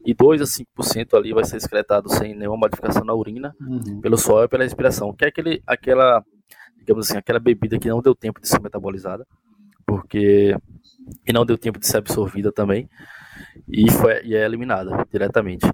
E 0.04 0.14
2 0.14 0.42
a 0.42 0.44
5% 0.44 1.16
ali 1.16 1.32
vai 1.32 1.44
ser 1.44 1.56
excretado 1.56 2.08
sem 2.08 2.34
nenhuma 2.34 2.56
modificação 2.56 3.04
na 3.04 3.14
urina, 3.14 3.54
uhum. 3.61 4.00
pelo 4.00 4.16
suor 4.16 4.44
e 4.44 4.48
pela 4.48 4.64
respiração. 4.64 5.14
Que 5.14 5.24
é 5.24 5.28
aquele, 5.28 5.62
aquela, 5.66 6.24
digamos 6.78 7.08
assim, 7.08 7.18
aquela 7.18 7.38
bebida 7.38 7.78
que 7.78 7.88
não 7.88 8.00
deu 8.00 8.14
tempo 8.14 8.40
de 8.40 8.48
ser 8.48 8.61
metabolizada. 8.61 9.26
Porque. 9.86 10.56
E 11.26 11.32
não 11.32 11.44
deu 11.44 11.58
tempo 11.58 11.78
de 11.78 11.86
ser 11.86 11.98
absorvida 11.98 12.52
também. 12.52 12.88
E, 13.68 13.90
foi, 13.90 14.22
e 14.24 14.34
é 14.34 14.44
eliminada 14.44 15.06
diretamente. 15.11 15.66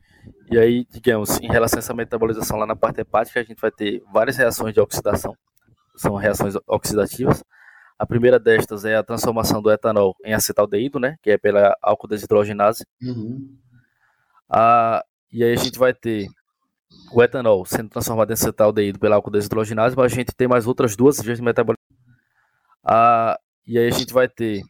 E 0.51 0.59
aí, 0.59 0.87
digamos, 0.91 1.41
em 1.41 1.49
relação 1.49 1.79
a 1.79 1.81
essa 1.81 1.95
metabolização 1.95 2.59
lá 2.59 2.67
na 2.67 2.77
parte 2.77 3.01
hepática, 3.01 3.41
a 3.41 3.43
gente 3.43 3.61
vai 3.61 3.71
ter 3.71 4.03
várias 4.13 4.37
reações 4.37 4.73
de 4.73 4.81
oxidação 4.81 5.37
são 5.97 6.15
reações 6.15 6.55
oxidativas. 6.67 7.43
A 7.99 8.07
primeira 8.07 8.39
destas 8.39 8.85
é 8.85 8.97
a 8.97 9.03
transformação 9.03 9.63
do 9.63 9.71
etanol 9.71 10.15
em 10.25 10.35
acetaldeído, 10.35 11.01
né, 11.01 11.17
que 11.23 11.31
é 11.31 11.39
pela 11.39 11.75
álcool 11.83 12.09
desidrogenase. 12.09 12.85
Uhum. 13.03 13.57
A, 14.49 15.05
e 15.33 15.43
aí 15.43 15.53
a 15.53 15.57
gente 15.57 15.79
vai 15.79 15.95
ter 15.95 16.29
o 17.13 17.23
etanol 17.23 17.65
sendo 17.65 17.89
transformado 17.89 18.31
em 18.31 18.35
acetaldeído 18.35 18.99
pela 18.99 19.17
álcool 19.17 19.31
desidrogenase, 19.31 19.97
mas 19.97 20.13
a 20.13 20.15
gente 20.15 20.35
tem 20.35 20.47
mais 20.47 20.67
outras 20.67 20.95
duas 20.95 21.21
vias 21.21 21.39
de 21.39 21.45
metabolismo. 21.45 21.83
A, 22.85 23.39
e 23.67 23.79
aí 23.79 23.89
a 23.89 23.91
gente 23.91 24.13
vai 24.13 24.29
ter 24.29 24.63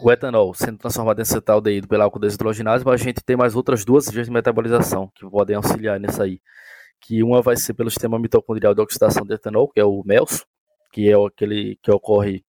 o 0.00 0.10
etanol 0.10 0.52
sendo 0.54 0.78
transformado 0.78 1.18
em 1.18 1.22
acetaldeído 1.22 1.86
pela 1.86 2.04
álcool 2.04 2.18
desidrogenase, 2.18 2.84
mas 2.84 3.00
a 3.00 3.04
gente 3.04 3.22
tem 3.24 3.36
mais 3.36 3.54
outras 3.54 3.84
duas 3.84 4.10
vias 4.10 4.26
de 4.26 4.32
metabolização 4.32 5.10
que 5.14 5.28
podem 5.28 5.56
auxiliar 5.56 6.00
nisso 6.00 6.22
aí 6.22 6.40
que 7.00 7.22
uma 7.22 7.42
vai 7.42 7.56
ser 7.56 7.74
pelo 7.74 7.90
sistema 7.90 8.18
mitocondrial 8.18 8.74
de 8.74 8.80
oxidação 8.80 9.24
de 9.24 9.34
etanol, 9.34 9.68
que 9.68 9.80
é 9.80 9.84
o 9.84 10.02
MELS, 10.04 10.44
que 10.92 11.10
é 11.10 11.14
aquele 11.14 11.78
que 11.82 11.90
ocorre 11.90 12.44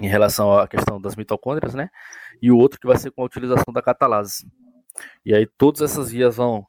em 0.00 0.08
relação 0.08 0.58
à 0.58 0.68
questão 0.68 1.00
das 1.00 1.16
mitocôndrias, 1.16 1.74
né? 1.74 1.88
E 2.42 2.50
o 2.50 2.58
outro 2.58 2.78
que 2.78 2.86
vai 2.86 2.98
ser 2.98 3.10
com 3.10 3.22
a 3.22 3.26
utilização 3.26 3.72
da 3.72 3.80
catalase. 3.80 4.46
E 5.24 5.34
aí 5.34 5.46
todas 5.46 5.82
essas 5.82 6.10
vias 6.10 6.36
vão, 6.36 6.64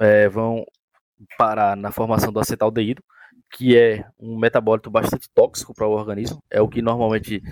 é, 0.00 0.28
vão 0.28 0.64
parar 1.38 1.76
na 1.76 1.90
formação 1.90 2.32
do 2.32 2.40
acetaldeído, 2.40 3.02
que 3.50 3.76
é 3.76 4.04
um 4.18 4.38
metabólito 4.38 4.90
bastante 4.90 5.28
tóxico 5.34 5.74
para 5.74 5.86
o 5.86 5.92
organismo, 5.92 6.42
é 6.50 6.60
o 6.60 6.68
que 6.68 6.82
normalmente 6.82 7.42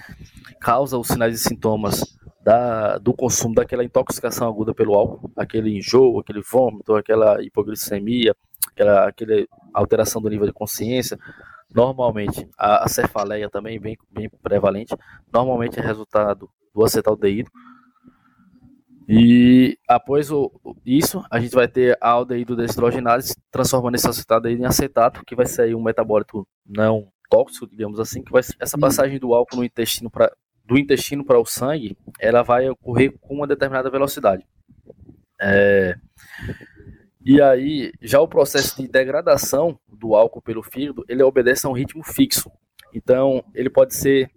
causa 0.61 0.99
os 0.99 1.09
sinais 1.09 1.35
e 1.35 1.39
sintomas 1.39 2.03
da, 2.43 2.99
do 2.99 3.15
consumo 3.15 3.55
daquela 3.55 3.85
intoxicação 3.85 4.47
aguda 4.47 4.75
pelo 4.75 4.95
álcool, 4.95 5.31
aquele 5.37 5.79
enjoo, 5.79 6.21
aquele 6.21 6.43
vômito, 6.43 6.95
aquela 6.95 7.43
hipoglicemia, 7.43 8.37
aquela, 8.75 9.09
aquela 9.09 9.47
alteração 9.73 10.21
do 10.21 10.29
nível 10.29 10.47
de 10.47 10.53
consciência, 10.53 11.19
normalmente 11.75 12.49
a, 12.59 12.85
a 12.85 12.89
cefaleia 12.89 13.49
também 13.49 13.81
bem, 13.81 13.97
bem 14.11 14.29
prevalente, 14.43 14.95
normalmente 15.33 15.79
é 15.79 15.83
resultado 15.83 16.49
do 16.75 16.85
acetaldeído. 16.85 17.51
E 19.07 19.79
após 19.89 20.31
o, 20.31 20.51
isso, 20.85 21.23
a 21.31 21.39
gente 21.39 21.55
vai 21.55 21.69
ter 21.69 21.97
a 22.01 22.11
aldeído 22.11 22.57
deshidrogenase 22.57 23.37
transformando 23.51 23.97
esse 23.97 24.09
acetaldeído 24.09 24.63
em 24.63 24.67
acetato, 24.67 25.23
que 25.27 25.37
vai 25.37 25.47
ser 25.47 25.75
um 25.75 25.83
metabólito 25.83 26.47
não 26.67 27.09
tóxico, 27.29 27.67
digamos 27.67 28.01
assim, 28.01 28.23
que 28.23 28.33
vai 28.33 28.43
essa 28.59 28.79
passagem 28.79 29.19
do 29.19 29.35
álcool 29.35 29.57
no 29.57 29.65
intestino 29.65 30.11
para 30.11 30.33
do 30.67 30.79
intestino 30.79 31.23
para 31.23 31.39
o 31.39 31.45
sangue, 31.45 31.95
ela 32.19 32.43
vai 32.43 32.67
ocorrer 32.71 33.13
com 33.21 33.35
uma 33.35 33.47
determinada 33.47 33.91
velocidade. 33.91 34.47
É, 35.39 35.95
e 37.25 37.41
aí, 37.41 37.91
já 38.03 38.21
o 38.21 38.29
processo 38.29 38.77
de 38.83 38.87
degradação 38.87 39.79
do 39.89 40.15
álcool 40.15 40.43
pelo 40.43 40.63
fígado, 40.63 41.05
ele 41.09 41.23
obedece 41.23 41.67
a 41.67 41.71
um 41.71 41.73
ritmo 41.73 42.05
fixo. 42.05 42.51
Então, 42.93 43.43
ele 43.55 43.71
pode 43.71 43.95
ser 43.95 44.31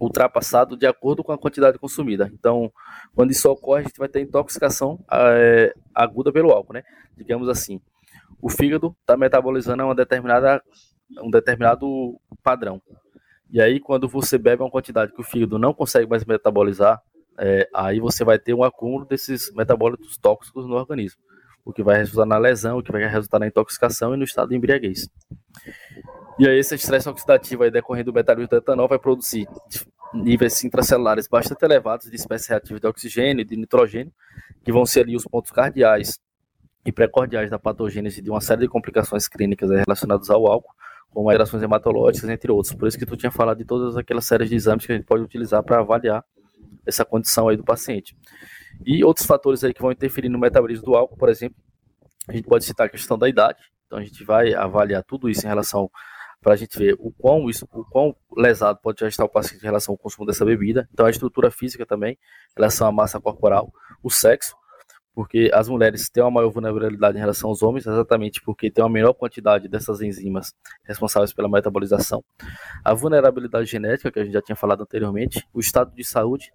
ultrapassado 0.00 0.76
de 0.76 0.86
acordo 0.86 1.22
com 1.22 1.32
a 1.32 1.38
quantidade 1.38 1.78
consumida. 1.78 2.30
Então, 2.32 2.72
quando 3.14 3.30
isso 3.30 3.48
ocorre, 3.48 3.82
a 3.82 3.84
gente 3.84 3.98
vai 3.98 4.08
ter 4.08 4.20
intoxicação 4.20 4.98
é, 5.12 5.72
aguda 5.94 6.32
pelo 6.32 6.50
álcool, 6.50 6.74
né? 6.74 6.82
Digamos 7.16 7.48
assim, 7.48 7.80
o 8.40 8.48
fígado 8.48 8.96
está 9.00 9.16
metabolizando 9.16 9.84
uma 9.84 9.94
determinada, 9.94 10.62
um 11.22 11.30
determinado 11.30 12.20
padrão. 12.42 12.80
E 13.50 13.60
aí, 13.60 13.80
quando 13.80 14.08
você 14.08 14.38
bebe 14.38 14.62
uma 14.62 14.70
quantidade 14.70 15.12
que 15.12 15.20
o 15.20 15.24
fígado 15.24 15.58
não 15.58 15.72
consegue 15.72 16.08
mais 16.08 16.24
metabolizar, 16.24 17.00
é, 17.38 17.68
aí 17.72 18.00
você 18.00 18.24
vai 18.24 18.38
ter 18.38 18.54
um 18.54 18.64
acúmulo 18.64 19.04
desses 19.04 19.52
metabólitos 19.54 20.18
tóxicos 20.18 20.66
no 20.66 20.74
organismo, 20.74 21.20
o 21.68 21.72
que 21.72 21.82
vai 21.82 21.98
resultar 21.98 22.24
na 22.24 22.38
lesão, 22.38 22.78
o 22.78 22.82
que 22.82 22.90
vai 22.90 23.06
resultar 23.06 23.38
na 23.38 23.46
intoxicação 23.46 24.14
e 24.14 24.16
no 24.16 24.24
estado 24.24 24.48
de 24.48 24.56
embriaguez. 24.56 25.06
E 26.38 26.48
aí 26.48 26.58
esse 26.58 26.74
estresse 26.74 27.06
oxidativo 27.06 27.62
aí 27.62 27.70
decorrendo 27.70 28.10
do 28.10 28.14
metabolismo 28.14 28.48
do 28.48 28.56
etanol 28.56 28.88
vai 28.88 28.98
produzir 28.98 29.46
níveis 30.14 30.64
intracelulares 30.64 31.28
bastante 31.28 31.62
elevados 31.62 32.08
de 32.08 32.16
espécies 32.16 32.48
reativas 32.48 32.80
de 32.80 32.86
oxigênio 32.86 33.42
e 33.42 33.44
de 33.44 33.54
nitrogênio, 33.54 34.10
que 34.64 34.72
vão 34.72 34.86
ser 34.86 35.00
ali 35.00 35.14
os 35.14 35.26
pontos 35.26 35.50
cardeais 35.50 36.18
e 36.86 36.90
precordiais 36.90 37.50
da 37.50 37.58
patogênese 37.58 38.22
de 38.22 38.30
uma 38.30 38.40
série 38.40 38.62
de 38.62 38.68
complicações 38.68 39.28
clínicas 39.28 39.68
relacionadas 39.68 40.30
ao 40.30 40.50
álcool, 40.50 40.72
como 41.10 41.28
alterações 41.28 41.62
hematológicas, 41.62 42.30
entre 42.30 42.50
outros. 42.50 42.72
Por 42.72 42.88
isso 42.88 42.98
que 42.98 43.04
tu 43.04 43.14
tinha 43.14 43.30
falado 43.30 43.58
de 43.58 43.66
todas 43.66 43.94
aquelas 43.94 44.24
séries 44.24 44.48
de 44.48 44.56
exames 44.56 44.86
que 44.86 44.92
a 44.92 44.94
gente 44.94 45.04
pode 45.04 45.22
utilizar 45.22 45.62
para 45.62 45.80
avaliar 45.80 46.24
essa 46.86 47.04
condição 47.04 47.46
aí 47.46 47.58
do 47.58 47.64
paciente. 47.64 48.16
E 48.84 49.04
outros 49.04 49.26
fatores 49.26 49.64
aí 49.64 49.74
que 49.74 49.82
vão 49.82 49.92
interferir 49.92 50.28
no 50.28 50.38
metabolismo 50.38 50.84
do 50.84 50.94
álcool, 50.94 51.16
por 51.16 51.28
exemplo, 51.28 51.56
a 52.28 52.32
gente 52.32 52.46
pode 52.46 52.64
citar 52.64 52.86
a 52.86 52.90
questão 52.90 53.18
da 53.18 53.28
idade. 53.28 53.58
Então 53.86 53.98
a 53.98 54.02
gente 54.02 54.22
vai 54.24 54.54
avaliar 54.54 55.02
tudo 55.02 55.28
isso 55.28 55.44
em 55.44 55.48
relação 55.48 55.90
para 56.40 56.52
a 56.52 56.56
gente 56.56 56.78
ver 56.78 56.94
o 56.98 57.10
quão 57.10 57.48
isso, 57.50 57.66
o 57.72 57.84
quão 57.84 58.14
lesado 58.36 58.78
pode 58.80 59.00
já 59.00 59.08
estar 59.08 59.24
o 59.24 59.28
paciente 59.28 59.60
em 59.60 59.66
relação 59.66 59.92
ao 59.92 59.98
consumo 59.98 60.26
dessa 60.26 60.44
bebida. 60.44 60.88
Então 60.92 61.06
a 61.06 61.10
estrutura 61.10 61.50
física 61.50 61.84
também, 61.84 62.12
em 62.12 62.18
relação 62.56 62.86
à 62.86 62.92
massa 62.92 63.20
corporal, 63.20 63.72
o 64.02 64.10
sexo, 64.10 64.54
porque 65.14 65.50
as 65.52 65.68
mulheres 65.68 66.08
têm 66.08 66.22
uma 66.22 66.30
maior 66.30 66.50
vulnerabilidade 66.50 67.16
em 67.16 67.20
relação 67.20 67.50
aos 67.50 67.60
homens, 67.60 67.86
exatamente 67.86 68.40
porque 68.42 68.70
tem 68.70 68.84
uma 68.84 68.90
menor 68.90 69.14
quantidade 69.14 69.66
dessas 69.66 70.00
enzimas 70.00 70.54
responsáveis 70.84 71.32
pela 71.32 71.48
metabolização. 71.48 72.22
A 72.84 72.94
vulnerabilidade 72.94 73.68
genética, 73.68 74.12
que 74.12 74.20
a 74.20 74.24
gente 74.24 74.34
já 74.34 74.42
tinha 74.42 74.54
falado 74.54 74.82
anteriormente, 74.82 75.44
o 75.52 75.58
estado 75.58 75.92
de 75.92 76.04
saúde, 76.04 76.52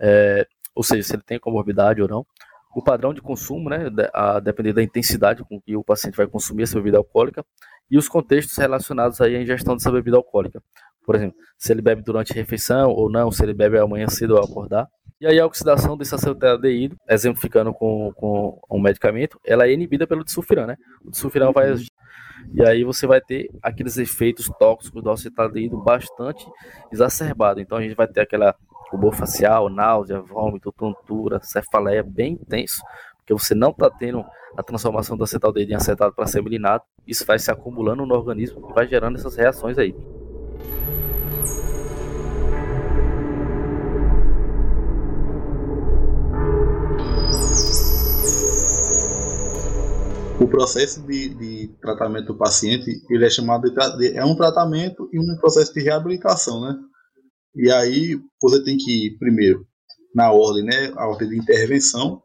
é, 0.00 0.46
ou 0.74 0.82
seja, 0.82 1.02
se 1.02 1.14
ele 1.14 1.22
tem 1.22 1.38
comorbidade 1.38 2.00
ou 2.02 2.08
não, 2.08 2.26
o 2.74 2.82
padrão 2.82 3.12
de 3.12 3.20
consumo, 3.20 3.68
né, 3.68 3.90
a 4.14 4.38
depender 4.38 4.72
da 4.72 4.82
intensidade 4.82 5.42
com 5.44 5.60
que 5.60 5.76
o 5.76 5.82
paciente 5.82 6.16
vai 6.16 6.26
consumir 6.26 6.62
essa 6.62 6.76
bebida 6.76 6.98
alcoólica, 6.98 7.44
e 7.90 7.98
os 7.98 8.08
contextos 8.08 8.56
relacionados 8.56 9.20
aí 9.20 9.34
à 9.34 9.42
ingestão 9.42 9.74
dessa 9.74 9.90
bebida 9.90 10.16
alcoólica. 10.16 10.62
Por 11.04 11.16
exemplo, 11.16 11.36
se 11.58 11.72
ele 11.72 11.82
bebe 11.82 12.02
durante 12.02 12.32
a 12.32 12.36
refeição 12.36 12.90
ou 12.90 13.10
não, 13.10 13.32
se 13.32 13.42
ele 13.42 13.52
bebe 13.52 13.78
amanhã 13.78 14.06
cedo 14.06 14.36
ao 14.36 14.44
acordar. 14.44 14.86
E 15.20 15.26
aí 15.26 15.38
a 15.40 15.44
oxidação 15.44 15.96
desse 15.96 16.14
acetaldeído, 16.14 16.96
exemplificando 17.08 17.74
com, 17.74 18.12
com 18.14 18.60
um 18.70 18.80
medicamento, 18.80 19.38
ela 19.44 19.66
é 19.66 19.72
inibida 19.72 20.06
pelo 20.06 20.24
disulfiram, 20.24 20.66
né? 20.66 20.76
O 21.04 21.10
disulfiram 21.10 21.52
vai 21.52 21.74
e 22.54 22.64
aí 22.64 22.84
você 22.84 23.06
vai 23.06 23.20
ter 23.20 23.50
aqueles 23.62 23.98
efeitos 23.98 24.50
tóxicos 24.58 25.02
do 25.02 25.10
acetaldeído 25.10 25.76
bastante 25.76 26.46
exacerbado. 26.90 27.60
Então 27.60 27.76
a 27.76 27.82
gente 27.82 27.94
vai 27.94 28.08
ter 28.08 28.20
aquela 28.20 28.54
rubor 28.90 29.12
facial, 29.14 29.68
náusea, 29.68 30.20
vômito, 30.20 30.72
tontura, 30.72 31.40
cefaleia 31.42 32.02
bem 32.02 32.32
intenso, 32.34 32.82
porque 33.18 33.32
você 33.32 33.54
não 33.54 33.70
está 33.70 33.88
tendo 33.88 34.24
a 34.56 34.62
transformação 34.62 35.16
do 35.16 35.22
acetaldeído 35.22 35.72
em 35.72 35.76
acetato 35.76 36.14
para 36.14 36.26
semelinato, 36.26 36.84
isso 37.06 37.24
vai 37.24 37.38
se 37.38 37.50
acumulando 37.50 38.04
no 38.04 38.14
organismo 38.14 38.68
e 38.68 38.74
vai 38.74 38.86
gerando 38.88 39.16
essas 39.16 39.36
reações 39.36 39.78
aí. 39.78 39.94
o 50.40 50.48
processo 50.48 51.06
de, 51.06 51.34
de, 51.34 51.70
tratamento 51.82 52.28
do 52.28 52.38
paciente 52.38 53.02
ele 53.10 53.26
é 53.26 53.28
chamado 53.28 53.70
de, 53.98 54.16
é 54.16 54.24
um 54.24 54.34
tratamento 54.34 55.06
e 55.12 55.20
um 55.20 55.36
processo 55.36 55.74
de 55.74 55.82
reabilitação, 55.82 56.62
né? 56.62 56.78
E 57.54 57.70
aí 57.70 58.18
você 58.40 58.62
tem 58.62 58.76
que 58.76 59.06
ir 59.06 59.18
primeiro 59.18 59.66
na 60.14 60.32
ordem, 60.32 60.64
né? 60.64 60.92
A 60.96 61.08
ordem 61.08 61.28
de 61.28 61.38
intervenção, 61.38 62.22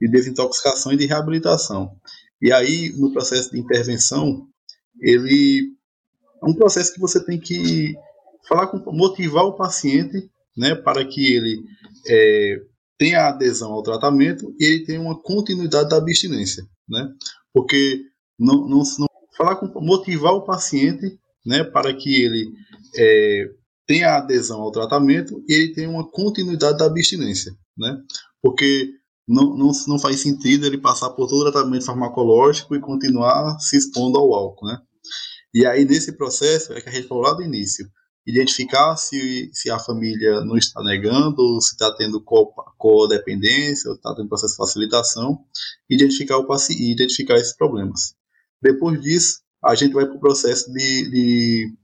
de 0.00 0.08
desintoxicação 0.08 0.92
e 0.92 0.96
de 0.96 1.06
reabilitação. 1.06 1.96
E 2.40 2.52
aí 2.52 2.92
no 2.96 3.12
processo 3.12 3.50
de 3.50 3.58
intervenção 3.58 4.46
ele 5.00 5.72
é 6.42 6.46
um 6.46 6.54
processo 6.54 6.92
que 6.92 7.00
você 7.00 7.24
tem 7.24 7.38
que 7.38 7.94
falar 8.48 8.66
com, 8.66 8.92
motivar 8.92 9.44
o 9.44 9.56
paciente, 9.56 10.30
né? 10.56 10.74
Para 10.74 11.04
que 11.04 11.34
ele 11.34 11.62
é, 12.08 12.60
tenha 12.98 13.28
adesão 13.28 13.72
ao 13.72 13.82
tratamento 13.82 14.54
e 14.58 14.64
ele 14.64 14.84
tenha 14.84 15.00
uma 15.00 15.20
continuidade 15.20 15.88
da 15.88 15.96
abstinência, 15.96 16.64
né? 16.88 17.08
porque 17.52 18.02
não, 18.38 18.66
não, 18.66 18.82
não 18.98 19.08
falar 19.36 19.56
com 19.56 19.80
motivar 19.80 20.32
o 20.32 20.44
paciente, 20.44 21.18
né, 21.44 21.62
para 21.62 21.94
que 21.94 22.22
ele 22.22 22.50
é, 22.96 23.50
tenha 23.86 24.16
adesão 24.16 24.60
ao 24.60 24.70
tratamento 24.70 25.42
e 25.48 25.52
ele 25.52 25.72
tenha 25.72 25.90
uma 25.90 26.08
continuidade 26.08 26.78
da 26.78 26.86
abstinência, 26.86 27.52
né? 27.76 27.96
Porque 28.40 28.90
não, 29.26 29.56
não, 29.56 29.70
não 29.88 29.98
faz 29.98 30.20
sentido 30.20 30.66
ele 30.66 30.78
passar 30.78 31.10
por 31.10 31.28
todo 31.28 31.40
o 31.40 31.52
tratamento 31.52 31.84
farmacológico 31.84 32.74
e 32.74 32.80
continuar 32.80 33.58
se 33.60 33.76
expondo 33.76 34.18
ao 34.18 34.34
álcool, 34.34 34.66
né? 34.66 34.78
E 35.54 35.66
aí, 35.66 35.84
nesse 35.84 36.16
processo, 36.16 36.72
é 36.72 36.80
que 36.80 36.88
a 36.88 36.92
gente 36.92 37.08
falou 37.08 37.24
lá 37.24 37.34
do 37.34 37.42
início, 37.42 37.86
identificar 38.26 38.96
se, 38.96 39.50
se 39.52 39.70
a 39.70 39.78
família 39.78 40.40
não 40.44 40.56
está 40.56 40.82
negando, 40.82 41.60
se 41.60 41.72
está 41.72 41.94
tendo 41.94 42.24
codependência, 42.78 43.90
ou 43.90 43.96
está 43.96 44.14
tendo 44.14 44.28
processo 44.28 44.54
de 44.54 44.58
facilitação, 44.58 45.38
identificar, 45.90 46.38
o 46.38 46.46
paciente, 46.46 46.82
identificar 46.82 47.34
esses 47.34 47.54
problemas. 47.56 48.14
Depois 48.62 49.00
disso, 49.00 49.40
a 49.62 49.74
gente 49.74 49.92
vai 49.92 50.06
para 50.06 50.16
o 50.16 50.20
processo 50.20 50.72
de, 50.72 51.10
de, 51.10 51.74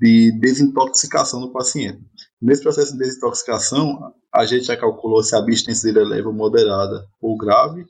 de, 0.00 0.32
desintoxicação 0.40 1.40
do 1.40 1.52
paciente. 1.52 2.02
Nesse 2.40 2.62
processo 2.62 2.92
de 2.92 2.98
desintoxicação, 2.98 4.14
a 4.34 4.46
gente 4.46 4.64
já 4.64 4.76
calculou 4.76 5.22
se 5.22 5.34
a 5.34 5.38
abstinência 5.38 5.92
dele 5.92 6.06
é 6.06 6.08
leve 6.08 6.28
moderada 6.32 7.06
ou 7.20 7.36
grave, 7.36 7.84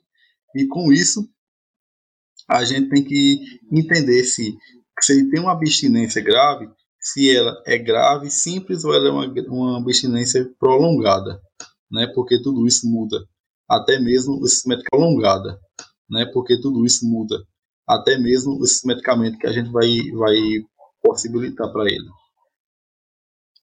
e 0.54 0.66
com 0.66 0.92
isso, 0.92 1.28
a 2.48 2.64
gente 2.64 2.88
tem 2.88 3.04
que 3.04 3.38
entender 3.70 4.24
se, 4.24 4.56
se 5.00 5.12
ele 5.12 5.30
tem 5.30 5.40
uma 5.40 5.52
abstinência 5.52 6.20
grave, 6.20 6.68
se 6.98 7.34
ela 7.34 7.62
é 7.64 7.78
grave, 7.78 8.30
simples 8.30 8.84
ou 8.84 8.92
ela 8.92 9.08
é 9.08 9.11
uma, 9.11 9.32
uma 9.48 9.78
abstinência 9.78 10.44
prolongada, 10.58 11.40
né? 11.90 12.11
Porque 12.14 12.42
tudo 12.42 12.66
isso 12.66 12.86
muda, 12.90 13.24
até 13.68 14.00
mesmo 14.00 14.44
esse 14.44 14.68
medicamento 14.68 14.90
prolongada, 14.90 15.61
né? 16.11 16.26
Porque 16.32 16.61
tudo 16.61 16.84
isso 16.84 17.06
muda, 17.06 17.38
até 17.88 18.18
mesmo 18.18 18.62
esse 18.64 18.84
medicamento 18.86 19.38
que 19.38 19.46
a 19.46 19.52
gente 19.52 19.70
vai 19.70 19.88
vai 20.11 20.36
possibilitar 21.03 21.72
para 21.72 21.84
ele. 21.84 22.09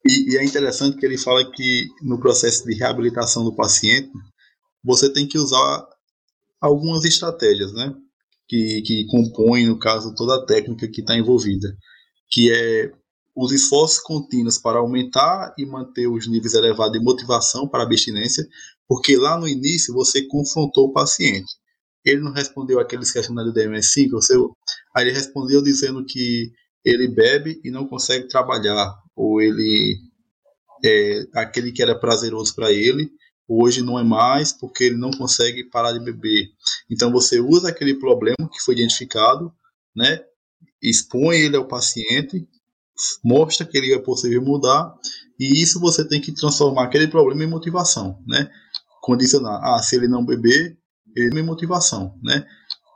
E, 0.05 0.33
e 0.33 0.38
é 0.38 0.43
interessante 0.43 0.97
que 0.97 1.05
ele 1.05 1.17
fala 1.17 1.49
que 1.51 1.88
no 2.01 2.19
processo 2.19 2.65
de 2.65 2.75
reabilitação 2.75 3.43
do 3.43 3.55
paciente 3.55 4.11
você 4.83 5.11
tem 5.11 5.27
que 5.27 5.38
usar 5.38 5.85
algumas 6.61 7.03
estratégias, 7.03 7.73
né? 7.73 7.93
Que, 8.47 8.81
que 8.81 9.05
compõem, 9.07 9.67
no 9.67 9.77
caso, 9.77 10.15
toda 10.15 10.35
a 10.35 10.45
técnica 10.45 10.88
que 10.88 11.01
está 11.01 11.17
envolvida, 11.17 11.75
que 12.29 12.49
é 12.49 12.91
os 13.35 13.51
esforços 13.51 13.99
contínuos 13.99 14.57
para 14.57 14.79
aumentar 14.79 15.53
e 15.57 15.65
manter 15.65 16.07
os 16.07 16.27
níveis 16.27 16.53
elevados 16.53 16.97
de 16.97 17.03
motivação 17.03 17.67
para 17.67 17.83
abstinência, 17.83 18.43
porque 18.88 19.15
lá 19.17 19.38
no 19.38 19.47
início 19.47 19.93
você 19.93 20.25
confrontou 20.25 20.85
o 20.85 20.93
paciente. 20.93 21.53
Ele 22.03 22.21
não 22.21 22.31
respondeu 22.31 22.79
aqueles 22.79 23.11
questionários 23.11 23.53
do 23.53 23.59
DMS5, 23.59 24.09
você, 24.11 24.33
aí 24.95 25.03
ele 25.03 25.11
respondeu 25.11 25.61
dizendo 25.61 26.05
que 26.05 26.51
ele 26.88 27.07
bebe 27.07 27.59
e 27.63 27.71
não 27.71 27.88
consegue 27.88 28.27
trabalhar, 28.27 28.95
ou 29.15 29.41
ele 29.41 29.97
é, 30.83 31.25
aquele 31.35 31.71
que 31.71 31.81
era 31.81 31.97
prazeroso 31.97 32.55
para 32.55 32.71
ele, 32.71 33.09
hoje 33.47 33.81
não 33.81 33.97
é 33.97 34.03
mais 34.03 34.53
porque 34.53 34.85
ele 34.85 34.97
não 34.97 35.11
consegue 35.11 35.63
parar 35.63 35.93
de 35.93 35.99
beber. 35.99 36.47
Então 36.89 37.11
você 37.11 37.39
usa 37.39 37.69
aquele 37.69 37.95
problema 37.95 38.49
que 38.51 38.61
foi 38.63 38.75
identificado, 38.75 39.51
né, 39.95 40.19
expõe 40.81 41.38
ele 41.38 41.57
ao 41.57 41.67
paciente 41.67 42.47
mostra 43.23 43.65
que 43.65 43.77
ele 43.77 43.93
é 43.93 43.99
possível 43.99 44.41
mudar 44.41 44.93
e 45.39 45.61
isso 45.61 45.79
você 45.79 46.07
tem 46.07 46.19
que 46.19 46.31
transformar 46.31 46.85
aquele 46.85 47.07
problema 47.07 47.43
em 47.43 47.47
motivação, 47.47 48.19
né? 48.25 48.49
Condicionar, 49.01 49.61
ah, 49.63 49.81
se 49.83 49.95
ele 49.95 50.07
não 50.07 50.25
beber, 50.25 50.77
ele 51.15 51.29
tem 51.29 51.43
motivação, 51.43 52.17
né? 52.23 52.45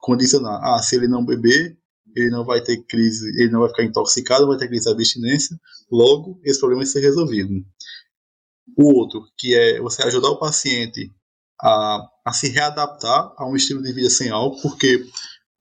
Condicionar, 0.02 0.60
ah, 0.64 0.82
se 0.82 0.96
ele 0.96 1.08
não 1.08 1.24
beber, 1.24 1.78
ele 2.16 2.30
não 2.30 2.45
vai 2.45 2.62
ter 2.62 2.84
crise, 2.84 3.28
ele 3.41 3.51
não 3.51 3.62
vai 3.62 3.70
ficar 3.70 3.84
intoxicado, 3.84 4.47
vai 4.47 4.57
ter 4.57 4.68
crise 4.68 4.86
de 4.86 4.91
abstinência, 4.91 5.57
logo 5.91 6.39
esse 6.43 6.59
problema 6.59 6.84
vai 6.84 6.91
ser 6.91 7.01
resolvido. 7.01 7.53
O 8.78 8.99
outro, 8.99 9.24
que 9.38 9.55
é 9.55 9.80
você 9.80 10.03
ajudar 10.03 10.30
o 10.30 10.39
paciente 10.39 11.12
a, 11.62 12.07
a 12.26 12.34
se 12.34 12.49
readaptar 12.49 13.34
a 13.38 13.47
um 13.47 13.55
estilo 13.55 13.82
de 13.82 13.93
vida 13.93 14.09
sem 14.09 14.30
álcool, 14.30 14.62
porque 14.62 15.05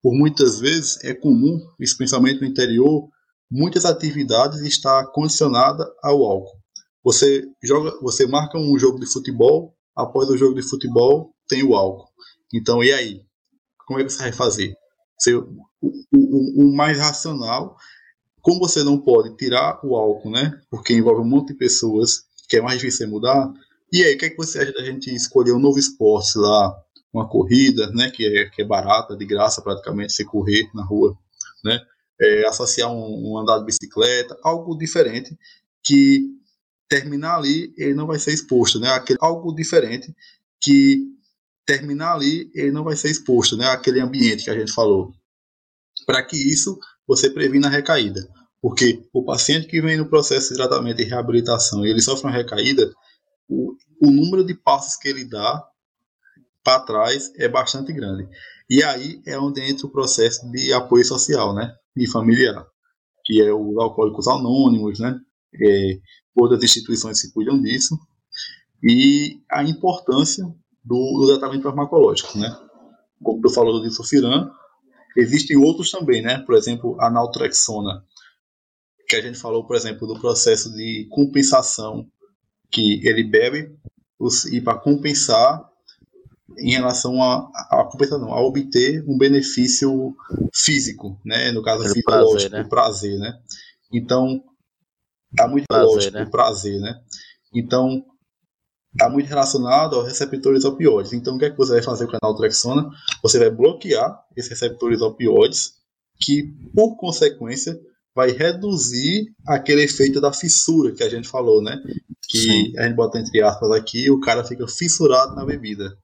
por 0.03 0.14
muitas 0.14 0.59
vezes 0.59 1.03
é 1.05 1.14
comum, 1.14 1.59
especialmente 1.78 2.40
no 2.40 2.46
interior, 2.46 3.09
muitas 3.51 3.84
atividades 3.84 4.61
está 4.62 5.07
condicionada 5.07 5.84
ao 6.03 6.22
álcool. 6.24 6.59
Você 7.03 7.44
joga, 7.62 7.98
você 8.01 8.26
marca 8.26 8.59
um 8.59 8.78
jogo 8.78 8.98
de 8.98 9.07
futebol, 9.07 9.74
após 9.96 10.28
o 10.28 10.36
jogo 10.36 10.55
de 10.55 10.62
futebol 10.62 11.34
tem 11.48 11.62
o 11.62 11.74
álcool. 11.74 12.09
Então 12.55 12.82
e 12.82 12.92
aí? 12.92 13.22
Como 13.86 14.01
é 14.01 14.05
que 14.05 14.11
você 14.11 14.22
vai 14.22 14.32
fazer? 14.32 14.74
Você, 15.21 15.35
o, 15.35 15.47
o, 15.83 16.64
o, 16.64 16.75
mais 16.75 16.99
racional, 16.99 17.77
como 18.41 18.61
você 18.61 18.83
não 18.83 18.99
pode 18.99 19.37
tirar 19.37 19.79
o 19.85 19.95
álcool, 19.95 20.31
né? 20.31 20.59
Porque 20.71 20.95
envolve 20.95 21.21
um 21.21 21.29
monte 21.29 21.49
de 21.49 21.59
pessoas 21.59 22.25
que 22.49 22.57
é 22.57 22.62
mais 22.62 22.81
difícil 22.81 23.09
mudar, 23.09 23.53
E 23.93 24.03
aí, 24.03 24.14
o 24.14 24.18
que, 24.18 24.25
é 24.25 24.31
que 24.31 24.37
você 24.37 24.59
acha 24.61 24.73
da 24.73 24.85
gente 24.85 25.14
escolher 25.14 25.53
um 25.53 25.59
novo 25.59 25.79
esporte 25.79 26.39
lá, 26.39 26.75
uma 27.12 27.29
corrida, 27.29 27.91
né, 27.91 28.11
que 28.11 28.25
é, 28.27 28.49
que 28.49 28.62
é 28.62 28.64
barata, 28.64 29.16
de 29.16 29.25
graça 29.27 29.62
praticamente, 29.62 30.12
você 30.12 30.25
correr 30.25 30.68
na 30.75 30.85
rua, 30.85 31.16
né, 31.64 31.81
é, 32.21 32.47
associar 32.47 32.91
um, 32.91 33.33
um 33.33 33.39
andar 33.39 33.59
de 33.59 33.66
bicicleta, 33.66 34.39
algo 34.43 34.77
diferente 34.77 35.37
que 35.83 36.29
terminar 36.89 37.37
ali 37.37 37.73
ele 37.77 37.95
não 37.95 38.07
vai 38.07 38.18
ser 38.18 38.33
exposto, 38.33 38.79
né, 38.79 38.89
aquele, 38.91 39.18
algo 39.21 39.53
diferente 39.55 40.14
que 40.61 41.05
terminar 41.71 42.14
ali 42.14 42.51
ele 42.53 42.73
não 42.73 42.83
vai 42.83 42.97
ser 42.97 43.11
exposto, 43.11 43.57
né, 43.57 43.66
aquele 43.66 44.01
ambiente 44.01 44.45
que 44.45 44.51
a 44.51 44.59
gente 44.59 44.73
falou, 44.73 45.12
para 46.05 46.21
que 46.25 46.37
isso 46.37 46.77
você 47.07 47.31
previna 47.31 47.68
a 47.68 47.71
recaída. 47.71 48.21
Porque 48.61 49.09
o 49.12 49.25
paciente 49.25 49.68
que 49.68 49.81
vem 49.81 49.97
no 49.97 50.09
processo 50.09 50.49
de 50.49 50.57
tratamento 50.57 51.01
e 51.01 51.05
reabilitação 51.05 51.87
ele 51.87 52.03
sofre 52.03 52.27
uma 52.27 52.37
recaída, 52.37 52.93
o, 53.49 53.77
o 54.03 54.11
número 54.11 54.45
de 54.45 54.55
passos 54.55 54.97
que 54.97 55.09
ele 55.09 55.25
dá 55.25 55.64
para 56.64 56.81
trás 56.81 57.31
é 57.39 57.49
bastante 57.49 57.93
grande. 57.93 58.29
E 58.68 58.83
aí 58.83 59.23
é 59.25 59.39
onde 59.39 59.61
entra 59.62 59.87
o 59.87 59.93
processo 59.93 60.51
de 60.51 60.73
apoio 60.73 61.05
social, 61.05 61.55
né? 61.55 61.73
E 61.97 62.07
familiar, 62.09 62.66
que 63.25 63.41
é 63.41 63.53
os 63.53 63.79
alcoólicos 63.79 64.29
anônimos, 64.29 64.99
né? 65.01 65.18
É, 65.55 65.99
outras 66.35 66.62
instituições 66.62 67.23
que 67.23 67.33
cuidam 67.33 67.61
disso. 67.61 67.99
E 68.83 69.41
a 69.51 69.64
importância 69.64 70.45
do, 70.85 70.95
do 70.95 71.26
tratamento 71.28 71.62
farmacológico, 71.62 72.39
né? 72.39 72.55
Como 73.22 73.41
tu 73.41 73.51
falou 73.51 73.74
do 73.74 73.89
disulfiram, 73.89 74.51
existem 75.16 75.57
outros 75.57 75.91
também, 75.91 76.22
né? 76.22 76.39
Por 76.41 76.55
exemplo, 76.55 76.97
a 77.01 77.11
naltrexona, 77.11 78.05
que 79.09 79.16
a 79.16 79.20
gente 79.20 79.39
falou, 79.39 79.66
por 79.66 79.76
exemplo, 79.76 80.07
do 80.07 80.18
processo 80.18 80.72
de 80.72 81.07
compensação 81.11 82.07
que 82.70 83.07
ele 83.07 83.24
bebe 83.24 83.74
e 84.53 84.61
para 84.61 84.78
compensar 84.78 85.68
em 86.59 86.72
relação 86.72 87.22
a, 87.22 87.51
a, 87.55 87.81
a, 87.83 88.18
não, 88.18 88.33
a 88.33 88.41
obter 88.43 89.05
um 89.09 89.16
benefício 89.16 90.14
físico, 90.55 91.20
né? 91.24 91.53
No 91.53 91.62
caso 91.62 91.83
fisiológico, 91.83 92.51
prazer, 92.51 92.51
né? 92.51 92.64
prazer, 92.64 93.18
né? 93.18 93.41
Então, 93.93 94.43
está 95.31 95.49
muito 95.49 95.66
prazer, 95.66 95.87
lógico, 95.87 96.14
né? 96.14 96.22
o 96.22 96.31
prazer, 96.31 96.81
né? 96.81 97.01
Então, 97.55 98.05
está 98.93 99.09
muito 99.09 99.28
relacionado 99.28 99.97
aos 99.97 100.07
receptores 100.07 100.64
opioides. 100.64 101.12
Então, 101.12 101.36
o 101.36 101.38
que 101.38 101.45
é 101.45 101.51
que 101.51 101.57
você 101.57 101.74
vai 101.74 101.82
fazer 101.82 102.07
com 102.07 102.16
a 102.16 102.18
naltrexona? 102.22 102.88
Você 103.22 103.38
vai 103.38 103.51
bloquear 103.51 104.20
esses 104.36 104.51
receptores 104.51 105.01
opioides, 105.01 105.74
que, 106.20 106.53
por 106.74 106.97
consequência, 106.97 107.78
vai 108.14 108.32
reduzir 108.32 109.32
aquele 109.47 109.84
efeito 109.84 110.20
da 110.20 110.32
fissura 110.32 110.93
que 110.93 111.03
a 111.03 111.09
gente 111.09 111.28
falou, 111.28 111.62
né? 111.62 111.80
Que 112.28 112.38
Sim. 112.38 112.78
a 112.78 112.84
gente 112.84 112.97
bota 112.97 113.18
entre 113.18 113.43
aspas 113.43 113.70
aqui, 113.70 114.11
o 114.11 114.20
cara 114.20 114.45
fica 114.45 114.66
fissurado 114.66 115.34
na 115.34 115.45
bebida. 115.45 115.97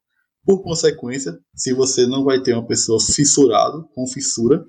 Por 0.44 0.62
consequência, 0.62 1.36
se 1.54 1.74
você 1.74 2.06
não 2.06 2.24
vai 2.24 2.40
ter 2.40 2.54
uma 2.54 2.66
pessoa 2.66 3.00
fissurado, 3.00 3.88
com 3.94 4.06
fissura, 4.06 4.64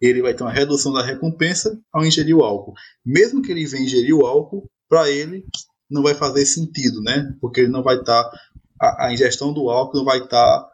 ele 0.00 0.22
vai 0.22 0.32
ter 0.32 0.42
uma 0.42 0.52
redução 0.52 0.92
da 0.94 1.04
recompensa 1.04 1.78
ao 1.92 2.04
ingerir 2.04 2.34
o 2.34 2.42
álcool. 2.42 2.72
Mesmo 3.04 3.42
que 3.42 3.52
ele 3.52 3.66
venha 3.66 3.84
ingerir 3.84 4.14
o 4.14 4.24
álcool, 4.24 4.66
para 4.88 5.10
ele 5.10 5.44
não 5.90 6.02
vai 6.02 6.14
fazer 6.14 6.46
sentido, 6.46 7.02
né? 7.02 7.34
Porque 7.40 7.60
ele 7.60 7.68
não 7.70 7.82
vai 7.82 7.96
estar 7.96 8.24
tá, 8.24 8.40
a, 8.80 9.06
a, 9.06 9.12
ingestão 9.12 9.52
do 9.52 9.68
álcool 9.68 9.98
não 9.98 10.04
vai 10.04 10.18
estar 10.18 10.60
tá 10.60 10.70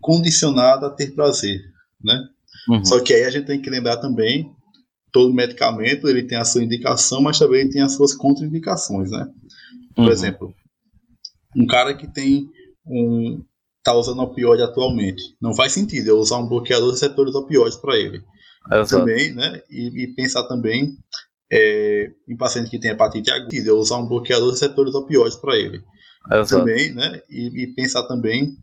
condicionada 0.00 0.86
a 0.86 0.90
ter 0.90 1.14
prazer, 1.14 1.60
né? 2.02 2.18
Uhum. 2.68 2.84
Só 2.84 3.00
que 3.00 3.12
aí 3.12 3.24
a 3.24 3.30
gente 3.30 3.46
tem 3.46 3.60
que 3.60 3.70
lembrar 3.70 3.98
também 3.98 4.50
todo 5.14 5.32
medicamento 5.32 6.08
ele 6.08 6.24
tem 6.24 6.36
a 6.36 6.44
sua 6.44 6.64
indicação, 6.64 7.22
mas 7.22 7.38
também 7.38 7.70
tem 7.70 7.80
as 7.80 7.92
suas 7.94 8.12
contraindicações, 8.12 9.12
né? 9.12 9.30
Por 9.94 10.06
uhum. 10.06 10.10
exemplo, 10.10 10.54
um 11.56 11.66
cara 11.66 11.94
que 11.94 12.12
tem 12.12 12.50
um 12.84 13.40
tá 13.80 13.94
usando 13.94 14.22
opioide 14.22 14.62
atualmente, 14.62 15.22
não 15.40 15.54
faz 15.54 15.72
sentido 15.72 16.08
eu 16.08 16.18
usar 16.18 16.38
um 16.38 16.48
bloqueador 16.48 16.88
de 16.88 16.94
receptores 16.94 17.34
opioides 17.34 17.76
para 17.76 17.96
ele. 17.96 18.22
também, 18.88 19.32
né? 19.34 19.60
E, 19.70 20.04
e 20.04 20.14
pensar 20.14 20.44
também 20.44 20.96
é, 21.52 22.10
em 22.28 22.36
paciente 22.36 22.70
que 22.70 22.78
tem 22.78 22.90
hepatite 22.90 23.30
aguda, 23.30 23.54
eu 23.54 23.78
usar 23.78 23.98
um 23.98 24.06
bloqueador 24.06 24.48
de 24.48 24.54
receptores 24.54 24.94
opioides 24.94 25.36
para 25.36 25.56
ele. 25.56 25.82
também, 26.48 26.92
né? 26.92 27.20
E, 27.28 27.64
e 27.64 27.74
pensar 27.74 28.04
também 28.04 28.56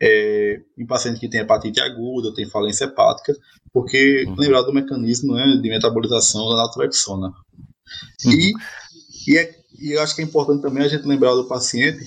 é, 0.00 0.60
em 0.76 0.86
paciente 0.86 1.20
que 1.20 1.28
tem 1.28 1.40
hepatite 1.40 1.80
aguda, 1.80 2.34
tem 2.34 2.48
falência 2.48 2.84
hepática, 2.84 3.34
porque 3.72 4.24
uhum. 4.26 4.34
lembrar 4.36 4.62
do 4.62 4.72
mecanismo 4.72 5.34
né, 5.34 5.58
de 5.60 5.68
metabolização 5.68 6.48
da 6.50 6.56
naltrexona. 6.56 7.28
Uhum. 8.24 8.32
E, 8.32 8.52
e, 9.28 9.38
é, 9.38 9.54
e 9.80 9.92
eu 9.92 10.02
acho 10.02 10.14
que 10.14 10.22
é 10.22 10.24
importante 10.24 10.62
também 10.62 10.84
a 10.84 10.88
gente 10.88 11.06
lembrar 11.06 11.34
do 11.34 11.48
paciente 11.48 12.04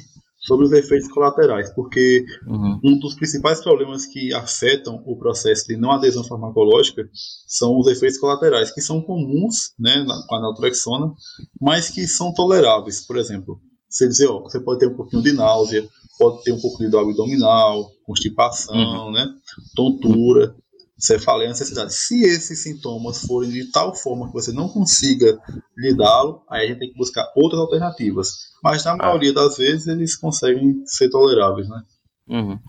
sobre 0.48 0.66
os 0.66 0.72
efeitos 0.72 1.10
colaterais, 1.10 1.70
porque 1.74 2.26
uhum. 2.48 2.80
um 2.82 3.00
dos 3.00 3.16
principais 3.16 3.62
problemas 3.62 4.06
que 4.06 4.34
afetam 4.34 5.04
o 5.06 5.18
processo 5.18 5.68
de 5.68 5.76
não 5.76 5.92
adesão 5.92 6.24
farmacológica 6.24 7.10
são 7.46 7.78
os 7.78 7.88
efeitos 7.88 8.18
colaterais, 8.18 8.72
que 8.72 8.80
são 8.80 9.02
comuns 9.02 9.74
né, 9.78 10.06
na, 10.08 10.26
com 10.26 10.36
a 10.36 10.40
naltrexona, 10.40 11.14
mas 11.60 11.90
que 11.90 12.08
são 12.08 12.34
toleráveis. 12.34 13.06
Por 13.06 13.18
exemplo, 13.18 13.60
você 13.90 14.08
dizer, 14.08 14.28
ó, 14.28 14.40
você 14.40 14.60
pode 14.60 14.80
ter 14.80 14.88
um 14.88 14.96
pouquinho 14.96 15.22
de 15.22 15.34
náusea, 15.34 15.86
pode 16.18 16.42
ter 16.44 16.54
um 16.54 16.62
pouco 16.62 16.78
de 16.78 16.90
dor 16.90 17.02
abdominal, 17.02 17.92
constipação, 18.06 19.08
uhum. 19.08 19.12
né, 19.12 19.28
tontura, 19.76 20.56
cefaleia, 20.98 21.50
necessidade. 21.50 21.94
Se 21.94 22.24
esses 22.24 22.64
sintomas 22.64 23.26
forem 23.26 23.50
de 23.50 23.72
tal 23.72 23.94
forma 23.94 24.28
que 24.28 24.34
você 24.34 24.52
não 24.52 24.68
consiga 24.68 25.38
lidá-lo, 25.78 26.44
aí 26.50 26.66
a 26.66 26.68
gente 26.68 26.80
tem 26.80 26.92
que 26.92 26.98
buscar 26.98 27.26
outras 27.36 27.62
alternativas. 27.62 28.32
Mas 28.64 28.84
na 28.84 28.94
ah. 28.94 28.98
maioria 28.98 29.34
das 29.34 29.58
vezes 29.58 29.88
eles 29.88 30.16
conseguem 30.16 30.82
ser 30.86 31.10
toleráveis, 31.10 31.70
né? 31.70 31.82
Uhum. 32.28 32.60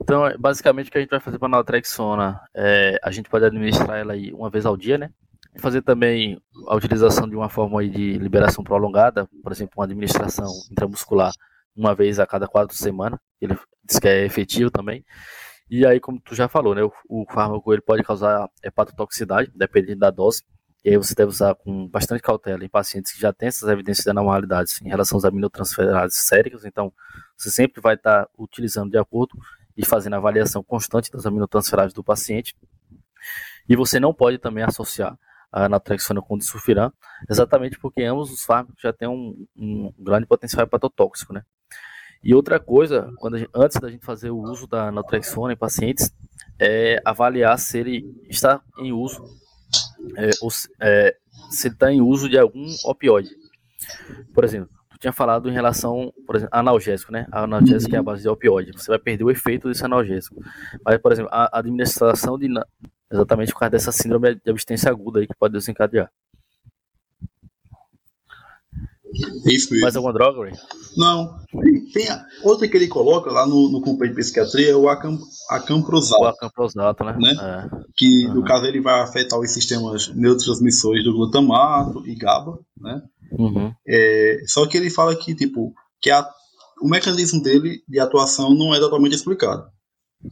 Então, 0.00 0.22
basicamente, 0.38 0.88
o 0.88 0.92
que 0.92 0.98
a 0.98 1.00
gente 1.00 1.10
vai 1.10 1.20
fazer 1.20 1.38
para 1.38 1.48
a 1.48 1.50
naltrexona, 1.50 2.40
é, 2.54 2.98
a 3.02 3.10
gente 3.10 3.28
pode 3.28 3.44
administrar 3.44 3.98
ela 3.98 4.12
aí 4.12 4.32
uma 4.32 4.48
vez 4.48 4.64
ao 4.64 4.76
dia, 4.76 4.96
né? 4.96 5.10
Fazer 5.58 5.82
também 5.82 6.40
a 6.68 6.76
utilização 6.76 7.28
de 7.28 7.34
uma 7.34 7.48
forma 7.48 7.80
aí 7.80 7.88
de 7.88 8.16
liberação 8.18 8.62
prolongada, 8.62 9.28
por 9.42 9.50
exemplo, 9.50 9.74
uma 9.76 9.84
administração 9.84 10.46
intramuscular 10.70 11.32
uma 11.76 11.94
vez 11.94 12.18
a 12.18 12.26
cada 12.26 12.46
quatro 12.46 12.76
semanas, 12.76 13.18
ele 13.40 13.56
diz 13.84 13.98
que 13.98 14.08
é 14.08 14.24
efetivo 14.24 14.70
também. 14.70 15.04
E 15.70 15.86
aí, 15.86 16.00
como 16.00 16.20
tu 16.20 16.34
já 16.34 16.48
falou, 16.48 16.74
né, 16.74 16.82
o, 16.82 16.92
o 17.08 17.26
fármaco 17.30 17.72
ele 17.72 17.82
pode 17.82 18.02
causar 18.02 18.48
hepatotoxicidade, 18.62 19.52
dependendo 19.54 20.00
da 20.00 20.10
dose. 20.10 20.42
E 20.84 20.90
aí 20.90 20.96
você 20.96 21.14
deve 21.14 21.30
usar 21.30 21.54
com 21.54 21.86
bastante 21.88 22.22
cautela 22.22 22.64
em 22.64 22.68
pacientes 22.68 23.12
que 23.12 23.20
já 23.20 23.32
têm 23.32 23.48
essas 23.48 23.68
evidências 23.68 24.04
de 24.04 24.10
anormalidades 24.10 24.80
em 24.80 24.88
relação 24.88 25.18
às 25.18 25.24
aminotransferases 25.24 26.16
séricas. 26.18 26.64
Então, 26.64 26.92
você 27.36 27.50
sempre 27.50 27.80
vai 27.80 27.94
estar 27.94 28.28
utilizando 28.38 28.90
de 28.90 28.98
acordo 28.98 29.36
e 29.76 29.84
fazendo 29.84 30.14
avaliação 30.14 30.62
constante 30.62 31.10
das 31.10 31.26
aminotransferases 31.26 31.92
do 31.92 32.02
paciente. 32.02 32.56
E 33.68 33.76
você 33.76 34.00
não 34.00 34.14
pode 34.14 34.38
também 34.38 34.64
associar 34.64 35.18
a 35.52 35.68
naltrexona 35.68 36.22
com 36.22 36.38
disulfiram, 36.38 36.92
exatamente 37.28 37.78
porque 37.78 38.02
ambos 38.02 38.30
os 38.30 38.42
fármacos 38.42 38.80
já 38.80 38.92
têm 38.92 39.08
um, 39.08 39.46
um 39.56 39.92
grande 39.98 40.26
potencial 40.26 40.64
hepatotóxico, 40.64 41.32
né? 41.32 41.42
E 42.22 42.34
outra 42.34 42.58
coisa, 42.58 43.10
quando 43.16 43.38
gente, 43.38 43.50
antes 43.54 43.80
da 43.80 43.90
gente 43.90 44.04
fazer 44.04 44.30
o 44.30 44.38
uso 44.38 44.66
da 44.66 44.90
naltrexona 44.90 45.52
em 45.52 45.56
pacientes, 45.56 46.12
é 46.58 47.00
avaliar 47.04 47.58
se 47.58 47.78
ele 47.78 48.04
está 48.28 48.60
em 48.78 48.92
uso, 48.92 49.22
é, 50.16 50.30
ou, 50.42 50.48
é, 50.80 51.16
se 51.50 51.68
ele 51.68 51.74
está 51.74 51.92
em 51.92 52.00
uso 52.00 52.28
de 52.28 52.38
algum 52.38 52.66
opioide. 52.84 53.30
Por 54.34 54.44
exemplo, 54.44 54.68
tu 54.90 54.98
tinha 54.98 55.12
falado 55.12 55.48
em 55.48 55.52
relação, 55.52 56.12
por 56.26 56.36
exemplo, 56.36 56.56
analgésico, 56.58 57.12
né? 57.12 57.26
A 57.30 57.44
analgésico 57.44 57.94
é 57.94 57.98
a 57.98 58.02
base 58.02 58.22
de 58.22 58.28
opioide. 58.28 58.72
Você 58.72 58.90
vai 58.90 58.98
perder 58.98 59.24
o 59.24 59.30
efeito 59.30 59.68
desse 59.68 59.84
analgésico. 59.84 60.42
Mas, 60.84 60.98
por 60.98 61.12
exemplo, 61.12 61.30
a 61.32 61.58
administração 61.58 62.36
de 62.36 62.48
exatamente 63.10 63.52
por 63.52 63.60
causa 63.60 63.70
dessa 63.70 63.92
síndrome 63.92 64.34
de 64.34 64.50
abstinência 64.50 64.90
aguda 64.90 65.20
aí 65.20 65.26
que 65.26 65.34
pode 65.38 65.54
desencadear. 65.54 66.10
Isso 69.46 69.70
mesmo. 69.70 69.80
Mais 69.80 69.96
alguma 69.96 70.12
droga, 70.12 70.44
Ray? 70.44 70.52
Não. 70.96 71.38
Tem 71.92 72.08
a, 72.08 72.24
outra 72.42 72.68
que 72.68 72.76
ele 72.76 72.88
coloca 72.88 73.30
lá 73.30 73.46
no, 73.46 73.70
no 73.70 73.80
compêndio 73.80 74.14
de 74.14 74.20
psiquiatria 74.20 74.70
é 74.70 74.76
o 74.76 74.88
acam, 74.88 75.18
acamprosato. 75.50 76.22
O 76.22 76.26
acamprosato, 76.26 77.04
né? 77.04 77.16
né? 77.18 77.32
É. 77.40 77.80
Que, 77.96 78.26
uhum. 78.26 78.34
no 78.34 78.44
caso, 78.44 78.66
ele 78.66 78.80
vai 78.80 79.00
afetar 79.00 79.38
os 79.38 79.50
sistemas 79.50 80.08
neurotransmissores 80.14 81.04
do 81.04 81.12
glutamato 81.12 82.06
e 82.06 82.14
GABA, 82.14 82.58
né? 82.80 83.02
Uhum. 83.32 83.72
É, 83.86 84.40
só 84.46 84.66
que 84.66 84.76
ele 84.76 84.90
fala 84.90 85.14
que, 85.14 85.34
tipo, 85.34 85.72
que 86.00 86.10
a, 86.10 86.26
o 86.82 86.88
mecanismo 86.88 87.42
dele 87.42 87.82
de 87.88 88.00
atuação 88.00 88.54
não 88.54 88.74
é 88.74 88.78
totalmente 88.78 89.14
explicado. 89.14 89.66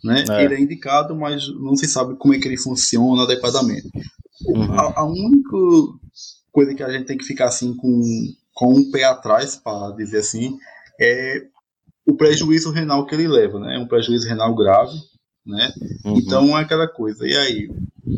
Né? 0.02 0.24
É. 0.28 0.44
Ele 0.44 0.54
é 0.54 0.60
indicado, 0.60 1.14
mas 1.14 1.48
não 1.60 1.76
se 1.76 1.86
sabe 1.86 2.16
como 2.16 2.34
é 2.34 2.38
que 2.38 2.48
ele 2.48 2.58
funciona 2.58 3.22
adequadamente. 3.22 3.88
Uhum. 4.46 4.72
A, 4.72 5.00
a 5.00 5.04
única 5.04 5.56
coisa 6.52 6.74
que 6.74 6.82
a 6.82 6.90
gente 6.90 7.06
tem 7.06 7.18
que 7.18 7.24
ficar 7.24 7.46
assim 7.46 7.74
com 7.76 8.00
com 8.56 8.72
um 8.72 8.90
pé 8.90 9.04
atrás, 9.04 9.54
para 9.54 9.94
dizer 9.94 10.18
assim, 10.18 10.56
é 10.98 11.42
o 12.08 12.16
prejuízo 12.16 12.70
renal 12.70 13.04
que 13.04 13.14
ele 13.14 13.28
leva, 13.28 13.60
né? 13.60 13.76
É 13.76 13.78
um 13.78 13.86
prejuízo 13.86 14.26
renal 14.26 14.54
grave, 14.56 14.96
né? 15.44 15.70
Uhum. 16.04 16.18
Então 16.18 16.58
é 16.58 16.62
aquela 16.62 16.88
coisa. 16.88 17.26
E 17.26 17.36
aí, 17.36 17.68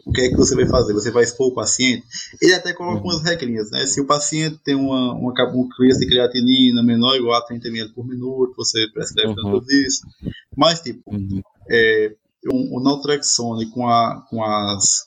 o 0.07 0.13
que 0.13 0.21
é 0.21 0.29
que 0.29 0.37
você 0.37 0.55
vai 0.55 0.69
fazer? 0.69 0.93
Você 0.93 1.11
vai 1.11 1.25
expor 1.25 1.49
o 1.49 1.55
paciente? 1.55 2.07
Ele 2.41 2.55
até 2.55 2.73
coloca 2.73 3.03
umas 3.03 3.21
regrinhas, 3.21 3.69
né? 3.73 3.85
Se 3.87 4.01
o 4.01 4.07
paciente 4.07 4.61
tem 4.65 4.77
uma, 4.77 5.13
uma, 5.15 5.33
uma 5.33 5.69
crise 5.77 5.99
de 5.99 6.07
creatinina 6.07 6.85
menor 6.85 7.11
ou 7.11 7.17
igual 7.17 7.37
a 7.37 7.45
30 7.45 7.67
ml 7.67 7.93
por 7.93 8.07
minuto, 8.07 8.55
você 8.57 8.87
prescreve 8.95 9.31
uhum. 9.31 9.35
tanto 9.35 9.73
isso. 9.73 10.07
Mas, 10.57 10.81
tipo, 10.81 11.03
uhum. 11.13 11.43
é, 11.69 12.15
o, 12.47 12.79
o 12.79 12.81
naltrexone 12.81 13.69
com, 13.71 13.89
a, 13.89 14.25
com 14.31 14.45
as 14.45 15.05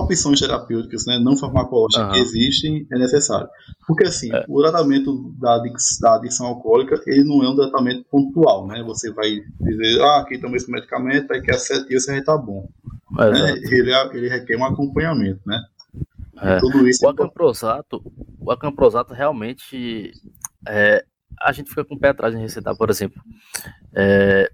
opções 0.00 0.40
terapêuticas 0.40 1.06
né, 1.06 1.18
não 1.18 1.36
farmacológicas 1.36 2.06
uhum. 2.06 2.12
que 2.12 2.18
existem 2.18 2.86
é 2.92 2.98
necessário. 2.98 3.48
Porque 3.86 4.04
assim, 4.04 4.34
é. 4.34 4.44
o 4.48 4.60
tratamento 4.60 5.32
da, 5.38 5.62
da 6.00 6.16
adicção 6.16 6.46
alcoólica 6.46 7.00
ele 7.06 7.24
não 7.24 7.42
é 7.42 7.48
um 7.48 7.56
tratamento 7.56 8.04
pontual, 8.10 8.66
né? 8.66 8.82
Você 8.84 9.12
vai 9.12 9.40
dizer, 9.60 10.02
ah, 10.02 10.20
aqui 10.20 10.38
toma 10.38 10.56
esse 10.56 10.70
medicamento, 10.70 11.28
daqui 11.28 11.50
a 11.50 11.58
sete 11.58 11.88
dias 11.88 12.08
estar 12.08 12.38
bom. 12.38 12.68
É, 13.18 13.30
né? 13.30 13.52
ele, 13.70 13.92
ele 14.12 14.28
requer 14.28 14.56
um 14.56 14.64
acompanhamento, 14.64 15.40
né? 15.46 15.60
É. 16.40 16.58
Tudo 16.58 16.88
isso 16.88 17.04
o, 17.04 17.08
é 17.08 17.12
acamprosato, 17.12 18.02
o 18.40 18.50
acamprosato 18.50 19.14
realmente 19.14 20.12
é, 20.66 21.04
a 21.40 21.52
gente 21.52 21.70
fica 21.70 21.84
com 21.84 21.94
o 21.94 21.98
pé 21.98 22.08
atrás 22.08 22.34
em 22.34 22.40
receitar, 22.40 22.76
por 22.76 22.90
exemplo. 22.90 23.22
É, 23.94 24.50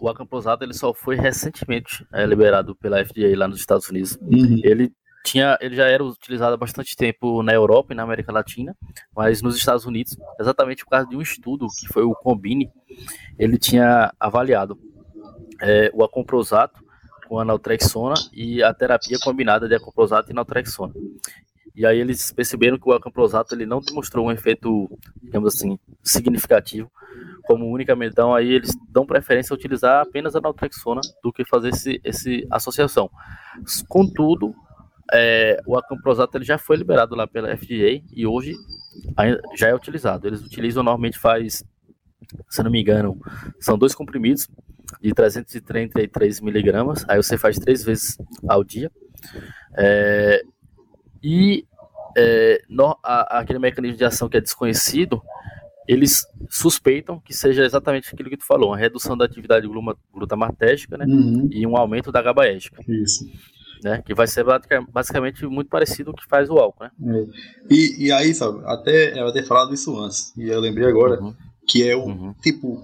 o 0.00 0.08
acamprosado 0.08 0.64
ele 0.64 0.74
só 0.74 0.92
foi 0.92 1.16
recentemente 1.16 2.06
é, 2.12 2.24
liberado 2.26 2.74
pela 2.74 3.04
FDA 3.04 3.36
lá 3.36 3.48
nos 3.48 3.58
Estados 3.58 3.88
Unidos. 3.88 4.18
Uhum. 4.20 4.60
Ele 4.62 4.92
tinha, 5.24 5.56
ele 5.60 5.76
já 5.76 5.86
era 5.86 6.04
utilizado 6.04 6.54
há 6.54 6.56
bastante 6.56 6.96
tempo 6.96 7.42
na 7.42 7.52
Europa 7.52 7.92
e 7.92 7.96
na 7.96 8.02
América 8.02 8.32
Latina, 8.32 8.76
mas 9.14 9.40
nos 9.40 9.56
Estados 9.56 9.86
Unidos, 9.86 10.16
exatamente 10.40 10.84
por 10.84 10.90
causa 10.90 11.06
de 11.06 11.16
um 11.16 11.22
estudo 11.22 11.66
que 11.78 11.86
foi 11.86 12.02
o 12.02 12.14
Combine, 12.14 12.70
ele 13.38 13.56
tinha 13.56 14.12
avaliado 14.18 14.78
é, 15.60 15.90
o 15.94 16.02
acamprosato 16.02 16.82
com 17.28 17.38
a 17.38 17.44
naltrexona 17.44 18.14
e 18.32 18.62
a 18.62 18.74
terapia 18.74 19.16
combinada 19.22 19.68
de 19.68 19.74
acamprosato 19.74 20.30
e 20.30 20.34
naltrexona. 20.34 20.92
E 21.74 21.86
aí 21.86 21.98
eles 21.98 22.30
perceberam 22.32 22.78
que 22.78 22.88
o 22.88 22.92
acamprosato 22.92 23.54
ele 23.54 23.66
não 23.66 23.80
demonstrou 23.80 24.26
um 24.26 24.32
efeito, 24.32 24.90
digamos 25.22 25.54
assim, 25.54 25.78
significativo 26.02 26.90
como 27.42 27.70
única 27.70 27.94
Então 28.04 28.34
aí 28.34 28.52
eles 28.52 28.72
dão 28.88 29.06
preferência 29.06 29.52
a 29.52 29.56
utilizar 29.56 30.02
apenas 30.02 30.34
a 30.36 30.40
naltrexona 30.40 31.00
do 31.22 31.32
que 31.32 31.44
fazer 31.44 31.70
esse, 31.70 32.00
esse 32.04 32.46
associação. 32.50 33.10
Contudo, 33.88 34.54
é, 35.12 35.60
o 35.66 35.76
acamprosato 35.76 36.36
ele 36.36 36.44
já 36.44 36.56
foi 36.56 36.76
liberado 36.76 37.14
lá 37.14 37.26
pela 37.26 37.56
FDA 37.56 38.02
e 38.12 38.26
hoje 38.26 38.54
já 39.56 39.68
é 39.68 39.74
utilizado. 39.74 40.26
Eles 40.26 40.42
utilizam 40.42 40.82
normalmente 40.82 41.18
faz, 41.18 41.64
se 42.48 42.62
não 42.62 42.70
me 42.70 42.80
engano, 42.80 43.18
são 43.60 43.76
dois 43.76 43.94
comprimidos 43.94 44.48
de 45.00 45.12
333 45.12 46.40
miligramas. 46.40 47.04
Aí 47.08 47.16
você 47.16 47.36
faz 47.36 47.58
três 47.58 47.84
vezes 47.84 48.16
ao 48.48 48.62
dia. 48.62 48.90
É, 49.76 50.42
e 51.22 51.66
é, 52.16 52.62
no, 52.68 52.96
a, 53.02 53.38
aquele 53.40 53.58
mecanismo 53.58 53.96
de 53.96 54.04
ação 54.04 54.28
que 54.28 54.36
é 54.36 54.40
desconhecido, 54.40 55.22
eles 55.86 56.24
suspeitam 56.48 57.20
que 57.20 57.34
seja 57.34 57.64
exatamente 57.64 58.10
aquilo 58.12 58.30
que 58.30 58.36
tu 58.36 58.46
falou, 58.46 58.70
uma 58.70 58.76
redução 58.76 59.16
da 59.16 59.24
atividade 59.24 59.66
glutamatérgica, 60.12 60.96
né, 60.96 61.04
uhum. 61.06 61.48
e 61.50 61.66
um 61.66 61.76
aumento 61.76 62.12
da 62.12 62.22
GABAérgica. 62.22 62.82
Isso. 62.88 63.24
Né, 63.82 64.00
que 64.06 64.14
vai 64.14 64.28
ser 64.28 64.44
basicamente 64.92 65.44
muito 65.44 65.68
parecido 65.68 66.12
com 66.12 66.16
o 66.16 66.20
que 66.20 66.28
faz 66.28 66.48
o 66.48 66.56
álcool, 66.56 66.84
né? 66.84 66.90
É. 67.04 67.74
E, 67.74 68.06
e 68.06 68.12
aí, 68.12 68.32
sabe, 68.32 68.60
até 68.64 69.20
eu 69.20 69.32
ter 69.32 69.42
falado 69.42 69.74
isso 69.74 69.98
antes, 69.98 70.32
e 70.36 70.48
eu 70.48 70.60
lembrei 70.60 70.86
agora, 70.86 71.20
uhum. 71.20 71.34
que 71.66 71.88
é 71.88 71.96
o, 71.96 72.04
uhum. 72.04 72.32
tipo, 72.40 72.80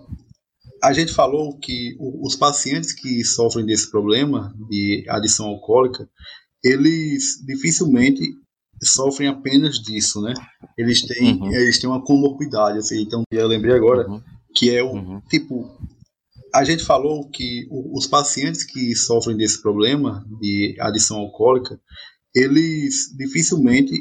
a 0.83 0.93
gente 0.93 1.13
falou 1.13 1.57
que 1.57 1.97
os 2.01 2.35
pacientes 2.35 2.93
que 2.93 3.25
sofrem 3.25 3.65
desse 3.65 3.89
problema 3.91 4.53
de 4.69 5.05
adição 5.09 5.47
alcoólica, 5.47 6.09
eles 6.63 7.45
dificilmente 7.47 8.23
sofrem 8.83 9.29
apenas 9.29 9.77
disso, 9.77 10.21
né? 10.21 10.35
Eles 10.77 11.03
têm, 11.03 11.35
uhum. 11.35 11.53
eles 11.53 11.79
têm 11.81 11.91
uma 11.91 12.05
comorbidade, 12.05 12.79
assim, 12.79 13.03
então 13.03 13.23
eu 13.31 13.47
lembrei 13.49 13.75
agora 13.75 14.09
uhum. 14.09 14.23
que 14.55 14.71
é 14.71 14.83
o 14.83 14.93
uhum. 14.93 15.21
tipo 15.29 15.77
a 16.55 16.65
gente 16.65 16.85
falou 16.85 17.29
que 17.29 17.69
os 17.71 18.07
pacientes 18.07 18.65
que 18.65 18.95
sofrem 18.97 19.37
desse 19.37 19.61
problema 19.61 20.25
de 20.41 20.77
adição 20.81 21.19
alcoólica, 21.19 21.79
eles 22.35 23.15
dificilmente 23.17 23.93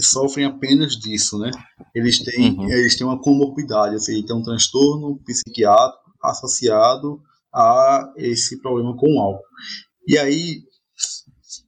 sofrem 0.00 0.44
apenas 0.44 0.96
disso, 0.96 1.38
né? 1.38 1.50
Eles 1.94 2.18
têm, 2.18 2.58
uhum. 2.58 2.68
eles 2.68 2.96
têm 2.96 3.06
uma 3.06 3.20
comorbidade, 3.20 3.94
assim, 3.94 4.24
tem 4.24 4.34
um 4.34 4.42
transtorno 4.42 5.20
psiquiátrico 5.24 6.04
associado 6.22 7.20
a 7.54 8.12
esse 8.16 8.60
problema 8.60 8.96
com 8.96 9.14
o 9.14 9.20
álcool. 9.20 9.44
E 10.08 10.18
aí 10.18 10.62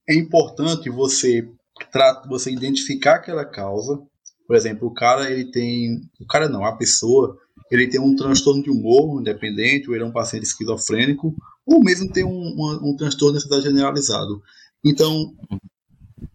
é 0.08 0.14
importante 0.14 0.90
você 0.90 1.48
você 2.28 2.50
identificar 2.50 3.16
aquela 3.16 3.44
causa. 3.44 4.00
Por 4.46 4.56
exemplo, 4.56 4.88
o 4.88 4.94
cara 4.94 5.30
ele 5.30 5.50
tem, 5.50 6.00
o 6.20 6.26
cara 6.26 6.48
não, 6.48 6.64
a 6.64 6.76
pessoa 6.76 7.36
ele 7.70 7.88
tem 7.88 8.00
um 8.00 8.14
transtorno 8.14 8.62
de 8.62 8.70
humor 8.70 9.20
independente, 9.20 9.88
ou 9.88 9.94
ele 9.94 10.04
é 10.04 10.06
um 10.06 10.12
paciente 10.12 10.44
esquizofrênico, 10.44 11.34
ou 11.66 11.82
mesmo 11.82 12.10
tem 12.10 12.24
um, 12.24 12.30
um, 12.30 12.90
um 12.90 12.96
transtorno 12.96 13.32
de 13.32 13.38
ansiedade 13.38 13.64
generalizado. 13.64 14.40
Então, 14.84 15.34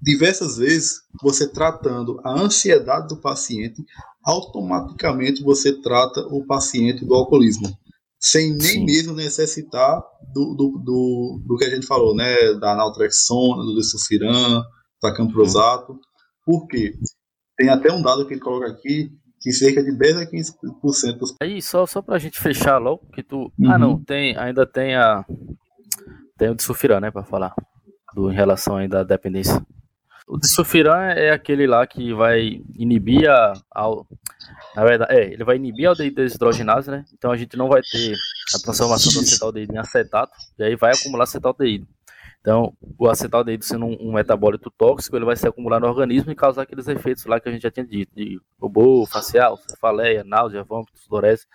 diversas 0.01 0.57
vezes, 0.57 1.01
você 1.21 1.47
tratando 1.47 2.19
a 2.23 2.31
ansiedade 2.33 3.07
do 3.07 3.17
paciente, 3.17 3.85
automaticamente 4.23 5.41
você 5.41 5.71
trata 5.81 6.21
o 6.27 6.45
paciente 6.45 7.05
do 7.05 7.15
alcoolismo, 7.15 7.75
sem 8.21 8.51
nem 8.51 8.61
Sim. 8.61 8.85
mesmo 8.85 9.15
necessitar 9.15 9.99
do, 10.31 10.53
do, 10.53 10.81
do, 10.83 11.43
do, 11.43 11.57
que 11.57 11.65
a 11.65 11.69
gente 11.69 11.87
falou, 11.87 12.15
né, 12.15 12.53
da 12.59 12.75
naltrexona, 12.75 13.63
do 13.63 13.75
desulfiram, 13.75 14.63
da 15.01 15.11
camprosato. 15.11 15.99
Por 16.45 16.67
quê? 16.67 16.93
Tem 17.57 17.69
até 17.69 17.91
um 17.91 18.01
dado 18.01 18.27
que 18.27 18.35
ele 18.35 18.41
coloca 18.41 18.67
aqui 18.67 19.09
que 19.41 19.51
cerca 19.51 19.83
de 19.83 19.91
10 19.97 20.17
a 20.17 20.25
15% 20.27 21.17
dos. 21.17 21.35
Aí, 21.41 21.61
só, 21.63 21.87
só 21.87 21.99
pra 21.99 22.19
gente 22.19 22.39
fechar 22.39 22.77
logo, 22.77 23.07
que 23.11 23.23
tu. 23.23 23.51
Uhum. 23.57 23.71
Ah, 23.71 23.79
não, 23.79 24.03
tem, 24.03 24.37
ainda 24.37 24.67
tem 24.67 24.95
a. 24.95 25.25
Tem 26.37 26.49
o 26.49 26.55
de 26.55 26.63
né, 27.01 27.09
pra 27.09 27.23
falar. 27.23 27.53
Do, 28.13 28.31
em 28.31 28.35
relação 28.35 28.75
ainda 28.75 28.99
à 28.99 29.03
dependência. 29.03 29.65
O 30.31 30.37
de 30.37 30.47
é 31.17 31.31
aquele 31.31 31.67
lá 31.67 31.85
que 31.85 32.13
vai 32.13 32.61
inibir 32.77 33.29
a. 33.29 33.51
a 33.75 33.89
na 34.73 34.85
verdade, 34.85 35.13
é, 35.13 35.33
ele 35.33 35.43
vai 35.43 35.57
inibir 35.57 35.87
a 35.87 35.89
aldeído 35.89 36.15
desidrogenase, 36.15 36.89
né? 36.89 37.03
Então 37.13 37.33
a 37.33 37.35
gente 37.35 37.57
não 37.57 37.67
vai 37.67 37.81
ter 37.81 38.15
a 38.55 38.59
transformação 38.59 39.11
do 39.11 39.19
acetaldeído 39.19 39.75
em 39.75 39.77
acetato, 39.77 40.31
e 40.57 40.63
aí 40.63 40.77
vai 40.77 40.93
acumular 40.93 41.25
acetaldeído. 41.25 41.85
Então, 42.39 42.73
o 42.97 43.09
acetaldeído 43.09 43.65
sendo 43.65 43.85
um, 43.85 43.97
um, 43.99 44.13
metabólito 44.13 44.71
tóxico, 44.71 45.17
ele 45.17 45.25
vai 45.25 45.35
se 45.35 45.45
acumular 45.45 45.81
no 45.81 45.87
organismo 45.87 46.31
e 46.31 46.35
causar 46.35 46.61
aqueles 46.61 46.87
efeitos 46.87 47.25
lá 47.25 47.37
que 47.37 47.49
a 47.49 47.51
gente 47.51 47.63
já 47.63 47.69
tinha 47.69 47.85
dito, 47.85 48.15
de 48.15 48.39
robô, 48.57 49.05
facial, 49.05 49.57
cefaleia, 49.57 50.23
náusea, 50.23 50.63
vômito, 50.63 50.97
sudorese. 50.97 51.45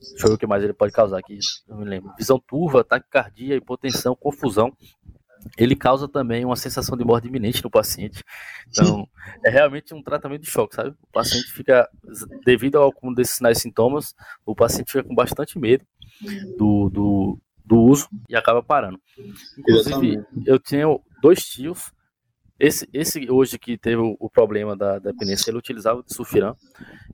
Deixa 0.00 0.26
eu 0.26 0.30
ver 0.30 0.34
o 0.34 0.38
que 0.38 0.48
mais 0.48 0.64
ele 0.64 0.72
pode 0.72 0.92
causar 0.92 1.18
aqui, 1.20 1.38
não 1.68 1.78
me 1.78 1.84
lembro. 1.84 2.12
Visão 2.18 2.40
turva, 2.40 2.82
taquicardia, 2.82 3.54
hipotensão, 3.54 4.16
confusão. 4.16 4.76
Ele 5.56 5.76
causa 5.76 6.08
também 6.08 6.44
uma 6.44 6.56
sensação 6.56 6.96
de 6.96 7.04
morte 7.04 7.28
iminente 7.28 7.62
no 7.62 7.70
paciente. 7.70 8.22
Então, 8.68 9.06
é 9.44 9.50
realmente 9.50 9.94
um 9.94 10.02
tratamento 10.02 10.42
de 10.42 10.50
choque, 10.50 10.74
sabe? 10.74 10.90
O 10.90 11.12
paciente 11.12 11.52
fica, 11.52 11.88
devido 12.44 12.76
ao 12.76 12.90
acúmulo 12.90 13.14
desses 13.14 13.36
sinais 13.36 13.58
e 13.58 13.62
sintomas, 13.62 14.14
o 14.44 14.54
paciente 14.54 14.90
fica 14.90 15.04
com 15.04 15.14
bastante 15.14 15.58
medo 15.58 15.84
do, 16.56 16.90
do, 16.90 17.38
do 17.64 17.80
uso 17.80 18.08
e 18.28 18.36
acaba 18.36 18.62
parando. 18.62 19.00
Inclusive, 19.58 20.24
eu 20.46 20.58
tenho 20.58 21.00
dois 21.22 21.44
tios. 21.44 21.92
Esse, 22.58 22.88
esse 22.92 23.30
hoje 23.30 23.58
que 23.58 23.76
teve 23.76 23.96
o, 23.96 24.16
o 24.18 24.30
problema 24.30 24.76
da, 24.76 24.98
dependência, 24.98 25.50
ele 25.50 25.58
utilizava 25.58 26.02
de 26.02 26.14
sulfiram. 26.14 26.56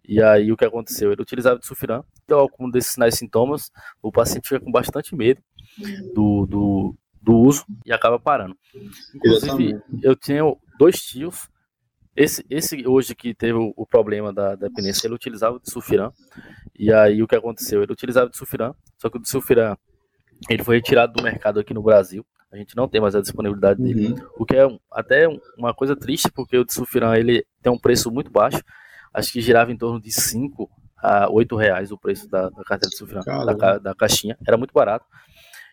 E 0.07 0.23
aí 0.23 0.53
o 0.53 0.57
que 0.57 0.65
aconteceu? 0.65 1.13
Ele 1.13 1.23
utilizava 1.23 1.59
de 1.59 1.67
sulfiram. 1.67 2.05
Então, 2.25 2.39
algum 2.39 2.71
desses 2.71 2.93
sinais 2.93 3.15
e 3.15 3.19
sintomas, 3.19 3.71
o 4.03 4.13
paciente 4.13 4.49
fica 4.49 4.61
com 4.61 4.71
bastante 4.71 5.15
medo 5.15 5.41
do, 6.15 6.47
do, 6.47 6.97
do 7.21 7.37
uso 7.37 7.65
e 7.85 7.93
acaba 7.93 8.19
parando. 8.19 8.57
Inclusive, 9.15 9.81
eu 10.03 10.17
tenho 10.17 10.57
dois 10.79 11.01
tios. 11.01 11.49
Esse, 12.17 12.45
esse 12.51 12.87
hoje 12.87 13.15
que 13.15 13.35
teve 13.35 13.55
o, 13.55 13.73
o 13.77 13.87
problema 13.87 14.33
da, 14.33 14.55
dependência, 14.55 15.07
ele 15.07 15.15
utilizava 15.15 15.59
de 15.61 15.71
sulfiram. 15.71 16.13
E 16.79 16.93
aí 16.93 17.23
o 17.23 17.29
que 17.29 17.37
aconteceu? 17.37 17.83
Ele 17.83 17.93
utilizava 17.93 18.29
de 18.29 18.37
sulfiram, 18.37 18.75
só 18.99 19.09
que 19.09 19.19
o 19.19 19.21
de 19.21 19.29
ele 20.49 20.65
foi 20.65 20.77
retirado 20.77 21.13
do 21.13 21.23
mercado 21.23 21.61
aqui 21.61 21.75
no 21.75 21.83
Brasil. 21.83 22.25
A 22.51 22.57
gente 22.57 22.77
não 22.77 22.89
tem 22.89 23.01
mais 23.01 23.15
a 23.15 23.21
disponibilidade 23.21 23.81
dele. 23.81 24.09
Uhum. 24.09 24.29
O 24.37 24.45
que 24.45 24.57
é 24.57 24.67
até 24.91 25.29
uma 25.57 25.73
coisa 25.73 25.95
triste, 25.95 26.31
porque 26.33 26.59
o 26.59 26.65
Sulfiram 26.69 27.15
ele 27.15 27.47
tem 27.63 27.71
um 27.73 27.79
preço 27.79 28.11
muito 28.11 28.31
baixo. 28.31 28.61
Acho 29.13 29.33
que 29.33 29.41
girava 29.41 29.71
em 29.71 29.77
torno 29.77 30.01
de 30.01 30.11
5 30.11 30.69
a 30.97 31.31
8 31.31 31.57
reais 31.57 31.93
o 31.93 31.99
preço 31.99 32.29
da, 32.29 32.49
da 32.49 32.65
carteira 32.65 32.91
de 32.91 32.97
Sulfiram, 32.97 33.21
da, 33.23 33.79
da 33.79 33.95
caixinha. 33.95 34.37
Era 34.47 34.57
muito 34.57 34.73
barato. 34.73 35.05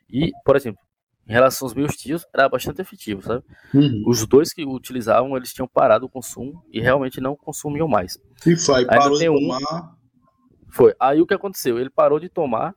E, 0.10 0.32
por 0.46 0.56
exemplo, 0.56 0.80
em 1.28 1.34
relação 1.34 1.66
aos 1.66 1.74
meus 1.74 1.96
tios, 1.96 2.26
era 2.34 2.48
bastante 2.48 2.82
efetivo, 2.82 3.22
sabe? 3.22 3.44
Uhum. 3.74 4.04
Os 4.08 4.26
dois 4.26 4.54
que 4.54 4.66
utilizavam, 4.66 5.36
eles 5.36 5.52
tinham 5.52 5.68
parado 5.68 6.06
o 6.06 6.10
consumo 6.10 6.64
e 6.72 6.80
realmente 6.80 7.20
não 7.20 7.36
consumiam 7.36 7.88
mais. 7.88 8.18
E 8.46 8.56
foi, 8.56 8.86
parou 8.86 9.18
de 9.18 9.26
tomar. 9.26 9.58
Um... 9.58 9.98
Foi. 10.72 10.96
Aí 11.00 11.22
o 11.22 11.28
que 11.28 11.34
aconteceu? 11.34 11.78
Ele 11.80 11.90
parou 11.90 12.20
de 12.20 12.30
tomar 12.30 12.74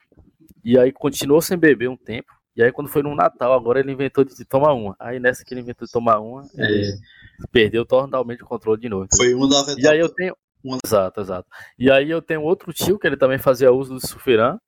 e 0.65 0.79
aí 0.79 0.91
continuou 0.93 1.41
sem 1.41 1.57
beber 1.57 1.89
um 1.89 1.97
tempo. 1.97 2.29
E 2.57 2.63
aí 2.63 2.73
quando 2.73 2.89
foi 2.89 3.03
no 3.03 3.15
Natal, 3.15 3.53
agora 3.53 3.79
ele 3.79 3.93
inventou 3.93 4.25
de 4.25 4.45
tomar 4.45 4.73
uma. 4.73 4.97
Aí 4.99 5.21
nessa 5.21 5.45
que 5.45 5.55
ele 5.55 5.61
inventou 5.61 5.87
de 5.87 5.93
tomar 5.93 6.19
uma, 6.19 6.43
ele 6.57 6.99
perdeu 7.53 7.87
totalmente 7.87 8.43
o 8.43 8.47
controle 8.47 8.81
de 8.81 8.89
novo. 8.89 9.07
Foi 9.17 9.33
uma 9.33 9.49
das 9.49 9.77
E 9.77 9.87
aí 9.87 9.99
eu 9.99 10.09
tenho. 10.09 10.35
Uma- 10.63 10.79
Exato, 10.85 11.21
exato. 11.21 11.49
E 11.79 11.91
aí 11.91 12.11
eu 12.11 12.21
tenho 12.21 12.43
outro 12.43 12.71
tio 12.71 12.99
que 12.99 13.07
ele 13.07 13.17
também 13.17 13.39
fazia 13.39 13.73
uso 13.73 13.95
do 13.95 14.07
sulfiram. 14.07 14.61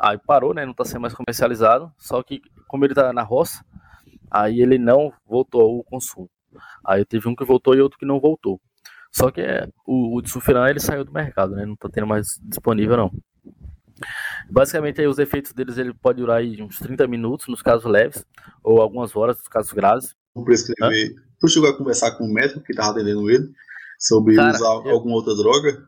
Aí 0.00 0.18
parou, 0.18 0.54
né? 0.54 0.64
Não 0.64 0.72
tá 0.72 0.84
sendo 0.84 1.02
mais 1.02 1.12
comercializado. 1.14 1.92
Só 1.98 2.22
que, 2.22 2.40
como 2.66 2.84
ele 2.84 2.94
tá 2.94 3.12
na 3.12 3.22
roça, 3.22 3.62
aí 4.30 4.60
ele 4.62 4.78
não 4.78 5.12
voltou 5.26 5.60
ao 5.78 5.84
consumo. 5.84 6.28
Aí 6.84 7.04
teve 7.04 7.28
um 7.28 7.36
que 7.36 7.44
voltou 7.44 7.74
e 7.74 7.80
outro 7.80 7.98
que 7.98 8.06
não 8.06 8.18
voltou. 8.18 8.60
Só 9.12 9.30
que 9.30 9.40
é, 9.40 9.68
o, 9.86 10.16
o 10.16 10.22
de 10.22 10.30
sulfiram 10.30 10.66
ele 10.66 10.80
saiu 10.80 11.04
do 11.04 11.12
mercado, 11.12 11.54
né? 11.54 11.66
Não 11.66 11.76
tá 11.76 11.88
tendo 11.88 12.06
mais 12.06 12.40
disponível, 12.42 12.96
não. 12.96 13.12
Basicamente, 14.50 15.00
aí, 15.00 15.06
os 15.06 15.18
efeitos 15.18 15.52
deles 15.52 15.76
ele 15.76 15.92
pode 15.92 16.18
durar 16.20 16.38
aí 16.38 16.60
uns 16.62 16.78
30 16.78 17.06
minutos 17.06 17.46
nos 17.48 17.60
casos 17.62 17.84
leves, 17.90 18.24
ou 18.62 18.80
algumas 18.80 19.14
horas 19.14 19.36
nos 19.36 19.48
casos 19.48 19.72
graves. 19.72 20.14
Vou 20.34 20.44
prescrever. 20.44 21.14
Tu 21.38 21.48
chegou 21.48 21.68
a 21.68 21.76
conversar 21.76 22.12
com 22.12 22.24
o 22.24 22.32
médico 22.32 22.62
que 22.62 22.72
tava 22.74 22.90
atendendo 22.92 23.28
ele 23.30 23.50
sobre 23.98 24.36
Cara, 24.36 24.56
usar 24.56 24.88
eu- 24.88 24.90
alguma 24.90 25.14
outra 25.16 25.34
droga? 25.36 25.86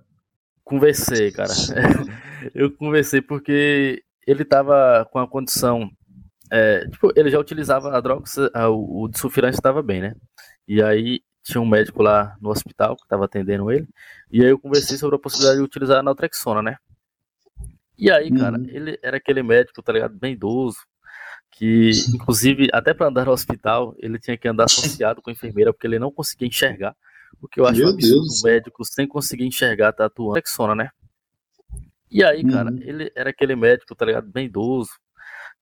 Conversei, 0.65 1.33
cara. 1.33 1.51
eu 2.55 2.71
conversei 2.73 3.21
porque 3.21 4.03
ele 4.27 4.45
tava 4.45 5.07
com 5.13 5.19
a 5.19 5.29
condição. 5.29 5.91
é, 6.51 6.87
tipo, 6.89 7.13
ele 7.17 7.31
já 7.31 7.39
utilizava 7.39 7.97
a 7.97 8.01
droga, 8.01 8.25
o, 8.71 9.05
o 9.05 9.09
de 9.09 9.19
sulfirante 9.19 9.57
estava 9.57 9.83
bem, 9.83 10.01
né? 10.03 10.15
E 10.69 10.83
aí 10.83 11.21
tinha 11.43 11.61
um 11.61 11.67
médico 11.69 12.03
lá 12.03 12.37
no 12.41 12.51
hospital 12.51 12.97
que 12.97 13.03
estava 13.03 13.25
atendendo 13.25 13.71
ele. 13.71 13.89
E 14.31 14.43
aí 14.43 14.51
eu 14.51 14.59
conversei 14.59 14.97
sobre 14.97 15.17
a 15.17 15.19
possibilidade 15.19 15.59
de 15.59 15.65
utilizar 15.65 15.99
a 15.99 16.03
naltrexona, 16.03 16.63
né? 16.63 16.77
E 17.99 18.11
aí, 18.11 18.31
cara, 18.33 18.59
Uhum. 18.59 18.67
ele 18.69 18.99
era 19.03 19.17
aquele 19.17 19.43
médico, 19.43 19.83
tá 19.83 19.93
ligado? 19.93 20.15
Bem 20.19 20.33
idoso. 20.35 20.79
Que, 21.51 21.91
inclusive, 22.15 22.69
até 22.73 22.95
para 22.95 23.09
andar 23.09 23.27
no 23.27 23.33
hospital, 23.33 23.95
ele 23.99 24.19
tinha 24.19 24.37
que 24.39 24.49
andar 24.49 24.65
associado 24.65 25.21
com 25.23 25.31
a 25.31 25.33
enfermeira, 25.33 25.73
porque 25.73 25.87
ele 25.87 25.99
não 25.99 26.11
conseguia 26.11 26.49
enxergar. 26.49 26.97
O 27.43 27.49
que 27.49 27.61
eu 27.61 27.67
acho 27.67 27.81
Meu 27.81 27.89
um 27.89 27.93
absurdo, 27.93 28.23
Deus. 28.23 28.41
um 28.43 28.47
médico 28.47 28.85
sem 28.85 29.07
conseguir 29.07 29.45
enxergar 29.45 29.93
tá 29.93 30.07
atuando 30.07 30.29
Naltrexona, 30.35 30.75
né? 30.77 30.91
E 32.11 32.23
aí, 32.23 32.45
cara, 32.45 32.71
Uhum. 32.71 32.79
ele 32.83 33.11
era 33.17 33.31
aquele 33.31 33.57
médico, 33.57 33.95
tá 33.95 34.05
ligado? 34.07 34.29
Bem 34.31 34.47
idoso. 34.47 34.91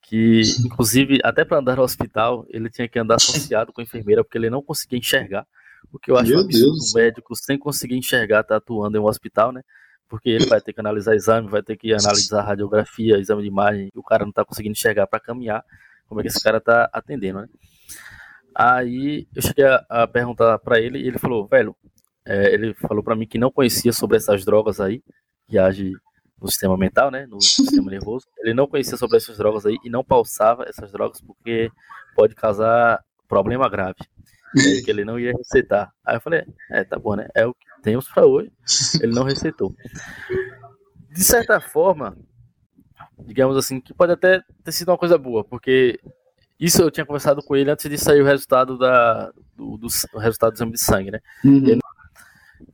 Que, 0.02 0.42
inclusive, 0.64 1.18
até 1.22 1.44
para 1.44 1.58
andar 1.58 1.76
no 1.76 1.82
hospital, 1.82 2.44
ele 2.48 2.68
tinha 2.70 2.88
que 2.88 2.98
andar 2.98 3.14
associado 3.16 3.72
com 3.72 3.80
a 3.80 3.84
enfermeira, 3.84 4.22
porque 4.24 4.36
ele 4.38 4.50
não 4.50 4.62
conseguia 4.62 4.98
enxergar. 4.98 5.46
O 5.92 5.98
que 5.98 6.10
eu 6.10 6.16
acho 6.16 6.30
um 6.30 6.34
Meu 6.34 6.40
absurdo, 6.44 6.66
Deus. 6.72 6.92
um 6.92 6.98
médico 6.98 7.34
sem 7.36 7.58
conseguir 7.58 7.96
enxergar 7.96 8.42
tá 8.42 8.56
atuando 8.56 8.96
em 8.96 9.00
um 9.00 9.06
hospital, 9.06 9.52
né? 9.52 9.62
Porque 10.08 10.28
ele 10.28 10.46
vai 10.46 10.60
ter 10.60 10.72
que 10.72 10.80
analisar 10.80 11.14
exame, 11.14 11.48
vai 11.48 11.62
ter 11.62 11.76
que 11.76 11.92
analisar 11.94 12.42
radiografia, 12.42 13.16
exame 13.18 13.42
de 13.42 13.48
imagem, 13.48 13.90
e 13.94 13.98
o 13.98 14.02
cara 14.02 14.24
não 14.24 14.32
tá 14.32 14.44
conseguindo 14.44 14.72
enxergar 14.72 15.06
para 15.06 15.20
caminhar. 15.20 15.64
Como 16.08 16.20
é 16.20 16.24
que 16.24 16.28
esse 16.28 16.42
cara 16.42 16.60
tá 16.60 16.90
atendendo, 16.92 17.40
né? 17.42 17.48
Aí 18.62 19.26
eu 19.34 19.40
cheguei 19.40 19.64
a, 19.64 19.82
a 19.88 20.06
perguntar 20.06 20.58
para 20.58 20.78
ele 20.78 20.98
e 20.98 21.08
ele 21.08 21.18
falou, 21.18 21.46
velho, 21.46 21.74
é, 22.26 22.52
ele 22.52 22.74
falou 22.74 23.02
para 23.02 23.16
mim 23.16 23.26
que 23.26 23.38
não 23.38 23.50
conhecia 23.50 23.90
sobre 23.90 24.18
essas 24.18 24.44
drogas 24.44 24.82
aí, 24.82 25.02
que 25.48 25.58
age 25.58 25.94
no 26.38 26.46
sistema 26.46 26.76
mental, 26.76 27.10
né, 27.10 27.26
no 27.26 27.40
sistema 27.40 27.90
nervoso. 27.90 28.26
Ele 28.38 28.52
não 28.52 28.66
conhecia 28.66 28.98
sobre 28.98 29.16
essas 29.16 29.38
drogas 29.38 29.64
aí 29.64 29.78
e 29.82 29.88
não 29.88 30.04
pausava 30.04 30.66
essas 30.68 30.92
drogas 30.92 31.22
porque 31.22 31.70
pode 32.14 32.34
causar 32.34 33.02
problema 33.26 33.66
grave. 33.66 33.96
Aí 34.54 34.82
que 34.84 34.90
ele 34.90 35.06
não 35.06 35.18
ia 35.18 35.32
receitar. 35.32 35.90
Aí 36.04 36.16
eu 36.16 36.20
falei, 36.20 36.44
é, 36.70 36.84
tá 36.84 36.98
bom, 36.98 37.16
né? 37.16 37.28
É 37.34 37.46
o 37.46 37.54
que 37.54 37.66
temos 37.82 38.08
para 38.08 38.26
hoje. 38.26 38.52
Ele 39.00 39.14
não 39.14 39.24
receitou. 39.24 39.74
De 41.10 41.24
certa 41.24 41.62
forma, 41.62 42.14
digamos 43.20 43.56
assim, 43.56 43.80
que 43.80 43.94
pode 43.94 44.12
até 44.12 44.42
ter 44.62 44.72
sido 44.72 44.90
uma 44.90 44.98
coisa 44.98 45.16
boa, 45.16 45.42
porque 45.42 45.98
isso 46.60 46.82
eu 46.82 46.90
tinha 46.90 47.06
conversado 47.06 47.42
com 47.42 47.56
ele 47.56 47.70
antes 47.70 47.88
de 47.88 47.96
sair 47.98 48.20
o 48.20 48.24
resultado 48.26 48.78
da 48.78 49.32
do, 49.56 49.76
do, 49.78 49.88
o 50.14 50.18
resultado 50.18 50.52
do 50.52 50.56
exame 50.56 50.72
de 50.72 50.80
sangue, 50.80 51.10
né? 51.10 51.20
Uhum. 51.44 51.78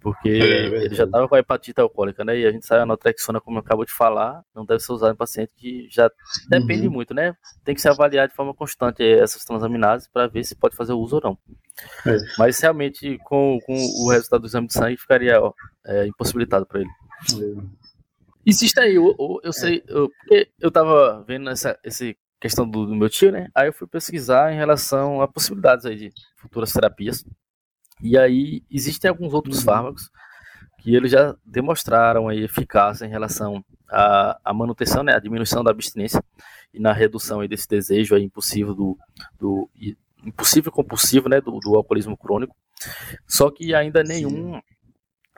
Porque 0.00 0.28
É, 0.28 0.66
ele 0.84 0.94
já 0.94 1.04
estava 1.04 1.28
com 1.28 1.34
a 1.36 1.38
hepatite 1.38 1.80
alcoólica, 1.80 2.24
né? 2.24 2.36
E 2.38 2.44
a 2.46 2.50
gente 2.50 2.66
sabe 2.66 2.82
a 2.82 2.86
naltrexona, 2.86 3.40
como 3.40 3.58
eu 3.58 3.60
acabo 3.60 3.84
de 3.84 3.92
falar, 3.92 4.42
não 4.54 4.64
deve 4.64 4.80
ser 4.80 4.92
usada 4.92 5.12
em 5.12 5.16
paciente 5.16 5.52
que 5.56 5.86
já 5.90 6.10
depende 6.48 6.86
Uhum. 6.88 6.92
muito, 6.92 7.14
né? 7.14 7.34
Tem 7.64 7.74
que 7.74 7.80
se 7.80 7.88
avaliar 7.88 8.28
de 8.28 8.34
forma 8.34 8.52
constante 8.52 9.02
essas 9.04 9.44
transaminases 9.44 10.08
para 10.08 10.26
ver 10.26 10.44
se 10.44 10.56
pode 10.56 10.74
fazer 10.76 10.92
uso 10.92 11.16
ou 11.16 11.22
não. 11.22 11.38
É. 12.12 12.16
Mas 12.36 12.58
realmente, 12.60 13.16
com, 13.24 13.58
com 13.64 13.74
o 13.74 14.10
resultado 14.10 14.40
do 14.40 14.46
exame 14.48 14.66
de 14.66 14.72
sangue, 14.72 14.96
ficaria 14.96 15.40
ó, 15.40 15.52
é, 15.86 16.06
impossibilitado 16.06 16.66
para 16.66 16.80
ele. 16.80 16.90
Existe 18.44 18.78
aí, 18.80 18.94
eu, 18.94 19.14
eu, 19.18 19.40
eu 19.42 19.52
sei, 19.52 19.82
eu, 19.88 20.08
porque 20.08 20.48
eu 20.60 20.70
tava 20.70 21.24
vendo 21.26 21.50
essa, 21.50 21.78
essa 21.82 22.04
questão 22.40 22.68
do, 22.68 22.86
do 22.86 22.94
meu 22.94 23.08
tio, 23.08 23.32
né? 23.32 23.48
Aí 23.54 23.68
eu 23.68 23.72
fui 23.72 23.86
pesquisar 23.86 24.52
em 24.52 24.56
relação 24.56 25.20
a 25.20 25.28
possibilidades 25.28 25.86
aí 25.86 25.96
de 25.96 26.12
futuras 26.36 26.72
terapias. 26.72 27.24
E 28.02 28.18
aí 28.18 28.62
existem 28.70 29.08
alguns 29.08 29.32
outros 29.32 29.62
fármacos 29.62 30.10
que 30.80 30.94
eles 30.94 31.10
já 31.10 31.34
demonstraram 31.44 32.28
aí 32.28 32.44
eficácia 32.44 33.06
em 33.06 33.10
relação 33.10 33.64
à, 33.88 34.38
à 34.44 34.54
manutenção, 34.54 35.02
né? 35.02 35.14
A 35.14 35.18
diminuição 35.18 35.64
da 35.64 35.70
abstinência 35.70 36.22
e 36.72 36.78
na 36.78 36.92
redução 36.92 37.40
aí 37.40 37.48
desse 37.48 37.68
desejo 37.68 38.14
aí 38.14 38.22
impossível 38.22 38.74
do, 38.74 38.98
do 39.38 39.70
e- 39.74 39.96
impossível 40.24 40.70
compulsivo, 40.70 41.28
né? 41.28 41.40
Do, 41.40 41.58
do 41.58 41.74
alcoolismo 41.74 42.16
crônico. 42.16 42.54
Só 43.26 43.50
que 43.50 43.74
ainda 43.74 44.02
nenhum 44.02 44.60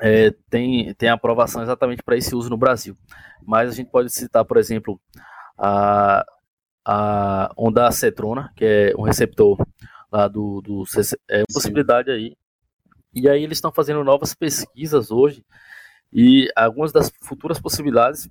é, 0.01 0.33
tem, 0.51 0.93
tem 0.95 1.09
aprovação 1.09 1.63
exatamente 1.63 2.03
para 2.03 2.17
esse 2.17 2.35
uso 2.35 2.51
no 2.51 2.57
Brasil. 2.57 2.97
Mas 3.43 3.71
a 3.71 3.75
gente 3.75 3.91
pode 3.91 4.11
citar, 4.11 4.45
por 4.45 4.57
exemplo, 4.57 5.01
a, 5.57 6.27
a 6.91 7.53
ondacetrona, 7.55 8.51
que 8.57 8.65
é 8.65 8.95
um 8.97 9.03
receptor 9.03 9.59
lá 10.11 10.27
do, 10.27 10.63
do 10.63 10.85
é 11.29 11.41
uma 11.41 11.45
possibilidade 11.53 12.11
aí. 12.11 12.35
E 13.15 13.29
aí 13.29 13.43
eles 13.45 13.59
estão 13.59 13.71
fazendo 13.71 14.03
novas 14.03 14.35
pesquisas 14.35 15.11
hoje 15.11 15.45
e 16.11 16.49
algumas 16.57 16.91
das 16.91 17.13
futuras 17.23 17.61
possibilidades 17.61 18.27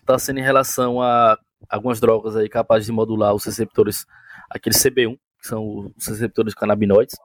está 0.00 0.18
sendo 0.18 0.38
em 0.38 0.42
relação 0.42 1.02
a 1.02 1.38
algumas 1.68 2.00
drogas 2.00 2.36
aí 2.36 2.48
capazes 2.48 2.86
de 2.86 2.92
modular 2.92 3.34
os 3.34 3.44
receptores, 3.44 4.06
aquele 4.48 4.74
CB1, 4.74 5.18
que 5.40 5.46
são 5.46 5.92
os 5.94 6.06
receptores 6.06 6.54
canabinoides, 6.54 7.16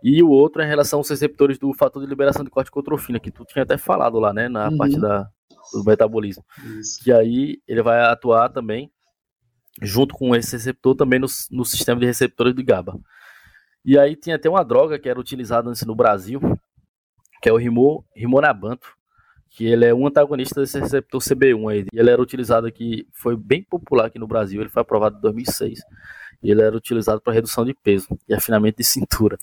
e 0.00 0.22
o 0.22 0.28
outro 0.30 0.62
é 0.62 0.64
em 0.64 0.68
relação 0.68 1.00
aos 1.00 1.08
receptores 1.10 1.58
do 1.58 1.72
fator 1.74 2.00
de 2.02 2.08
liberação 2.08 2.44
de 2.44 2.50
corticotrofina, 2.50 3.18
que 3.18 3.30
tu 3.32 3.44
tinha 3.44 3.64
até 3.64 3.76
falado 3.76 4.18
lá, 4.20 4.32
né, 4.32 4.48
na 4.48 4.68
Uhum. 4.68 4.76
parte 4.76 5.00
da, 5.00 5.28
do 5.72 5.84
metabolismo. 5.84 6.44
Isso. 6.78 7.02
Que 7.02 7.12
aí 7.12 7.58
ele 7.66 7.82
vai 7.82 8.00
atuar 8.00 8.48
também, 8.48 8.90
junto 9.80 10.14
com 10.14 10.34
esse 10.34 10.52
receptor, 10.52 10.94
também 10.94 11.18
no, 11.18 11.26
no 11.50 11.64
sistema 11.64 12.00
de 12.00 12.06
receptores 12.06 12.54
de 12.54 12.62
GABA. 12.62 12.98
E 13.84 13.98
aí 13.98 14.14
tinha 14.14 14.36
até 14.36 14.48
uma 14.48 14.64
droga 14.64 14.98
que 14.98 15.08
era 15.08 15.18
utilizada 15.18 15.68
antes 15.68 15.84
no 15.84 15.94
Brasil, 15.94 16.40
que 17.42 17.48
é 17.48 17.52
o 17.52 17.56
Rimo, 17.56 18.04
Rimonabanto, 18.14 18.88
que 19.50 19.66
ele 19.66 19.84
é 19.84 19.92
um 19.92 20.06
antagonista 20.06 20.60
desse 20.60 20.78
receptor 20.78 21.20
CB1 21.20 21.72
aí. 21.72 21.86
Ele 21.92 22.10
era 22.10 22.22
utilizado 22.22 22.66
aqui, 22.66 23.06
foi 23.12 23.36
bem 23.36 23.62
popular 23.62 24.06
aqui 24.06 24.18
no 24.18 24.26
Brasil, 24.26 24.60
ele 24.60 24.70
foi 24.70 24.82
aprovado 24.82 25.18
em 25.18 25.20
2006. 25.20 25.80
E 26.42 26.50
ele 26.50 26.62
era 26.62 26.76
utilizado 26.76 27.20
para 27.20 27.32
redução 27.32 27.64
de 27.64 27.74
peso 27.74 28.18
e 28.28 28.34
afinamento 28.34 28.78
de 28.78 28.84
cintura. 28.84 29.36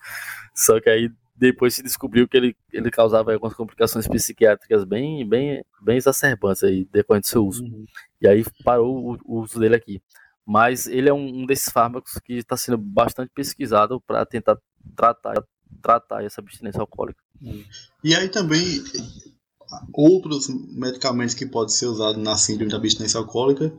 Só 0.56 0.80
que 0.80 0.89
aí 0.89 1.11
depois 1.40 1.74
se 1.74 1.82
descobriu 1.82 2.28
que 2.28 2.36
ele, 2.36 2.56
ele 2.72 2.91
causava 2.91 3.32
algumas 3.34 3.56
complicações 3.56 4.07
psiquiátricas 4.07 4.84
bem, 4.84 5.28
bem, 5.28 5.64
bem 5.82 5.98
exacerbantes 5.98 6.64
aí, 6.64 6.86
decorrente 6.91 7.28
do 7.28 7.32
seu 7.32 7.45
uso. 7.45 7.64
Uhum. 7.64 7.86
E 8.22 8.28
aí 8.28 8.44
parou 8.64 9.14
o, 9.14 9.18
o 9.26 9.41
uso 9.41 9.60
dele 9.60 9.76
aqui. 9.76 10.02
Mas 10.45 10.88
ele 10.88 11.07
é 11.07 11.14
um, 11.14 11.44
um 11.44 11.45
desses 11.45 11.72
fármacos 11.72 12.20
que 12.26 12.34
está 12.34 12.57
sendo 12.57 12.78
bastante 12.78 13.32
pesquisado 13.34 14.02
para 14.02 14.26
tentar 14.26 14.57
tratar, 14.95 15.44
tratar 15.82 16.24
essa 16.24 16.41
abstinência 16.41 16.82
alcoólica. 16.82 17.24
E 18.03 18.16
aí 18.16 18.28
também 18.28 18.84
outros 19.94 20.48
medicamentos 20.49 21.36
que 21.36 21.45
podem 21.45 21.74
ser 21.74 21.86
usados 21.86 22.22
na 22.22 22.36
síndrome 22.36 22.72
da 22.72 22.78
abstinência 22.78 23.20
alcoólica, 23.20 23.72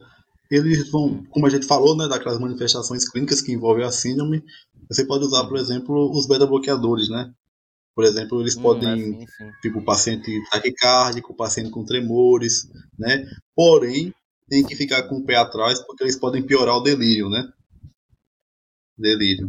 eles 0.51 0.91
vão, 0.91 1.25
como 1.31 1.47
a 1.47 1.51
gente 1.51 1.67
falou, 1.67 1.97
né, 1.97 2.09
daquelas 2.09 2.39
manifestações 2.39 3.09
clínicas 3.09 3.41
que 3.41 3.53
envolvem 3.53 3.85
a 3.85 3.91
síndrome, 3.91 4.43
você 4.89 5.05
pode 5.05 5.25
usar, 5.25 5.45
por 5.47 5.57
exemplo, 5.57 6.11
os 6.11 6.27
beta-bloqueadores, 6.27 7.09
né? 7.09 7.33
Por 7.95 8.05
exemplo, 8.05 8.41
eles 8.41 8.57
Hum, 8.57 8.63
podem, 8.63 9.13
sim, 9.13 9.27
sim. 9.27 9.51
tipo, 9.63 9.83
paciente 9.85 10.31
taquicárdico, 10.51 11.35
paciente 11.35 11.71
com 11.71 11.85
tremores, 11.85 12.69
né? 12.99 13.27
Porém, 13.55 14.15
tem 14.49 14.65
que 14.65 14.77
ficar 14.77 15.03
com 15.05 15.17
o 15.17 15.25
pé 15.25 15.37
atrás, 15.37 15.81
porque 15.87 16.05
eles 16.05 16.19
podem 16.19 16.43
piorar 16.43 16.77
o 16.77 16.83
delírio, 16.83 17.29
né? 17.29 17.49
Delírio. 18.99 19.47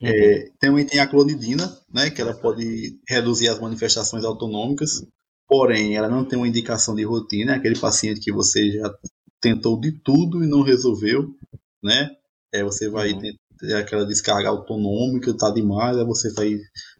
Uhum. 0.00 0.08
É, 0.08 0.50
também 0.60 0.86
tem 0.86 1.00
a 1.00 1.06
clonidina, 1.06 1.76
né, 1.92 2.10
que 2.10 2.20
ela 2.20 2.34
pode 2.34 2.98
reduzir 3.08 3.48
as 3.48 3.60
manifestações 3.60 4.24
autonômicas, 4.24 5.04
porém 5.48 5.96
ela 5.96 6.08
não 6.08 6.24
tem 6.24 6.38
uma 6.38 6.48
indicação 6.48 6.94
de 6.94 7.04
rotina, 7.04 7.52
é 7.52 7.56
aquele 7.56 7.78
paciente 7.78 8.20
que 8.20 8.32
você 8.32 8.70
já 8.72 8.94
tentou 9.40 9.80
de 9.80 9.92
tudo 9.92 10.44
e 10.44 10.46
não 10.48 10.62
resolveu, 10.62 11.34
né? 11.82 12.10
É, 12.52 12.62
você 12.64 12.88
vai 12.88 13.12
Uhum. 13.12 13.20
Ter 13.58 13.74
aquela 13.74 14.06
descarga 14.06 14.48
autonômica, 14.48 15.36
tá 15.36 15.50
demais, 15.50 15.96
aí 15.96 16.04
você 16.04 16.32
vai 16.32 16.56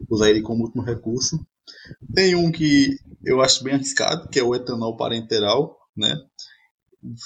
usar 0.08 0.30
ele 0.30 0.42
como 0.42 0.64
último 0.64 0.82
recurso. 0.82 1.38
Tem 2.14 2.34
um 2.34 2.50
que 2.50 2.96
eu 3.24 3.40
acho 3.40 3.62
bem 3.62 3.74
arriscado, 3.74 4.28
que 4.28 4.38
é 4.38 4.42
o 4.42 4.54
etanol 4.54 4.96
parenteral, 4.96 5.76
né? 5.96 6.14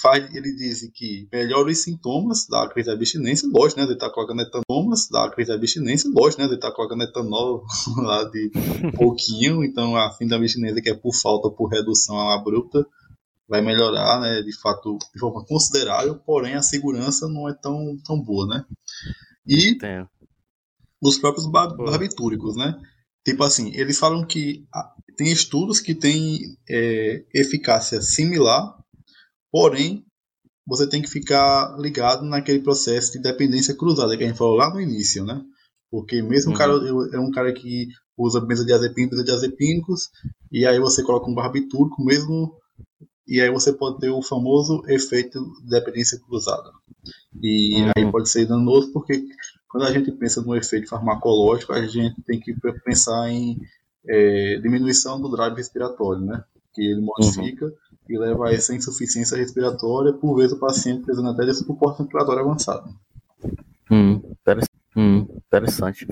faz, 0.03 0.35
ele 0.35 0.55
diz 0.55 0.89
que 0.95 1.27
melhora 1.33 1.71
os 1.71 1.83
sintomas 1.83 2.47
da 2.47 2.69
crise 2.69 2.89
de 2.89 2.95
abstinência, 2.95 3.49
lógico, 3.49 3.81
né? 3.81 3.87
Ele 3.87 3.95
está 3.95 4.11
colocando 4.11 4.43
etanomas 4.43 5.09
da 5.09 5.31
crise 5.31 5.51
de 5.51 5.57
abstinência, 5.57 6.11
lógico, 6.15 6.43
né? 6.43 6.47
Ele 6.47 6.57
está 6.57 6.71
colocando 6.71 7.03
etanol 7.03 7.65
lá 7.97 8.25
de 8.25 8.51
pouquinho, 8.95 9.65
então 9.65 9.97
a 9.97 10.11
fim 10.13 10.27
da 10.27 10.37
abstinência 10.37 10.83
que 10.83 10.91
é 10.91 10.95
por 10.95 11.15
falta 11.15 11.51
por 11.51 11.69
redução 11.69 12.19
abrupta 12.31 12.87
vai 13.53 13.61
melhorar, 13.61 14.19
né? 14.19 14.41
De 14.41 14.59
fato, 14.59 14.97
de 15.12 15.20
forma 15.20 15.45
considerável, 15.45 16.19
porém 16.20 16.55
a 16.55 16.62
segurança 16.62 17.29
não 17.29 17.47
é 17.47 17.53
tão, 17.53 17.99
tão 18.03 18.19
boa, 18.19 18.47
né? 18.47 18.65
E 19.47 19.77
Tem. 19.77 20.09
os 21.03 21.19
próprios 21.19 21.47
barbitúricos, 21.47 22.57
né? 22.57 22.74
Tipo 23.23 23.45
assim, 23.45 23.70
eles 23.74 23.99
falam 23.99 24.27
que 24.27 24.65
tem 25.19 25.31
estudos 25.31 25.81
que 25.81 25.95
têm 25.95 26.41
é, 26.66 27.27
eficácia 27.35 28.01
similar, 28.01 28.74
porém 29.51 30.03
você 30.66 30.89
tem 30.89 31.03
que 31.03 31.11
ficar 31.11 31.77
ligado 31.79 32.24
naquele 32.24 32.61
processo 32.61 33.12
de 33.12 33.20
dependência 33.20 33.77
cruzada 33.77 34.16
que 34.16 34.24
a 34.24 34.29
gente 34.29 34.39
falou 34.39 34.57
lá 34.57 34.73
no 34.73 34.81
início, 34.81 35.27
né? 35.27 35.43
Porque 35.91 36.23
mesmo 36.23 36.55
o 36.55 36.57
cara 36.57 36.74
uhum. 36.74 37.15
é 37.15 37.20
um 37.20 37.31
cara 37.31 37.53
que 37.53 37.89
usa 38.16 38.41
benzodiazepínicos, 38.41 39.19
benzodiazepínicos, 39.19 40.09
e 40.51 40.65
aí 40.65 40.81
você 40.81 41.03
coloca 41.03 41.31
um 41.31 41.35
barbitúrico, 41.35 42.03
mesmo 42.03 42.57
e 43.27 43.40
aí 43.40 43.51
você 43.51 43.73
pode 43.73 43.99
ter 43.99 44.11
o 44.11 44.23
famoso 44.23 44.82
efeito 44.89 45.39
de 45.62 45.70
dependência 45.70 46.19
cruzada. 46.20 46.70
E 47.40 47.82
uhum. 47.82 47.90
aí 47.97 48.11
pode 48.11 48.28
ser 48.28 48.47
danoso 48.47 48.93
porque 48.93 49.24
quando 49.69 49.85
a 49.85 49.93
gente 49.93 50.12
pensa 50.12 50.43
no 50.43 50.55
efeito 50.55 50.89
farmacológico, 50.89 51.73
a 51.73 51.86
gente 51.86 52.20
tem 52.23 52.39
que 52.39 52.55
pensar 52.85 53.31
em 53.31 53.59
é, 54.07 54.59
diminuição 54.61 55.20
do 55.20 55.31
drive 55.31 55.57
respiratório, 55.57 56.20
né? 56.20 56.44
Que 56.74 56.82
ele 56.82 57.01
modifica 57.01 57.66
uhum. 57.66 57.73
e 58.09 58.19
leva 58.19 58.49
a 58.49 58.53
essa 58.53 58.74
insuficiência 58.74 59.36
respiratória, 59.36 60.12
por 60.12 60.36
vezes 60.36 60.53
o 60.53 60.61
paciente 60.61 61.05
precisando 61.05 61.31
até 61.31 61.47
desse 61.47 61.65
suporte 61.65 62.01
respiratório 62.01 62.43
avançado. 62.43 62.94
Hum, 63.90 64.23
hum, 64.97 65.27
interessante. 65.47 66.07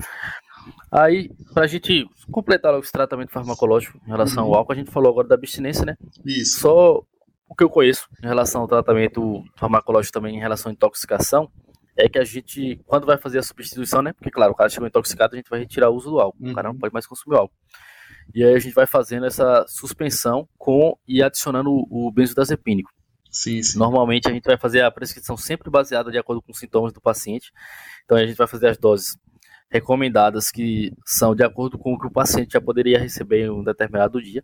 Aí, 0.91 1.31
para 1.53 1.63
a 1.63 1.67
gente 1.67 2.05
completar 2.31 2.73
o 2.73 2.81
tratamento 2.81 3.31
farmacológico 3.31 3.99
em 4.05 4.09
relação 4.09 4.45
ao 4.45 4.55
álcool, 4.55 4.73
a 4.73 4.75
gente 4.75 4.91
falou 4.91 5.11
agora 5.11 5.27
da 5.27 5.35
abstinência, 5.35 5.85
né? 5.85 5.95
Isso. 6.25 6.59
Só 6.59 7.01
o 7.47 7.55
que 7.55 7.63
eu 7.63 7.69
conheço 7.69 8.07
em 8.23 8.27
relação 8.27 8.61
ao 8.61 8.67
tratamento 8.67 9.43
farmacológico 9.57 10.13
também 10.13 10.35
em 10.35 10.39
relação 10.39 10.69
à 10.69 10.73
intoxicação 10.73 11.49
é 11.97 12.07
que 12.07 12.17
a 12.17 12.23
gente, 12.23 12.79
quando 12.85 13.05
vai 13.05 13.17
fazer 13.17 13.39
a 13.39 13.43
substituição, 13.43 14.01
né? 14.01 14.13
Porque, 14.13 14.31
claro, 14.31 14.53
o 14.53 14.55
cara 14.55 14.69
chegou 14.69 14.87
intoxicado, 14.87 15.35
a 15.35 15.37
gente 15.37 15.49
vai 15.49 15.59
retirar 15.59 15.89
o 15.89 15.95
uso 15.95 16.09
do 16.09 16.19
álcool. 16.19 16.37
Uhum. 16.41 16.51
O 16.51 16.55
cara 16.55 16.67
não 16.69 16.75
uhum. 16.75 16.79
pode 16.79 16.93
mais 16.93 17.05
consumir 17.05 17.37
álcool. 17.37 17.55
E 18.33 18.43
aí 18.43 18.53
a 18.53 18.59
gente 18.59 18.73
vai 18.73 18.87
fazendo 18.87 19.25
essa 19.25 19.65
suspensão 19.67 20.47
com 20.57 20.97
e 21.07 21.21
adicionando 21.21 21.69
o, 21.69 22.07
o 22.07 22.11
benzodiazepínico. 22.11 22.91
Sim, 23.29 23.61
sim. 23.63 23.77
Normalmente 23.77 24.27
a 24.27 24.31
gente 24.31 24.43
vai 24.43 24.57
fazer 24.57 24.81
a 24.81 24.91
prescrição 24.91 25.37
sempre 25.37 25.69
baseada 25.69 26.11
de 26.11 26.17
acordo 26.17 26.41
com 26.41 26.51
os 26.51 26.59
sintomas 26.59 26.91
do 26.91 27.01
paciente. 27.01 27.51
Então 28.03 28.17
a 28.17 28.25
gente 28.25 28.37
vai 28.37 28.47
fazer 28.47 28.67
as 28.67 28.77
doses 28.77 29.17
recomendadas 29.71 30.51
que 30.51 30.91
são 31.05 31.33
de 31.33 31.43
acordo 31.43 31.77
com 31.77 31.93
o 31.93 31.99
que 31.99 32.07
o 32.07 32.11
paciente 32.11 32.53
já 32.53 32.61
poderia 32.61 32.99
receber 32.99 33.45
em 33.45 33.49
um 33.49 33.63
determinado 33.63 34.21
dia. 34.21 34.43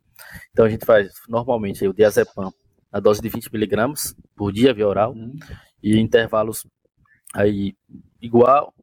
Então 0.51 0.65
a 0.65 0.69
gente 0.69 0.85
faz 0.85 1.11
normalmente 1.27 1.85
o 1.85 1.93
diazepam 1.93 2.51
na 2.91 2.99
dose 2.99 3.21
de 3.21 3.27
20 3.27 3.51
miligramas 3.51 4.15
por 4.35 4.53
dia 4.53 4.73
via 4.73 4.87
oral 4.87 5.11
uhum. 5.11 5.37
e 5.83 5.99
intervalos 5.99 6.65
aí 7.35 7.75
igual 8.21 8.73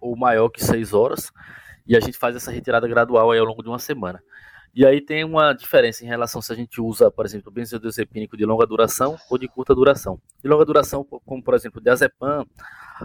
ou 0.00 0.16
maior 0.16 0.48
que 0.48 0.62
6 0.62 0.92
horas 0.92 1.30
e 1.86 1.96
a 1.96 2.00
gente 2.00 2.18
faz 2.18 2.34
essa 2.34 2.50
retirada 2.50 2.88
gradual 2.88 3.30
aí 3.30 3.38
ao 3.38 3.46
longo 3.46 3.62
de 3.62 3.68
uma 3.68 3.78
semana. 3.78 4.20
E 4.74 4.86
aí 4.86 5.02
tem 5.02 5.22
uma 5.22 5.52
diferença 5.52 6.02
em 6.02 6.08
relação 6.08 6.40
se 6.40 6.50
a 6.50 6.56
gente 6.56 6.80
usa, 6.80 7.10
por 7.10 7.26
exemplo, 7.26 7.50
o 7.50 7.52
benzodiazepínico 7.52 8.38
de 8.38 8.46
longa 8.46 8.66
duração 8.66 9.16
ou 9.30 9.36
de 9.36 9.46
curta 9.46 9.74
duração. 9.74 10.18
De 10.42 10.48
longa 10.48 10.64
duração, 10.64 11.04
como 11.04 11.42
por 11.42 11.52
exemplo 11.54 11.78
diazepam, 11.78 12.46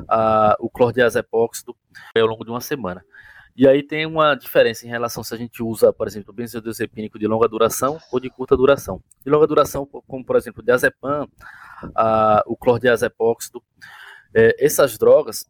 a, 0.07 0.55
o 0.59 0.69
clordiazepóxido, 0.69 1.75
ao 2.15 2.25
longo 2.25 2.45
de 2.45 2.51
uma 2.51 2.61
semana. 2.61 3.03
E 3.53 3.67
aí 3.67 3.83
tem 3.83 4.05
uma 4.05 4.35
diferença 4.35 4.85
em 4.85 4.89
relação 4.89 5.23
se 5.23 5.33
a 5.33 5.37
gente 5.37 5.61
usa, 5.61 5.91
por 5.91 6.07
exemplo, 6.07 6.31
o 6.31 6.33
benzodiazepínico 6.33 7.19
de 7.19 7.27
longa 7.27 7.49
duração 7.49 7.99
ou 8.13 8.19
de 8.19 8.29
curta 8.29 8.55
duração. 8.55 9.01
De 9.25 9.29
longa 9.29 9.47
duração, 9.47 9.85
como 9.85 10.23
por 10.23 10.37
exemplo 10.37 10.63
diazepam, 10.63 11.27
a, 11.95 12.43
o 12.45 12.55
clordiazepóxido, 12.55 13.61
é, 14.33 14.55
essas 14.63 14.97
drogas, 14.97 15.49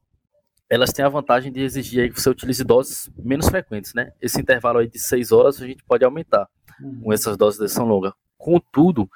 elas 0.70 0.92
têm 0.92 1.06
a 1.06 1.10
vantagem 1.10 1.52
de 1.52 1.62
exigir 1.62 2.12
que 2.12 2.22
você 2.22 2.30
utilize 2.30 2.64
doses 2.64 3.10
menos 3.18 3.48
frequentes, 3.48 3.94
né? 3.94 4.12
Esse 4.22 4.42
intervalo 4.42 4.80
aí 4.80 4.88
de 4.88 5.00
6 5.00 5.32
horas 5.32 5.62
a 5.62 5.68
gente 5.68 5.84
pode 5.84 6.04
aumentar 6.04 6.48
uhum. 6.82 7.02
com 7.04 7.14
essas 7.14 7.38
doses 7.38 7.60
de 7.60 7.66
ação 7.66 7.86
longa. 7.86 8.14
Contudo, 8.38 9.10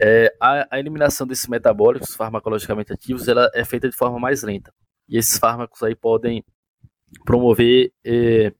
é, 0.00 0.34
a, 0.40 0.74
a, 0.74 0.78
eliminação 0.78 1.26
desses 1.26 1.46
metabólicos 1.46 2.14
farmacologicamente 2.14 2.92
ativos 2.92 3.28
ela 3.28 3.50
é 3.54 3.64
feita 3.64 3.88
de 3.88 3.96
forma 3.96 4.18
mais 4.18 4.42
lenta. 4.42 4.72
E 5.08 5.16
esses 5.16 5.38
fármacos 5.38 5.82
aí 5.82 5.94
podem 5.94 6.44
promover, 7.24 7.92
é, 8.04 8.52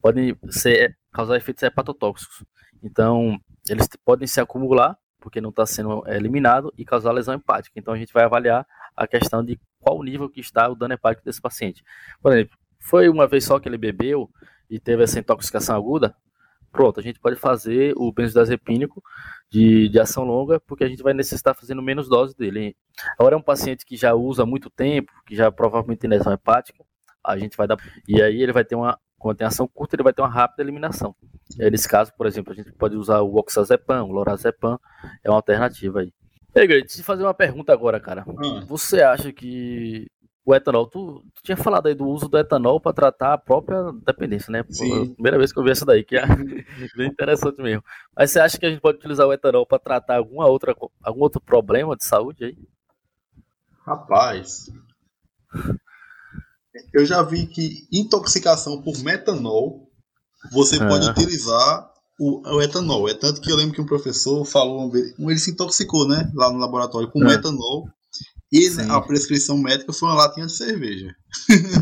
podem 0.00 0.36
ser, 0.50 0.96
causar 1.12 1.36
efeitos 1.36 1.62
hepatotóxicos. 1.62 2.44
Então, 2.82 3.38
eles 3.68 3.88
podem 4.04 4.26
se 4.26 4.40
acumular, 4.40 4.96
porque 5.20 5.40
não 5.40 5.50
está 5.50 5.66
sendo 5.66 6.04
eliminado, 6.06 6.72
e 6.76 6.84
causar 6.84 7.12
lesão 7.12 7.34
hepática. 7.34 7.78
Então, 7.78 7.92
a 7.94 7.98
gente 7.98 8.12
vai 8.12 8.24
avaliar 8.24 8.66
a 8.96 9.06
questão 9.06 9.44
de 9.44 9.58
qual 9.80 10.02
nível 10.02 10.28
que 10.28 10.40
está 10.40 10.68
o 10.68 10.74
dano 10.74 10.94
hepático 10.94 11.24
desse 11.24 11.40
paciente. 11.40 11.84
Por 12.20 12.32
exemplo, 12.32 12.56
foi 12.78 13.08
uma 13.08 13.26
vez 13.26 13.44
só 13.44 13.58
que 13.58 13.68
ele 13.68 13.78
bebeu 13.78 14.30
e 14.68 14.78
teve 14.78 15.02
essa 15.02 15.18
intoxicação 15.18 15.76
aguda, 15.76 16.14
pronto, 16.70 17.00
a 17.00 17.02
gente 17.02 17.18
pode 17.18 17.36
fazer 17.36 17.92
o 17.96 18.12
benzodiazepínico 18.12 19.02
de, 19.50 19.88
de 19.88 19.98
ação 19.98 20.24
longa, 20.24 20.60
porque 20.60 20.84
a 20.84 20.88
gente 20.88 21.02
vai 21.02 21.14
necessitar 21.14 21.54
fazendo 21.54 21.82
menos 21.82 22.08
dose 22.08 22.36
dele. 22.36 22.76
Agora 23.18 23.34
é 23.34 23.38
um 23.38 23.42
paciente 23.42 23.84
que 23.84 23.96
já 23.96 24.14
usa 24.14 24.44
muito 24.44 24.70
tempo, 24.70 25.12
que 25.26 25.34
já 25.34 25.50
provavelmente 25.50 26.00
tem 26.00 26.10
lesão 26.10 26.32
hepática, 26.32 26.84
a 27.24 27.36
gente 27.36 27.56
vai 27.56 27.66
dar. 27.66 27.76
E 28.06 28.22
aí 28.22 28.42
ele 28.42 28.52
vai 28.52 28.64
ter 28.64 28.74
uma. 28.74 28.98
Quando 29.18 29.38
tem 29.38 29.46
ação 29.46 29.66
curta, 29.66 29.96
ele 29.96 30.04
vai 30.04 30.12
ter 30.12 30.22
uma 30.22 30.28
rápida 30.28 30.62
eliminação. 30.62 31.14
nesse 31.58 31.88
caso, 31.88 32.12
por 32.16 32.26
exemplo, 32.26 32.52
a 32.52 32.56
gente 32.56 32.70
pode 32.72 32.94
usar 32.94 33.20
o 33.20 33.34
oxazepam, 33.36 34.04
o 34.04 34.12
lorazepam, 34.12 34.78
é 35.24 35.28
uma 35.28 35.36
alternativa 35.36 36.00
aí. 36.00 36.12
Ei, 36.58 36.66
Greg, 36.66 36.86
deixa 36.86 37.00
eu 37.00 37.04
fazer 37.04 37.22
uma 37.22 37.34
pergunta 37.34 37.72
agora, 37.72 38.00
cara. 38.00 38.24
Hum. 38.26 38.66
Você 38.66 39.00
acha 39.00 39.32
que 39.32 40.10
o 40.44 40.52
etanol, 40.52 40.86
tu, 40.88 41.22
tu, 41.34 41.42
tinha 41.42 41.56
falado 41.56 41.86
aí 41.86 41.94
do 41.94 42.08
uso 42.08 42.28
do 42.28 42.36
etanol 42.36 42.80
para 42.80 42.92
tratar 42.92 43.34
a 43.34 43.38
própria 43.38 43.92
dependência, 44.04 44.50
né? 44.50 44.64
Sim. 44.68 45.14
Primeira 45.14 45.38
vez 45.38 45.52
que 45.52 45.58
eu 45.58 45.62
vi 45.62 45.70
essa 45.70 45.84
daí, 45.84 46.02
que 46.02 46.16
é 46.16 46.22
bem 46.96 47.06
interessante 47.06 47.62
mesmo. 47.62 47.84
Mas 48.16 48.32
você 48.32 48.40
acha 48.40 48.58
que 48.58 48.66
a 48.66 48.70
gente 48.70 48.80
pode 48.80 48.98
utilizar 48.98 49.26
o 49.26 49.32
etanol 49.32 49.64
para 49.64 49.78
tratar 49.78 50.16
alguma 50.16 50.46
outra, 50.46 50.74
algum 51.02 51.20
outro 51.20 51.40
problema 51.40 51.94
de 51.96 52.04
saúde 52.04 52.46
aí? 52.46 52.58
Rapaz, 53.86 54.68
eu 56.92 57.06
já 57.06 57.22
vi 57.22 57.46
que 57.46 57.86
intoxicação 57.92 58.82
por 58.82 58.98
metanol 58.98 59.88
você 60.50 60.78
pode 60.78 61.08
utilizar 61.08 61.88
o, 62.18 62.56
o, 62.56 62.62
etanol. 62.62 63.08
É 63.08 63.14
tanto 63.14 63.40
que 63.40 63.50
eu 63.50 63.56
lembro 63.56 63.74
que 63.74 63.80
um 63.80 63.86
professor 63.86 64.44
falou, 64.44 64.90
ele 64.94 65.38
se 65.38 65.52
intoxicou, 65.52 66.08
né, 66.08 66.30
lá 66.34 66.50
no 66.50 66.58
laboratório 66.58 67.10
com 67.10 67.22
é. 67.22 67.36
metanol. 67.36 67.88
E 68.50 68.62
Sim. 68.62 68.90
a 68.90 68.98
prescrição 69.02 69.58
médica 69.58 69.92
foi 69.92 70.08
uma 70.08 70.14
latinha 70.14 70.46
de 70.46 70.56
cerveja. 70.56 71.14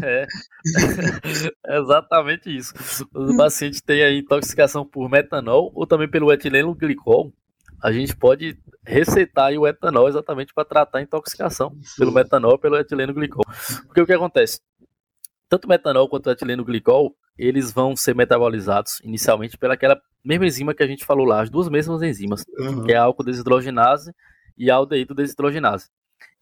É, 0.02 0.26
exatamente 1.78 2.54
isso. 2.54 2.74
O 3.14 3.36
paciente 3.36 3.80
tem 3.80 4.02
a 4.02 4.12
intoxicação 4.12 4.84
por 4.84 5.08
metanol 5.08 5.70
ou 5.74 5.86
também 5.86 6.10
pelo 6.10 6.32
etileno 6.32 6.74
glicol. 6.74 7.32
A 7.80 7.92
gente 7.92 8.16
pode 8.16 8.58
receitar 8.84 9.52
o 9.52 9.66
etanol 9.66 10.08
exatamente 10.08 10.52
para 10.52 10.64
tratar 10.64 10.98
a 10.98 11.02
intoxicação 11.02 11.72
pelo 11.96 12.10
metanol 12.10 12.58
pelo 12.58 12.76
etileno 12.76 13.14
glicol. 13.14 13.44
Porque 13.86 14.00
o 14.00 14.06
que 14.06 14.12
acontece? 14.12 14.60
Tanto 15.48 15.66
o 15.66 15.68
metanol 15.68 16.08
quanto 16.08 16.26
o 16.26 16.32
etileno 16.32 16.64
glicol, 16.64 17.14
eles 17.38 17.72
vão 17.72 17.94
ser 17.94 18.14
metabolizados 18.14 19.00
inicialmente 19.02 19.58
pelaquela 19.58 20.00
mesma 20.24 20.46
enzima 20.46 20.74
que 20.74 20.82
a 20.82 20.86
gente 20.86 21.04
falou 21.04 21.26
lá, 21.26 21.42
as 21.42 21.50
duas 21.50 21.68
mesmas 21.68 22.02
enzimas, 22.02 22.44
uhum. 22.58 22.84
que 22.84 22.92
é 22.92 22.96
a 22.96 23.04
álcool 23.04 23.24
desidrogenase 23.24 24.12
e 24.56 24.70
a 24.70 24.74
aldeído 24.74 25.14
desidrogenase. 25.14 25.88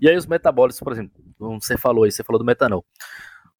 E 0.00 0.08
aí 0.08 0.16
os 0.16 0.26
metabólitos, 0.26 0.80
por 0.80 0.92
exemplo, 0.92 1.12
como 1.38 1.60
você 1.60 1.76
falou 1.76 2.04
aí, 2.04 2.12
você 2.12 2.22
falou 2.24 2.38
do 2.38 2.44
metanol. 2.44 2.84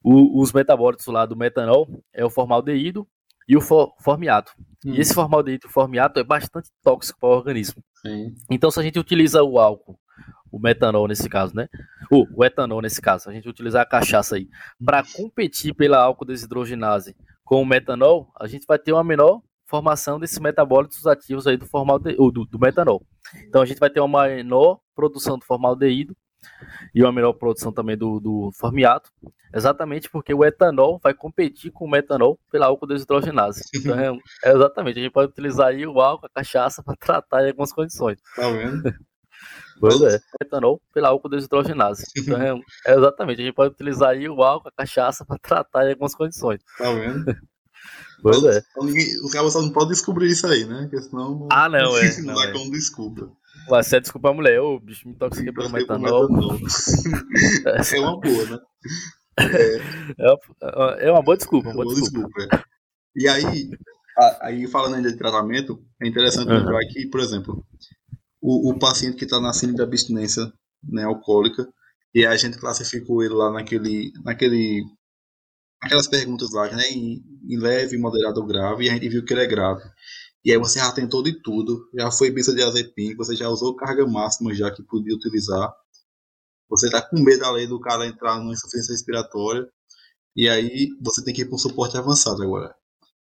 O, 0.02 0.40
os 0.40 0.52
metabólitos 0.52 1.06
lá 1.06 1.27
do 1.27 1.36
metanol 1.36 1.89
é 2.12 2.24
o 2.24 2.31
formaldeído 2.31 3.06
e 3.48 3.56
o 3.56 3.61
for, 3.61 3.94
formiato. 4.01 4.52
Hum. 4.85 4.94
E 4.94 5.01
esse 5.01 5.15
formaldeído 5.15 5.66
e 5.66 5.70
formiato 5.70 6.20
é 6.20 6.24
bastante 6.24 6.69
tóxico 6.82 7.19
para 7.19 7.28
o 7.28 7.32
organismo. 7.32 7.82
Sim. 8.02 8.35
Então, 8.51 8.70
se 8.70 8.81
a 8.81 8.82
gente 8.82 8.98
utiliza 8.98 9.43
o 9.43 9.59
álcool, 9.59 9.98
o 10.55 10.59
metanol 10.61 11.09
nesse 11.09 11.29
caso, 11.29 11.55
né? 11.57 11.69
O, 12.09 12.27
o 12.33 12.45
etanol 12.45 12.81
nesse 12.81 13.03
caso, 13.03 13.29
a 13.29 13.33
gente 13.33 13.49
utilizar 13.49 13.83
a 13.83 13.87
cachaça 13.87 14.37
aí, 14.37 14.49
para 14.85 15.03
competir 15.03 15.75
pela 15.75 15.99
álcool 15.99 16.25
desidrogenase 16.25 17.17
com 17.43 17.61
o 17.61 17.67
metanol, 17.67 18.31
a 18.39 18.47
gente 18.47 18.65
vai 18.65 18.79
ter 18.79 18.93
uma 18.93 19.03
menor 19.03 19.43
formação 19.67 20.21
desses 20.21 20.39
metabólitos 20.39 21.07
ativos 21.09 21.49
aí 21.49 21.57
do 21.57 21.67
formaldeído, 21.67 22.31
do, 22.31 22.45
do 22.45 22.59
metanol. 22.59 23.05
Então 23.49 23.63
a 23.63 23.67
gente 23.67 23.81
vai 23.81 23.91
ter 23.91 23.99
uma 23.99 24.29
menor 24.29 24.79
produção 24.95 25.37
do 25.37 25.45
formaldeído 25.45 26.17
e 26.95 27.03
uma 27.03 27.11
menor 27.11 27.33
produção 27.33 27.73
também 27.73 27.97
do, 27.97 28.21
do 28.21 28.51
formiato, 28.57 29.11
exatamente 29.53 30.09
porque 30.09 30.33
o 30.33 30.45
etanol 30.45 31.01
vai 31.03 31.15
competir 31.15 31.73
com 31.73 31.87
o 31.87 31.91
metanol 31.91 32.39
pela 32.53 32.67
álcool 32.67 32.87
desidrogenase. 32.87 33.63
Então 33.75 33.99
é, 33.99 34.17
é, 34.45 34.53
exatamente, 34.53 35.01
a 35.01 35.03
gente 35.03 35.13
pode 35.13 35.33
utilizar 35.33 35.69
aí 35.69 35.85
o 35.85 36.01
álcool, 36.01 36.27
a 36.27 36.31
cachaça 36.31 36.81
para 36.81 36.95
tratar 36.95 37.45
em 37.45 37.49
algumas 37.49 37.73
condições. 37.73 38.21
Tá 38.37 38.49
vendo? 38.51 38.83
Pois 39.81 40.01
é, 40.03 40.21
etanol 40.43 40.81
pela 40.93 41.09
álcool 41.09 41.29
desitrogenase. 41.29 42.05
Então 42.17 42.41
é, 42.41 42.55
é, 42.87 42.95
exatamente, 42.95 43.41
a 43.41 43.45
gente 43.45 43.55
pode 43.55 43.75
utilizar 43.75 44.11
aí 44.11 44.29
o 44.29 44.43
álcool, 44.43 44.69
a 44.69 44.73
cachaça 44.73 45.25
para 45.25 45.39
tratar 45.39 45.87
em 45.87 45.91
algumas 45.93 46.15
condições. 46.15 46.61
Tá 46.79 46.93
vendo? 46.93 47.25
Pois 48.23 48.43
é. 48.43 48.63
Então, 48.71 48.87
os 49.23 49.33
caras 49.33 49.53
só 49.53 49.61
não 49.61 49.71
podem 49.71 49.91
descobrir 49.91 50.31
isso 50.31 50.47
aí, 50.47 50.65
né? 50.65 50.89
Porque 50.89 51.03
senão 51.03 51.47
ah, 51.53 51.69
não, 51.69 51.95
é, 51.99 52.17
não, 52.23 52.33
não 52.33 52.43
é. 52.43 52.53
como 52.53 52.71
desculpa. 52.71 53.31
Mas 53.69 53.87
você 53.87 54.01
desculpa 54.01 54.31
a 54.31 54.33
mulher, 54.33 54.59
ô 54.61 54.81
bicho, 54.81 55.07
me 55.07 55.13
intoxiquei 55.15 55.53
pelo 55.53 55.69
metanol. 55.69 56.27
é 57.69 58.01
uma 58.01 58.19
boa, 58.19 58.45
né? 58.47 58.59
É, 59.39 61.07
é 61.07 61.11
uma 61.13 61.23
boa 61.23 61.37
desculpa, 61.37 61.69
uma 61.69 61.75
boa, 61.75 61.85
boa 61.85 62.01
desculpa. 62.01 62.29
desculpa 62.29 62.57
é. 62.57 62.65
E 63.15 63.29
aí, 63.29 63.71
aí, 64.41 64.67
falando 64.69 64.95
ainda 64.95 65.11
de 65.11 65.19
tratamento, 65.19 65.83
é 66.03 66.09
interessante 66.09 66.49
uhum. 66.49 66.59
lembrar 66.59 66.81
que, 66.91 67.07
por 67.09 67.21
exemplo, 67.21 67.65
o, 68.47 68.73
o 68.73 68.79
paciente 68.79 69.16
que 69.16 69.25
está 69.25 69.41
na 69.41 69.55
síndrome 69.55 69.79
de 69.79 69.83
abstinência 69.83 70.53
né, 70.83 71.05
alcoólica, 71.05 71.66
e 72.15 72.27
a 72.27 72.37
gente 72.37 72.59
classificou 72.59 73.23
ele 73.23 73.33
lá 73.33 73.51
naquele, 73.51 74.12
naquele 74.23 74.85
aquelas 75.83 76.07
perguntas 76.07 76.51
lá, 76.53 76.71
né, 76.71 76.91
em, 76.91 77.25
em 77.49 77.59
leve, 77.59 77.97
moderado 77.97 78.43
ou 78.43 78.47
grave, 78.47 78.85
e 78.85 78.91
a 78.91 78.93
gente 78.93 79.09
viu 79.09 79.25
que 79.25 79.33
ele 79.33 79.43
é 79.43 79.47
grave. 79.47 79.83
E 80.45 80.53
aí 80.53 80.59
você 80.59 80.79
já 80.79 80.93
tentou 80.93 81.23
de 81.23 81.41
tudo, 81.43 81.89
já 81.99 82.11
foi 82.11 82.31
bisa 82.31 82.55
de 82.55 82.62
azepim, 82.62 83.16
você 83.16 83.35
já 83.35 83.49
usou 83.49 83.75
carga 83.75 84.07
máxima 84.07 84.55
já 84.55 84.71
que 84.71 84.83
podia 84.83 85.15
utilizar. 85.15 85.75
Você 86.69 86.87
está 86.87 87.01
com 87.01 87.19
medo 87.23 87.51
lei 87.51 87.66
do 87.66 87.81
cara 87.81 88.07
entrar 88.07 88.39
numa 88.39 88.53
insuficiência 88.53 88.93
respiratória, 88.93 89.66
e 90.37 90.51
aí 90.51 90.91
você 91.01 91.25
tem 91.25 91.33
que 91.33 91.43
ir 91.43 91.47
para 91.47 91.55
um 91.55 91.59
suporte 91.59 91.97
avançado 91.97 92.43
agora. 92.43 92.75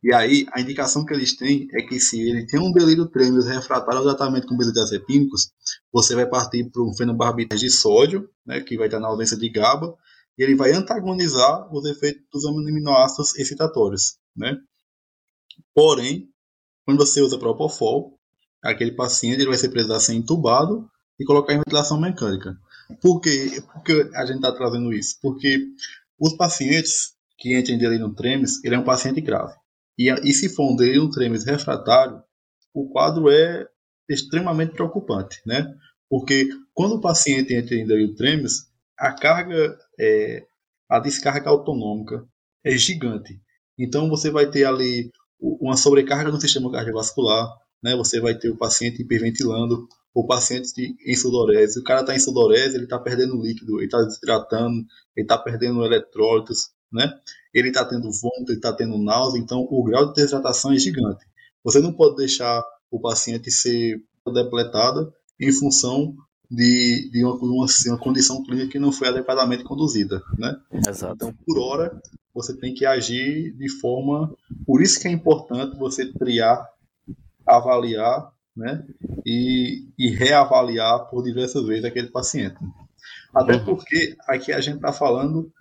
E 0.02 0.14
aí, 0.14 0.47
a 0.52 0.60
indicação 0.60 1.05
que 1.05 1.12
eles 1.12 1.36
têm 1.36 1.68
é 1.72 1.82
que 1.82 2.01
se 2.01 2.18
ele 2.18 2.47
tem 2.47 2.59
um 2.59 2.72
delírio 2.72 3.06
trêmulo 3.06 3.43
refratário 3.43 3.98
ao 3.98 4.05
tratamento 4.05 4.47
com 4.47 4.56
benzodiazepínicos, 4.56 5.51
você 5.93 6.14
vai 6.14 6.27
partir 6.27 6.70
para 6.70 6.82
um 6.82 6.94
fenobarbital 6.94 7.59
de 7.59 7.70
sódio, 7.70 8.28
né, 8.47 8.60
que 8.60 8.78
vai 8.78 8.86
estar 8.86 8.98
na 8.98 9.09
ausência 9.09 9.36
de 9.36 9.51
GABA, 9.51 9.94
e 10.39 10.43
ele 10.43 10.55
vai 10.55 10.72
antagonizar 10.72 11.70
os 11.74 11.85
efeitos 11.85 12.22
dos 12.32 12.47
aminoácidos 12.47 13.39
excitatórios, 13.39 14.16
né? 14.35 14.56
Porém, 15.74 16.31
quando 16.86 16.98
você 16.98 17.20
usa 17.20 17.39
Propofol, 17.39 18.18
aquele 18.62 18.93
paciente 18.93 19.40
ele 19.40 19.48
vai 19.51 19.59
ser 19.59 19.68
precisar 19.68 20.01
ser 20.01 20.14
entubado 20.14 20.89
e 21.18 21.24
colocar 21.27 21.52
em 21.52 21.59
ventilação 21.59 22.01
mecânica. 22.01 22.56
Por 23.02 23.20
quê? 23.20 23.62
Por 23.72 23.82
que 23.82 24.10
a 24.14 24.24
gente 24.24 24.36
está 24.36 24.51
trazendo 24.52 24.93
isso? 24.94 25.18
Porque 25.20 25.66
os 26.18 26.35
pacientes 26.35 27.14
que 27.39 27.56
entram 27.56 27.74
em 27.74 27.78
delírio 27.78 28.14
tremens, 28.14 28.64
ele 28.64 28.74
é 28.74 28.78
um 28.78 28.85
paciente 28.85 29.20
grave. 29.20 29.55
E, 30.01 30.09
e 30.24 30.32
se 30.32 30.48
for 30.48 30.72
um 30.72 31.10
tremens 31.10 31.44
refratário, 31.44 32.22
o 32.72 32.89
quadro 32.89 33.31
é 33.31 33.68
extremamente 34.09 34.72
preocupante, 34.72 35.43
né? 35.44 35.74
Porque 36.09 36.48
quando 36.72 36.94
o 36.94 37.01
paciente 37.02 37.52
entra 37.52 37.74
em 37.74 38.14
tremens, 38.14 38.70
a 38.98 39.12
carga, 39.12 39.78
é, 40.01 40.47
a 40.89 40.98
descarga 40.98 41.51
autonômica 41.51 42.27
é 42.64 42.70
gigante. 42.78 43.39
Então 43.78 44.09
você 44.09 44.31
vai 44.31 44.51
ter 44.51 44.64
ali 44.64 45.12
uma 45.39 45.77
sobrecarga 45.77 46.32
no 46.32 46.40
sistema 46.40 46.72
cardiovascular, 46.72 47.55
né? 47.82 47.94
Você 47.97 48.20
vai 48.20 48.35
ter 48.35 48.48
o 48.48 48.56
paciente 48.56 49.02
hiperventilando, 49.02 49.86
o 50.14 50.27
paciente 50.27 50.97
em 51.06 51.14
sudorese. 51.14 51.78
O 51.78 51.85
cara 51.85 52.01
está 52.01 52.16
em 52.16 52.20
sudorese, 52.20 52.74
ele 52.74 52.85
está 52.85 52.98
perdendo 52.98 53.43
líquido, 53.43 53.77
ele 53.77 53.85
está 53.85 54.02
desidratando, 54.02 54.78
ele 55.14 55.27
está 55.27 55.36
perdendo 55.36 55.85
eletrólitos, 55.85 56.70
né? 56.93 57.12
Ele 57.53 57.69
está 57.69 57.85
tendo 57.85 58.11
vômito, 58.11 58.53
ele 58.53 58.59
está 58.59 58.73
tendo 58.73 58.99
náusea, 58.99 59.41
então 59.41 59.67
o 59.71 59.83
grau 59.83 60.09
de 60.09 60.15
desidratação 60.15 60.73
é 60.73 60.79
gigante. 60.79 61.25
Você 61.65 61.81
não 61.81 61.93
pode 61.93 62.17
deixar 62.17 62.65
o 62.91 62.99
paciente 62.99 63.51
ser 63.51 64.03
depletado 64.33 65.12
em 65.39 65.53
função 65.53 66.15
de, 66.51 67.11
de 67.12 67.25
uma, 67.25 67.35
uma, 67.35 67.67
uma, 67.87 67.99
condição 67.99 68.43
clínica 68.43 68.73
que 68.73 68.79
não 68.79 68.91
foi 68.93 69.09
adequadamente 69.09 69.65
conduzida, 69.65 70.23
né? 70.37 70.57
Exato. 70.87 71.15
Então, 71.15 71.35
por 71.47 71.59
hora, 71.59 72.03
você 72.35 72.55
tem 72.55 72.75
que 72.75 72.85
agir 72.85 73.53
de 73.53 73.69
forma... 73.69 74.35
Por 74.67 74.83
isso 74.83 75.01
que 75.01 75.07
é 75.07 75.11
importante 75.11 75.77
você 75.77 76.12
triar, 76.12 76.69
avaliar, 77.47 78.33
né? 78.57 78.85
E, 79.25 79.87
e 79.97 80.11
reavaliar 80.11 81.09
por 81.09 81.23
diversas 81.23 81.65
vezes 81.65 81.85
aquele 81.85 82.09
paciente. 82.09 82.57
Até 83.35 83.59
porque 83.59 84.17
aqui 84.29 84.53
a 84.53 84.61
gente 84.61 84.77
está 84.77 84.93
falando 84.93 85.53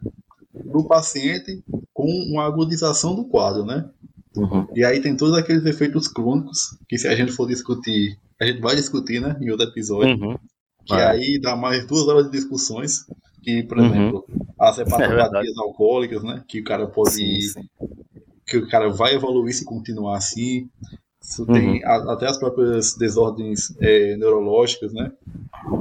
do 0.65 0.84
paciente 0.84 1.64
com 1.94 2.06
uma 2.31 2.45
agudização 2.45 3.15
do 3.15 3.26
quadro, 3.26 3.65
né? 3.65 3.90
Uhum. 4.36 4.68
E 4.76 4.84
aí 4.86 5.02
tem 5.02 5.15
todos 5.18 5.36
aqueles 5.38 5.65
efeitos 5.65 6.07
crônicos 6.07 6.77
que 6.88 6.98
se 6.98 7.07
a 7.07 7.15
gente 7.15 7.31
for 7.31 7.48
discutir, 7.48 8.18
a 8.40 8.45
gente 8.45 8.61
vai 8.61 8.76
discutir, 8.76 9.19
né, 9.19 9.36
em 9.41 9.49
outro 9.49 9.68
episódio, 9.68 10.15
Uhum. 10.23 10.38
que 10.86 10.94
Vai. 10.95 11.07
aí 11.07 11.40
dá 11.41 11.56
mais 11.56 11.86
duas 11.86 12.07
horas 12.07 12.26
de 12.26 12.31
discussões, 12.31 13.06
que, 13.41 13.64
por 13.64 13.77
Uhum. 13.80 13.86
exemplo, 13.86 14.26
as 14.60 14.77
É 14.80 14.81
hepatopatias 14.84 15.57
alcoólicas, 15.57 16.23
né, 16.23 16.44
que 16.48 16.60
o 16.61 16.64
cara 16.64 16.88
pode, 16.88 17.11
Sim, 17.11 17.41
sim. 17.41 17.61
que 18.45 18.57
o 18.57 18.68
cara 18.68 18.90
vai 18.90 19.15
evoluir 19.15 19.53
se 19.56 19.65
continuar 19.65 20.18
assim, 20.18 20.69
Isso 21.22 21.41
Uhum. 21.44 21.53
tem 21.53 21.84
a- 21.84 22.14
até 22.14 22.27
as 22.27 22.38
próprias 22.40 22.95
desordens 22.95 23.76
é, 23.81 24.15
neurológicas, 24.15 24.94
né, 24.94 25.11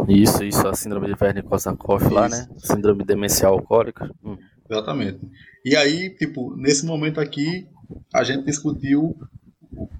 Isso, 0.08 0.42
isso, 0.42 0.66
a 0.66 0.74
síndrome 0.74 1.06
de 1.06 1.14
Wernicke-Korsakoff 1.14 2.08
lá, 2.12 2.28
né? 2.28 2.48
Síndrome 2.58 3.04
demencial 3.04 3.52
alcoólica. 3.54 4.10
Hum. 4.24 4.36
Exatamente. 4.70 5.20
E 5.64 5.76
aí, 5.76 6.10
tipo, 6.16 6.54
nesse 6.56 6.84
momento 6.84 7.20
aqui, 7.20 7.66
a 8.14 8.22
gente 8.24 8.44
discutiu 8.44 9.16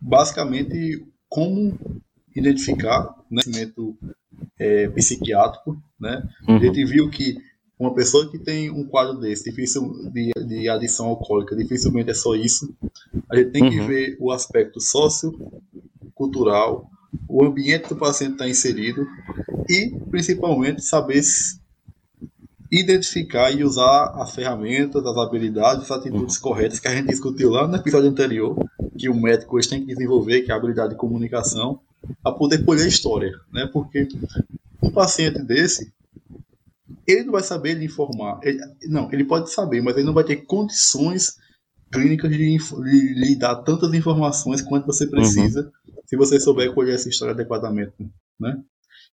basicamente 0.00 1.04
como 1.28 1.76
identificar 2.34 3.02
né, 3.30 3.42
conhecimento 3.42 3.96
é, 4.58 4.88
psiquiátrico, 4.88 5.80
né? 6.00 6.22
A 6.46 6.52
Uhum. 6.52 6.60
gente 6.60 6.84
viu 6.84 7.10
que 7.10 7.36
uma 7.78 7.94
pessoa 7.94 8.30
que 8.30 8.38
tem 8.38 8.70
um 8.70 8.84
quadro 8.84 9.18
desse, 9.20 9.44
difícil 9.50 10.10
de, 10.12 10.30
de 10.46 10.68
adição 10.68 11.06
alcoólica, 11.06 11.56
dificilmente 11.56 12.10
é 12.10 12.14
só 12.14 12.34
isso. 12.34 12.74
A 13.30 13.36
gente 13.36 13.50
tem 13.50 13.68
que 13.70 13.78
Uhum. 13.80 13.86
ver 13.86 14.16
o 14.20 14.30
aspecto 14.32 14.80
sociocultural, 14.80 16.88
o 17.28 17.44
ambiente 17.44 17.86
que 17.88 17.94
o 17.94 17.98
paciente 17.98 18.32
está 18.32 18.48
inserido 18.48 19.06
e, 19.68 19.94
principalmente, 20.10 20.82
saber 20.82 21.22
se 21.22 21.57
identificar 22.70 23.50
e 23.50 23.64
usar 23.64 24.12
as 24.16 24.34
ferramentas, 24.34 25.04
as 25.04 25.16
habilidades, 25.16 25.84
as 25.84 25.90
atitudes 25.90 26.36
corretas 26.38 26.78
que 26.78 26.88
a 26.88 26.94
gente 26.94 27.08
discutiu 27.08 27.50
lá 27.50 27.66
no 27.66 27.76
episódio 27.76 28.10
anterior, 28.10 28.56
que 28.98 29.08
o 29.08 29.14
médico 29.14 29.56
hoje 29.56 29.68
tem 29.68 29.80
que 29.80 29.86
desenvolver, 29.86 30.42
que 30.42 30.50
é 30.50 30.54
a 30.54 30.58
habilidade 30.58 30.90
de 30.90 30.98
comunicação, 30.98 31.80
para 32.22 32.32
poder 32.32 32.64
colher 32.64 32.84
a 32.84 32.88
história, 32.88 33.32
né? 33.52 33.68
Porque 33.72 34.06
um 34.82 34.90
paciente 34.90 35.40
desse, 35.42 35.92
ele 37.06 37.24
não 37.24 37.32
vai 37.32 37.42
saber 37.42 37.74
lhe 37.74 37.86
informar. 37.86 38.38
Ele- 38.42 38.60
não, 38.88 39.10
ele 39.12 39.24
pode 39.24 39.50
saber, 39.52 39.82
mas 39.82 39.96
ele 39.96 40.06
não 40.06 40.14
vai 40.14 40.24
ter 40.24 40.36
condições 40.36 41.36
clínicas 41.90 42.30
de, 42.30 42.58
lhe 43.14 43.34
dar 43.34 43.56
tantas 43.56 43.92
informações 43.94 44.60
quanto 44.60 44.86
você 44.86 45.06
precisa, 45.06 45.72
se 46.06 46.16
você 46.16 46.38
souber 46.38 46.72
colher 46.74 46.94
essa 46.94 47.08
história 47.08 47.32
adequadamente, 47.32 47.92
né? 48.38 48.60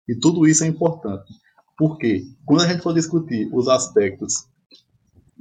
E 0.07 0.15
tudo 0.15 0.47
isso 0.47 0.65
é 0.65 0.66
importante. 0.66 1.33
Por 1.79 1.97
quê? 1.97 2.27
Quando 2.45 2.63
a 2.63 2.67
gente 2.67 2.83
for 2.83 2.93
discutir 2.93 3.49
os 3.53 3.69
aspectos 3.69 4.49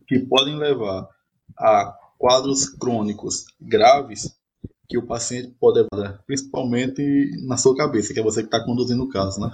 que 0.07 0.19
podem 0.19 0.55
levar 0.55 1.09
a 1.57 1.95
quadros 2.17 2.69
crônicos 2.69 3.45
graves, 3.59 4.37
que 4.87 4.97
o 4.97 5.05
paciente 5.05 5.53
pode 5.59 5.85
levar, 5.91 6.19
principalmente 6.25 7.03
na 7.45 7.57
sua 7.57 7.75
cabeça, 7.75 8.13
que 8.13 8.19
é 8.19 8.23
você 8.23 8.41
que 8.41 8.47
está 8.47 8.63
conduzindo 8.63 9.03
o 9.03 9.09
caso, 9.09 9.41
né? 9.41 9.51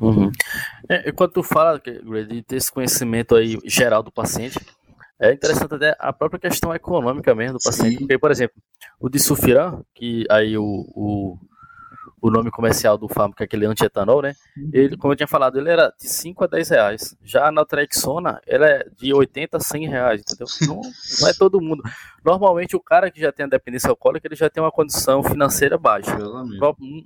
Uhum. 0.00 0.30
É, 0.88 1.08
e 1.08 1.12
quando 1.12 1.32
tu 1.32 1.42
fala 1.42 1.80
de 1.80 2.42
ter 2.42 2.56
esse 2.56 2.70
conhecimento 2.70 3.34
aí 3.34 3.58
geral 3.64 4.02
do 4.02 4.12
paciente, 4.12 4.60
é 5.20 5.32
interessante 5.32 5.74
até 5.74 5.96
a 5.98 6.12
própria 6.12 6.38
questão 6.38 6.72
econômica 6.74 7.34
mesmo 7.34 7.58
do 7.58 7.62
paciente. 7.62 7.94
Sim. 7.94 7.98
Porque, 7.98 8.18
por 8.18 8.30
exemplo, 8.30 8.56
o 9.00 9.08
disulfiram, 9.08 9.84
que 9.94 10.24
aí 10.30 10.56
o, 10.56 10.64
o, 10.94 11.38
o 12.20 12.30
nome 12.30 12.50
comercial 12.50 12.96
do 12.98 13.08
fármaco 13.08 13.42
é 13.42 13.44
aquele 13.44 13.66
antietanol, 13.66 14.22
né? 14.22 14.34
Ele, 14.72 14.96
como 14.96 15.12
eu 15.12 15.16
tinha 15.16 15.26
falado, 15.26 15.58
ele 15.58 15.70
era 15.70 15.92
de 15.98 16.08
5 16.08 16.44
a 16.44 16.46
10 16.46 16.68
reais. 16.70 17.16
Já 17.24 17.46
a 17.48 17.52
naltrexona, 17.52 18.40
ela 18.46 18.66
é 18.66 18.86
de 18.96 19.12
80 19.14 19.56
a 19.56 19.60
100 19.60 19.88
reais, 19.88 20.20
entendeu? 20.22 20.46
Não, 20.68 20.80
não 21.20 21.28
é 21.28 21.32
todo 21.32 21.60
mundo. 21.60 21.82
Normalmente 22.24 22.76
o 22.76 22.80
cara 22.80 23.10
que 23.10 23.20
já 23.20 23.32
tem 23.32 23.46
a 23.46 23.48
dependência 23.48 23.88
alcoólica, 23.88 24.26
ele 24.26 24.36
já 24.36 24.50
tem 24.50 24.62
uma 24.62 24.70
condição 24.72 25.22
financeira 25.22 25.78
baixa. 25.78 26.16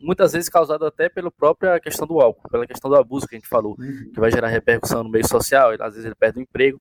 Muitas 0.02 0.32
vezes 0.32 0.48
causado 0.48 0.84
até 0.84 1.08
pela 1.08 1.30
própria 1.30 1.78
questão 1.80 2.06
do 2.06 2.20
álcool, 2.20 2.48
pela 2.48 2.66
questão 2.66 2.90
do 2.90 2.96
abuso 2.96 3.26
que 3.26 3.34
a 3.36 3.38
gente 3.38 3.48
falou, 3.48 3.76
Uhum. 3.78 4.10
que 4.12 4.20
vai 4.20 4.30
gerar 4.30 4.48
repercussão 4.48 5.02
no 5.04 5.10
meio 5.10 5.26
social, 5.26 5.72
ele, 5.72 5.82
às 5.82 5.90
vezes 5.94 6.04
ele 6.04 6.14
perde 6.14 6.38
o 6.38 6.42
emprego. 6.42 6.80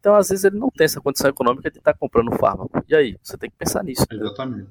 Então, 0.00 0.16
às 0.16 0.28
vezes 0.30 0.44
ele 0.44 0.58
não 0.58 0.70
tem 0.70 0.86
essa 0.86 1.00
condição 1.00 1.28
econômica 1.30 1.70
de 1.70 1.78
estar 1.78 1.94
comprando 1.94 2.34
fármaco. 2.36 2.82
E 2.88 2.94
aí, 2.96 3.16
você 3.22 3.36
tem 3.36 3.50
que 3.50 3.56
pensar 3.56 3.84
nisso. 3.84 4.04
Exatamente. 4.10 4.66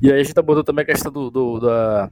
E 0.00 0.10
aí 0.10 0.18
a 0.20 0.24
gente 0.24 0.38
abordou 0.38 0.64
também 0.64 0.82
a 0.82 0.86
questão 0.86 1.12
do, 1.12 1.30
do- 1.30 1.60
da- 1.60 2.10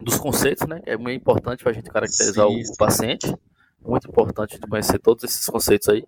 dos 0.00 0.16
conceitos, 0.18 0.66
né? 0.66 0.80
É 0.84 0.96
muito 0.96 1.20
importante 1.20 1.62
para 1.62 1.70
a 1.70 1.74
gente 1.74 1.88
caracterizar 1.88 2.48
Sim, 2.48 2.60
o, 2.60 2.64
sim. 2.66 2.74
paciente. 2.76 3.34
Muito 3.80 4.08
importante 4.08 4.58
de 4.60 4.66
conhecer 4.66 4.98
todos 4.98 5.22
esses 5.24 5.46
conceitos 5.46 5.88
aí. 5.88 6.04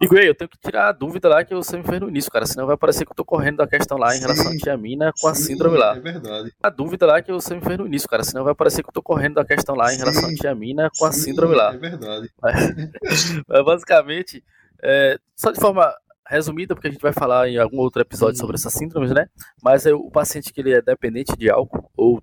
E 0.00 0.08
Gray, 0.08 0.26
eu 0.26 0.34
tenho 0.34 0.48
que 0.48 0.58
tirar 0.58 0.88
a 0.88 0.92
dúvida 0.92 1.28
lá 1.28 1.44
que 1.44 1.54
você 1.54 1.76
me 1.76 1.84
fez 1.84 2.00
no 2.00 2.08
início, 2.08 2.30
cara. 2.30 2.44
Senão 2.44 2.66
vai 2.66 2.76
parecer 2.76 3.04
que 3.04 3.12
eu 3.12 3.14
tô 3.14 3.24
correndo 3.24 3.58
da 3.58 3.68
questão 3.68 3.96
lá 3.98 4.08
em 4.08 4.16
Sim, 4.16 4.20
relação 4.22 4.50
à 4.50 4.56
tia 4.56 4.76
Mina 4.76 5.12
com 5.20 5.28
a 5.28 5.34
síndrome 5.34 5.76
lá. 5.78 5.94
É 5.96 6.00
verdade. 6.00 6.52
A 6.62 6.68
dúvida 6.70 7.06
lá 7.06 7.22
que 7.22 7.30
você 7.32 7.54
me 7.54 7.60
fez 7.62 7.78
no 7.78 7.86
início, 7.86 8.08
cara. 8.08 8.24
Senão 8.24 8.42
vai 8.42 8.54
parecer 8.54 8.82
que 8.82 8.88
eu 8.88 8.92
tô 8.94 9.02
correndo 9.02 9.34
da 9.34 9.44
questão 9.44 9.76
lá 9.76 9.94
em 9.94 9.98
relação 9.98 10.24
à 10.26 10.28
Sim, 10.30 10.34
tia 10.36 10.54
Mina 10.56 10.90
com 10.98 11.04
a 11.06 11.12
síndrome 11.12 11.54
lá. 11.54 11.74
É 11.74 11.78
verdade. 11.78 12.30
Mas 13.46 13.64
basicamente, 13.64 14.42
é, 14.82 15.18
só 15.36 15.50
de 15.50 15.60
forma 15.60 15.92
resumida, 16.28 16.74
porque 16.74 16.88
a 16.88 16.90
gente 16.90 17.00
vai 17.00 17.12
falar 17.12 17.48
em 17.48 17.58
algum 17.58 17.78
outro 17.78 18.00
episódio 18.00 18.38
sobre 18.38 18.56
essas 18.56 18.72
síndromes, 18.72 19.10
né? 19.12 19.28
Mas 19.62 19.86
é 19.86 19.92
o 19.92 20.10
paciente 20.10 20.52
que 20.52 20.60
ele 20.60 20.72
é 20.72 20.80
dependente 20.80 21.36
de 21.36 21.50
álcool 21.50 21.90
ou 21.96 22.22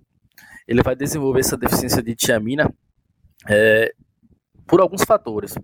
ele 0.66 0.82
vai 0.82 0.94
desenvolver 0.94 1.40
essa 1.40 1.56
deficiência 1.56 2.02
de 2.02 2.14
tiamina 2.14 2.72
é, 3.48 3.92
por 4.66 4.80
alguns 4.80 5.02
fatores. 5.04 5.54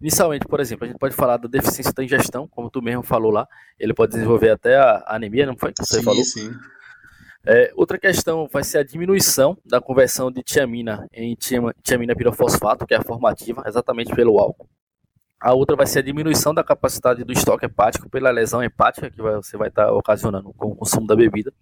Inicialmente, 0.00 0.46
por 0.46 0.58
exemplo, 0.58 0.84
a 0.84 0.88
gente 0.88 0.98
pode 0.98 1.14
falar 1.14 1.36
da 1.36 1.48
deficiência 1.48 1.92
da 1.92 2.02
ingestão, 2.02 2.48
como 2.48 2.68
tu 2.68 2.82
mesmo 2.82 3.04
falou 3.04 3.30
lá. 3.30 3.46
Ele 3.78 3.94
pode 3.94 4.12
desenvolver 4.12 4.50
até 4.50 4.76
a 4.76 5.04
anemia, 5.06 5.46
não 5.46 5.56
foi? 5.56 5.72
que 5.72 5.84
Você 5.84 5.98
sim, 5.98 6.02
falou? 6.02 6.24
sim. 6.24 6.52
É, 7.46 7.72
outra 7.76 7.98
questão 7.98 8.48
vai 8.52 8.64
ser 8.64 8.78
a 8.78 8.84
diminuição 8.84 9.56
da 9.64 9.80
conversão 9.80 10.30
de 10.30 10.42
tiamina 10.42 11.06
em 11.12 11.36
tiamina 11.82 12.14
pirofosfato, 12.14 12.86
que 12.86 12.94
é 12.94 12.96
a 12.96 13.02
formativa, 13.02 13.62
exatamente 13.66 14.14
pelo 14.14 14.38
álcool. 14.38 14.68
A 15.42 15.52
outra 15.52 15.74
vai 15.74 15.86
ser 15.86 15.98
a 15.98 16.02
diminuição 16.02 16.54
da 16.54 16.62
capacidade 16.62 17.24
do 17.24 17.32
estoque 17.32 17.66
hepático 17.66 18.08
pela 18.08 18.30
lesão 18.30 18.62
hepática 18.62 19.10
que 19.10 19.20
vai- 19.20 19.34
você 19.34 19.56
vai 19.56 19.68
estar 19.68 19.92
ocasionando 19.92 20.52
com 20.54 20.68
o 20.68 20.76
consumo 20.76 21.06
da 21.06 21.16
bebida. 21.16 21.52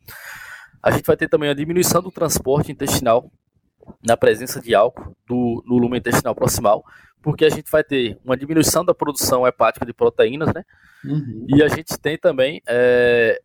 A 0.83 0.91
gente 0.91 1.07
vai 1.07 1.17
ter 1.17 1.29
também 1.29 1.49
a 1.49 1.55
diminuição 1.55 2.03
do 2.03 2.11
transporte 2.11 2.71
intestinal 2.71 3.31
na 4.07 4.17
presença 4.17 4.61
de 4.61 4.75
álcool 4.75 5.17
do, 5.27 5.65
no 5.67 5.79
lumen 5.79 5.99
intestinal 5.99 6.35
proximal, 6.35 6.85
porque 7.23 7.45
a 7.45 7.51
gente 7.51 7.71
vai 7.71 7.83
ter 7.83 8.19
uma 8.25 8.37
diminuição 8.37 8.85
da 8.85 8.95
produção 8.95 9.47
hepática 9.47 9.85
de 9.87 9.93
proteínas, 9.93 10.53
né? 10.55 10.63
Uhum. 11.05 11.47
E 11.49 11.63
a 11.63 11.69
gente 11.69 11.99
tem 11.99 12.19
também, 12.19 12.63
é, 12.69 13.41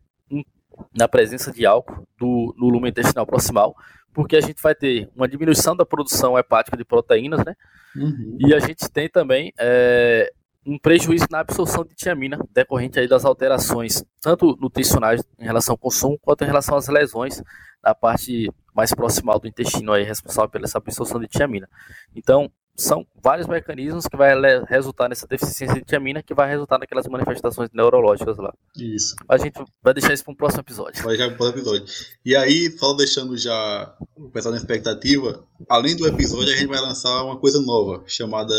na 0.96 1.08
presença 1.08 1.50
de 1.50 1.64
álcool 1.64 2.06
do, 2.18 2.54
no 2.58 2.68
lumen 2.68 2.90
intestinal 2.90 3.26
proximal, 3.26 3.74
porque 4.16 4.34
a 4.34 4.40
gente 4.40 4.62
vai 4.62 4.74
ter 4.74 5.10
uma 5.14 5.28
diminuição 5.28 5.76
da 5.76 5.84
produção 5.84 6.38
hepática 6.38 6.74
de 6.74 6.86
proteínas, 6.86 7.44
né? 7.44 7.54
Uhum. 7.94 8.38
E 8.40 8.54
a 8.54 8.58
gente 8.58 8.88
tem 8.90 9.10
também 9.10 9.52
é, 9.60 10.32
um 10.64 10.78
prejuízo 10.78 11.26
na 11.30 11.40
absorção 11.40 11.84
de 11.84 11.94
tiamina, 11.94 12.38
decorrente 12.50 12.98
aí 12.98 13.06
das 13.06 13.26
alterações, 13.26 14.02
tanto 14.22 14.56
nutricionais 14.58 15.22
em 15.38 15.44
relação 15.44 15.74
ao 15.74 15.78
consumo, 15.78 16.18
quanto 16.18 16.44
em 16.44 16.46
relação 16.46 16.78
às 16.78 16.88
lesões 16.88 17.42
na 17.84 17.94
parte 17.94 18.50
mais 18.74 18.94
proximal 18.94 19.38
do 19.38 19.48
intestino 19.48 19.92
aí, 19.92 20.02
responsável 20.02 20.48
pela 20.48 20.64
essa 20.64 20.78
absorção 20.78 21.20
de 21.20 21.28
tiamina. 21.28 21.68
Então, 22.14 22.50
são 22.76 23.06
vários 23.22 23.46
mecanismos 23.46 24.06
que 24.06 24.16
vai 24.16 24.34
resultar 24.68 25.08
nessa 25.08 25.26
deficiência 25.26 25.76
de 25.76 25.84
tiamina, 25.84 26.22
que 26.22 26.34
vai 26.34 26.48
resultar 26.48 26.78
naquelas 26.78 27.06
manifestações 27.08 27.70
neurológicas 27.72 28.36
lá. 28.36 28.52
Isso. 28.76 29.16
A 29.28 29.38
gente 29.38 29.54
vai 29.82 29.94
deixar 29.94 30.12
isso 30.12 30.24
para 30.24 30.32
um 30.32 30.36
próximo 30.36 30.60
episódio. 30.60 31.02
Vai 31.02 31.16
já 31.16 31.30
pro 31.30 31.48
episódio. 31.48 31.84
E 32.24 32.36
aí, 32.36 32.70
só 32.78 32.94
deixando 32.94 33.36
já 33.36 33.96
o 34.14 34.28
pessoal 34.30 34.52
na 34.52 34.58
expectativa, 34.60 35.44
além 35.68 35.96
do 35.96 36.06
episódio, 36.06 36.52
a 36.52 36.56
gente 36.56 36.68
vai 36.68 36.80
lançar 36.80 37.24
uma 37.24 37.38
coisa 37.38 37.60
nova, 37.60 38.04
chamada 38.06 38.54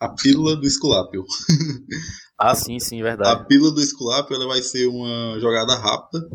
a 0.00 0.08
Pílula 0.08 0.56
do 0.56 0.66
Esculápio. 0.66 1.24
Ah, 2.36 2.52
sim, 2.52 2.80
sim, 2.80 3.00
A 3.00 3.04
verdade. 3.04 3.46
Pílula 3.46 3.72
do 3.72 3.80
Esculápio 3.80 4.34
ela 4.34 4.48
vai 4.48 4.60
ser 4.60 4.88
uma 4.88 5.38
jogada 5.38 5.76
rápida, 5.76 6.28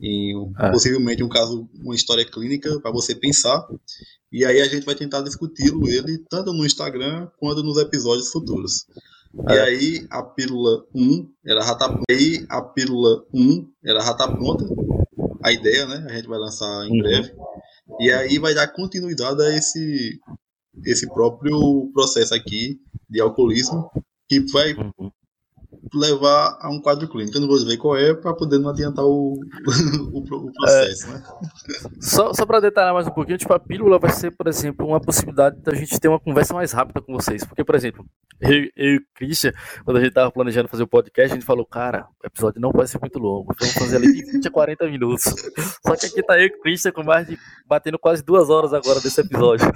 em 0.00 0.52
É. 0.58 0.70
possivelmente 0.70 1.22
um 1.22 1.28
caso, 1.28 1.68
uma 1.82 1.94
história 1.94 2.24
clínica 2.24 2.80
para 2.80 2.90
você 2.90 3.14
pensar. 3.14 3.66
E 4.30 4.44
aí 4.44 4.60
a 4.60 4.68
gente 4.68 4.84
vai 4.86 4.94
tentar 4.94 5.20
discuti-lo 5.22 5.88
ele 5.88 6.18
tanto 6.30 6.52
no 6.52 6.64
Instagram 6.64 7.28
quanto 7.38 7.62
nos 7.62 7.76
episódios 7.78 8.30
futuros. 8.30 8.86
E 9.48 9.52
É. 9.52 9.60
aí 9.62 10.06
a 10.10 10.22
pílula 10.22 10.84
1, 10.94 11.28
ela 11.44 11.62
já 11.62 11.74
tá. 11.74 12.00
Aí 12.10 12.44
a 12.48 12.62
pílula 12.62 13.24
1, 13.32 13.68
ela 13.84 14.00
já 14.00 14.14
tá 14.14 14.28
pronta. 14.30 14.64
A 15.42 15.52
ideia, 15.52 15.86
né? 15.86 16.06
A 16.08 16.14
gente 16.14 16.28
vai 16.28 16.38
lançar 16.38 16.86
em 16.86 16.92
Uhum. 16.92 16.98
breve. 16.98 17.32
E 18.00 18.10
aí 18.12 18.38
vai 18.38 18.54
dar 18.54 18.68
continuidade 18.68 19.42
a 19.42 19.56
esse 19.56 20.18
esse 20.86 21.06
próprio 21.12 21.90
processo 21.92 22.34
aqui 22.34 22.80
de 23.10 23.20
alcoolismo 23.20 23.90
que 24.28 24.40
vai. 24.52 24.74
Levar 25.94 26.58
a 26.60 26.70
um 26.70 26.80
quadro 26.80 27.08
clínico. 27.08 27.36
Eu 27.36 27.42
não 27.42 27.48
vou 27.48 27.58
dizer 27.58 27.76
qual 27.76 27.96
é 27.96 28.14
para 28.14 28.34
poder 28.34 28.58
não 28.58 28.70
adiantar 28.70 29.04
o, 29.04 29.34
o, 30.12 30.18
o 30.18 30.52
processo, 30.52 31.10
né? 31.10 31.22
Só, 32.00 32.32
só 32.32 32.46
para 32.46 32.60
detalhar 32.60 32.94
mais 32.94 33.06
um 33.06 33.10
pouquinho, 33.10 33.38
tipo, 33.38 33.52
a 33.52 33.58
pílula 33.58 33.98
vai 33.98 34.10
ser, 34.10 34.30
por 34.30 34.46
exemplo, 34.46 34.86
uma 34.86 35.00
possibilidade 35.00 35.60
da 35.60 35.74
gente 35.74 35.98
ter 36.00 36.08
uma 36.08 36.20
conversa 36.20 36.54
mais 36.54 36.72
rápida 36.72 37.00
com 37.00 37.12
vocês. 37.12 37.44
Porque, 37.44 37.64
por 37.64 37.74
exemplo, 37.74 38.04
eu, 38.40 38.68
eu 38.76 38.94
e 38.94 38.96
o 38.96 39.02
Christian, 39.14 39.52
quando 39.84 39.98
a 39.98 40.00
gente 40.00 40.12
tava 40.12 40.30
planejando 40.32 40.68
fazer 40.68 40.82
o 40.82 40.88
podcast, 40.88 41.32
a 41.32 41.34
gente 41.36 41.46
falou, 41.46 41.64
cara, 41.64 42.06
o 42.22 42.26
episódio 42.26 42.60
não 42.60 42.72
pode 42.72 42.90
ser 42.90 42.98
muito 42.98 43.18
longo. 43.18 43.54
Vamos 43.58 43.74
fazer 43.74 43.96
ali 43.96 44.12
de 44.12 44.32
20 44.32 44.48
a 44.48 44.50
40 44.50 44.88
minutos. 44.88 45.24
Só 45.86 45.94
que 45.94 46.06
aqui 46.06 46.22
tá 46.22 46.38
eu 46.38 46.46
e 46.46 46.48
o 46.48 46.60
Christian 46.60 46.92
com 46.92 47.04
mais 47.04 47.26
de. 47.26 47.38
batendo 47.66 47.98
quase 47.98 48.22
duas 48.24 48.50
horas 48.50 48.72
agora 48.72 49.00
desse 49.00 49.20
episódio. 49.20 49.70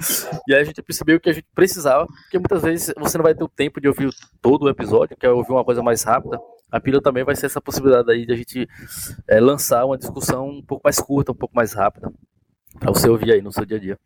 E 0.47 0.53
aí 0.53 0.61
a 0.61 0.63
gente 0.65 0.81
percebeu 0.81 1.19
que 1.19 1.29
a 1.29 1.33
gente 1.33 1.47
precisava, 1.55 2.05
porque 2.07 2.37
muitas 2.37 2.61
vezes 2.61 2.93
você 2.97 3.17
não 3.17 3.23
vai 3.23 3.33
ter 3.33 3.43
o 3.43 3.47
tempo 3.47 3.79
de 3.79 3.87
ouvir 3.87 4.09
todo 4.41 4.63
o 4.63 4.69
episódio, 4.69 5.15
quer 5.17 5.29
ouvir 5.29 5.51
uma 5.51 5.63
coisa 5.63 5.81
mais 5.81 6.03
rápida. 6.07 6.39
A 6.71 6.79
pílula 6.79 7.01
também 7.01 7.23
vai 7.23 7.35
ser 7.35 7.45
essa 7.45 7.61
possibilidade 7.61 8.11
aí 8.11 8.25
de 8.25 8.33
a 8.33 8.35
gente 8.35 8.67
é, 9.27 9.39
lançar 9.39 9.85
uma 9.85 9.97
discussão 9.97 10.49
um 10.49 10.61
pouco 10.61 10.81
mais 10.83 10.99
curta, 10.99 11.31
um 11.31 11.35
pouco 11.35 11.55
mais 11.55 11.73
rápida, 11.73 12.11
para 12.79 12.91
você 12.91 13.07
ouvir 13.09 13.31
aí 13.31 13.41
no 13.41 13.51
seu 13.51 13.65
dia 13.65 13.77
a 13.77 13.79
dia. 13.79 13.97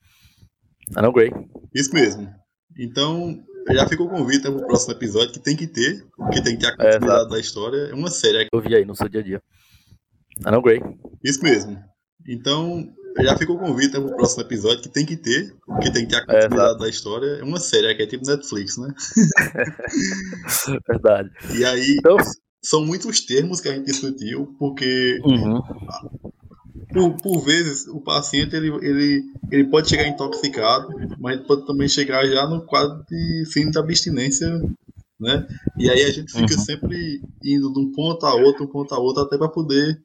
Ah, 0.96 1.02
não, 1.02 1.12
Gray? 1.12 1.32
Isso 1.74 1.94
mesmo. 1.94 2.30
Então, 2.78 3.44
já 3.72 3.88
ficou 3.88 4.06
o 4.08 4.10
convite 4.10 4.42
para 4.44 4.52
o 4.52 4.66
próximo 4.68 4.94
episódio, 4.94 5.32
que 5.34 5.40
tem 5.40 5.56
que 5.56 5.68
ter, 5.68 6.06
porque 6.16 6.42
tem 6.42 6.56
que 6.58 6.62
ter 6.62 6.68
a 6.68 6.70
É, 6.70 6.76
continuidade 6.76 7.06
exato. 7.06 7.30
da 7.30 7.40
história. 7.40 7.78
É 7.90 7.94
uma 7.94 8.10
série. 8.12 8.48
Ouvir 8.54 8.76
aí 8.76 8.86
no 8.86 8.96
seu 8.96 9.10
dia 9.10 9.22
a 9.22 9.24
dia. 9.24 9.42
Ah, 10.46 10.52
não, 10.52 10.62
Gray? 10.62 10.80
Isso 11.24 11.44
mesmo. 11.44 11.78
Então, 12.28 12.88
já 13.20 13.38
ficou 13.38 13.56
o 13.56 13.60
convite 13.60 13.92
para 13.92 14.02
o 14.02 14.16
próximo 14.16 14.44
episódio, 14.44 14.82
que 14.82 14.90
tem 14.90 15.06
que 15.06 15.18
ter, 15.18 15.54
porque 15.66 15.92
tem 15.92 16.06
que 16.06 16.10
ter 16.12 16.18
a 16.18 16.20
É, 16.20 16.24
continuidade 16.26 16.54
exato. 16.56 16.80
da 16.80 16.90
história. 16.90 17.28
É 17.40 17.44
uma 17.44 17.60
série, 17.60 17.94
que 17.96 18.04
é 18.04 18.08
tipo 18.08 18.26
Netflix, 18.26 18.78
né? 18.78 18.94
Verdade. 20.88 21.30
E 21.58 21.64
aí, 21.66 21.96
Então, 22.00 22.18
são 22.64 22.86
muitos 22.86 23.22
termos 23.26 23.60
que 23.60 23.70
a 23.70 23.74
gente 23.74 23.86
discutiu, 23.86 24.56
porque 24.60 25.20
uhum, 25.24 25.62
por, 26.94 27.18
por 27.22 27.40
vezes 27.44 27.88
o 27.88 28.02
paciente 28.02 28.56
ele, 28.56 28.70
ele, 28.86 29.24
ele 29.52 29.64
pode 29.70 29.90
chegar 29.90 30.08
intoxicado, 30.08 30.90
mas 31.20 31.40
pode 31.48 31.66
também 31.66 31.88
chegar 31.88 32.26
já 32.28 32.48
no 32.48 32.66
quadro 32.66 33.04
de 33.10 33.46
síndrome 33.46 33.72
de 33.72 33.80
abstinência, 33.80 34.50
né? 35.20 35.48
E 35.78 35.90
aí 35.90 36.04
a 36.04 36.12
gente 36.12 36.32
fica 36.34 36.54
Uhum. 36.54 36.60
sempre 36.60 37.22
indo 37.44 37.72
de 37.74 37.80
um 37.80 37.92
ponto 37.92 38.26
a 38.26 38.36
outro, 38.36 38.66
um 38.66 38.68
ponto 38.68 38.94
a 38.94 39.00
outro, 39.00 39.24
até 39.24 39.38
para 39.38 39.48
poder, 39.50 40.00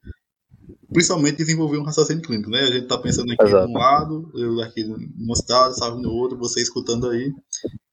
principalmente, 0.93 1.37
desenvolver 1.37 1.79
um 1.79 1.85
raciocínio 1.85 2.23
clínico, 2.23 2.51
né? 2.51 2.61
A 2.61 2.67
gente 2.71 2.87
tá 2.87 2.99
pensando 2.99 3.33
aqui 3.33 3.43
Exato. 3.45 3.67
de 3.67 3.73
um 3.73 3.77
lado, 3.79 4.31
eu 4.35 4.61
aqui 4.63 4.85
numa 4.85 5.35
cidade, 5.37 5.77
sabe 5.79 6.01
no 6.01 6.11
outro, 6.11 6.39
você 6.39 6.61
escutando 6.61 7.09
aí, 7.09 7.33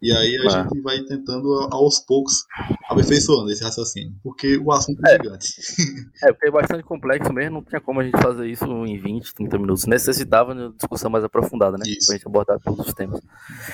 e 0.01 0.11
aí 0.11 0.37
a 0.37 0.45
É. 0.45 0.49
gente 0.63 0.81
vai 0.81 0.99
tentando 1.03 1.47
aos 1.71 1.99
poucos 1.99 2.43
aperfeiçoando 2.89 3.49
esse 3.51 3.63
raciocínio, 3.63 4.13
porque 4.23 4.57
o 4.57 4.71
assunto 4.71 4.99
é, 5.05 5.15
É. 5.15 5.17
gigante. 5.23 5.47
é, 6.23 6.33
porque 6.33 6.47
é 6.47 6.51
bastante 6.51 6.83
complexo 6.83 7.31
mesmo, 7.33 7.55
não 7.55 7.63
tinha 7.63 7.79
como 7.81 7.99
a 8.01 8.03
gente 8.03 8.21
fazer 8.21 8.47
isso 8.49 8.65
em 8.85 8.99
20, 8.99 9.33
30 9.33 9.57
minutos. 9.57 9.85
Necessitava 9.85 10.53
de 10.53 10.61
uma 10.61 10.71
discussão 10.73 11.09
mais 11.09 11.23
aprofundada, 11.23 11.77
né? 11.77 11.83
Isso. 11.87 12.07
Pra 12.07 12.15
gente 12.17 12.27
abordar 12.27 12.59
todos 12.59 12.87
os 12.87 12.93
temas. 12.93 13.19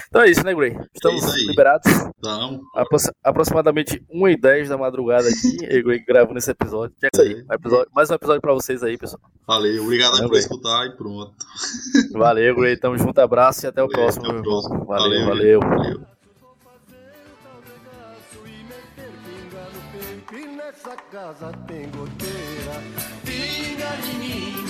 Então 0.07 0.21
é 0.21 0.29
isso, 0.29 0.43
né, 0.45 0.53
Gray? 0.53 0.77
Estamos 0.93 1.23
aí. 1.33 1.45
liberados. 1.47 1.91
Então, 2.17 2.61
Aproxi- 2.75 3.11
aproximadamente 3.23 4.03
1 4.09 4.27
e 4.27 4.37
10 4.37 4.69
da 4.69 4.77
madrugada 4.77 5.27
aqui, 5.27 5.57
eu 5.63 5.69
e 5.79 5.83
Gray 5.83 6.05
gravando 6.05 6.37
esse 6.37 6.51
episódio. 6.51 6.95
Que 6.99 7.07
é 7.07 7.09
isso 7.13 7.21
aí. 7.21 7.43
Um 7.49 7.53
episódio- 7.53 7.91
mais 7.93 8.09
um 8.09 8.13
episódio 8.13 8.41
pra 8.41 8.53
vocês 8.53 8.83
aí, 8.83 8.97
pessoal. 8.97 9.18
Valeu, 9.47 9.83
obrigado 9.83 10.11
Valeu, 10.11 10.23
por 10.23 10.31
Gray. 10.31 10.41
escutar 10.41 10.85
e 10.87 10.91
pronto. 10.97 11.33
Valeu, 12.13 12.55
Gray. 12.55 12.77
Tamo 12.77 12.97
junto, 12.97 13.19
abraço 13.19 13.65
e 13.65 13.67
até 13.67 13.83
o 13.83 13.87
Valeu, 13.87 13.99
próximo. 13.99 14.25
até 14.25 14.39
o 14.39 14.43
próximo. 14.43 14.85
Valeu, 14.85 15.25
Valeu, 15.25 15.59
valeu. 15.59 15.59
valeu. 15.61 16.19
nessa 20.69 20.95
casa 21.11 21.51
tem 21.67 21.89
goteira. 21.89 22.81
Pinga 23.25 23.95
em 24.05 24.17
mim, 24.19 24.65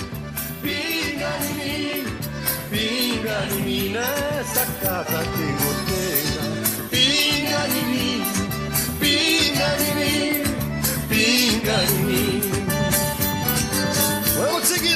pinga 0.62 1.30
em 1.44 1.54
mim, 1.54 2.06
pinga 2.70 3.54
em 3.54 3.62
mim, 3.62 3.88
nessa 3.90 4.66
casa 4.82 5.18
tem 5.36 5.52
goteira. 5.62 6.44
Pinga 6.90 7.68
em 7.68 7.86
mim, 7.86 8.22
pinga 8.98 9.68
em 9.82 9.94
mim, 9.94 10.42
pinga 11.08 11.84
em 11.84 12.04
mim. 12.04 12.39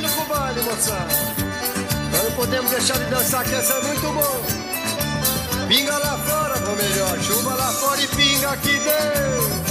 Seguindo 0.04 0.26
com 0.26 0.70
moçada. 0.70 1.14
Nós 2.12 2.24
não 2.24 2.32
podemos 2.32 2.70
deixar 2.70 2.98
de 2.98 3.04
dançar, 3.06 3.44
que 3.44 3.54
essa 3.54 3.74
é 3.74 3.82
muito 3.82 4.02
bom. 4.02 5.66
Pinga 5.66 5.96
lá 5.96 6.18
fora, 6.18 6.68
ou 6.68 6.76
melhor, 6.76 7.18
chuva 7.22 7.54
lá 7.54 7.72
fora 7.72 8.00
e 8.00 8.08
pinga 8.08 8.50
aqui 8.50 8.72
dentro. 8.72 9.64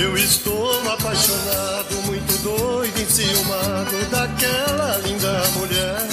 Eu 0.00 0.16
estou 0.16 0.92
apaixonado, 0.92 1.94
muito 2.06 2.42
doido, 2.42 3.00
enciumado 3.00 4.04
daquela 4.10 4.96
linda 4.98 5.42
mulher. 5.54 6.08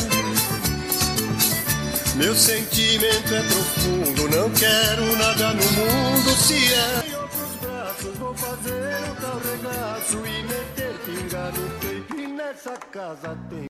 Meu 2.16 2.36
sentimento 2.36 3.34
é 3.34 3.42
profundo, 3.42 4.30
não 4.30 4.50
quero 4.52 5.18
nada 5.18 5.54
no 5.54 5.72
mundo 5.72 6.36
se 6.38 6.74
é. 6.74 7.19
Fazer 8.60 9.11
o 9.11 9.15
tal 9.22 9.40
regaço 9.40 10.18
e 10.18 10.44
meter 10.44 10.94
pinga 11.06 11.52
no 11.52 11.80
peito. 11.80 12.15
E 12.15 12.27
nessa 12.27 12.76
casa 12.91 13.38
tem. 13.49 13.60